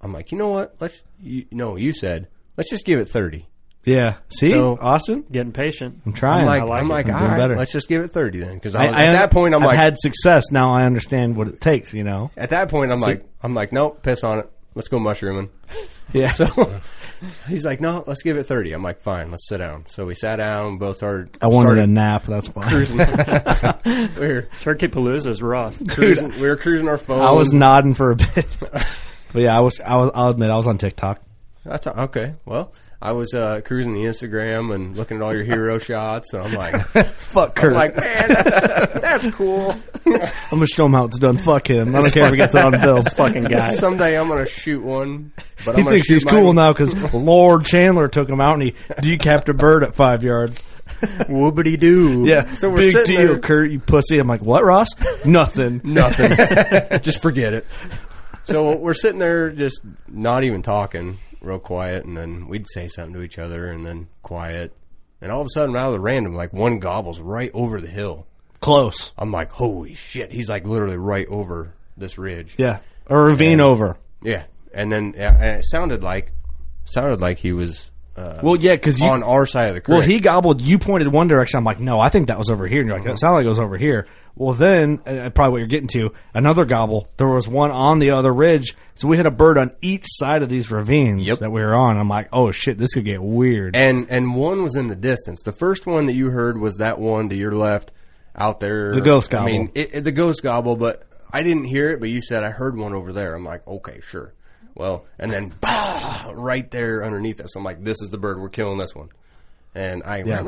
I'm 0.00 0.14
like, 0.14 0.32
you 0.32 0.38
know 0.38 0.48
what? 0.48 0.76
Let's. 0.80 1.02
You, 1.20 1.44
no, 1.50 1.76
you 1.76 1.92
said 1.92 2.28
let's 2.56 2.70
just 2.70 2.86
give 2.86 2.98
it 2.98 3.10
thirty. 3.10 3.49
Yeah. 3.84 4.14
See, 4.28 4.50
So- 4.50 4.78
Austin, 4.80 5.24
Getting 5.30 5.52
patient. 5.52 6.00
I'm 6.06 6.12
trying. 6.12 6.40
I'm 6.42 6.46
like, 6.46 6.62
I 6.62 6.64
like 6.64 6.80
I'm 6.82 6.90
it. 6.90 6.94
like, 6.94 7.06
I'm 7.06 7.12
all 7.14 7.18
doing 7.20 7.30
right, 7.32 7.38
better. 7.38 7.56
let's 7.56 7.72
just 7.72 7.88
give 7.88 8.02
it 8.02 8.08
thirty 8.12 8.40
then. 8.40 8.54
Because 8.54 8.74
I, 8.74 8.86
at 8.86 8.94
I- 8.94 9.12
that 9.12 9.30
point, 9.30 9.54
I'm 9.54 9.62
I've 9.62 9.68
like, 9.68 9.76
had 9.78 9.96
success. 9.98 10.44
Now 10.50 10.72
I 10.74 10.84
understand 10.84 11.36
what 11.36 11.48
it 11.48 11.60
takes. 11.60 11.92
You 11.94 12.04
know. 12.04 12.30
at 12.36 12.50
that 12.50 12.68
point, 12.68 12.92
I'm 12.92 13.00
like, 13.00 13.24
I'm 13.42 13.54
like, 13.54 13.72
nope, 13.72 14.02
piss 14.02 14.22
on 14.24 14.40
it. 14.40 14.50
Let's 14.74 14.88
go 14.88 14.98
mushrooming. 14.98 15.50
Yeah. 16.12 16.32
So 16.32 16.80
he's 17.46 17.64
like, 17.64 17.80
no, 17.80 18.02
let's 18.04 18.22
give 18.24 18.36
it 18.36 18.42
30. 18.48 18.72
I'm 18.72 18.82
like, 18.82 19.00
fine, 19.00 19.30
let's 19.30 19.46
sit 19.48 19.58
down. 19.58 19.84
So 19.88 20.04
we 20.06 20.16
sat 20.16 20.36
down, 20.38 20.78
both 20.78 20.96
started. 20.96 21.38
I 21.40 21.46
wanted 21.46 21.68
started 21.68 21.82
a 21.84 21.86
nap. 21.86 22.24
That's 22.26 22.48
why. 22.48 22.68
cruising. 22.68 22.96
we, 24.18 24.26
were 24.26 24.48
Turkey 24.58 24.88
Palooza's 24.88 25.40
rough. 25.40 25.76
cruising. 25.88 26.30
We 26.40 26.48
were 26.48 26.56
cruising 26.56 26.88
our 26.88 26.98
phone. 26.98 27.20
I 27.20 27.30
was 27.30 27.52
nodding 27.52 27.94
for 27.94 28.10
a 28.10 28.16
bit. 28.16 28.44
but 28.72 28.82
yeah, 29.34 29.56
I 29.56 29.60
was. 29.60 29.78
I 29.78 29.96
was. 29.98 30.10
I'll 30.14 30.30
admit, 30.30 30.50
I 30.50 30.56
was 30.56 30.66
on 30.66 30.78
TikTok. 30.78 31.20
That's 31.64 31.86
okay. 31.86 32.34
Well, 32.44 32.72
I 33.02 33.12
was 33.12 33.32
uh, 33.32 33.62
cruising 33.64 33.94
the 33.94 34.00
Instagram 34.04 34.74
and 34.74 34.94
looking 34.96 35.16
at 35.16 35.22
all 35.22 35.34
your 35.34 35.44
hero 35.44 35.78
shots, 35.80 36.32
and 36.34 36.42
I'm 36.42 36.52
like, 36.54 36.74
Fuck 37.16 37.54
Curt. 37.54 37.70
I'm 37.72 37.76
like, 37.76 37.96
man, 37.96 38.28
that's, 38.28 39.00
that's 39.00 39.34
cool. 39.34 39.74
I'm 40.06 40.20
gonna 40.50 40.66
show 40.66 40.86
him 40.86 40.92
how 40.92 41.04
it's 41.06 41.18
done. 41.18 41.38
Fuck 41.38 41.70
him. 41.70 41.94
I 41.94 42.02
don't 42.02 42.12
care 42.12 42.26
if 42.26 42.32
he 42.32 42.36
gets 42.36 42.54
it 42.54 42.62
on 42.64 42.78
film. 42.78 43.02
Fucking 43.02 43.44
guy. 43.44 43.74
Someday 43.74 44.18
I'm 44.18 44.28
gonna 44.28 44.46
shoot 44.46 44.82
one, 44.82 45.32
but 45.64 45.76
He 45.76 45.82
I'm 45.82 45.86
thinks 45.88 46.08
he's 46.08 46.24
cool 46.24 46.52
now 46.52 46.72
because 46.72 46.94
Lord 47.14 47.64
Chandler 47.64 48.08
took 48.08 48.28
him 48.28 48.40
out 48.40 48.54
and 48.54 48.62
he 48.64 48.70
decapped 49.02 49.48
a 49.48 49.54
bird 49.54 49.82
at 49.84 49.94
five 49.94 50.22
yards. 50.22 50.62
Whoopity 51.00 51.78
doo. 51.78 52.24
Yeah, 52.26 52.52
So 52.56 52.68
we're 52.70 52.78
big 52.78 52.92
sitting 52.92 53.16
deal, 53.16 53.26
there- 53.28 53.38
Curt. 53.38 53.70
You 53.70 53.78
pussy. 53.80 54.18
I'm 54.18 54.26
like, 54.28 54.42
what, 54.42 54.64
Ross? 54.64 54.88
Nothing. 55.24 55.80
Nothing. 55.84 56.36
just 57.00 57.22
forget 57.22 57.54
it. 57.54 57.66
So 58.44 58.76
we're 58.76 58.94
sitting 58.94 59.18
there, 59.20 59.50
just 59.50 59.80
not 60.08 60.44
even 60.44 60.62
talking, 60.62 61.18
real 61.40 61.58
quiet, 61.58 62.04
and 62.04 62.16
then 62.16 62.48
we'd 62.48 62.66
say 62.68 62.88
something 62.88 63.14
to 63.14 63.22
each 63.22 63.38
other, 63.38 63.70
and 63.70 63.84
then 63.84 64.08
quiet, 64.22 64.72
and 65.20 65.30
all 65.30 65.40
of 65.40 65.46
a 65.46 65.50
sudden, 65.50 65.76
out 65.76 65.88
of 65.88 65.92
the 65.92 66.00
random, 66.00 66.34
like 66.34 66.52
one 66.52 66.78
gobbles 66.78 67.20
right 67.20 67.50
over 67.54 67.80
the 67.80 67.88
hill. 67.88 68.26
Close. 68.60 69.12
I'm 69.16 69.32
like, 69.32 69.52
holy 69.52 69.94
shit! 69.94 70.32
He's 70.32 70.48
like 70.48 70.64
literally 70.64 70.96
right 70.96 71.26
over 71.28 71.74
this 71.96 72.18
ridge. 72.18 72.54
Yeah, 72.58 72.80
a 73.06 73.16
ravine 73.16 73.60
over. 73.60 73.96
Yeah, 74.22 74.44
and 74.72 74.92
then 74.92 75.14
yeah, 75.16 75.34
and 75.34 75.58
it 75.58 75.64
sounded 75.64 76.02
like 76.02 76.32
sounded 76.84 77.20
like 77.20 77.38
he 77.38 77.52
was 77.52 77.89
uh, 78.16 78.40
Well, 78.42 78.56
yeah, 78.56 78.74
because 78.74 78.98
you. 79.00 79.06
on 79.06 79.22
our 79.22 79.46
side 79.46 79.68
of 79.68 79.74
the 79.74 79.80
creek. 79.80 79.98
well, 79.98 80.06
he 80.06 80.20
gobbled. 80.20 80.60
You 80.60 80.78
pointed 80.78 81.12
one 81.12 81.28
direction. 81.28 81.58
I'm 81.58 81.64
like, 81.64 81.80
no, 81.80 81.98
I 82.00 82.08
think 82.08 82.28
that 82.28 82.38
was 82.38 82.50
over 82.50 82.66
here. 82.66 82.80
And 82.80 82.88
you're 82.88 82.98
like, 82.98 83.06
it 83.08 83.18
sounded 83.18 83.36
like 83.38 83.44
it 83.46 83.48
was 83.48 83.58
over 83.58 83.76
here. 83.76 84.06
Well, 84.36 84.54
then 84.54 85.00
uh, 85.06 85.30
probably 85.30 85.52
what 85.52 85.58
you're 85.58 85.66
getting 85.66 85.88
to 85.88 86.10
another 86.32 86.64
gobble. 86.64 87.08
There 87.16 87.28
was 87.28 87.46
one 87.48 87.70
on 87.70 87.98
the 87.98 88.12
other 88.12 88.32
ridge, 88.32 88.74
so 88.94 89.08
we 89.08 89.16
had 89.16 89.26
a 89.26 89.30
bird 89.30 89.58
on 89.58 89.72
each 89.82 90.04
side 90.08 90.42
of 90.42 90.48
these 90.48 90.70
ravines 90.70 91.26
Yep. 91.26 91.38
that 91.40 91.50
we 91.50 91.60
were 91.60 91.74
on. 91.74 91.98
I'm 91.98 92.08
like, 92.08 92.28
oh 92.32 92.50
shit, 92.52 92.78
this 92.78 92.94
could 92.94 93.04
get 93.04 93.22
weird. 93.22 93.74
and 93.76 94.06
and 94.08 94.34
one 94.34 94.62
was 94.62 94.76
in 94.76 94.86
the 94.88 94.96
distance. 94.96 95.42
The 95.42 95.52
first 95.52 95.84
one 95.86 96.06
that 96.06 96.14
you 96.14 96.30
heard 96.30 96.58
was 96.58 96.76
that 96.76 96.98
one 96.98 97.28
to 97.30 97.36
your 97.36 97.52
left, 97.52 97.90
out 98.36 98.60
there. 98.60 98.94
The 98.94 99.00
ghost 99.00 99.34
I 99.34 99.44
mean, 99.44 99.72
it, 99.74 99.90
it- 99.96 100.04
the 100.04 100.12
ghost 100.12 100.42
gobble, 100.42 100.76
but 100.76 101.02
I 101.30 101.42
didn't 101.42 101.64
hear 101.64 101.90
it. 101.90 102.00
But 102.00 102.08
you 102.08 102.22
said 102.22 102.42
I 102.44 102.50
heard 102.50 102.76
one 102.78 102.94
over 102.94 103.12
there. 103.12 103.34
I'm 103.34 103.44
like, 103.44 103.66
okay, 103.66 104.00
sure. 104.02 104.32
Well, 104.74 105.04
and 105.18 105.30
then 105.32 105.52
bah, 105.60 106.32
right 106.34 106.70
there 106.70 107.04
underneath 107.04 107.40
us, 107.40 107.56
I'm 107.56 107.64
like, 107.64 107.82
this 107.82 108.00
is 108.02 108.08
the 108.10 108.18
bird. 108.18 108.40
We're 108.40 108.48
killing 108.48 108.78
this 108.78 108.94
one. 108.94 109.08
And 109.74 110.02
I 110.04 110.18
Yeah. 110.24 110.42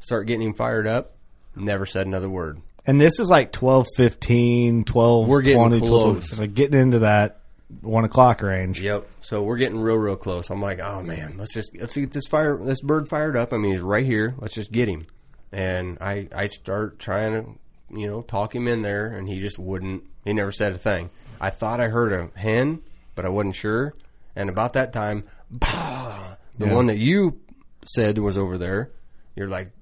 start 0.00 0.26
getting 0.26 0.42
him 0.48 0.54
fired 0.54 0.86
up. 0.86 1.12
Never 1.54 1.86
said 1.86 2.06
another 2.06 2.28
word. 2.30 2.60
And 2.86 3.00
this 3.00 3.20
is 3.20 3.30
like 3.30 3.52
12, 3.52 3.86
15, 3.96 4.84
12, 4.84 5.28
We're 5.28 5.42
getting 5.42 5.58
20, 5.60 5.78
12, 5.86 6.16
close. 6.26 6.38
like 6.38 6.54
getting 6.54 6.80
into 6.80 7.00
that 7.00 7.40
one 7.80 8.04
o'clock 8.04 8.42
range. 8.42 8.80
Yep. 8.80 9.06
So 9.20 9.42
we're 9.42 9.56
getting 9.58 9.78
real, 9.80 9.96
real 9.96 10.16
close. 10.16 10.50
I'm 10.50 10.60
like, 10.60 10.80
oh 10.80 11.02
man, 11.02 11.36
let's 11.38 11.54
just 11.54 11.70
let's 11.78 11.94
get 11.94 12.10
this 12.10 12.26
fire, 12.26 12.58
this 12.62 12.80
bird 12.80 13.08
fired 13.08 13.36
up. 13.36 13.52
I 13.52 13.56
mean, 13.58 13.72
he's 13.72 13.82
right 13.82 14.04
here. 14.04 14.34
Let's 14.38 14.54
just 14.54 14.72
get 14.72 14.88
him. 14.88 15.06
And 15.52 15.98
I, 16.00 16.28
I 16.34 16.48
start 16.48 16.98
trying 16.98 17.32
to, 17.32 17.98
you 17.98 18.08
know, 18.08 18.22
talk 18.22 18.54
him 18.54 18.66
in 18.66 18.82
there, 18.82 19.06
and 19.06 19.28
he 19.28 19.38
just 19.40 19.58
wouldn't. 19.58 20.02
He 20.24 20.32
never 20.32 20.50
said 20.52 20.72
a 20.72 20.78
thing. 20.78 21.10
I 21.42 21.50
thought 21.50 21.80
I 21.80 21.88
heard 21.88 22.12
a 22.12 22.30
hen, 22.38 22.82
but 23.14 23.26
I 23.26 23.28
wasn't 23.28 23.56
sure. 23.56 23.94
And 24.36 24.48
about 24.48 24.72
that 24.74 24.92
time, 24.94 25.24
bah, 25.50 26.36
the 26.56 26.66
Yeah. 26.66 26.74
one 26.74 26.86
that 26.86 26.96
you 26.98 27.40
said 27.84 28.16
was 28.18 28.38
over 28.38 28.56
there, 28.58 28.90
you're 29.36 29.48
like, 29.48 29.72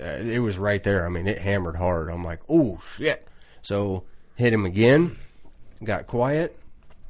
uh, 0.00 0.06
it 0.06 0.40
was 0.40 0.58
right 0.58 0.82
there. 0.82 1.06
I 1.06 1.10
mean, 1.10 1.26
it 1.28 1.38
hammered 1.38 1.76
hard. 1.76 2.10
I'm 2.10 2.24
like, 2.24 2.40
oh 2.48 2.80
shit. 2.96 3.28
So 3.60 4.04
hit 4.36 4.52
him 4.52 4.64
again. 4.64 5.16
Got 5.84 6.06
quiet 6.06 6.58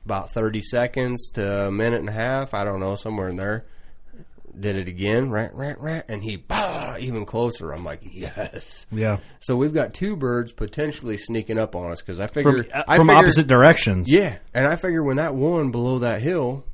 about 0.05 0.33
30 0.33 0.61
seconds 0.63 1.31
to 1.35 1.69
a 1.69 1.71
minute 1.71 2.01
and 2.01 2.09
a 2.09 2.13
half. 2.13 2.55
I 2.55 2.65
don't 2.65 2.81
know, 2.81 2.97
somewhere 2.97 3.29
in 3.29 3.37
there. 3.37 3.65
Did 4.59 4.77
it 4.77 4.87
again, 4.89 5.31
rat, 5.31 5.55
rat, 5.55 5.81
rat, 5.81 6.05
and 6.09 6.23
he, 6.23 6.37
bah, 6.37 6.97
even 7.01 7.25
closer. 7.25 7.73
I'm 7.73 7.85
like, 7.85 8.01
yes. 8.03 8.87
Yeah. 8.91 9.19
So 9.41 9.57
we've 9.57 9.73
got 9.73 9.95
two 9.95 10.15
birds 10.15 10.53
potentially 10.53 11.17
sneaking 11.17 11.59
up 11.59 11.75
on 11.75 11.91
us 11.91 12.01
because 12.03 12.21
I 12.21 12.27
figure 12.27 12.65
From, 12.65 12.83
I 12.87 12.97
from 12.99 13.07
figure- 13.07 13.19
opposite 13.21 13.47
directions. 13.47 14.13
Yeah, 14.13 14.37
and 14.53 14.67
I 14.67 14.77
figure 14.77 15.03
when 15.03 15.17
that 15.17 15.35
one 15.35 15.71
below 15.71 16.01
that 16.01 16.21
hill 16.21 16.65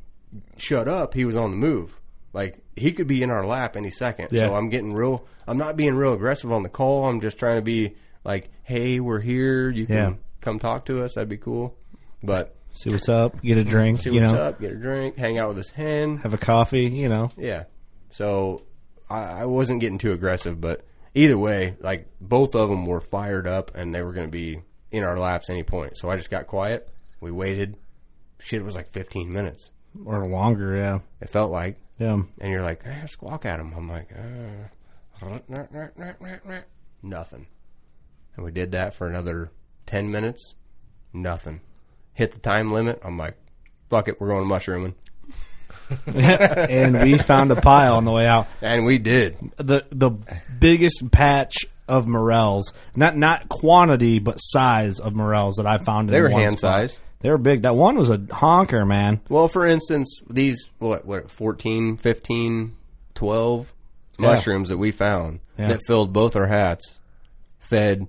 shut 0.57 0.89
up, 0.89 1.15
he 1.15 1.25
was 1.25 1.37
on 1.37 1.51
the 1.53 1.57
move. 1.57 1.95
Like 2.33 2.59
he 2.77 2.93
could 2.93 3.07
be 3.07 3.23
in 3.23 3.31
our 3.31 3.47
lap 3.47 3.77
any 3.77 3.91
second. 3.91 4.29
Yeah. 4.33 4.49
So 4.49 4.55
I'm 4.55 4.69
getting 4.69 4.93
real. 4.93 5.25
I'm 5.47 5.57
not 5.59 5.77
being 5.77 5.95
real 5.95 6.13
aggressive 6.15 6.53
on 6.53 6.63
the 6.65 6.69
call. 6.69 7.07
I'm 7.07 7.21
just 7.21 7.39
trying 7.39 7.57
to 7.57 7.63
be 7.63 7.95
like, 8.25 8.51
hey, 8.65 9.01
we're 9.01 9.21
here. 9.21 9.71
You 9.71 9.87
can 9.87 9.97
Yeah. 9.97 10.13
come 10.41 10.59
talk 10.59 10.85
to 10.87 11.03
us. 11.05 11.15
That'd 11.15 11.29
be 11.29 11.39
cool. 11.39 11.77
But 12.23 12.55
See 12.79 12.91
what's 12.91 13.09
up. 13.09 13.43
Get 13.43 13.59
a 13.59 13.65
drink. 13.65 14.01
see 14.01 14.11
you 14.11 14.21
what's 14.21 14.33
know, 14.33 14.41
up, 14.41 14.61
get 14.61 14.71
a 14.71 14.77
drink, 14.77 15.17
hang 15.17 15.37
out 15.37 15.49
with 15.49 15.57
his 15.57 15.71
hen. 15.71 16.19
have 16.19 16.33
a 16.33 16.39
coffee. 16.39 16.85
You 16.85 17.09
know. 17.09 17.33
Yeah. 17.37 17.65
So 18.11 18.63
I, 19.11 19.41
I 19.41 19.45
wasn't 19.47 19.81
getting 19.81 19.99
too 19.99 20.13
aggressive, 20.13 20.61
but 20.61 20.85
either 21.13 21.37
way, 21.37 21.75
like 21.81 22.07
both 22.21 22.55
of 22.55 22.69
them 22.71 22.87
were 22.87 23.01
fired 23.01 23.49
up 23.49 23.75
and 23.75 23.93
they 23.93 24.03
were 24.03 24.13
going 24.13 24.29
to 24.29 24.31
be 24.31 24.63
in 24.93 25.03
our 25.03 25.19
laps 25.19 25.51
any 25.51 25.65
point. 25.65 25.99
So 25.99 26.09
I 26.09 26.17
just 26.17 26.31
got 26.31 26.47
quiet. 26.47 26.89
We 27.21 27.33
waited. 27.33 27.77
Shit, 28.39 28.61
it 28.61 28.65
was 28.65 28.77
like 28.77 28.93
15 28.93 29.33
minutes. 29.33 29.71
Or 30.05 30.25
longer. 30.29 30.77
Yeah. 30.77 31.01
It 31.21 31.31
felt 31.31 31.51
like. 31.51 31.81
Yeah. 31.99 32.23
And 32.41 32.53
you're 32.53 32.63
like, 32.63 32.83
eh, 32.85 33.07
squawk 33.07 33.45
at 33.45 33.59
him. 33.59 33.75
I'm 33.77 33.89
like, 33.89 34.13
uh, 34.13 35.39
nothing. 37.03 37.47
And 38.37 38.45
we 38.45 38.53
did 38.53 38.71
that 38.71 38.95
for 38.95 39.09
another 39.09 39.51
10 39.87 40.13
minutes. 40.13 40.55
Nothing. 41.13 41.61
Hit 42.19 42.33
the 42.33 42.41
time 42.41 42.73
limit. 42.73 42.99
I'm 43.05 43.17
like, 43.17 43.37
fuck 43.91 44.09
it, 44.09 44.21
we're 44.21 44.27
going 44.27 44.49
mushrooming. 44.49 44.97
and 46.07 47.01
we 47.01 47.17
found 47.17 47.53
a 47.53 47.57
pile 47.61 47.95
on 47.95 48.03
the 48.03 48.11
way 48.11 48.27
out. 48.27 48.49
And 48.61 48.85
we 48.85 48.99
did. 48.99 49.37
the 49.57 49.87
the 49.91 50.11
biggest 50.59 51.09
patch 51.13 51.59
of 51.87 52.09
morels, 52.09 52.73
not 52.97 53.17
not 53.17 53.49
quantity 53.49 54.19
but 54.19 54.39
size 54.39 54.99
of 54.99 55.15
morels 55.15 55.55
that 55.59 55.67
I 55.69 55.79
found. 55.85 56.09
In 56.09 56.13
They 56.15 56.21
were 56.21 56.29
hand 56.29 56.59
spot. 56.59 56.89
size. 56.91 57.01
They 57.21 57.31
were 57.31 57.39
big. 57.39 57.63
That 57.63 57.77
one 57.77 57.97
was 57.97 58.11
a 58.11 58.21
honker, 58.33 58.85
man. 58.85 59.21
Well, 59.29 59.47
for 59.47 59.65
instance, 59.65 60.21
these 60.29 60.57
what 60.81 61.05
what 61.07 61.31
14, 61.31 61.99
15, 61.99 62.75
12 63.15 63.73
Yeah. 64.19 64.27
mushrooms 64.27 64.71
that 64.71 64.79
we 64.79 64.91
found 64.91 65.39
Yeah. 65.57 65.69
that 65.69 65.81
filled 65.87 66.13
both 66.13 66.35
our 66.35 66.49
hats 66.49 66.99
fed 67.61 68.09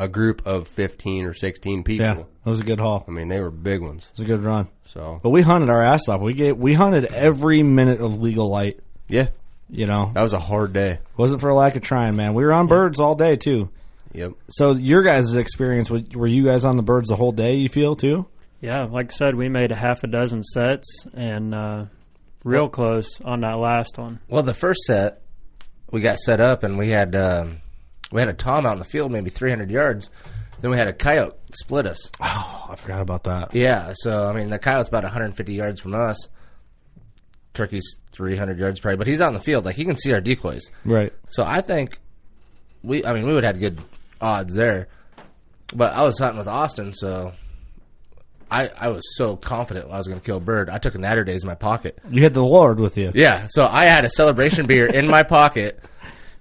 a 0.00 0.08
group 0.08 0.46
of 0.46 0.66
fifteen 0.68 1.24
or 1.26 1.34
sixteen 1.34 1.84
people. 1.84 2.04
Yeah, 2.06 2.14
that 2.14 2.50
was 2.50 2.58
a 2.60 2.64
good 2.64 2.80
haul. 2.80 3.04
I 3.06 3.10
mean, 3.10 3.28
they 3.28 3.40
were 3.40 3.50
big 3.50 3.80
ones. 3.82 4.06
It 4.12 4.18
was 4.18 4.20
a 4.22 4.24
good 4.32 4.42
run. 4.42 4.68
So 4.86 5.20
But 5.22 5.30
we 5.30 5.42
hunted 5.42 5.70
our 5.70 5.84
ass 5.84 6.08
off. 6.08 6.20
We 6.22 6.34
gave, 6.34 6.56
we 6.56 6.74
hunted 6.74 7.04
every 7.04 7.62
minute 7.62 8.00
of 8.00 8.20
legal 8.20 8.48
light. 8.50 8.80
yeah, 9.08 9.28
You 9.68 9.86
know, 9.86 10.10
that 10.14 10.22
was 10.22 10.32
a 10.32 10.38
hard 10.40 10.72
day. 10.72 10.98
wasn't 11.16 11.40
for 11.40 11.50
a 11.50 11.54
lack 11.54 11.76
of 11.76 11.82
trying, 11.82 12.16
man. 12.16 12.34
We 12.34 12.44
were 12.44 12.52
on 12.52 12.66
birds 12.66 12.98
all 12.98 13.14
day 13.14 13.36
too. 13.36 13.68
Yep. 14.12 14.32
So 14.48 14.72
your 14.72 15.02
guys' 15.04 15.34
experience, 15.34 15.88
were 15.90 16.26
you 16.26 16.44
guys 16.44 16.64
on 16.64 16.76
the 16.76 16.82
birds 16.82 17.08
the 17.08 17.14
whole 17.16 17.30
day? 17.30 17.54
You 17.54 17.68
feel 17.68 17.94
too? 17.94 18.26
Yeah, 18.60 18.84
like 18.84 19.12
I 19.12 19.14
said, 19.14 19.36
we 19.36 19.48
made 19.48 19.70
a 19.70 19.76
half 19.76 20.02
a 20.02 20.06
dozen 20.08 20.42
sets 20.42 21.06
and 21.14 21.54
uh, 21.54 21.84
real 22.42 22.68
close 22.68 23.20
on 23.24 23.42
that 23.42 23.58
last 23.58 23.96
one. 23.98 24.18
Well, 24.28 24.42
the 24.42 24.52
first 24.54 24.80
set 24.86 25.22
we 25.92 26.00
got 26.00 26.18
set 26.18 26.40
up, 26.40 26.62
and 26.64 26.76
we 26.78 26.88
had 26.88 27.14
um, 27.14 27.58
we 28.12 28.20
had 28.20 28.28
a 28.28 28.34
tom 28.34 28.66
out 28.66 28.72
in 28.74 28.78
the 28.78 28.84
field, 28.84 29.12
maybe 29.12 29.30
300 29.30 29.70
yards. 29.70 30.10
Then 30.60 30.70
we 30.70 30.76
had 30.76 30.88
a 30.88 30.92
coyote 30.92 31.36
split 31.54 31.86
us. 31.86 32.10
Oh, 32.20 32.66
I 32.68 32.76
forgot 32.76 33.00
about 33.00 33.24
that. 33.24 33.54
Yeah, 33.54 33.92
so 33.94 34.28
I 34.28 34.34
mean, 34.34 34.50
the 34.50 34.58
coyote's 34.58 34.88
about 34.88 35.04
150 35.04 35.54
yards 35.54 35.80
from 35.80 35.94
us. 35.94 36.28
Turkey's 37.54 37.98
300 38.12 38.58
yards 38.58 38.78
probably, 38.80 38.96
but 38.96 39.06
he's 39.06 39.20
out 39.20 39.28
in 39.28 39.34
the 39.34 39.40
field, 39.40 39.64
like 39.64 39.76
he 39.76 39.84
can 39.84 39.96
see 39.96 40.12
our 40.12 40.20
decoys. 40.20 40.70
Right. 40.84 41.12
So 41.28 41.42
I 41.42 41.60
think 41.62 41.98
we, 42.82 43.04
I 43.04 43.12
mean, 43.14 43.26
we 43.26 43.32
would 43.32 43.44
have 43.44 43.56
had 43.56 43.60
good 43.60 43.80
odds 44.20 44.54
there. 44.54 44.88
But 45.74 45.94
I 45.94 46.02
was 46.02 46.18
hunting 46.18 46.38
with 46.38 46.48
Austin, 46.48 46.92
so 46.92 47.32
I 48.50 48.68
I 48.68 48.88
was 48.88 49.02
so 49.16 49.36
confident 49.36 49.90
I 49.90 49.96
was 49.96 50.08
going 50.08 50.20
to 50.20 50.26
kill 50.26 50.38
a 50.38 50.40
bird. 50.40 50.68
I 50.68 50.78
took 50.78 50.94
a 50.94 50.98
Natty 50.98 51.22
Daddys 51.22 51.42
in 51.42 51.46
my 51.46 51.54
pocket. 51.54 51.98
You 52.10 52.22
had 52.22 52.34
the 52.34 52.44
Lord 52.44 52.80
with 52.80 52.96
you. 52.98 53.12
Yeah, 53.14 53.46
so 53.48 53.66
I 53.66 53.84
had 53.84 54.04
a 54.04 54.08
celebration 54.10 54.66
beer 54.66 54.86
in 54.86 55.06
my 55.06 55.22
pocket, 55.22 55.82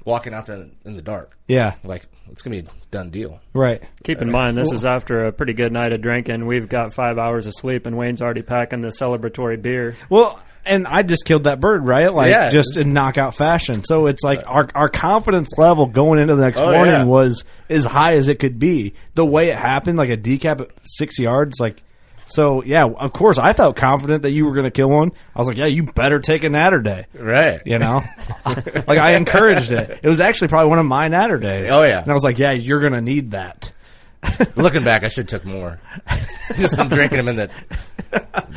walking 0.05 0.33
out 0.33 0.45
there 0.45 0.55
in, 0.55 0.75
in 0.85 0.95
the 0.95 1.01
dark. 1.01 1.37
Yeah. 1.47 1.75
Like 1.83 2.05
it's 2.31 2.41
gonna 2.41 2.61
be 2.61 2.67
a 2.67 2.71
done 2.91 3.09
deal. 3.09 3.39
Right. 3.53 3.83
Keep 4.03 4.21
in 4.21 4.31
mind, 4.31 4.57
this 4.57 4.71
is 4.71 4.85
after 4.85 5.25
a 5.25 5.31
pretty 5.31 5.53
good 5.53 5.71
night 5.71 5.93
of 5.93 6.01
drinking. 6.01 6.45
We've 6.45 6.67
got 6.69 6.93
five 6.93 7.17
hours 7.17 7.45
of 7.45 7.53
sleep, 7.55 7.85
and 7.85 7.97
Wayne's 7.97 8.21
already 8.21 8.41
packing 8.41 8.81
the 8.81 8.89
celebratory 8.89 9.61
beer. 9.61 9.95
Well, 10.09 10.39
and 10.65 10.85
I 10.87 11.01
just 11.03 11.25
killed 11.25 11.45
that 11.45 11.59
bird, 11.59 11.85
right? 11.85 12.13
Like 12.13 12.29
Yeah. 12.31 12.49
just 12.51 12.77
in 12.77 12.93
knockout 12.93 13.35
fashion. 13.35 13.83
So 13.83 14.07
it's 14.07 14.21
like 14.23 14.41
our 14.45 14.67
our 14.75 14.89
confidence 14.89 15.49
level 15.57 15.85
going 15.87 16.19
into 16.19 16.35
the 16.35 16.41
next 16.43 16.59
Oh, 16.59 16.71
morning 16.71 16.93
yeah. 16.93 17.03
was 17.05 17.43
as 17.69 17.85
high 17.85 18.13
as 18.13 18.27
it 18.27 18.39
could 18.39 18.59
be. 18.59 18.93
The 19.15 19.25
way 19.25 19.49
it 19.49 19.57
happened, 19.57 19.97
like 19.97 20.09
a 20.09 20.17
decap 20.17 20.61
at 20.61 20.69
six 20.83 21.17
yards, 21.17 21.59
like 21.59 21.81
so 22.29 22.63
yeah, 22.63 22.85
of 22.85 23.13
course 23.13 23.37
I 23.37 23.53
felt 23.53 23.75
confident 23.75 24.23
that 24.23 24.31
you 24.31 24.45
were 24.45 24.53
gonna 24.53 24.71
kill 24.71 24.89
one. 24.89 25.11
I 25.35 25.39
was 25.39 25.47
like, 25.47 25.57
Yeah, 25.57 25.65
you 25.65 25.83
better 25.83 26.19
take 26.19 26.43
a 26.43 26.49
Natty 26.49 26.83
Daddy. 26.83 27.07
Right. 27.13 27.61
You 27.65 27.79
know? 27.79 28.03
like 28.45 28.99
I 28.99 29.13
encouraged 29.13 29.71
it. 29.71 29.99
It 30.03 30.07
was 30.09 30.19
actually 30.19 30.49
probably 30.49 30.69
one 30.69 30.79
of 30.79 30.85
my 30.85 31.07
Natty 31.07 31.33
Daddys. 31.33 31.69
Oh, 31.69 31.83
yeah. 31.83 32.01
And 32.01 32.09
I 32.09 32.13
was 32.13 32.23
like, 32.23 32.39
Yeah, 32.39 32.51
you're 32.51 32.79
gonna 32.81 33.01
need 33.01 33.31
that. 33.31 33.71
Looking 34.55 34.83
back, 34.83 35.03
I 35.03 35.07
should 35.07 35.29
have 35.31 35.43
took 35.43 35.51
more. 35.51 35.79
Just 36.57 36.77
I'm 36.77 36.89
drinking 36.89 37.17
them 37.17 37.27
in 37.29 37.35
the. 37.37 37.49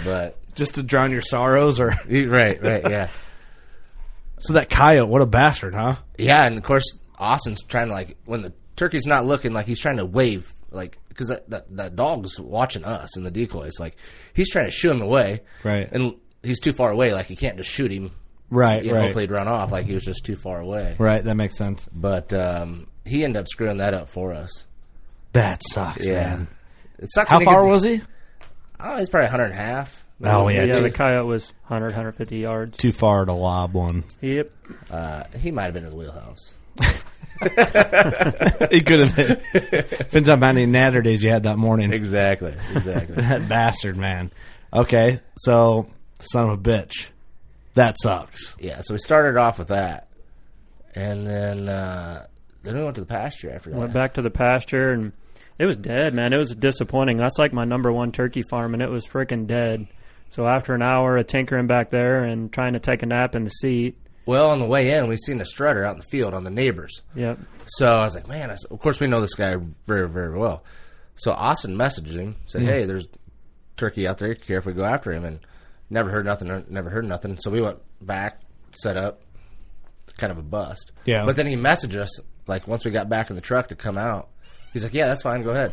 But 0.04 0.38
Just 0.54 0.74
to 0.74 0.82
drown 0.82 1.12
your 1.12 1.22
sorrows 1.22 1.78
or 1.78 1.88
right, 2.08 2.60
right, 2.62 2.90
yeah, 2.90 3.08
so 4.42 4.54
that 4.54 4.70
coyote, 4.70 5.08
what 5.08 5.22
a 5.22 5.26
bastard, 5.26 5.72
huh? 5.74 5.96
yeah, 6.18 6.44
and 6.44 6.58
of 6.58 6.64
course 6.64 6.96
Austin's 7.16 7.62
trying 7.62 7.88
to 7.88 7.94
like 7.94 8.16
when 8.24 8.40
the 8.40 8.52
turkey's 8.74 9.06
not 9.06 9.24
looking, 9.24 9.52
like 9.52 9.66
he's 9.66 9.78
trying 9.78 9.98
to 9.98 10.04
wave, 10.04 10.52
like 10.72 10.98
because 11.12 11.28
that, 11.28 11.48
that 11.50 11.76
that 11.76 11.96
dog's 11.96 12.38
watching 12.40 12.84
us 12.84 13.16
and 13.16 13.24
the 13.26 13.30
decoys, 13.30 13.78
like 13.78 13.96
he's 14.34 14.50
trying 14.50 14.64
to 14.66 14.70
shoo 14.70 14.90
him 14.90 15.02
away, 15.02 15.40
Right. 15.62 15.88
And 15.92 16.14
he's 16.42 16.60
too 16.60 16.72
far 16.72 16.90
away, 16.90 17.12
like 17.14 17.26
he 17.26 17.36
can't 17.36 17.56
just 17.56 17.70
shoot 17.70 17.92
him. 17.92 18.10
Right, 18.50 18.84
You 18.84 18.90
know, 18.90 18.96
right. 18.98 19.02
hopefully 19.04 19.22
he'd 19.24 19.30
run 19.30 19.48
off, 19.48 19.72
like 19.72 19.86
he 19.86 19.94
was 19.94 20.04
just 20.04 20.24
too 20.26 20.36
far 20.36 20.60
away. 20.60 20.94
Right, 20.98 21.24
that 21.24 21.34
makes 21.36 21.56
sense. 21.56 21.86
But 21.90 22.32
um, 22.34 22.86
he 23.04 23.24
ended 23.24 23.40
up 23.40 23.48
screwing 23.48 23.78
that 23.78 23.94
up 23.94 24.08
for 24.10 24.34
us. 24.34 24.66
That 25.32 25.62
sucks, 25.70 26.04
Yeah. 26.06 26.12
man. 26.36 26.48
It 26.98 27.08
sucks. 27.10 27.30
How 27.30 27.38
when 27.38 27.46
far 27.46 27.62
gets- 27.62 27.70
was 27.70 27.82
he? 27.84 28.02
Oh, 28.78 28.96
he's 28.98 29.08
probably 29.08 29.26
100 29.28 29.44
and 29.44 29.52
a 29.54 29.56
half. 29.56 30.04
Oh, 30.24 30.48
yeah, 30.48 30.64
yeah, 30.64 30.74
too- 30.74 30.82
the 30.82 30.90
coyote 30.90 31.26
was 31.26 31.50
100, 31.62 31.86
150 31.86 32.36
yards. 32.38 32.76
Too 32.76 32.92
far 32.92 33.24
to 33.24 33.32
lob 33.32 33.72
one. 33.72 34.04
Yep. 34.20 34.52
Uh, 34.90 35.24
he 35.40 35.50
might 35.50 35.64
have 35.64 35.74
been 35.74 35.84
in 35.84 35.90
the 35.90 35.96
wheelhouse. 35.96 36.54
He 38.70 38.82
could 38.82 39.00
have 39.00 39.16
been. 39.16 39.40
Depends 39.98 40.28
on 40.28 40.40
how 40.40 40.46
many 40.48 40.66
Natty 40.66 40.98
Daddys 41.00 41.22
you 41.22 41.30
had 41.30 41.42
that 41.44 41.58
morning. 41.58 41.92
Exactly. 41.92 42.54
Exactly. 42.74 43.16
That 43.22 43.48
bastard, 43.48 43.96
man. 43.96 44.30
Okay, 44.72 45.20
so 45.38 45.88
son 46.20 46.48
of 46.50 46.58
a 46.58 46.62
bitch. 46.62 47.06
That 47.74 47.96
sucks. 48.02 48.54
yeah. 48.58 48.80
So 48.82 48.94
we 48.94 48.98
started 48.98 49.36
off 49.38 49.58
with 49.58 49.68
that, 49.68 50.08
and 50.94 51.26
then 51.26 51.68
uh, 51.68 52.26
then 52.62 52.76
we 52.76 52.82
went 52.84 52.96
to 52.96 53.00
the 53.02 53.06
pasture 53.06 53.50
after 53.50 53.70
that. 53.70 53.78
Went 53.78 53.92
back 53.92 54.14
to 54.14 54.22
the 54.22 54.30
pasture, 54.30 54.92
and 54.92 55.12
it 55.58 55.66
was 55.66 55.76
dead, 55.76 56.14
man. 56.14 56.32
It 56.32 56.38
was 56.38 56.54
disappointing. 56.54 57.16
That's 57.18 57.38
like 57.38 57.52
my 57.52 57.64
number 57.64 57.92
one 57.92 58.12
turkey 58.12 58.42
farm, 58.48 58.74
and 58.74 58.82
it 58.82 58.90
was 58.90 59.06
freaking 59.06 59.46
dead. 59.46 59.86
So 60.30 60.46
after 60.46 60.74
an 60.74 60.82
hour 60.82 61.16
of 61.18 61.26
tinkering 61.26 61.66
back 61.66 61.90
there 61.90 62.24
and 62.24 62.50
trying 62.52 62.72
to 62.74 62.78
take 62.80 63.02
a 63.02 63.06
nap 63.06 63.34
in 63.34 63.44
the 63.44 63.50
seat, 63.50 63.96
Well, 64.26 64.50
on 64.50 64.58
the 64.60 64.66
way 64.66 64.90
in, 64.92 65.08
we 65.08 65.16
seen 65.16 65.40
a 65.40 65.44
strutter 65.44 65.84
out 65.84 65.92
in 65.92 65.98
the 65.98 66.04
field 66.04 66.32
on 66.34 66.44
the 66.44 66.50
neighbors. 66.50 67.02
yep, 67.14 67.38
So 67.66 67.86
I 67.86 68.04
was 68.04 68.14
like, 68.14 68.28
man, 68.28 68.50
I 68.50 68.56
of 68.70 68.78
course 68.78 69.00
we 69.00 69.06
know 69.08 69.20
this 69.20 69.34
guy 69.34 69.56
very, 69.86 70.08
very 70.08 70.38
well. 70.38 70.62
So 71.16 71.32
Austin 71.32 71.76
messaged 71.76 72.16
him, 72.16 72.36
said, 72.46 72.62
hey, 72.62 72.84
there's 72.84 73.06
turkey 73.76 74.06
out 74.06 74.18
there. 74.18 74.28
You 74.28 74.34
care 74.36 74.58
if 74.58 74.66
we 74.66 74.72
go 74.72 74.84
after 74.84 75.12
him? 75.12 75.24
And 75.24 75.40
never 75.90 76.10
heard 76.10 76.24
nothing. 76.24 76.64
Never 76.68 76.88
heard 76.90 77.04
nothing. 77.04 77.38
So 77.38 77.50
we 77.50 77.60
went 77.60 77.78
back, 78.00 78.40
set 78.72 78.96
up, 78.96 79.20
kind 80.18 80.30
of 80.30 80.38
a 80.38 80.42
bust. 80.42 80.92
Yeah. 81.04 81.24
But 81.26 81.36
then 81.36 81.46
he 81.46 81.56
messaged 81.56 81.96
us 81.96 82.20
like 82.46 82.66
once 82.66 82.84
we 82.84 82.90
got 82.90 83.08
back 83.08 83.30
in 83.30 83.36
the 83.36 83.42
truck 83.42 83.68
to 83.68 83.76
come 83.76 83.98
out. 83.98 84.28
He's 84.72 84.84
like, 84.84 84.94
yeah, 84.94 85.08
that's 85.08 85.22
fine. 85.22 85.42
Go 85.42 85.50
ahead. 85.50 85.72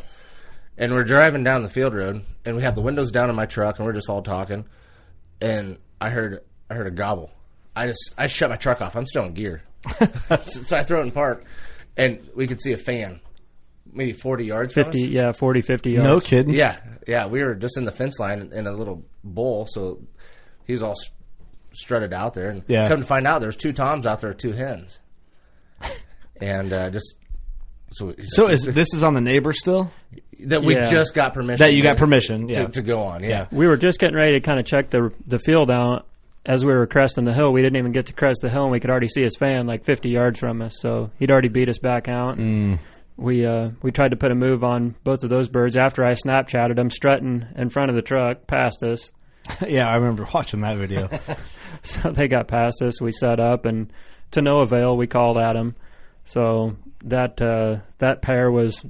And 0.77 0.93
we're 0.93 1.03
driving 1.03 1.43
down 1.43 1.63
the 1.63 1.69
field 1.69 1.93
road, 1.93 2.23
and 2.45 2.55
we 2.55 2.61
have 2.63 2.75
the 2.75 2.81
windows 2.81 3.11
down 3.11 3.29
in 3.29 3.35
my 3.35 3.45
truck, 3.45 3.77
and 3.79 3.85
we're 3.85 3.93
just 3.93 4.09
all 4.09 4.21
talking. 4.21 4.65
And 5.41 5.77
I 5.99 6.09
heard, 6.09 6.41
I 6.69 6.75
heard 6.75 6.87
a 6.87 6.91
gobble. 6.91 7.31
I 7.75 7.87
just, 7.87 8.13
I 8.17 8.27
shut 8.27 8.49
my 8.49 8.55
truck 8.57 8.81
off. 8.81 8.95
I'm 8.95 9.05
still 9.05 9.23
in 9.25 9.33
gear, 9.33 9.63
so 10.41 10.77
I 10.77 10.83
throw 10.83 10.99
it 10.99 11.03
in 11.03 11.11
park, 11.11 11.45
and 11.97 12.19
we 12.35 12.47
could 12.47 12.59
see 12.61 12.73
a 12.73 12.77
fan, 12.77 13.19
maybe 13.91 14.11
40 14.13 14.45
yards. 14.45 14.73
from 14.73 14.81
us. 14.81 14.87
50, 14.87 15.01
yeah, 15.11 15.31
40, 15.31 15.61
50 15.61 15.91
yards. 15.91 16.03
No 16.07 16.19
kidding. 16.19 16.53
Yeah, 16.53 16.77
yeah. 17.07 17.27
We 17.27 17.43
were 17.43 17.55
just 17.55 17.77
in 17.77 17.85
the 17.85 17.91
fence 17.91 18.19
line 18.19 18.51
in 18.53 18.67
a 18.67 18.71
little 18.71 19.05
bowl, 19.23 19.65
so 19.69 20.01
he 20.65 20.73
was 20.73 20.83
all 20.83 20.95
strutted 21.71 22.13
out 22.13 22.33
there. 22.33 22.49
And 22.49 22.63
Yeah. 22.67 22.87
come 22.87 22.99
to 23.01 23.05
find 23.05 23.25
out, 23.27 23.39
there's 23.41 23.55
two 23.57 23.71
toms 23.73 24.05
out 24.05 24.19
there, 24.21 24.33
two 24.33 24.51
hens, 24.51 24.99
and 26.41 26.73
uh, 26.73 26.89
just 26.89 27.15
so 27.91 28.09
he 28.09 28.23
So 28.23 28.47
is 28.47 28.63
this 28.63 28.93
is 28.93 29.03
on 29.03 29.13
the 29.13 29.21
neighbor 29.21 29.53
still? 29.53 29.91
that 30.41 30.63
we 30.63 30.75
Yeah. 30.75 30.89
just 30.89 31.13
got 31.15 31.33
permission 31.33 31.59
That 31.65 31.73
you 31.73 31.83
got 31.83 31.93
to- 31.93 31.99
permission, 31.99 32.47
to, 32.47 32.53
yeah. 32.53 32.65
to 32.67 32.81
go 32.81 33.01
on. 33.01 33.23
Yeah, 33.23 33.47
We 33.51 33.67
were 33.67 33.77
just 33.77 33.99
getting 33.99 34.15
ready 34.15 34.33
to 34.33 34.39
kind 34.41 34.59
of 34.59 34.65
check 34.65 34.89
the 34.89 35.11
the 35.27 35.39
field 35.39 35.69
out 35.71 36.07
as 36.45 36.65
we 36.65 36.73
were 36.73 36.87
cresting 36.87 37.25
the 37.25 37.33
hill. 37.33 37.51
We 37.51 37.61
didn't 37.61 37.77
even 37.77 37.91
get 37.91 38.07
to 38.07 38.13
crest 38.13 38.39
the 38.41 38.49
hill, 38.49 38.63
and 38.63 38.71
we 38.71 38.79
could 38.79 38.89
already 38.89 39.07
see 39.07 39.21
his 39.21 39.35
fan 39.35 39.67
like 39.67 39.83
50 39.83 40.09
yards 40.09 40.39
from 40.39 40.61
us. 40.61 40.75
So 40.79 41.11
he'd 41.19 41.31
already 41.31 41.49
beat 41.49 41.69
us 41.69 41.79
back 41.79 42.07
out. 42.07 42.37
Mm. 42.37 42.79
We 43.17 43.45
uh, 43.45 43.71
we 43.81 43.91
tried 43.91 44.11
to 44.11 44.17
put 44.17 44.31
a 44.31 44.35
move 44.35 44.63
on 44.63 44.95
both 45.03 45.23
of 45.23 45.29
those 45.29 45.49
birds 45.49 45.75
after 45.75 46.05
I 46.05 46.13
Snapchatted 46.13 46.77
them 46.77 46.89
strutting 46.89 47.45
in 47.55 47.69
front 47.69 47.89
of 47.89 47.95
the 47.95 48.01
truck 48.01 48.47
past 48.47 48.81
us. 48.83 49.11
yeah, 49.67 49.89
I 49.89 49.95
remember 49.95 50.27
watching 50.33 50.61
that 50.61 50.77
video. 50.77 51.09
So 51.81 52.11
they 52.11 52.27
got 52.27 52.49
past 52.49 52.81
us. 52.81 52.99
We 52.99 53.13
set 53.13 53.39
up, 53.39 53.65
and 53.65 53.93
to 54.31 54.41
no 54.41 54.59
avail. 54.59 54.97
We 54.97 55.07
called 55.07 55.37
at 55.37 55.53
them. 55.53 55.75
So 56.25 56.75
that 57.05 57.41
uh, 57.41 57.77
that 57.99 58.21
pair 58.21 58.51
was 58.51 58.85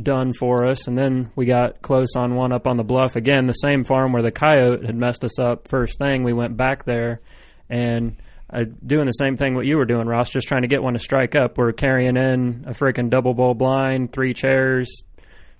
done 0.00 0.32
for 0.32 0.66
us, 0.66 0.86
and 0.86 0.96
then 0.96 1.30
we 1.34 1.46
got 1.46 1.82
close 1.82 2.14
on 2.16 2.34
one 2.34 2.52
up 2.52 2.66
on 2.66 2.76
the 2.76 2.84
bluff 2.84 3.16
again, 3.16 3.46
the 3.46 3.52
same 3.52 3.84
farm 3.84 4.12
where 4.12 4.22
the 4.22 4.30
coyote 4.30 4.86
had 4.86 4.94
messed 4.94 5.24
us 5.24 5.38
up. 5.38 5.68
First 5.68 5.98
thing, 5.98 6.22
we 6.22 6.32
went 6.32 6.56
back 6.56 6.84
there, 6.84 7.20
and 7.68 8.16
uh, 8.52 8.64
doing 8.84 9.06
the 9.06 9.12
same 9.12 9.36
thing 9.36 9.54
what 9.54 9.66
you 9.66 9.76
were 9.76 9.84
doing, 9.84 10.06
Ross, 10.06 10.30
just 10.30 10.46
trying 10.46 10.62
to 10.62 10.68
get 10.68 10.82
one 10.82 10.92
to 10.92 10.98
strike 10.98 11.34
up. 11.34 11.58
We're 11.58 11.72
carrying 11.72 12.16
in 12.16 12.64
a 12.66 12.72
freaking 12.72 13.10
Double 13.10 13.34
Bull 13.34 13.54
blind, 13.54 14.12
three 14.12 14.34
chairs, 14.34 15.02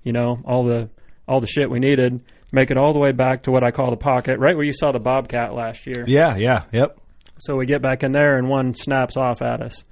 you 0.03 0.13
know, 0.13 0.39
all 0.45 0.65
the 0.65 0.89
all 1.27 1.41
the 1.41 1.49
shit 1.49 1.71
we 1.71 1.81
needed. 1.81 2.25
Make 2.53 2.71
it 2.71 2.77
all 2.79 2.93
the 2.93 3.01
way 3.01 3.11
back 3.11 3.43
to 3.43 3.51
what 3.51 3.65
I 3.65 3.73
call 3.73 3.91
the 3.91 3.97
pocket, 3.97 4.39
right 4.39 4.55
where 4.55 4.65
you 4.65 4.73
saw 4.73 4.93
the 4.93 5.01
bobcat 5.01 5.53
last 5.53 5.87
year. 5.87 6.05
yeah, 6.07 6.37
yeah, 6.37 6.65
yep. 6.73 6.99
So 7.39 7.57
we 7.57 7.67
get 7.67 7.83
back 7.83 8.03
in 8.05 8.13
there, 8.13 8.39
and 8.39 8.49
one 8.49 8.73
snaps 8.73 9.17
off 9.17 9.43
at 9.43 9.61
us, 9.61 9.85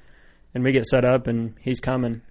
and 0.54 0.62
we 0.62 0.72
get 0.72 0.86
set 0.86 1.04
up, 1.04 1.26
and 1.26 1.54
he's 1.60 1.80
coming, 1.80 2.22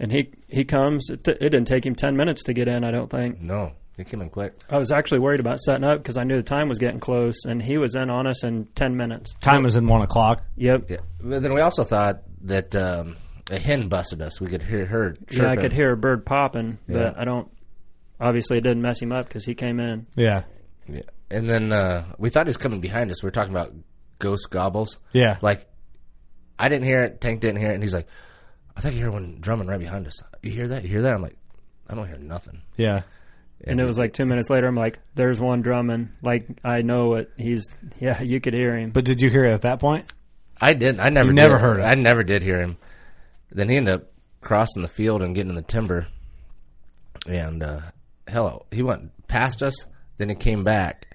and 0.00 0.10
he 0.10 0.30
he 0.48 0.64
comes. 0.64 1.08
It, 1.10 1.26
it 1.28 1.38
didn't 1.50 1.66
take 1.66 1.86
him 1.86 1.94
ten 1.94 2.16
minutes 2.16 2.42
to 2.44 2.52
get 2.52 2.66
in. 2.66 2.82
I 2.82 2.90
don't 2.90 3.08
think. 3.10 3.40
no, 3.40 3.72
he 3.96 4.02
came 4.02 4.20
in 4.22 4.30
quick. 4.30 4.54
I 4.68 4.78
was 4.78 4.90
actually 4.90 5.20
worried 5.20 5.38
about 5.40 5.60
setting 5.60 5.84
up 5.84 5.98
because 5.98 6.16
I 6.16 6.24
knew 6.24 6.36
the 6.36 6.42
time 6.42 6.68
was 6.68 6.78
getting 6.78 6.98
close, 7.00 7.44
and 7.44 7.62
he 7.62 7.78
was 7.78 7.94
in 7.94 8.10
on 8.10 8.26
us 8.26 8.42
in 8.42 8.64
ten 8.74 8.96
minutes. 8.96 9.32
Time 9.40 9.62
was 9.62 9.76
in 9.76 9.86
one 9.86 10.02
o'clock. 10.02 10.42
Yep. 10.56 10.84
Yeah, 10.88 10.96
but 11.20 11.42
then 11.42 11.54
we 11.54 11.60
also 11.60 11.84
thought 11.84 12.22
that 12.42 12.74
um, 12.74 13.16
a 13.50 13.58
hen 13.58 13.88
busted 13.88 14.20
us. 14.22 14.40
We 14.40 14.48
could 14.48 14.62
hear 14.62 14.86
her. 14.86 15.14
Yeah, 15.30 15.50
I 15.50 15.56
could 15.56 15.72
hear 15.72 15.92
a 15.92 15.96
bird 15.96 16.26
popping, 16.26 16.78
Yeah. 16.88 16.96
but 17.12 17.18
I 17.20 17.24
don't. 17.24 17.48
Obviously, 18.18 18.58
it 18.58 18.62
didn't 18.62 18.82
mess 18.82 19.00
him 19.00 19.12
up 19.12 19.28
because 19.28 19.44
he 19.44 19.54
came 19.54 19.80
in. 19.80 20.06
Yeah, 20.16 20.42
Yeah. 20.88 21.02
And 21.30 21.48
then 21.48 21.72
uh, 21.72 22.04
we 22.18 22.28
thought 22.28 22.46
he 22.46 22.50
was 22.50 22.56
coming 22.58 22.80
behind 22.80 23.10
us. 23.10 23.22
We 23.22 23.28
were 23.28 23.30
talking 23.30 23.52
about 23.54 23.72
ghost 24.18 24.50
gobbles. 24.50 24.98
yeah. 25.12 25.38
Like, 25.40 25.66
I 26.58 26.68
didn't 26.68 26.84
hear 26.84 27.04
it. 27.04 27.20
Tank 27.22 27.40
didn't 27.40 27.60
hear 27.60 27.70
it. 27.70 27.74
And 27.74 27.82
he's 27.82 27.94
like, 27.94 28.08
I 28.76 28.80
think 28.80 28.94
I 28.94 28.98
hear 28.98 29.10
one 29.10 29.38
drumming 29.40 29.66
right 29.68 29.78
behind 29.80 30.06
us. 30.06 30.22
You 30.42 30.50
hear 30.52 30.68
that? 30.68 30.82
You 30.84 30.88
hear 30.90 31.02
that? 31.02 31.14
I'm 31.14 31.22
like, 31.22 31.36
I 31.88 31.94
don't 31.94 32.06
hear 32.06 32.18
nothing. 32.18 32.62
Yeah. 32.76 33.02
And 33.64 33.78
it 33.78 33.86
was 33.86 33.98
like 33.98 34.14
two 34.14 34.24
minutes 34.24 34.48
later, 34.48 34.66
I'm 34.66 34.74
like, 34.76 34.98
"There's 35.14 35.38
one 35.38 35.60
drumming." 35.60 36.10
Like 36.22 36.48
I 36.64 36.80
know 36.80 37.14
it. 37.16 37.30
He's 37.36 37.66
yeah, 38.00 38.22
you 38.22 38.40
could 38.40 38.54
hear 38.54 38.74
him. 38.74 38.90
But 38.90 39.04
did 39.04 39.20
you 39.20 39.28
hear 39.28 39.44
it 39.44 39.52
at 39.52 39.62
that 39.62 39.80
point? 39.80 40.10
I 40.58 40.72
didn't. 40.72 41.00
I 41.00 41.10
never. 41.10 41.28
You 41.28 41.34
never 41.34 41.54
did. 41.56 41.60
heard 41.60 41.80
it. 41.80 41.82
I 41.82 41.94
never 41.94 42.22
did 42.22 42.42
hear 42.42 42.58
him. 42.62 42.78
Then 43.52 43.68
he 43.68 43.76
ended 43.76 43.96
up 43.96 44.12
crossing 44.40 44.80
the 44.80 44.88
field 44.88 45.20
and 45.20 45.34
getting 45.34 45.50
in 45.50 45.56
the 45.56 45.62
timber, 45.62 46.06
and 47.26 47.62
uh, 47.62 47.80
hell, 48.26 48.66
he 48.70 48.82
went 48.82 49.10
past 49.28 49.62
us. 49.62 49.74
Then 50.16 50.30
he 50.30 50.34
came 50.36 50.64
back. 50.64 51.06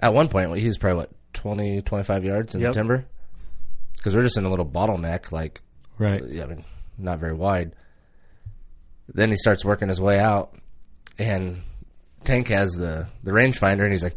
At 0.00 0.14
one 0.14 0.28
point, 0.28 0.56
he 0.58 0.66
was 0.66 0.78
probably 0.78 0.98
what 0.98 1.10
20, 1.34 1.82
25 1.82 2.24
yards 2.24 2.54
in 2.54 2.60
Yep. 2.60 2.72
the 2.72 2.78
timber, 2.78 3.04
because 3.96 4.14
we're 4.14 4.22
just 4.22 4.36
in 4.36 4.44
a 4.44 4.50
little 4.50 4.66
bottleneck, 4.66 5.30
like 5.32 5.60
Right. 5.98 6.22
yeah, 6.26 6.44
I 6.44 6.46
mean, 6.46 6.64
not 6.96 7.18
very 7.18 7.34
wide. 7.34 7.72
Then 9.12 9.30
he 9.30 9.36
starts 9.36 9.64
working 9.64 9.88
his 9.88 10.00
way 10.00 10.18
out, 10.18 10.54
and 11.18 11.62
Tank 12.24 12.48
has 12.48 12.70
the 12.72 13.06
the 13.24 13.30
rangefinder, 13.30 13.82
and 13.82 13.92
he's 13.92 14.02
like, 14.02 14.16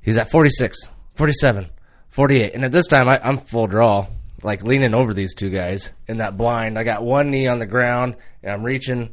he's 0.00 0.16
at 0.16 0.30
46, 0.30 0.78
47, 1.16 1.68
48. 2.10 2.54
And 2.54 2.64
at 2.64 2.72
this 2.72 2.86
time, 2.86 3.08
I, 3.08 3.20
I'm 3.22 3.38
full 3.38 3.66
draw, 3.66 4.06
like 4.42 4.62
leaning 4.62 4.94
over 4.94 5.12
these 5.12 5.34
two 5.34 5.50
guys 5.50 5.92
in 6.06 6.18
that 6.18 6.36
blind. 6.36 6.78
I 6.78 6.84
got 6.84 7.02
one 7.02 7.30
knee 7.30 7.48
on 7.48 7.58
the 7.58 7.66
ground, 7.66 8.16
and 8.44 8.52
I'm 8.52 8.62
reaching, 8.62 9.10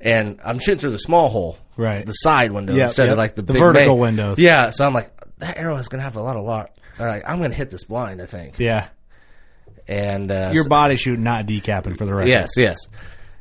and 0.00 0.38
I'm 0.44 0.58
shooting 0.58 0.78
through 0.80 0.90
the 0.92 0.98
small 0.98 1.30
hole, 1.30 1.56
Right. 1.76 2.04
the 2.04 2.12
side 2.12 2.52
window 2.52 2.74
Yep, 2.74 2.84
instead 2.88 3.04
yep. 3.04 3.12
of 3.12 3.18
like 3.18 3.34
the, 3.34 3.42
The 3.42 3.54
big 3.54 3.62
vertical 3.62 3.94
main. 3.94 4.00
windows. 4.02 4.38
Yeah, 4.38 4.70
so 4.70 4.84
I'm 4.84 4.92
like, 4.92 5.10
that 5.38 5.56
arrow 5.56 5.78
is 5.78 5.88
gonna 5.88 6.02
have 6.02 6.16
a 6.16 6.22
lot 6.22 6.36
of 6.36 6.44
lot. 6.44 6.76
All 7.00 7.06
right, 7.06 7.22
I'm 7.26 7.40
gonna 7.40 7.54
hit 7.54 7.70
this 7.70 7.84
blind, 7.84 8.20
I 8.20 8.26
think. 8.26 8.58
Yeah. 8.58 8.88
And 9.88 10.30
uh, 10.30 10.50
Your 10.52 10.64
so- 10.64 10.68
body 10.68 10.96
shoot, 10.96 11.18
not 11.18 11.46
decapping 11.46 11.96
for 11.96 12.04
the 12.04 12.14
record. 12.14 12.28
Yes, 12.28 12.50
yes. 12.56 12.76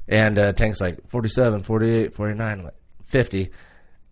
And 0.08 0.40
uh, 0.40 0.54
Tank's 0.54 0.80
like 0.80 1.10
47, 1.10 1.64
48, 1.64 2.14
49, 2.14 2.64
like 2.64 2.74
50, 3.08 3.50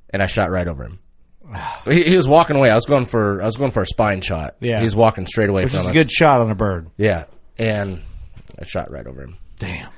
and 0.09 0.21
I 0.21 0.27
shot 0.27 0.51
right 0.51 0.67
over 0.67 0.83
him. 0.83 0.99
he, 1.85 2.03
he 2.03 2.15
was 2.15 2.27
walking 2.27 2.57
away. 2.57 2.69
I 2.69 2.75
was 2.75 2.85
going 2.85 3.05
for 3.05 3.41
I 3.41 3.45
was 3.45 3.55
going 3.55 3.71
for 3.71 3.81
a 3.81 3.85
spine 3.85 4.21
shot. 4.21 4.55
Yeah. 4.59 4.81
he's 4.81 4.95
walking 4.95 5.25
straight 5.27 5.49
away 5.49 5.63
Which 5.63 5.71
from 5.71 5.81
is 5.81 5.87
a 5.87 5.93
good 5.93 6.11
shot 6.11 6.39
on 6.41 6.51
a 6.51 6.55
bird. 6.55 6.89
Yeah, 6.97 7.25
and 7.57 8.01
I 8.59 8.65
shot 8.65 8.91
right 8.91 9.05
over 9.07 9.23
him. 9.23 9.37
Damn. 9.59 9.89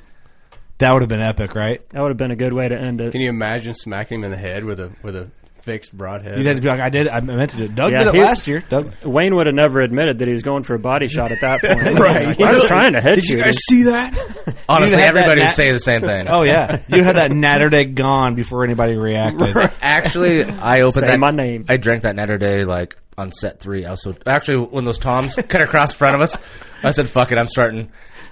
That 0.80 0.92
would 0.94 1.02
have 1.02 1.10
been 1.10 1.22
epic, 1.22 1.56
right? 1.56 1.88
That 1.90 2.02
would 2.04 2.10
have 2.10 2.18
been 2.18 2.30
a 2.30 2.36
good 2.36 2.54
way 2.54 2.68
to 2.68 2.78
end 2.78 3.02
it. 3.02 3.12
Can 3.12 3.22
you 3.22 3.30
imagine 3.30 3.74
smacking 3.74 4.20
him 4.20 4.26
in 4.26 4.32
the 4.32 4.38
head 4.38 4.64
with 4.64 4.80
a 4.80 4.92
with 5.02 5.16
a 5.16 5.32
fixed 5.68 5.96
broadhead? 5.96 6.38
You'd 6.38 6.48
have 6.48 6.56
to 6.56 6.62
be 6.62 6.70
like, 6.70 6.80
I 6.80 6.90
did. 6.90 7.08
I 7.10 7.20
meant 7.20 7.52
to 7.52 7.58
do 7.58 7.64
it. 7.66 7.76
Doug 7.76 7.92
Yeah, 7.92 8.00
did 8.00 8.08
it 8.08 8.14
he- 8.16 8.22
last 8.22 8.48
year. 8.48 8.64
Doug. 8.70 8.94
Wayne 9.04 9.36
would 9.36 9.46
have 9.48 9.56
never 9.56 9.82
admitted 9.82 10.20
that 10.20 10.28
he 10.28 10.32
was 10.32 10.42
going 10.42 10.64
for 10.64 10.74
a 10.76 10.80
body 10.80 11.08
shot 11.10 11.32
at 11.34 11.42
that 11.42 11.62
point. 11.62 12.00
right. 12.00 12.42
I 12.42 12.54
was 12.56 12.66
trying 12.66 12.94
to 12.94 13.02
head 13.02 13.22
shoot. 13.22 13.46
him. 13.46 13.54
see 13.70 13.84
that? 13.84 14.16
Honestly, 14.70 15.00
have 15.02 15.14
that 15.14 15.20
everybody 15.22 15.42
nat- 15.42 15.48
would 15.48 15.54
say 15.56 15.72
the 15.74 15.80
same 15.80 16.02
thing. 16.02 16.28
Oh 16.30 16.44
yeah, 16.44 16.82
you 16.88 17.04
had 17.04 17.18
that 17.18 17.32
Natty 17.32 17.70
Daddy 17.70 17.86
gone 17.92 18.36
before 18.36 18.64
anybody 18.64 18.96
reacted. 18.98 19.56
Actually, 19.82 20.44
I 20.46 20.82
opened 20.82 21.02
Say 21.02 21.08
that. 21.08 21.20
my 21.20 21.32
name. 21.32 21.66
I 21.68 21.78
drank 21.78 22.04
that 22.04 22.16
Natty 22.16 22.38
Daddy 22.38 22.64
like 22.66 22.96
on 23.18 23.32
set 23.32 23.60
three. 23.60 23.86
I 23.86 23.92
was 23.92 24.02
so 24.04 24.14
actually 24.26 24.66
when 24.68 24.84
those 24.86 25.00
toms 25.00 25.36
cut 25.50 25.62
across 25.62 25.92
in 25.92 25.98
front 25.98 26.16
of 26.16 26.22
us, 26.22 26.38
I 26.84 26.92
said, 26.92 27.10
"Fuck 27.10 27.32
it, 27.32 27.38
I'm 27.38 27.48
starting." 27.50 27.92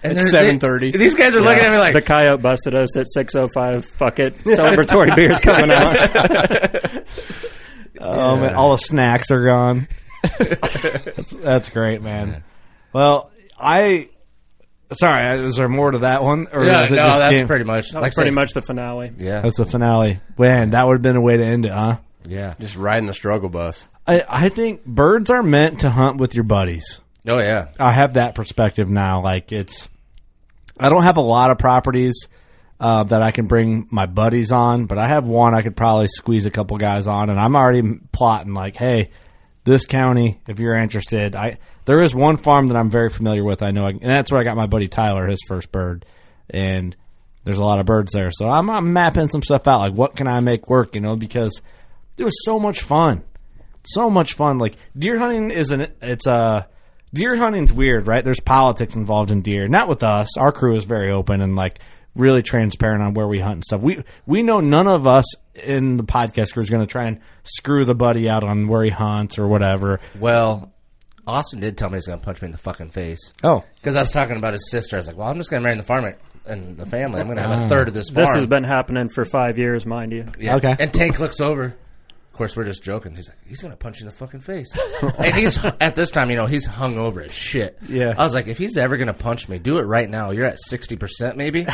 And 0.09 0.17
It's 0.19 0.31
7:30. 0.33 0.91
they- 0.91 0.97
These 0.97 1.15
guys 1.15 1.35
are 1.35 1.41
looking 1.41 1.63
at 1.63 1.71
me 1.71 1.77
like, 1.77 1.93
the 1.93 2.01
coyote 2.01 2.41
busted 2.41 2.75
us 2.75 2.95
at 2.97 3.05
6:05. 3.15 3.85
Fuck 3.97 4.19
it, 4.19 4.37
celebratory 4.43 5.15
beers 5.15 5.39
coming 5.39 5.71
out. 5.71 7.03
Oh 7.99 8.35
man, 8.35 8.55
all 8.55 8.71
the 8.71 8.77
snacks 8.77 9.31
are 9.31 9.45
gone. 9.45 9.87
that's, 10.37 11.31
that's 11.31 11.69
great, 11.69 12.01
man. 12.01 12.43
Well, 12.93 13.31
I. 13.57 14.09
Sorry, 14.93 15.27
uh, 15.27 15.43
is 15.47 15.55
there 15.55 15.67
more 15.69 15.91
to 15.91 15.99
that 15.99 16.21
one? 16.21 16.47
Or 16.51 16.63
"Yeah, 16.63 16.83
is 16.83 16.91
it 16.91 16.95
no, 16.95 17.03
just 17.03 17.19
that's 17.19 17.37
game- 17.37 17.47
pretty 17.47 17.63
much 17.63 17.89
That 17.91 18.01
like 18.01 18.13
pretty 18.13 18.29
say- 18.31 18.35
much 18.35 18.51
the 18.51 18.61
finale. 18.61 19.11
Yeah, 19.17 19.41
That's 19.41 19.57
the 19.57 19.65
finale. 19.65 20.19
Man, 20.37 20.71
that 20.71 20.85
would 20.85 20.93
have 20.95 21.01
been 21.01 21.15
a 21.15 21.21
way 21.21 21.37
to 21.37 21.43
end 21.43 21.65
it, 21.65 21.71
huh? 21.71 21.97
yeah. 22.27 22.53
Just 22.59 22.75
riding 22.75 23.07
the 23.07 23.13
struggle 23.13 23.49
bus. 23.49 23.87
I, 24.05 24.21
I 24.27 24.49
think 24.49 24.85
birds 24.85 25.29
are 25.29 25.41
meant 25.41 25.79
to 25.79 25.89
hunt 25.89 26.17
with 26.17 26.35
your 26.35 26.43
buddies. 26.43 26.99
Oh 27.27 27.39
yeah, 27.39 27.69
I 27.79 27.93
have 27.93 28.13
that 28.15 28.35
perspective 28.35 28.89
now. 28.89 29.23
Like 29.23 29.51
it's, 29.51 29.87
I 30.79 30.89
don't 30.89 31.03
have 31.03 31.17
a 31.17 31.21
lot 31.21 31.51
of 31.51 31.57
properties 31.57 32.27
uh, 32.79 33.03
that 33.03 33.21
I 33.21 33.31
can 33.31 33.47
bring 33.47 33.87
my 33.89 34.05
buddies 34.05 34.51
on, 34.51 34.85
but 34.85 34.97
I 34.97 35.07
have 35.07 35.25
one 35.25 35.55
I 35.55 35.61
could 35.61 35.75
probably 35.77 36.07
squeeze 36.07 36.45
a 36.45 36.51
couple 36.51 36.77
guys 36.77 37.07
on, 37.07 37.29
and 37.29 37.39
I'm 37.39 37.55
already 37.55 37.99
plotting 38.11 38.53
like, 38.53 38.75
hey, 38.75 39.11
this 39.63 39.85
county, 39.85 40.41
if 40.47 40.59
you're 40.59 40.75
interested, 40.75 41.35
I 41.35 41.57
there 41.85 42.01
is 42.01 42.13
one 42.13 42.37
farm 42.37 42.67
that 42.67 42.77
I'm 42.77 42.89
very 42.89 43.09
familiar 43.09 43.43
with. 43.43 43.61
I 43.61 43.71
know, 43.71 43.85
I, 43.85 43.89
and 43.89 44.01
that's 44.01 44.31
where 44.31 44.41
I 44.41 44.43
got 44.43 44.57
my 44.57 44.67
buddy 44.67 44.87
Tyler 44.87 45.27
his 45.27 45.39
first 45.47 45.71
bird, 45.71 46.05
and 46.49 46.95
there's 47.43 47.57
a 47.57 47.63
lot 47.63 47.79
of 47.79 47.85
birds 47.85 48.11
there. 48.11 48.31
So 48.31 48.45
I'm, 48.47 48.69
I'm 48.69 48.91
mapping 48.91 49.27
some 49.27 49.43
stuff 49.43 49.67
out. 49.67 49.79
Like, 49.79 49.93
what 49.93 50.15
can 50.15 50.27
I 50.27 50.39
make 50.39 50.69
work? 50.69 50.95
You 50.95 51.01
know, 51.01 51.15
because 51.15 51.61
it 52.17 52.23
was 52.23 52.35
so 52.43 52.59
much 52.59 52.81
fun 52.81 53.23
so 53.87 54.09
much 54.09 54.33
fun. 54.33 54.57
Like 54.57 54.75
deer 54.97 55.19
hunting 55.19 55.51
isn't 55.51 55.91
it's 56.01 56.27
uh 56.27 56.65
deer 57.15 57.35
hunting's 57.35 57.73
weird, 57.73 58.07
right? 58.07 58.23
There's 58.23 58.39
politics 58.39 58.93
involved 58.95 59.31
in 59.31 59.41
deer. 59.41 59.67
Not 59.67 59.87
with 59.87 60.03
us. 60.03 60.37
Our 60.37 60.51
crew 60.51 60.75
is 60.75 60.85
very 60.85 61.11
open 61.11 61.41
and 61.41 61.55
like 61.55 61.79
really 62.15 62.43
transparent 62.43 63.03
on 63.03 63.13
where 63.13 63.27
we 63.27 63.39
hunt 63.39 63.55
and 63.55 63.63
stuff. 63.63 63.81
We 63.81 64.03
we 64.25 64.43
know 64.43 64.59
none 64.59 64.87
of 64.87 65.07
us 65.07 65.25
in 65.55 65.97
the 65.97 66.03
podcast 66.03 66.53
crew 66.53 66.63
is 66.63 66.69
going 66.69 66.85
to 66.85 66.91
try 66.91 67.05
and 67.05 67.19
screw 67.43 67.85
the 67.85 67.95
buddy 67.95 68.29
out 68.29 68.43
on 68.43 68.67
where 68.67 68.83
he 68.83 68.91
hunts 68.91 69.39
or 69.39 69.47
whatever. 69.47 69.99
Well, 70.19 70.71
Austin 71.25 71.59
did 71.59 71.77
tell 71.77 71.89
me 71.89 71.97
he's 71.97 72.05
going 72.05 72.19
to 72.19 72.25
punch 72.25 72.41
me 72.41 72.47
in 72.47 72.51
the 72.51 72.57
fucking 72.57 72.89
face 72.89 73.33
Oh, 73.43 73.63
because 73.75 73.95
I 73.95 74.01
was 74.01 74.11
talking 74.11 74.37
about 74.37 74.53
his 74.53 74.69
sister. 74.69 74.95
I 74.95 74.99
was 74.99 75.07
like, 75.07 75.17
"Well, 75.17 75.27
I'm 75.27 75.37
just 75.37 75.49
going 75.49 75.61
to 75.61 75.63
marry 75.63 75.77
the 75.77 75.83
farm 75.83 76.13
and 76.45 76.77
the 76.77 76.85
family. 76.85 77.19
I'm 77.19 77.27
going 77.27 77.37
to 77.37 77.43
have 77.43 77.51
a 77.51 77.63
ah. 77.63 77.67
third 77.67 77.87
of 77.87 77.93
this 77.93 78.09
farm." 78.09 78.25
This 78.25 78.35
has 78.35 78.45
been 78.45 78.63
happening 78.63 79.09
for 79.09 79.25
five 79.25 79.57
years, 79.57 79.85
mind 79.85 80.11
you. 80.11 80.27
Yeah. 80.39 80.57
Okay. 80.57 80.75
And 80.77 80.93
Tank 80.93 81.19
looks 81.19 81.39
over. 81.41 81.75
Of 82.35 82.39
course, 82.39 82.57
we're 82.57 82.65
just 82.65 82.83
joking. 82.83 83.15
He's 83.15 83.29
like, 83.29 83.37
he's 83.47 83.61
gonna 83.61 83.77
punch 83.77 84.01
you 84.01 84.07
in 84.07 84.07
the 84.07 84.17
fucking 84.17 84.41
face. 84.41 84.67
and 85.19 85.33
he's 85.33 85.57
at 85.79 85.95
this 85.95 86.11
time, 86.11 86.29
you 86.29 86.35
know, 86.35 86.47
he's 86.47 86.65
hung 86.65 86.97
over 86.97 87.21
as 87.21 87.31
shit. 87.31 87.77
Yeah. 87.87 88.13
I 88.17 88.25
was 88.25 88.33
like, 88.33 88.47
if 88.47 88.57
he's 88.57 88.75
ever 88.75 88.97
gonna 88.97 89.13
punch 89.13 89.47
me, 89.47 89.57
do 89.57 89.77
it 89.77 89.83
right 89.83 90.09
now. 90.09 90.31
You're 90.31 90.43
at 90.43 90.59
sixty 90.59 90.97
percent, 90.97 91.37
maybe. 91.37 91.65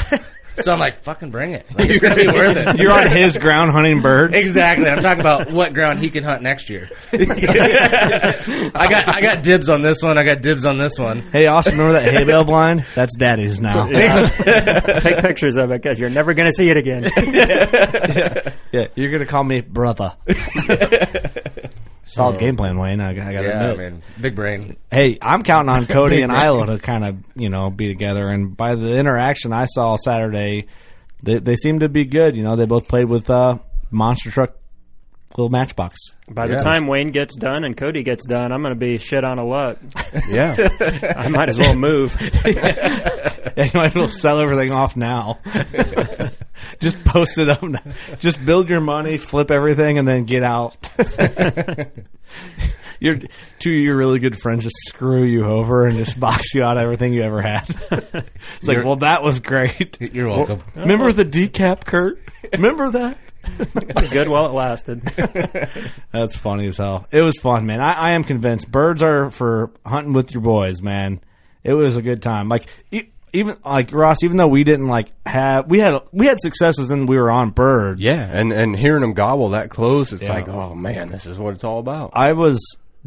so 0.57 0.71
I'm 0.71 0.77
like, 0.77 1.01
fucking 1.01 1.31
bring 1.31 1.53
it. 1.53 1.65
Like, 1.75 1.89
it's 1.89 1.99
gonna 1.99 2.15
be 2.15 2.27
worth 2.27 2.57
it. 2.57 2.77
you're 2.77 2.91
on 2.91 3.09
his 3.09 3.39
ground 3.39 3.71
hunting 3.71 4.03
birds. 4.03 4.37
Exactly. 4.37 4.87
I'm 4.87 4.99
talking 4.99 5.21
about 5.21 5.51
what 5.51 5.73
ground 5.73 5.97
he 5.97 6.11
can 6.11 6.23
hunt 6.23 6.43
next 6.43 6.69
year. 6.69 6.91
I 7.11 8.87
got 8.87 9.07
I 9.07 9.19
got 9.19 9.41
dibs 9.41 9.67
on 9.67 9.81
this 9.81 10.03
one. 10.03 10.19
I 10.19 10.23
got 10.23 10.43
dibs 10.43 10.63
on 10.63 10.77
this 10.77 10.99
one. 10.99 11.21
Hey, 11.21 11.47
Austin, 11.47 11.79
remember 11.79 11.99
that 11.99 12.13
hay 12.13 12.23
bale 12.23 12.43
blind? 12.43 12.85
That's 12.93 13.15
daddy's 13.17 13.59
now. 13.59 13.87
Take 14.99 15.17
pictures 15.21 15.57
of 15.57 15.71
it 15.71 15.81
because 15.81 15.99
you're 15.99 16.11
never 16.11 16.35
to 16.35 16.51
see 16.51 16.69
it 16.69 16.77
again. 16.77 17.09
Yeah, 17.17 18.53
you're 18.95 19.11
gonna 19.11 19.25
call 19.25 19.43
me 19.43 19.61
brother. 19.61 20.13
Solid 22.05 22.39
game 22.39 22.57
plan, 22.57 22.77
Wayne. 22.77 22.99
I, 22.99 23.11
I 23.11 23.13
got 23.13 23.25
to 23.25 23.31
Yeah, 23.33 23.61
admit. 23.69 23.77
man. 23.77 24.03
Big 24.19 24.35
brain. 24.35 24.75
hey, 24.91 25.17
I'm 25.21 25.43
counting 25.43 25.69
on 25.73 25.85
Cody 25.87 26.21
and 26.21 26.31
Isla 26.31 26.65
to 26.65 26.77
kind 26.79 27.05
of, 27.05 27.17
you 27.35 27.47
know, 27.47 27.69
be 27.69 27.87
together. 27.87 28.27
And 28.27 28.57
by 28.57 28.75
the 28.75 28.97
interaction 28.97 29.53
I 29.53 29.65
saw 29.65 29.95
Saturday, 29.95 30.67
they, 31.23 31.39
they 31.39 31.55
seem 31.55 31.79
to 31.79 31.87
be 31.89 32.03
good. 32.03 32.35
You 32.35 32.43
know, 32.43 32.57
they 32.57 32.65
both 32.65 32.89
played 32.89 33.05
with 33.07 33.29
uh, 33.29 33.59
monster 33.91 34.29
truck 34.29 34.55
little 35.37 35.49
matchbox. 35.49 35.99
By 36.29 36.47
the 36.47 36.53
Yeah. 36.53 36.59
time 36.59 36.87
Wayne 36.87 37.11
gets 37.11 37.35
done 37.35 37.63
and 37.63 37.75
Cody 37.75 38.03
gets 38.03 38.25
done, 38.25 38.51
I'm 38.51 38.61
going 38.61 38.73
to 38.73 38.79
be 38.79 38.97
shit 38.97 39.23
on 39.23 39.37
a 39.39 39.45
luck. 39.45 39.77
Yeah. 40.27 40.55
I 41.17 41.27
might 41.29 41.49
as 41.49 41.57
well 41.57 41.75
move. 41.75 42.15
Yeah, 43.57 43.65
you 43.65 43.71
might 43.73 43.87
as 43.87 43.95
well 43.95 44.07
sell 44.07 44.39
everything 44.39 44.71
off 44.71 44.95
now. 44.95 45.39
Just 46.79 47.03
post 47.03 47.37
it 47.37 47.49
up. 47.49 47.61
Now. 47.63 47.81
Just 48.19 48.43
build 48.45 48.69
your 48.69 48.79
money, 48.79 49.17
flip 49.17 49.51
everything, 49.51 49.97
and 49.97 50.07
then 50.07 50.23
get 50.23 50.41
out. 50.43 50.77
your 52.99 53.15
two 53.59 53.71
of 53.71 53.81
your 53.81 53.97
really 53.97 54.19
good 54.19 54.39
friends 54.41 54.63
just 54.63 54.75
screw 54.85 55.23
you 55.25 55.45
over 55.45 55.85
and 55.85 55.97
just 55.97 56.19
box 56.19 56.53
you 56.53 56.63
out 56.63 56.77
of 56.77 56.83
everything 56.83 57.13
you 57.13 57.23
ever 57.23 57.41
had. 57.41 57.65
it's 57.69 58.67
like, 58.67 58.83
well, 58.85 58.97
that 58.97 59.23
was 59.23 59.39
great. 59.39 59.97
You're 59.99 60.29
welcome. 60.29 60.61
Remember 60.75 61.11
the 61.11 61.25
decap, 61.25 61.83
Curt? 61.85 62.19
Remember 62.53 62.91
that? 62.91 63.17
Good 64.11 64.27
while 64.29 64.45
it 64.45 64.53
lasted. 64.53 65.01
That's 66.11 66.37
funny 66.37 66.67
as 66.67 66.77
hell. 66.77 67.07
It 67.11 67.21
was 67.21 67.37
fun, 67.37 67.65
man. 67.65 67.81
I, 67.81 67.93
I 67.93 68.11
am 68.11 68.23
convinced 68.23 68.69
birds 68.71 69.01
are 69.01 69.31
for 69.31 69.71
hunting 69.85 70.13
with 70.13 70.33
your 70.33 70.41
boys, 70.41 70.81
man. 70.81 71.21
It 71.63 71.73
was 71.73 71.95
a 71.95 72.01
good 72.01 72.21
time. 72.21 72.49
Like 72.49 72.67
e- 72.91 73.09
even 73.33 73.57
like 73.63 73.93
Ross, 73.93 74.23
even 74.23 74.37
though 74.37 74.47
we 74.47 74.63
didn't 74.63 74.87
like 74.87 75.11
have 75.25 75.67
we 75.69 75.79
had 75.79 76.01
we 76.11 76.25
had 76.27 76.39
successes 76.41 76.89
and 76.89 77.07
we 77.07 77.17
were 77.17 77.31
on 77.31 77.51
birds. 77.51 78.01
Yeah, 78.01 78.27
and 78.29 78.51
and 78.51 78.75
hearing 78.75 79.01
them 79.01 79.13
gobble 79.13 79.49
that 79.49 79.69
close, 79.69 80.11
it's 80.11 80.23
Yeah. 80.23 80.33
like, 80.33 80.47
oh 80.47 80.75
man, 80.75 81.09
this 81.09 81.25
is 81.25 81.37
what 81.37 81.53
it's 81.53 81.63
all 81.63 81.79
about. 81.79 82.11
I 82.13 82.33
was 82.33 82.59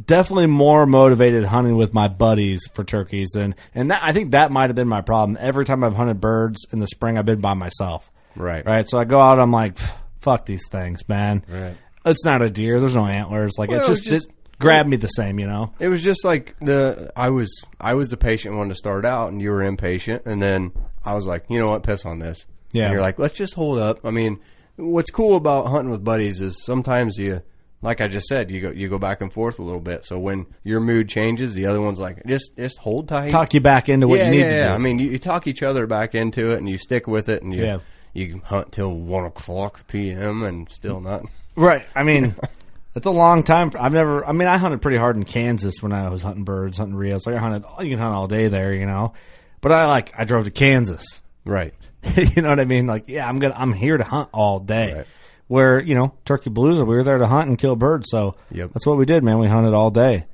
definitely 0.02 0.47
more 0.47 0.86
motivated 0.86 1.44
hunting 1.44 1.77
with 1.77 1.93
my 1.94 2.09
buddies 2.09 2.62
for 2.74 2.82
turkeys 2.85 3.31
than 3.35 3.55
and 3.74 3.90
that 3.90 4.02
I 4.02 4.12
think 4.12 4.32
that 4.32 4.51
might 4.51 4.69
have 4.70 4.77
been 4.77 4.89
my 4.89 5.02
problem. 5.02 5.36
Every 5.40 5.65
time 5.65 5.85
I've 5.85 5.94
hunted 5.94 6.20
birds 6.20 6.65
in 6.73 6.78
the 6.78 6.86
spring, 6.86 7.19
I've 7.19 7.27
been 7.27 7.40
by 7.40 7.55
myself. 7.55 8.11
Right. 8.36 8.65
Right. 8.66 8.89
So 8.89 8.98
I 8.98 9.05
go 9.05 9.20
out, 9.20 9.39
I'm 9.39 9.52
like, 9.52 9.78
fuck 10.24 10.46
these 10.46 10.66
things, 10.70 11.09
man. 11.09 11.44
Right. 11.48 11.76
It's 12.06 12.24
not 12.24 12.42
a 12.42 12.51
deer. 12.51 12.80
There's 12.80 12.96
no 12.96 13.06
antlers. 13.06 13.52
Like 13.59 13.70
Well, 13.70 13.78
it's 13.80 13.88
just, 13.88 14.05
just- 14.05 14.28
it 14.28 14.59
grabbed 14.59 14.88
me 14.88 14.96
the 14.96 15.09
same, 15.09 15.38
you 15.38 15.46
know. 15.46 15.72
It 15.78 15.88
was 15.88 16.02
just 16.02 16.24
like 16.24 16.56
the 16.60 17.12
I 17.16 17.30
was 17.30 17.51
I 17.80 17.94
was 17.94 18.10
the 18.10 18.16
patient 18.16 18.56
one 18.56 18.68
to 18.68 18.74
start 18.74 19.05
out, 19.05 19.30
and 19.32 19.40
you 19.40 19.51
were 19.51 19.62
impatient, 19.62 20.22
and 20.26 20.42
then 20.42 20.72
I 21.05 21.14
was 21.14 21.26
like, 21.26 21.44
you 21.48 21.59
know 21.59 21.68
what, 21.68 21.82
piss 21.82 22.05
on 22.05 22.18
this. 22.18 22.46
Yeah. 22.72 22.84
And 22.84 22.92
you're 22.92 23.02
like, 23.02 23.18
let's 23.18 23.34
just 23.34 23.55
hold 23.55 23.78
up. 23.78 24.01
I 24.05 24.10
mean, 24.10 24.40
what's 24.76 25.10
cool 25.10 25.36
about 25.36 25.68
hunting 25.68 25.90
with 25.90 26.02
buddies 26.02 26.40
is 26.40 26.62
sometimes 26.64 27.16
you, 27.18 27.40
like 27.82 28.01
I 28.01 28.09
just 28.09 28.26
said, 28.26 28.51
you 28.51 28.60
go 28.60 28.70
you 28.70 28.88
go 28.88 28.98
back 28.98 29.20
and 29.20 29.32
forth 29.32 29.59
a 29.59 29.62
little 29.62 29.80
bit. 29.80 30.05
So 30.05 30.18
when 30.18 30.46
your 30.62 30.80
mood 30.80 31.09
changes, 31.09 31.55
the 31.55 31.66
other 31.66 31.80
one's 31.80 31.98
like, 31.98 32.24
just 32.26 32.52
just 32.59 32.78
hold 32.78 33.09
tight. 33.09 33.30
Talk 33.30 33.55
you 33.55 33.60
back 33.60 33.88
into 33.88 34.09
what 34.09 34.18
yeah, 34.18 34.26
you 34.26 34.30
need 34.30 34.38
yeah, 34.40 34.48
to 34.48 34.55
yeah. 34.56 34.68
do. 34.68 34.74
I 34.74 34.78
mean, 34.78 34.98
you, 34.98 35.10
you 35.10 35.18
talk 35.18 35.46
each 35.46 35.62
other 35.62 35.86
back 35.86 36.14
into 36.14 36.52
it, 36.52 36.59
and 36.59 36.68
you 36.68 36.78
stick 36.78 37.06
with 37.06 37.28
it, 37.28 37.42
and 37.42 37.55
you 37.55 37.64
Yeah. 37.64 37.78
You 38.15 38.41
hunt 38.45 38.73
till 38.73 38.91
one 38.93 39.27
o'clock 39.27 39.86
p.m. 39.89 40.43
and 40.43 40.70
still 40.70 41.01
not. 41.01 41.24
Right. 41.57 41.85
I 41.95 42.03
mean, 42.05 42.35
it's 42.95 43.07
a 43.07 43.11
long 43.11 43.43
time. 43.43 43.73
I've 43.78 43.93
never. 43.93 44.24
I 44.27 44.32
mean, 44.32 44.49
I 44.49 44.57
hunted 44.57 44.81
pretty 44.81 44.97
hard 44.99 45.16
in 45.16 45.24
Kansas 45.24 45.82
when 45.82 45.93
I 45.93 46.09
was 46.09 46.23
hunting 46.23 46.45
birds, 46.45 46.78
hunting 46.78 46.97
Rios. 46.97 47.27
Like 47.27 47.36
I 47.36 47.39
hunted. 47.41 47.65
You 47.81 47.91
can 47.91 47.99
hunt 47.99 48.15
all 48.15 48.27
day 48.28 48.49
there, 48.49 48.73
you 48.73 48.86
know. 48.86 49.12
But 49.61 49.73
I 49.73 49.86
like. 49.86 50.12
I 50.16 50.24
drove 50.24 50.45
to 50.45 50.51
Kansas. 50.51 51.05
Right. 51.45 51.74
you 52.16 52.43
know 52.43 52.49
what 52.51 52.61
I 52.61 52.65
mean? 52.65 52.86
Like, 52.86 53.05
yeah, 53.09 53.28
I'm 53.28 53.39
gonna. 53.39 53.55
I'm 53.57 53.73
here 53.73 53.97
to 53.97 54.05
hunt 54.05 54.28
all 54.32 54.61
day. 54.61 54.95
Right. 54.95 55.07
Where 55.47 55.78
you 55.81 55.95
know 55.95 56.15
Turkey 56.24 56.51
Blues, 56.51 56.78
we 56.78 56.85
were 56.85 57.03
there 57.05 57.19
to 57.19 57.27
hunt 57.27 57.49
and 57.49 57.59
kill 57.59 57.77
birds. 57.77 58.07
So 58.11 58.36
Yep. 58.51 58.70
that's 58.73 58.86
what 58.86 58.97
we 58.97 59.05
did, 59.05 59.23
man. 59.23 59.39
We 59.39 59.47
hunted 59.49 59.74
all 59.74 59.91
day. 59.91 60.24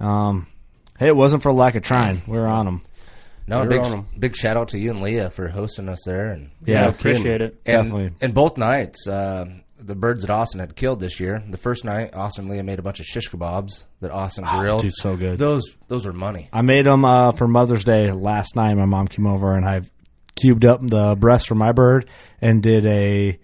Um, 0.00 0.46
hey, 0.98 1.08
it 1.08 1.16
wasn't 1.16 1.42
for 1.42 1.52
lack 1.52 1.74
of 1.74 1.82
trying. 1.82 2.22
We 2.26 2.38
were 2.38 2.46
on 2.46 2.66
them. 2.66 2.82
No, 3.48 3.62
You're 3.62 3.82
big 3.82 4.04
big 4.18 4.36
shout 4.36 4.56
out 4.56 4.68
to 4.68 4.78
you 4.78 4.90
and 4.90 5.00
Leah 5.02 5.30
for 5.30 5.48
hosting 5.48 5.88
us 5.88 6.00
there, 6.04 6.30
and 6.30 6.50
Yeah, 6.64 6.84
I 6.84 6.88
appreciate 6.88 7.40
it. 7.40 7.60
and, 7.64 7.84
Definitely. 7.90 8.10
And 8.20 8.34
both 8.34 8.56
nights, 8.56 9.06
uh, 9.06 9.46
the 9.78 9.94
birds 9.94 10.22
that 10.22 10.30
Austin 10.30 10.58
had 10.60 10.74
killed 10.74 11.00
this 11.00 11.20
year. 11.20 11.42
The 11.48 11.58
first 11.58 11.84
night, 11.84 12.14
Austin 12.14 12.46
and 12.46 12.52
Leah 12.54 12.64
made 12.64 12.78
a 12.78 12.82
bunch 12.82 12.98
of 12.98 13.06
shish 13.06 13.28
kebabs 13.30 13.84
that 14.00 14.10
Austin 14.10 14.44
grilled. 14.44 14.80
Oh, 14.80 14.82
dude, 14.82 14.96
so 14.96 15.16
good. 15.16 15.38
Those 15.38 15.76
those 15.88 16.04
were 16.06 16.12
money. 16.12 16.48
I 16.52 16.62
made 16.62 16.86
them 16.86 17.04
uh, 17.04 17.32
for 17.32 17.46
Mother's 17.46 17.84
Day 17.84 18.10
last 18.10 18.56
night. 18.56 18.74
My 18.74 18.86
mom 18.86 19.06
came 19.06 19.26
over 19.26 19.54
and 19.54 19.64
I 19.64 19.82
cubed 20.34 20.64
up 20.64 20.80
the 20.82 21.14
breast 21.14 21.46
for 21.46 21.54
my 21.54 21.72
bird 21.72 22.08
and 22.40 22.62
did 22.62 22.86
a 22.86 23.38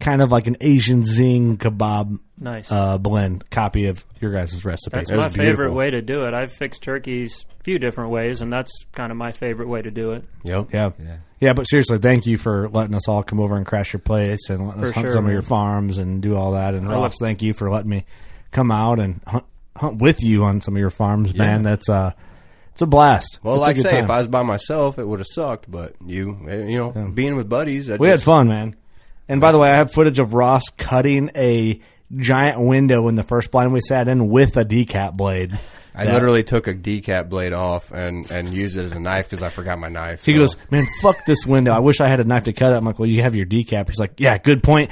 kind 0.00 0.20
of 0.22 0.30
like 0.30 0.46
an 0.46 0.56
Asian 0.60 1.04
zing 1.04 1.56
kebab 1.58 2.18
Nice. 2.38 2.70
uh, 2.70 2.98
blend 2.98 3.48
copy 3.50 3.86
of 3.86 4.04
your 4.20 4.32
guys' 4.32 4.64
recipe. 4.64 4.94
That's 4.94 5.10
It 5.10 5.16
my 5.16 5.28
favorite 5.30 5.72
way 5.72 5.90
to 5.90 6.02
do 6.02 6.24
it. 6.24 6.34
I've 6.34 6.52
fixed 6.52 6.82
turkeys 6.82 7.44
a 7.60 7.64
few 7.64 7.78
different 7.78 8.10
ways, 8.10 8.40
and 8.42 8.52
that's 8.52 8.70
kind 8.92 9.10
of 9.10 9.16
my 9.16 9.32
favorite 9.32 9.68
way 9.68 9.80
to 9.82 9.90
do 9.90 10.12
it. 10.12 10.24
Yep. 10.44 10.68
Yeah. 10.72 10.90
yeah. 11.40 11.52
but 11.54 11.64
seriously, 11.64 11.98
thank 11.98 12.26
you 12.26 12.36
for 12.36 12.68
letting 12.68 12.94
us 12.94 13.08
all 13.08 13.22
come 13.22 13.40
over 13.40 13.56
and 13.56 13.64
crash 13.64 13.92
your 13.94 14.00
place 14.00 14.50
and 14.50 14.66
letting 14.68 14.84
us 14.84 14.94
hunt 14.94 15.06
sure, 15.06 15.14
some 15.14 15.24
of 15.26 15.32
your 15.32 15.42
farms 15.42 15.96
and 15.98 16.20
do 16.22 16.36
all 16.36 16.52
that. 16.52 16.74
And 16.74 16.86
I 16.88 16.92
Ross, 16.92 17.18
look- 17.20 17.26
thank 17.28 17.42
you 17.42 17.54
for 17.54 17.70
letting 17.70 17.90
me 17.90 18.04
come 18.52 18.70
out 18.70 18.98
and 19.00 19.20
hunt, 19.26 19.44
hunt 19.74 20.02
with 20.02 20.22
you 20.22 20.44
on 20.44 20.60
some 20.60 20.74
of 20.76 20.80
your 20.80 20.90
farms, 20.90 21.34
man. 21.34 21.62
That's 21.62 21.88
uh, 21.88 22.12
it's 22.72 22.82
a 22.82 22.86
blast. 22.86 23.38
Well, 23.42 23.54
It's 23.54 23.62
like 23.62 23.78
I 23.78 23.80
say, 23.80 23.90
time. 23.92 24.04
if 24.04 24.10
I 24.10 24.18
was 24.18 24.28
by 24.28 24.42
myself, 24.42 24.98
it 24.98 25.08
would 25.08 25.20
have 25.20 25.26
sucked. 25.30 25.70
But 25.70 25.94
you, 26.04 26.38
eh, 26.48 26.64
you 26.66 26.76
know, 26.76 27.10
being 27.14 27.34
with 27.36 27.48
buddies, 27.48 27.86
that 27.86 27.98
We 27.98 28.08
had 28.08 28.22
fun, 28.22 28.48
man. 28.48 28.76
And 29.28 29.40
by 29.40 29.52
the 29.52 29.58
way, 29.58 29.68
I 29.70 29.76
have 29.76 29.92
footage 29.92 30.18
of 30.18 30.34
Ross 30.34 30.62
cutting 30.76 31.30
a 31.34 31.80
giant 32.16 32.60
window 32.60 33.08
in 33.08 33.16
the 33.16 33.24
first 33.24 33.50
blind 33.50 33.72
we 33.72 33.80
sat 33.80 34.06
in 34.08 34.28
with 34.28 34.56
a 34.56 34.64
decap 34.64 35.16
blade. 35.16 35.58
I 35.98 36.04
That- 36.04 36.12
literally 36.14 36.42
took 36.44 36.68
a 36.68 36.74
decap 36.74 37.28
blade 37.30 37.52
off 37.54 37.90
and 37.90 38.30
and 38.30 38.50
used 38.50 38.76
it 38.76 38.84
as 38.84 38.92
a 38.92 39.00
knife 39.00 39.28
because 39.30 39.42
I 39.42 39.48
forgot 39.48 39.78
my 39.78 39.88
knife. 39.88 40.24
He 40.24 40.32
so- 40.32 40.38
goes, 40.40 40.56
man, 40.70 40.86
fuck 41.00 41.16
this 41.26 41.46
window. 41.46 41.72
I 41.72 41.78
wish 41.80 42.00
I 42.00 42.08
had 42.08 42.20
a 42.20 42.24
knife 42.24 42.44
to 42.44 42.52
cut 42.52 42.72
it. 42.72 42.76
I'm 42.76 42.84
like, 42.84 42.98
well, 42.98 43.08
you 43.08 43.22
have 43.22 43.34
your 43.34 43.46
decap. 43.46 43.88
He's 43.88 43.98
like, 43.98 44.12
yeah, 44.18 44.36
good 44.38 44.62
point. 44.62 44.90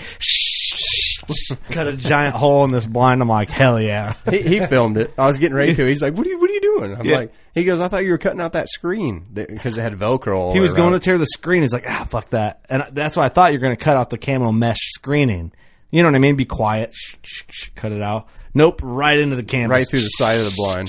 cut 1.70 1.86
a 1.86 1.96
giant 1.96 2.34
hole 2.36 2.64
in 2.64 2.70
this 2.70 2.86
blind. 2.86 3.20
I'm 3.22 3.28
like, 3.28 3.50
hell 3.50 3.80
yeah. 3.80 4.14
he, 4.30 4.40
he 4.40 4.66
filmed 4.66 4.96
it. 4.96 5.12
I 5.18 5.26
was 5.28 5.38
getting 5.38 5.56
ready 5.56 5.74
to. 5.74 5.86
He's 5.86 6.02
like, 6.02 6.14
"What 6.14 6.26
are 6.26 6.30
you? 6.30 6.38
What 6.40 6.50
are 6.50 6.52
you 6.52 6.60
doing?" 6.60 6.96
I'm 6.96 7.04
Yeah. 7.06 7.16
like, 7.16 7.32
"He 7.54 7.64
goes, 7.64 7.80
I 7.80 7.88
thought 7.88 8.04
you 8.04 8.10
were 8.10 8.18
cutting 8.18 8.40
out 8.40 8.52
that 8.52 8.68
screen 8.68 9.26
because 9.32 9.78
it 9.78 9.82
had 9.82 9.94
Velcro." 9.98 10.36
All 10.36 10.52
He 10.54 10.60
was 10.60 10.72
going 10.72 10.88
to 10.90 10.94
around." 10.94 11.00
tear 11.02 11.18
the 11.18 11.26
screen. 11.26 11.62
He's 11.62 11.72
like, 11.72 11.84
ah, 11.88 12.06
fuck 12.08 12.30
that. 12.30 12.64
And 12.68 12.84
that's 12.92 13.16
why 13.16 13.24
I 13.24 13.28
thought 13.28 13.52
you're 13.52 13.60
going 13.60 13.76
to 13.76 13.82
cut 13.82 13.96
out 13.96 14.10
the 14.10 14.18
camo 14.18 14.52
mesh 14.52 14.78
screening. 14.94 15.52
You 15.90 16.02
know 16.02 16.08
what 16.08 16.16
I 16.16 16.18
mean? 16.20 16.36
Be 16.36 16.44
quiet. 16.44 16.92
Shh, 16.94 17.16
shh, 17.22 17.42
shh, 17.50 17.68
cut 17.74 17.92
it 17.92 18.02
out. 18.02 18.26
Nope, 18.52 18.80
right 18.82 19.18
into 19.18 19.36
the 19.36 19.42
canvas. 19.42 19.70
right 19.70 19.88
through 19.88 20.00
the 20.00 20.08
side 20.08 20.38
of 20.38 20.44
the 20.44 20.52
blind. 20.56 20.88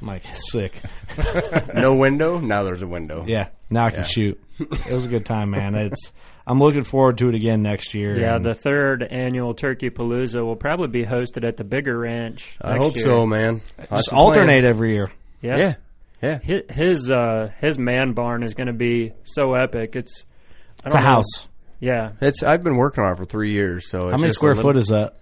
I'm 0.00 0.08
like, 0.08 0.22
sick. 0.50 0.80
no 1.74 1.94
window. 1.94 2.38
Now 2.40 2.62
there's 2.64 2.82
a 2.82 2.86
window. 2.86 3.24
Yeah, 3.26 3.48
now 3.70 3.86
I 3.86 3.90
can 3.90 4.04
shoot. 4.04 4.40
It 4.58 4.92
was 4.92 5.04
a 5.06 5.08
good 5.08 5.24
time, 5.24 5.50
man. 5.50 5.74
It's 5.74 6.12
I'm 6.46 6.58
looking 6.58 6.84
forward 6.84 7.18
to 7.18 7.28
it 7.30 7.34
again 7.34 7.62
next 7.62 7.94
year. 7.94 8.18
Yeah, 8.18 8.38
the 8.38 8.54
third 8.54 9.02
annual 9.02 9.54
Turkey 9.54 9.88
Palooza 9.90 10.44
will 10.44 10.56
probably 10.56 10.88
be 10.88 11.04
hosted 11.04 11.46
at 11.46 11.56
the 11.56 11.64
bigger 11.64 11.98
ranch. 11.98 12.58
I 12.60 12.72
next 12.74 12.84
hope 12.84 12.96
year. 12.96 13.04
so, 13.04 13.26
man. 13.26 13.62
Just 13.78 13.78
the 13.78 13.86
plan. 14.10 14.20
alternate 14.20 14.64
every 14.64 14.92
year. 14.92 15.10
Yeah. 15.40 15.56
Yeah, 15.56 15.74
yeah. 16.22 16.38
His 16.40 16.62
his, 16.70 17.10
uh, 17.10 17.50
his 17.60 17.78
man 17.78 18.12
barn 18.12 18.42
is 18.42 18.52
going 18.54 18.66
to 18.66 18.72
be 18.74 19.12
so 19.24 19.54
epic. 19.54 19.96
It's 19.96 20.26
I 20.84 20.88
It's 20.88 20.96
a 20.96 20.98
know. 20.98 21.04
house. 21.04 21.48
Yeah, 21.80 22.12
It's 22.20 22.42
I've 22.42 22.62
been 22.62 22.76
working 22.76 23.04
on 23.04 23.12
it 23.12 23.16
for 23.16 23.24
three 23.26 23.52
years. 23.52 23.90
So 23.90 24.06
it's 24.08 24.12
How 24.12 24.16
many 24.18 24.28
just 24.28 24.36
square 24.36 24.54
little- 24.54 24.70
foot 24.72 24.76
is 24.78 24.88
that? 24.88 25.16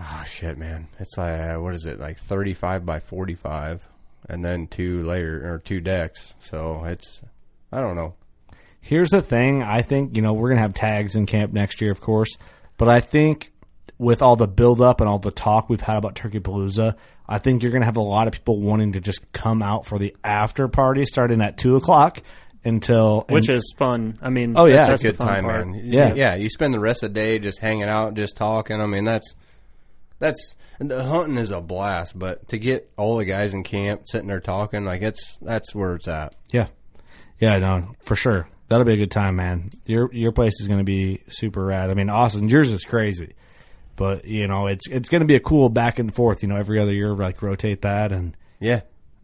Oh 0.00 0.24
shit, 0.26 0.56
man! 0.58 0.88
It's 0.98 1.16
like 1.18 1.38
uh, 1.40 1.56
what 1.60 1.74
is 1.74 1.86
it 1.86 2.00
like 2.00 2.18
thirty 2.18 2.54
five 2.54 2.84
by 2.84 2.98
forty 3.00 3.34
five, 3.34 3.82
and 4.28 4.44
then 4.44 4.66
two 4.66 5.02
layer 5.04 5.42
or 5.44 5.58
two 5.58 5.80
decks. 5.80 6.34
So 6.40 6.82
it's 6.84 7.20
I 7.70 7.80
don't 7.80 7.94
know. 7.96 8.14
Here's 8.82 9.10
the 9.10 9.22
thing. 9.22 9.62
I 9.62 9.80
think 9.82 10.16
you 10.16 10.22
know 10.22 10.34
we're 10.34 10.50
gonna 10.50 10.60
have 10.60 10.74
tags 10.74 11.16
in 11.16 11.24
camp 11.26 11.52
next 11.52 11.80
year, 11.80 11.90
of 11.92 12.00
course, 12.00 12.36
but 12.76 12.88
I 12.88 13.00
think 13.00 13.52
with 13.98 14.20
all 14.22 14.36
the 14.36 14.48
buildup 14.48 15.00
and 15.00 15.08
all 15.08 15.18
the 15.18 15.30
talk 15.30 15.68
we've 15.70 15.80
had 15.80 15.96
about 15.96 16.16
Turkey 16.16 16.40
Palooza, 16.40 16.96
I 17.28 17.38
think 17.38 17.62
you're 17.62 17.72
gonna 17.72 17.84
have 17.86 17.96
a 17.96 18.02
lot 18.02 18.26
of 18.26 18.32
people 18.34 18.60
wanting 18.60 18.92
to 18.92 19.00
just 19.00 19.20
come 19.32 19.62
out 19.62 19.86
for 19.86 19.98
the 19.98 20.14
after 20.24 20.66
party 20.68 21.04
starting 21.06 21.40
at 21.40 21.56
two 21.56 21.76
o'clock 21.76 22.20
until 22.64 23.24
which 23.28 23.48
and- 23.48 23.58
is 23.58 23.74
fun. 23.76 24.18
I 24.20 24.30
mean, 24.30 24.54
Oh, 24.56 24.66
yeah. 24.66 24.76
that's, 24.86 24.88
That's 24.88 25.02
the 25.02 25.08
Good 25.12 25.18
time, 25.18 25.44
part. 25.44 25.66
man. 25.68 25.80
Yeah. 25.84 26.14
yeah. 26.14 26.34
You 26.34 26.48
spend 26.50 26.74
the 26.74 26.80
rest 26.80 27.02
of 27.02 27.10
the 27.10 27.14
day 27.20 27.38
just 27.38 27.58
hanging 27.60 27.84
out, 27.88 28.14
just 28.14 28.36
talking. 28.36 28.80
I 28.80 28.86
mean, 28.86 29.04
that's 29.04 29.34
that's 30.18 30.56
the 30.78 31.04
hunting 31.04 31.36
is 31.38 31.50
a 31.50 31.60
blast. 31.60 32.18
But 32.18 32.48
to 32.48 32.58
get 32.58 32.90
all 32.96 33.16
the 33.16 33.24
guys 33.24 33.54
in 33.54 33.62
camp 33.62 34.02
sitting 34.06 34.28
there 34.28 34.40
talking, 34.40 34.84
like 34.84 35.02
it's 35.02 35.38
that's 35.40 35.72
where 35.74 35.94
it's 35.94 36.08
at. 36.08 36.34
Yeah, 36.52 36.66
yeah, 37.40 37.58
no, 37.58 37.94
for 38.04 38.16
sure. 38.16 38.48
That'll 38.72 38.86
be 38.86 38.94
a 38.94 38.96
good 38.96 39.10
time, 39.10 39.36
man. 39.36 39.68
Your 39.84 40.10
your 40.14 40.32
place 40.32 40.54
is 40.60 40.66
going 40.66 40.78
to 40.78 40.84
be 40.84 41.20
super 41.28 41.62
rad. 41.64 41.90
I 41.90 41.94
mean, 41.94 42.08
Austin, 42.08 42.48
yours 42.48 42.68
is 42.68 42.84
crazy, 42.84 43.34
but 43.96 44.24
you 44.24 44.46
know, 44.48 44.66
it's 44.66 44.88
it's 44.88 45.08
going 45.10 45.20
to 45.20 45.26
be 45.26 45.36
a 45.36 45.40
cool 45.40 45.68
back 45.68 45.98
and 45.98 46.14
forth. 46.14 46.42
You 46.42 46.48
know, 46.48 46.56
every 46.56 46.80
other 46.80 46.92
year, 46.92 47.14
like 47.14 47.42
rotate 47.42 47.82
that, 47.82 48.12
and 48.12 48.34
Yeah. 48.60 48.80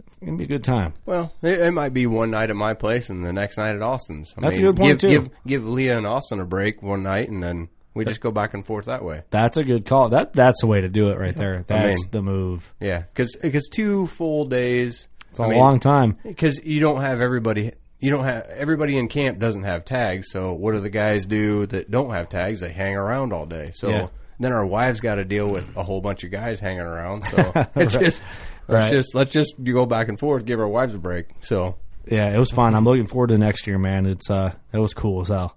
it's 0.06 0.18
going 0.18 0.32
to 0.36 0.38
be 0.38 0.44
a 0.44 0.46
good 0.58 0.64
time. 0.64 0.92
Well, 1.06 1.32
it, 1.40 1.60
it 1.60 1.70
might 1.72 1.94
be 1.94 2.06
one 2.06 2.30
night 2.30 2.50
at 2.50 2.56
my 2.56 2.74
place 2.74 3.08
and 3.08 3.24
the 3.24 3.32
next 3.32 3.56
night 3.56 3.74
at 3.74 3.80
Austin's. 3.82 4.34
I 4.36 4.42
That's 4.42 4.58
a 4.58 4.60
good 4.60 4.76
point, 4.76 5.00
give, 5.00 5.00
too. 5.00 5.08
Give 5.08 5.30
give 5.46 5.66
Leah 5.66 5.96
and 5.96 6.06
Austin 6.06 6.40
a 6.40 6.44
break 6.44 6.82
one 6.82 7.02
night, 7.02 7.30
and 7.30 7.42
then 7.42 7.68
we 7.94 8.04
just 8.04 8.20
go 8.20 8.30
back 8.30 8.52
and 8.52 8.66
forth 8.66 8.84
that 8.84 9.02
way. 9.02 9.22
That's 9.30 9.56
a 9.56 9.64
good 9.64 9.86
call. 9.86 10.10
That 10.10 10.34
that's 10.34 10.60
the 10.60 10.66
way 10.66 10.82
to 10.82 10.90
do 10.90 11.08
it 11.08 11.18
right 11.18 11.34
there. 11.34 11.64
That's 11.68 12.00
mean- 12.02 12.10
the 12.10 12.22
move. 12.22 12.70
Yeah, 12.80 13.04
because 13.14 13.68
two 13.72 14.08
full 14.08 14.44
days. 14.44 15.08
It's 15.30 15.38
a 15.38 15.46
long 15.46 15.78
time. 15.80 16.16
because 16.22 16.58
you 16.64 16.80
don't 16.80 17.00
have 17.00 17.20
everybody. 17.20 17.72
You 18.00 18.10
don't 18.12 18.24
have 18.24 18.44
everybody 18.50 18.96
in 18.96 19.08
camp 19.08 19.38
doesn't 19.38 19.64
have 19.64 19.84
tags. 19.84 20.30
So 20.30 20.52
what 20.52 20.72
do 20.72 20.80
the 20.80 20.90
guys 20.90 21.26
do 21.26 21.66
that 21.66 21.90
don't 21.90 22.10
have 22.12 22.28
tags? 22.28 22.60
They 22.60 22.70
hang 22.70 22.94
around 22.96 23.32
all 23.32 23.44
day. 23.46 23.72
So 23.74 23.88
Yeah. 23.88 24.06
then 24.38 24.52
our 24.52 24.64
wives 24.64 25.00
got 25.00 25.16
to 25.16 25.24
deal 25.24 25.48
with 25.48 25.76
a 25.76 25.82
whole 25.82 26.00
bunch 26.00 26.22
of 26.24 26.30
guys 26.30 26.60
hanging 26.60 26.80
around. 26.80 27.26
So 27.26 27.52
it's 27.76 27.96
just 27.96 28.22
let's 28.68 28.84
Right. 28.84 28.90
just 28.92 29.14
let's 29.14 29.32
just 29.32 29.54
go 29.64 29.84
back 29.86 30.08
and 30.08 30.18
forth, 30.18 30.44
give 30.44 30.60
our 30.60 30.68
wives 30.68 30.94
a 30.94 30.98
break. 30.98 31.26
So 31.40 31.74
Yeah, 32.06 32.32
it 32.32 32.38
was 32.38 32.50
fun. 32.50 32.74
I'm 32.76 32.84
looking 32.84 33.06
forward 33.08 33.28
to 33.30 33.38
next 33.38 33.66
year, 33.66 33.78
man. 33.78 34.06
It's 34.06 34.30
uh, 34.30 34.52
it 34.72 34.78
was 34.78 34.94
cool 34.94 35.22
as 35.22 35.28
hell, 35.28 35.56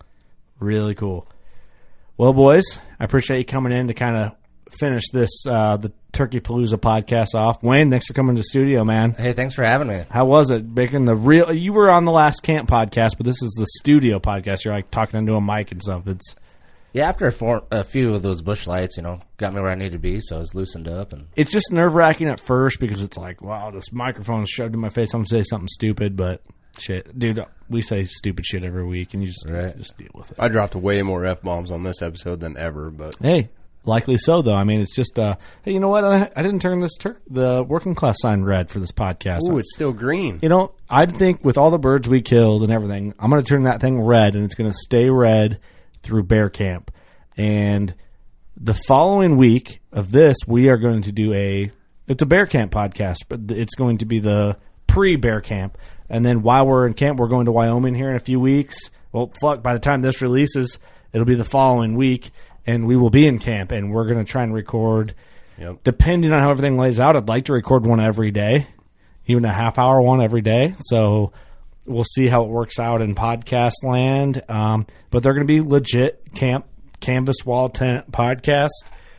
really 0.59 0.95
cool. 0.95 1.27
Well, 2.17 2.33
boys, 2.33 2.63
I 2.99 3.03
appreciate 3.05 3.37
you 3.39 3.45
coming 3.45 3.71
in 3.71 3.87
to 3.87 3.93
kind 3.93 4.15
of 4.17 4.31
finish 4.81 5.03
this 5.13 5.45
uh, 5.47 5.77
the 5.77 5.91
Turkey 6.11 6.39
Palooza 6.41 6.73
podcast 6.73 7.35
off. 7.35 7.61
Wayne, 7.63 7.89
thanks 7.91 8.07
for 8.07 8.13
coming 8.13 8.35
to 8.35 8.39
the 8.39 8.43
studio, 8.43 8.83
man. 8.83 9.13
Hey, 9.13 9.33
thanks 9.33 9.53
for 9.55 9.63
having 9.63 9.87
me. 9.87 10.03
How 10.09 10.25
was 10.25 10.49
it 10.49 10.65
making 10.65 11.05
the 11.05 11.15
real? 11.15 11.53
You 11.53 11.71
were 11.71 11.89
on 11.91 12.05
the 12.05 12.11
last 12.11 12.41
camp 12.43 12.67
podcast, 12.69 13.11
but 13.17 13.25
this 13.25 13.41
is 13.41 13.51
the 13.57 13.67
studio 13.79 14.19
podcast. 14.19 14.65
You're 14.65 14.73
like 14.73 14.89
talking 14.91 15.19
into 15.19 15.35
a 15.35 15.41
mic 15.41 15.71
and 15.71 15.81
stuff. 15.81 16.07
It's 16.07 16.35
Yeah, 16.93 17.07
after 17.07 17.27
a, 17.27 17.31
for, 17.31 17.63
a 17.71 17.83
few 17.83 18.13
of 18.13 18.21
those 18.23 18.41
Busch 18.41 18.67
Lights, 18.67 18.97
you 18.97 19.03
know, 19.03 19.19
got 19.37 19.53
me 19.53 19.61
where 19.61 19.71
I 19.71 19.75
needed 19.75 19.93
to 19.93 19.99
be, 19.99 20.19
so 20.19 20.35
I 20.37 20.39
was 20.39 20.53
loosened 20.55 20.87
up 20.89 21.13
and 21.13 21.27
it's 21.37 21.51
just 21.53 21.71
nerve 21.71 21.93
wracking 21.93 22.27
at 22.27 22.41
first 22.41 22.79
because 22.79 23.01
it's 23.01 23.15
like, 23.17 23.41
wow, 23.41 23.71
this 23.71 23.93
microphone 23.93 24.43
is 24.43 24.49
shoved 24.49 24.73
in 24.73 24.81
my 24.81 24.89
face. 24.89 25.13
I'm 25.13 25.21
gonna 25.21 25.43
say 25.43 25.43
something 25.43 25.69
stupid, 25.69 26.17
but 26.17 26.41
shit, 26.79 27.17
dude, 27.17 27.39
we 27.69 27.81
say 27.81 28.05
stupid 28.05 28.45
shit 28.45 28.63
every 28.63 28.85
week, 28.85 29.13
and 29.13 29.21
you 29.23 29.29
just 29.29 29.45
Right. 29.47 29.77
just 29.77 29.97
deal 29.97 30.09
with 30.13 30.31
it. 30.31 30.37
I 30.39 30.47
dropped 30.49 30.75
way 30.75 31.01
more 31.01 31.25
f 31.25 31.41
bombs 31.41 31.71
on 31.71 31.83
this 31.83 32.01
episode 32.01 32.39
than 32.41 32.57
ever. 32.57 32.89
But 32.89 33.15
Hey, 33.21 33.49
likely 33.83 34.17
so 34.17 34.41
though. 34.41 34.53
I 34.55 34.63
mean, 34.63 34.81
it's 34.81 34.95
just 34.95 35.17
uh, 35.17 35.35
hey, 35.63 35.73
you 35.73 35.79
know 35.79 35.89
what? 35.89 36.03
I, 36.03 36.29
I 36.35 36.41
didn't 36.41 36.61
turn 36.61 36.79
this 36.81 36.97
tur- 36.99 37.21
the 37.29 37.63
working 37.63 37.95
class 37.95 38.17
sign 38.21 38.43
red 38.43 38.69
for 38.69 38.79
this 38.79 38.91
podcast. 38.91 39.39
ooh, 39.49 39.57
it's 39.57 39.73
still 39.73 39.91
green. 39.93 40.39
you 40.41 40.49
know, 40.49 40.73
I 40.89 41.05
think 41.05 41.43
with 41.43 41.57
all 41.57 41.71
the 41.71 41.79
birds 41.79 42.07
we 42.07 42.21
killed 42.21 42.63
and 42.63 42.71
everything, 42.71 43.13
I'm 43.19 43.29
going 43.29 43.43
to 43.43 43.47
turn 43.49 43.63
that 43.63 43.81
thing 43.81 44.01
red, 44.01 44.35
and 44.35 44.43
it's 44.43 44.55
going 44.55 44.69
to 44.69 44.77
stay 44.77 45.09
red 45.09 45.59
through 46.03 46.23
bear 46.23 46.49
camp. 46.49 46.91
And 47.37 47.93
the 48.57 48.73
following 48.87 49.37
week 49.37 49.81
of 49.91 50.11
this, 50.11 50.37
we 50.45 50.69
are 50.69 50.77
going 50.77 51.03
to 51.03 51.11
do 51.11 51.33
a 51.33 51.71
it's 52.07 52.21
a 52.21 52.25
bear 52.25 52.45
camp 52.45 52.71
podcast, 52.71 53.19
but 53.29 53.39
it's 53.49 53.75
going 53.75 53.99
to 53.99 54.05
be 54.05 54.19
the 54.19 54.57
pre 54.87 55.15
bear 55.15 55.41
camp. 55.41 55.77
And 56.09 56.25
then 56.25 56.41
while 56.41 56.67
we're 56.67 56.85
in 56.87 56.93
camp, 56.93 57.19
we're 57.19 57.29
going 57.29 57.45
to 57.45 57.53
Wyoming 57.53 57.95
here 57.95 58.09
in 58.09 58.17
a 58.17 58.19
few 58.19 58.39
weeks. 58.39 58.77
Well, 59.13 59.31
fuck, 59.41 59.63
by 59.63 59.73
the 59.73 59.79
time 59.79 60.01
this 60.01 60.21
releases, 60.21 60.77
it'll 61.13 61.25
be 61.25 61.35
the 61.35 61.45
following 61.45 61.95
week, 61.95 62.31
and 62.65 62.85
we 62.87 62.95
will 62.95 63.09
be 63.09 63.27
in 63.27 63.39
camp, 63.39 63.71
and 63.71 63.91
we're 63.91 64.05
going 64.05 64.23
to 64.23 64.29
try 64.29 64.43
and 64.43 64.53
record. 64.53 65.13
Yep. 65.57 65.83
Depending 65.83 66.31
on 66.33 66.39
how 66.39 66.49
everything 66.51 66.77
lays 66.77 66.99
out, 66.99 67.15
I'd 67.15 67.27
like 67.29 67.45
to 67.45 67.53
record 67.53 67.85
one 67.85 67.99
every 67.99 68.31
day, 68.31 68.67
even 69.27 69.45
a 69.45 69.53
half 69.53 69.77
hour 69.77 70.01
one 70.01 70.21
every 70.21 70.41
day. 70.41 70.75
So 70.85 71.33
we'll 71.85 72.03
see 72.03 72.27
how 72.27 72.43
it 72.43 72.49
works 72.49 72.79
out 72.79 73.01
in 73.01 73.13
podcast 73.15 73.83
land. 73.83 74.41
Um, 74.49 74.87
but 75.11 75.21
they're 75.23 75.33
going 75.33 75.45
to 75.45 75.53
be 75.53 75.61
legit 75.61 76.33
camp, 76.33 76.65
canvas 76.99 77.45
wall 77.45 77.69
tent 77.69 78.11
podcast, 78.11 78.69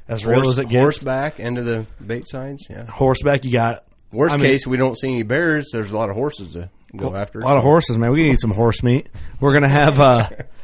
as 0.09 0.27
real 0.27 0.49
as 0.49 0.59
it 0.59 0.69
gets. 0.69 0.83
horseback 0.83 1.39
into 1.39 1.63
the 1.63 1.87
bait 2.05 2.27
signs. 2.29 2.67
Yeah. 2.69 2.87
Horseback, 2.87 3.45
you 3.45 3.53
got 3.53 3.85
Worst 4.11 4.35
I 4.35 4.37
mean- 4.37 4.47
case, 4.47 4.67
we 4.67 4.77
don't 4.77 4.99
see 4.99 5.09
any 5.09 5.23
bears. 5.23 5.71
There's 5.73 5.91
a 5.91 5.97
lot 5.97 6.11
of 6.11 6.17
horses 6.17 6.53
to 6.53 6.69
go 6.97 7.15
after. 7.17 7.41
A 7.41 7.45
lot 7.45 7.57
of 7.57 7.63
horses, 7.63 7.97
man. 7.99 8.11
We 8.13 8.29
need 8.29 8.39
some 8.41 8.51
horse 8.51 8.83
meat. 8.83 9.09
We're 9.41 9.55
gonna 9.55 9.69
have, 9.69 9.99
uh, 10.01 10.29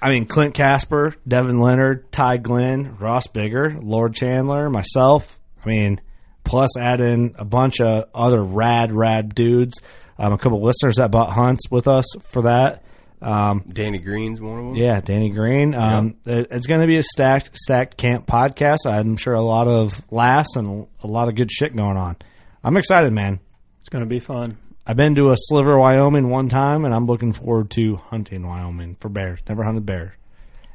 I 0.00 0.10
mean, 0.10 0.26
Clint 0.26 0.54
Casper, 0.54 1.14
Devin 1.26 1.58
Leonard, 1.60 2.10
Ty 2.12 2.36
Glenn, 2.38 2.96
Ross 2.98 3.26
Bigger, 3.26 3.76
Lord 3.80 4.14
Chandler, 4.14 4.70
myself. 4.70 5.38
I 5.64 5.68
mean, 5.68 6.00
plus 6.44 6.76
add 6.78 7.00
in 7.00 7.34
a 7.38 7.44
bunch 7.44 7.80
of 7.80 8.04
other 8.14 8.42
rad, 8.42 8.92
rad 8.92 9.34
dudes. 9.34 9.74
Um, 10.18 10.32
a 10.32 10.38
couple 10.38 10.62
listeners 10.62 10.96
that 10.96 11.10
bought 11.10 11.30
hunts 11.30 11.70
with 11.70 11.88
us 11.88 12.04
for 12.30 12.42
that. 12.42 12.82
Um, 13.20 13.64
Danny 13.68 13.98
Green's 13.98 14.40
one 14.40 14.58
of 14.58 14.64
them. 14.66 14.74
yeah, 14.76 15.00
Danny 15.00 15.30
Green. 15.30 15.74
Um, 15.74 16.14
it- 16.24 16.46
It's 16.52 16.66
going 16.68 16.80
to 16.80 16.86
be 16.86 16.98
a 16.98 17.02
stacked 17.02 17.56
stacked 17.56 17.96
camp 17.96 18.26
podcast. 18.26 18.78
I'm 18.86 19.16
sure 19.16 19.34
a 19.34 19.42
lot 19.42 19.66
of 19.66 20.00
laughs 20.12 20.54
and 20.54 20.86
a 21.02 21.06
lot 21.08 21.28
of 21.28 21.34
good 21.34 21.50
shit 21.50 21.74
going 21.74 21.96
on. 21.96 22.14
I'm 22.62 22.76
excited, 22.76 23.12
man. 23.12 23.40
It's 23.80 23.88
going 23.88 24.04
to 24.04 24.08
be 24.08 24.20
fun. 24.20 24.58
I've 24.88 24.96
been 24.96 25.14
to 25.16 25.30
a 25.30 25.36
sliver, 25.36 25.78
Wyoming 25.78 26.30
one 26.30 26.48
time, 26.48 26.86
and 26.86 26.94
I'm 26.94 27.04
looking 27.04 27.34
forward 27.34 27.70
to 27.72 27.96
hunting 27.96 28.46
Wyoming 28.46 28.96
for 28.98 29.10
bears. 29.10 29.40
Never 29.46 29.62
hunted 29.62 29.84
bears. 29.84 30.14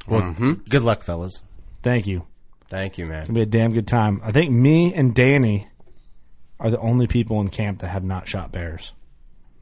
Well, 0.07 0.21
mm-hmm. 0.21 0.53
Good 0.69 0.83
luck, 0.83 1.01
fellas. 1.01 1.39
Thank 1.81 2.05
you. 2.05 2.27
Thank 2.69 2.99
you, 2.99 3.07
man. 3.07 3.19
It's 3.19 3.27
gonna 3.27 3.39
be 3.39 3.43
a 3.43 3.45
damn 3.47 3.73
good 3.73 3.87
time. 3.87 4.21
I 4.23 4.31
think 4.31 4.51
me 4.51 4.93
and 4.93 5.15
Danny 5.15 5.67
are 6.59 6.69
the 6.69 6.79
only 6.79 7.07
people 7.07 7.41
in 7.41 7.49
camp 7.49 7.79
that 7.79 7.87
have 7.87 8.03
not 8.03 8.27
shot 8.27 8.51
bears. 8.51 8.93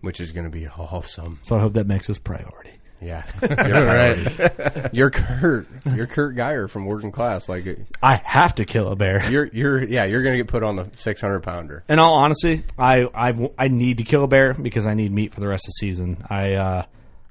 Which 0.01 0.19
is 0.19 0.31
going 0.31 0.45
to 0.45 0.51
be 0.51 0.67
awesome. 0.67 1.39
So 1.43 1.55
I 1.55 1.59
hope 1.59 1.73
that 1.73 1.87
makes 1.87 2.09
us 2.09 2.17
priority. 2.17 2.73
Yeah. 3.01 3.25
You're 3.41 3.85
right. 3.85 4.93
You're 4.93 5.09
Curt. 5.09 5.67
You're 5.95 6.05
Curt 6.05 6.35
Geyer 6.35 6.67
from 6.67 6.85
working 6.85 7.11
class. 7.11 7.49
Like 7.49 7.65
I 8.01 8.21
have 8.23 8.55
to 8.55 8.65
kill 8.65 8.89
a 8.89 8.95
bear. 8.95 9.29
you're, 9.29 9.47
you're, 9.47 9.83
yeah, 9.83 10.05
you're 10.05 10.21
going 10.21 10.37
to 10.37 10.43
get 10.43 10.47
put 10.47 10.63
on 10.63 10.75
the 10.75 10.87
600 10.97 11.39
pounder. 11.41 11.83
In 11.89 11.97
all 11.97 12.13
honesty, 12.13 12.63
I, 12.77 13.05
I 13.13 13.33
I 13.57 13.67
need 13.69 13.97
to 13.97 14.03
kill 14.03 14.23
a 14.23 14.27
bear 14.27 14.53
because 14.53 14.85
I 14.85 14.93
need 14.93 15.11
meat 15.11 15.33
for 15.33 15.39
the 15.39 15.47
rest 15.47 15.65
of 15.65 15.71
the 15.71 15.87
season. 15.87 16.23
I 16.29 16.53
uh, 16.53 16.85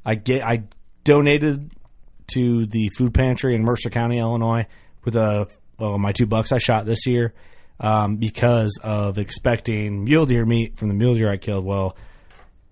I 0.05 0.17
get 0.17 0.43
I 0.43 0.65
donated 1.05 1.71
to 2.35 2.67
the 2.67 2.89
food 2.97 3.15
pantry 3.15 3.55
in 3.55 3.63
Mercer 3.63 3.91
County, 3.91 4.19
Illinois, 4.19 4.67
with 5.05 5.15
a 5.15 5.49
well, 5.79 5.99
my 5.99 6.13
two 6.13 6.27
bucks 6.27 6.53
I 6.53 6.59
shot 6.59 6.85
this 6.85 7.07
year 7.07 7.33
um, 7.79 8.17
because 8.17 8.79
of 8.83 9.19
expecting 9.19 10.05
mule 10.05 10.27
deer 10.27 10.45
meat 10.45 10.79
from 10.79 10.89
the 10.89 10.95
mule 10.95 11.15
deer 11.15 11.31
I 11.31 11.37
killed. 11.37 11.65
Well, 11.65 11.97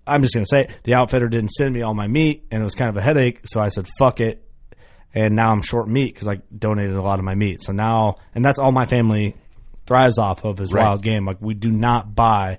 I'm 0.09 0.23
just 0.23 0.35
gonna 0.35 0.47
say 0.47 0.63
it, 0.63 0.71
the 0.85 0.95
outfitter 0.95 1.29
didn't 1.29 1.51
send 1.51 1.75
me 1.75 1.83
all 1.83 1.95
my 1.95 2.07
meat, 2.09 2.45
and 2.51 2.61
it 2.61 2.65
was 2.65 2.75
kind 2.75 2.89
of 2.91 2.97
a 2.97 3.03
headache. 3.03 3.41
So 3.45 3.61
I 3.61 3.69
said, 3.69 3.87
"Fuck 3.99 4.21
it," 4.21 4.43
and 5.15 5.37
now 5.37 5.53
I'm 5.53 5.63
short 5.63 5.89
meat 5.89 6.15
because 6.15 6.29
I 6.29 6.37
donated 6.57 6.95
a 6.97 7.03
lot 7.03 7.19
of 7.19 7.25
my 7.25 7.35
meat. 7.35 7.63
So 7.63 7.73
now, 7.73 8.17
and 8.35 8.45
that's 8.45 8.59
all 8.59 8.73
my 8.73 8.87
family 8.87 9.37
thrives 9.87 10.19
off 10.19 10.45
of 10.45 10.61
is 10.61 10.73
Right. 10.73 10.83
wild 10.85 11.03
game. 11.03 11.25
Like 11.27 11.39
we 11.41 11.55
do 11.55 11.71
not 11.71 12.15
buy 12.15 12.59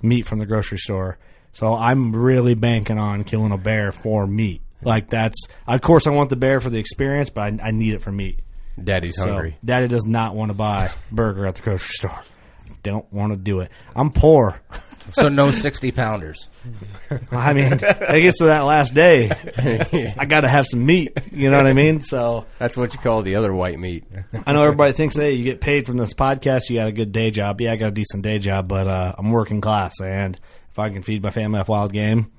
meat 0.00 0.26
from 0.26 0.38
the 0.38 0.46
grocery 0.46 0.78
store. 0.78 1.18
So 1.52 1.74
I'm 1.74 2.16
really 2.16 2.54
banking 2.54 2.98
on 2.98 3.24
killing 3.24 3.52
a 3.52 3.58
bear 3.58 3.92
for 3.92 4.26
meat. 4.26 4.62
Like 4.80 5.10
that's, 5.10 5.38
of 5.68 5.80
course, 5.82 6.06
I 6.06 6.10
want 6.10 6.30
the 6.30 6.36
bear 6.36 6.60
for 6.60 6.70
the 6.70 6.78
experience, 6.78 7.28
but 7.30 7.42
I, 7.42 7.68
I 7.68 7.70
need 7.72 7.94
it 7.94 8.02
for 8.02 8.10
meat. 8.10 8.40
Daddy's 8.82 9.16
So 9.16 9.28
hungry. 9.28 9.58
Daddy 9.64 9.86
does 9.86 10.06
not 10.06 10.34
want 10.34 10.48
to 10.48 10.54
buy 10.54 10.90
burger 11.10 11.46
at 11.46 11.56
the 11.56 11.62
grocery 11.62 11.90
store. 11.92 12.20
Don't 12.82 13.10
want 13.12 13.32
to 13.32 13.36
do 13.36 13.60
it. 13.60 13.70
I'm 13.94 14.10
poor. 14.10 14.60
So 15.10 15.28
no 15.28 15.50
sixty 15.50 15.90
pounders. 15.90 16.48
I 17.30 17.52
mean, 17.52 17.72
it 17.72 18.22
gets 18.22 18.38
to 18.38 18.44
that 18.44 18.60
last 18.60 18.94
day. 18.94 19.30
I 20.18 20.24
got 20.26 20.42
to 20.42 20.48
have 20.48 20.66
some 20.66 20.86
meat. 20.86 21.12
You 21.32 21.50
know 21.50 21.56
what 21.56 21.66
I 21.66 21.72
mean? 21.72 22.00
So 22.00 22.46
That's 22.58 22.76
what 22.76 22.94
you 22.94 23.00
call 23.00 23.22
the 23.22 23.36
other 23.36 23.52
white 23.52 23.78
meat. 23.78 24.04
I 24.46 24.52
know 24.52 24.62
everybody 24.62 24.92
thinks, 24.92 25.16
hey, 25.16 25.32
you 25.32 25.44
get 25.44 25.60
paid 25.60 25.86
from 25.86 25.96
this 25.96 26.14
podcast, 26.14 26.70
you 26.70 26.76
got 26.76 26.88
a 26.88 26.92
good 26.92 27.12
day 27.12 27.30
job. 27.30 27.60
Yeah, 27.60 27.72
I 27.72 27.76
got 27.76 27.88
a 27.88 27.92
decent 27.92 28.22
day 28.22 28.38
job, 28.38 28.68
but 28.68 28.86
uh, 28.86 29.14
I'm 29.18 29.30
working 29.30 29.60
class, 29.60 30.00
and 30.00 30.38
if 30.70 30.78
I 30.78 30.88
can 30.90 31.02
feed 31.02 31.22
my 31.22 31.30
family 31.30 31.58
off 31.60 31.68
wild 31.68 31.92
game, 31.92 32.30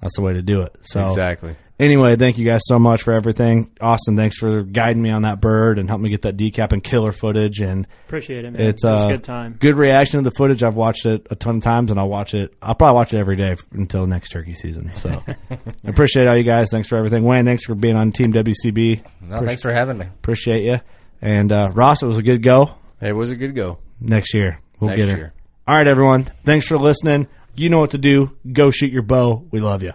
that's 0.00 0.16
the 0.16 0.22
way 0.22 0.32
to 0.32 0.42
do 0.42 0.62
it. 0.62 0.74
So 0.82 1.06
Exactly. 1.06 1.56
Anyway, 1.82 2.14
thank 2.14 2.38
you 2.38 2.44
guys 2.44 2.60
so 2.66 2.78
much 2.78 3.02
for 3.02 3.12
everything. 3.12 3.72
Austin, 3.80 4.16
thanks 4.16 4.38
for 4.38 4.62
guiding 4.62 5.02
me 5.02 5.10
on 5.10 5.22
that 5.22 5.40
bird 5.40 5.80
and 5.80 5.88
helping 5.88 6.04
me 6.04 6.10
get 6.10 6.22
that 6.22 6.36
decap 6.36 6.70
and 6.70 6.82
killer 6.84 7.10
footage. 7.10 7.58
And 7.58 7.88
Appreciate 8.06 8.44
it, 8.44 8.52
man. 8.52 8.62
it's 8.62 8.84
it 8.84 8.86
was 8.88 9.04
uh, 9.04 9.08
a 9.08 9.10
good 9.12 9.24
time. 9.24 9.56
Good 9.58 9.74
reaction 9.76 10.22
to 10.22 10.30
the 10.30 10.34
footage. 10.36 10.62
I've 10.62 10.76
watched 10.76 11.06
it 11.06 11.26
a 11.28 11.34
ton 11.34 11.56
of 11.56 11.62
times, 11.64 11.90
and 11.90 11.98
I'll 11.98 12.08
watch 12.08 12.34
it. 12.34 12.54
I'll 12.62 12.76
probably 12.76 12.94
watch 12.94 13.12
it 13.12 13.18
every 13.18 13.34
day 13.34 13.56
until 13.72 14.06
next 14.06 14.28
turkey 14.28 14.54
season. 14.54 14.92
So 14.94 15.24
I 15.50 15.58
appreciate 15.84 16.28
all 16.28 16.36
you 16.36 16.44
guys. 16.44 16.68
Thanks 16.70 16.88
for 16.88 16.96
everything. 16.98 17.24
Wayne, 17.24 17.44
thanks 17.46 17.64
for 17.64 17.74
being 17.74 17.96
on 17.96 18.12
Team 18.12 18.32
WCB. 18.32 19.02
No, 19.22 19.40
thanks 19.44 19.62
for 19.62 19.72
having 19.72 19.98
me. 19.98 20.06
Appreciate 20.06 20.62
you. 20.62 20.78
And 21.20 21.50
uh, 21.50 21.70
Ross, 21.74 22.00
it 22.00 22.06
was 22.06 22.18
a 22.18 22.22
good 22.22 22.44
go. 22.44 22.76
It 23.00 23.16
was 23.16 23.32
a 23.32 23.36
good 23.36 23.56
go. 23.56 23.78
Next 24.00 24.34
year, 24.34 24.60
we'll 24.78 24.90
Next 24.90 25.00
get 25.04 25.10
her. 25.10 25.16
year. 25.16 25.32
All 25.66 25.76
right, 25.76 25.88
everyone. 25.88 26.24
Thanks 26.44 26.66
for 26.66 26.78
listening. 26.78 27.26
You 27.56 27.70
know 27.70 27.80
what 27.80 27.90
to 27.90 27.98
do. 27.98 28.36
Go 28.52 28.70
shoot 28.70 28.92
your 28.92 29.02
bow. 29.02 29.44
We 29.50 29.58
love 29.58 29.82
you. 29.82 29.94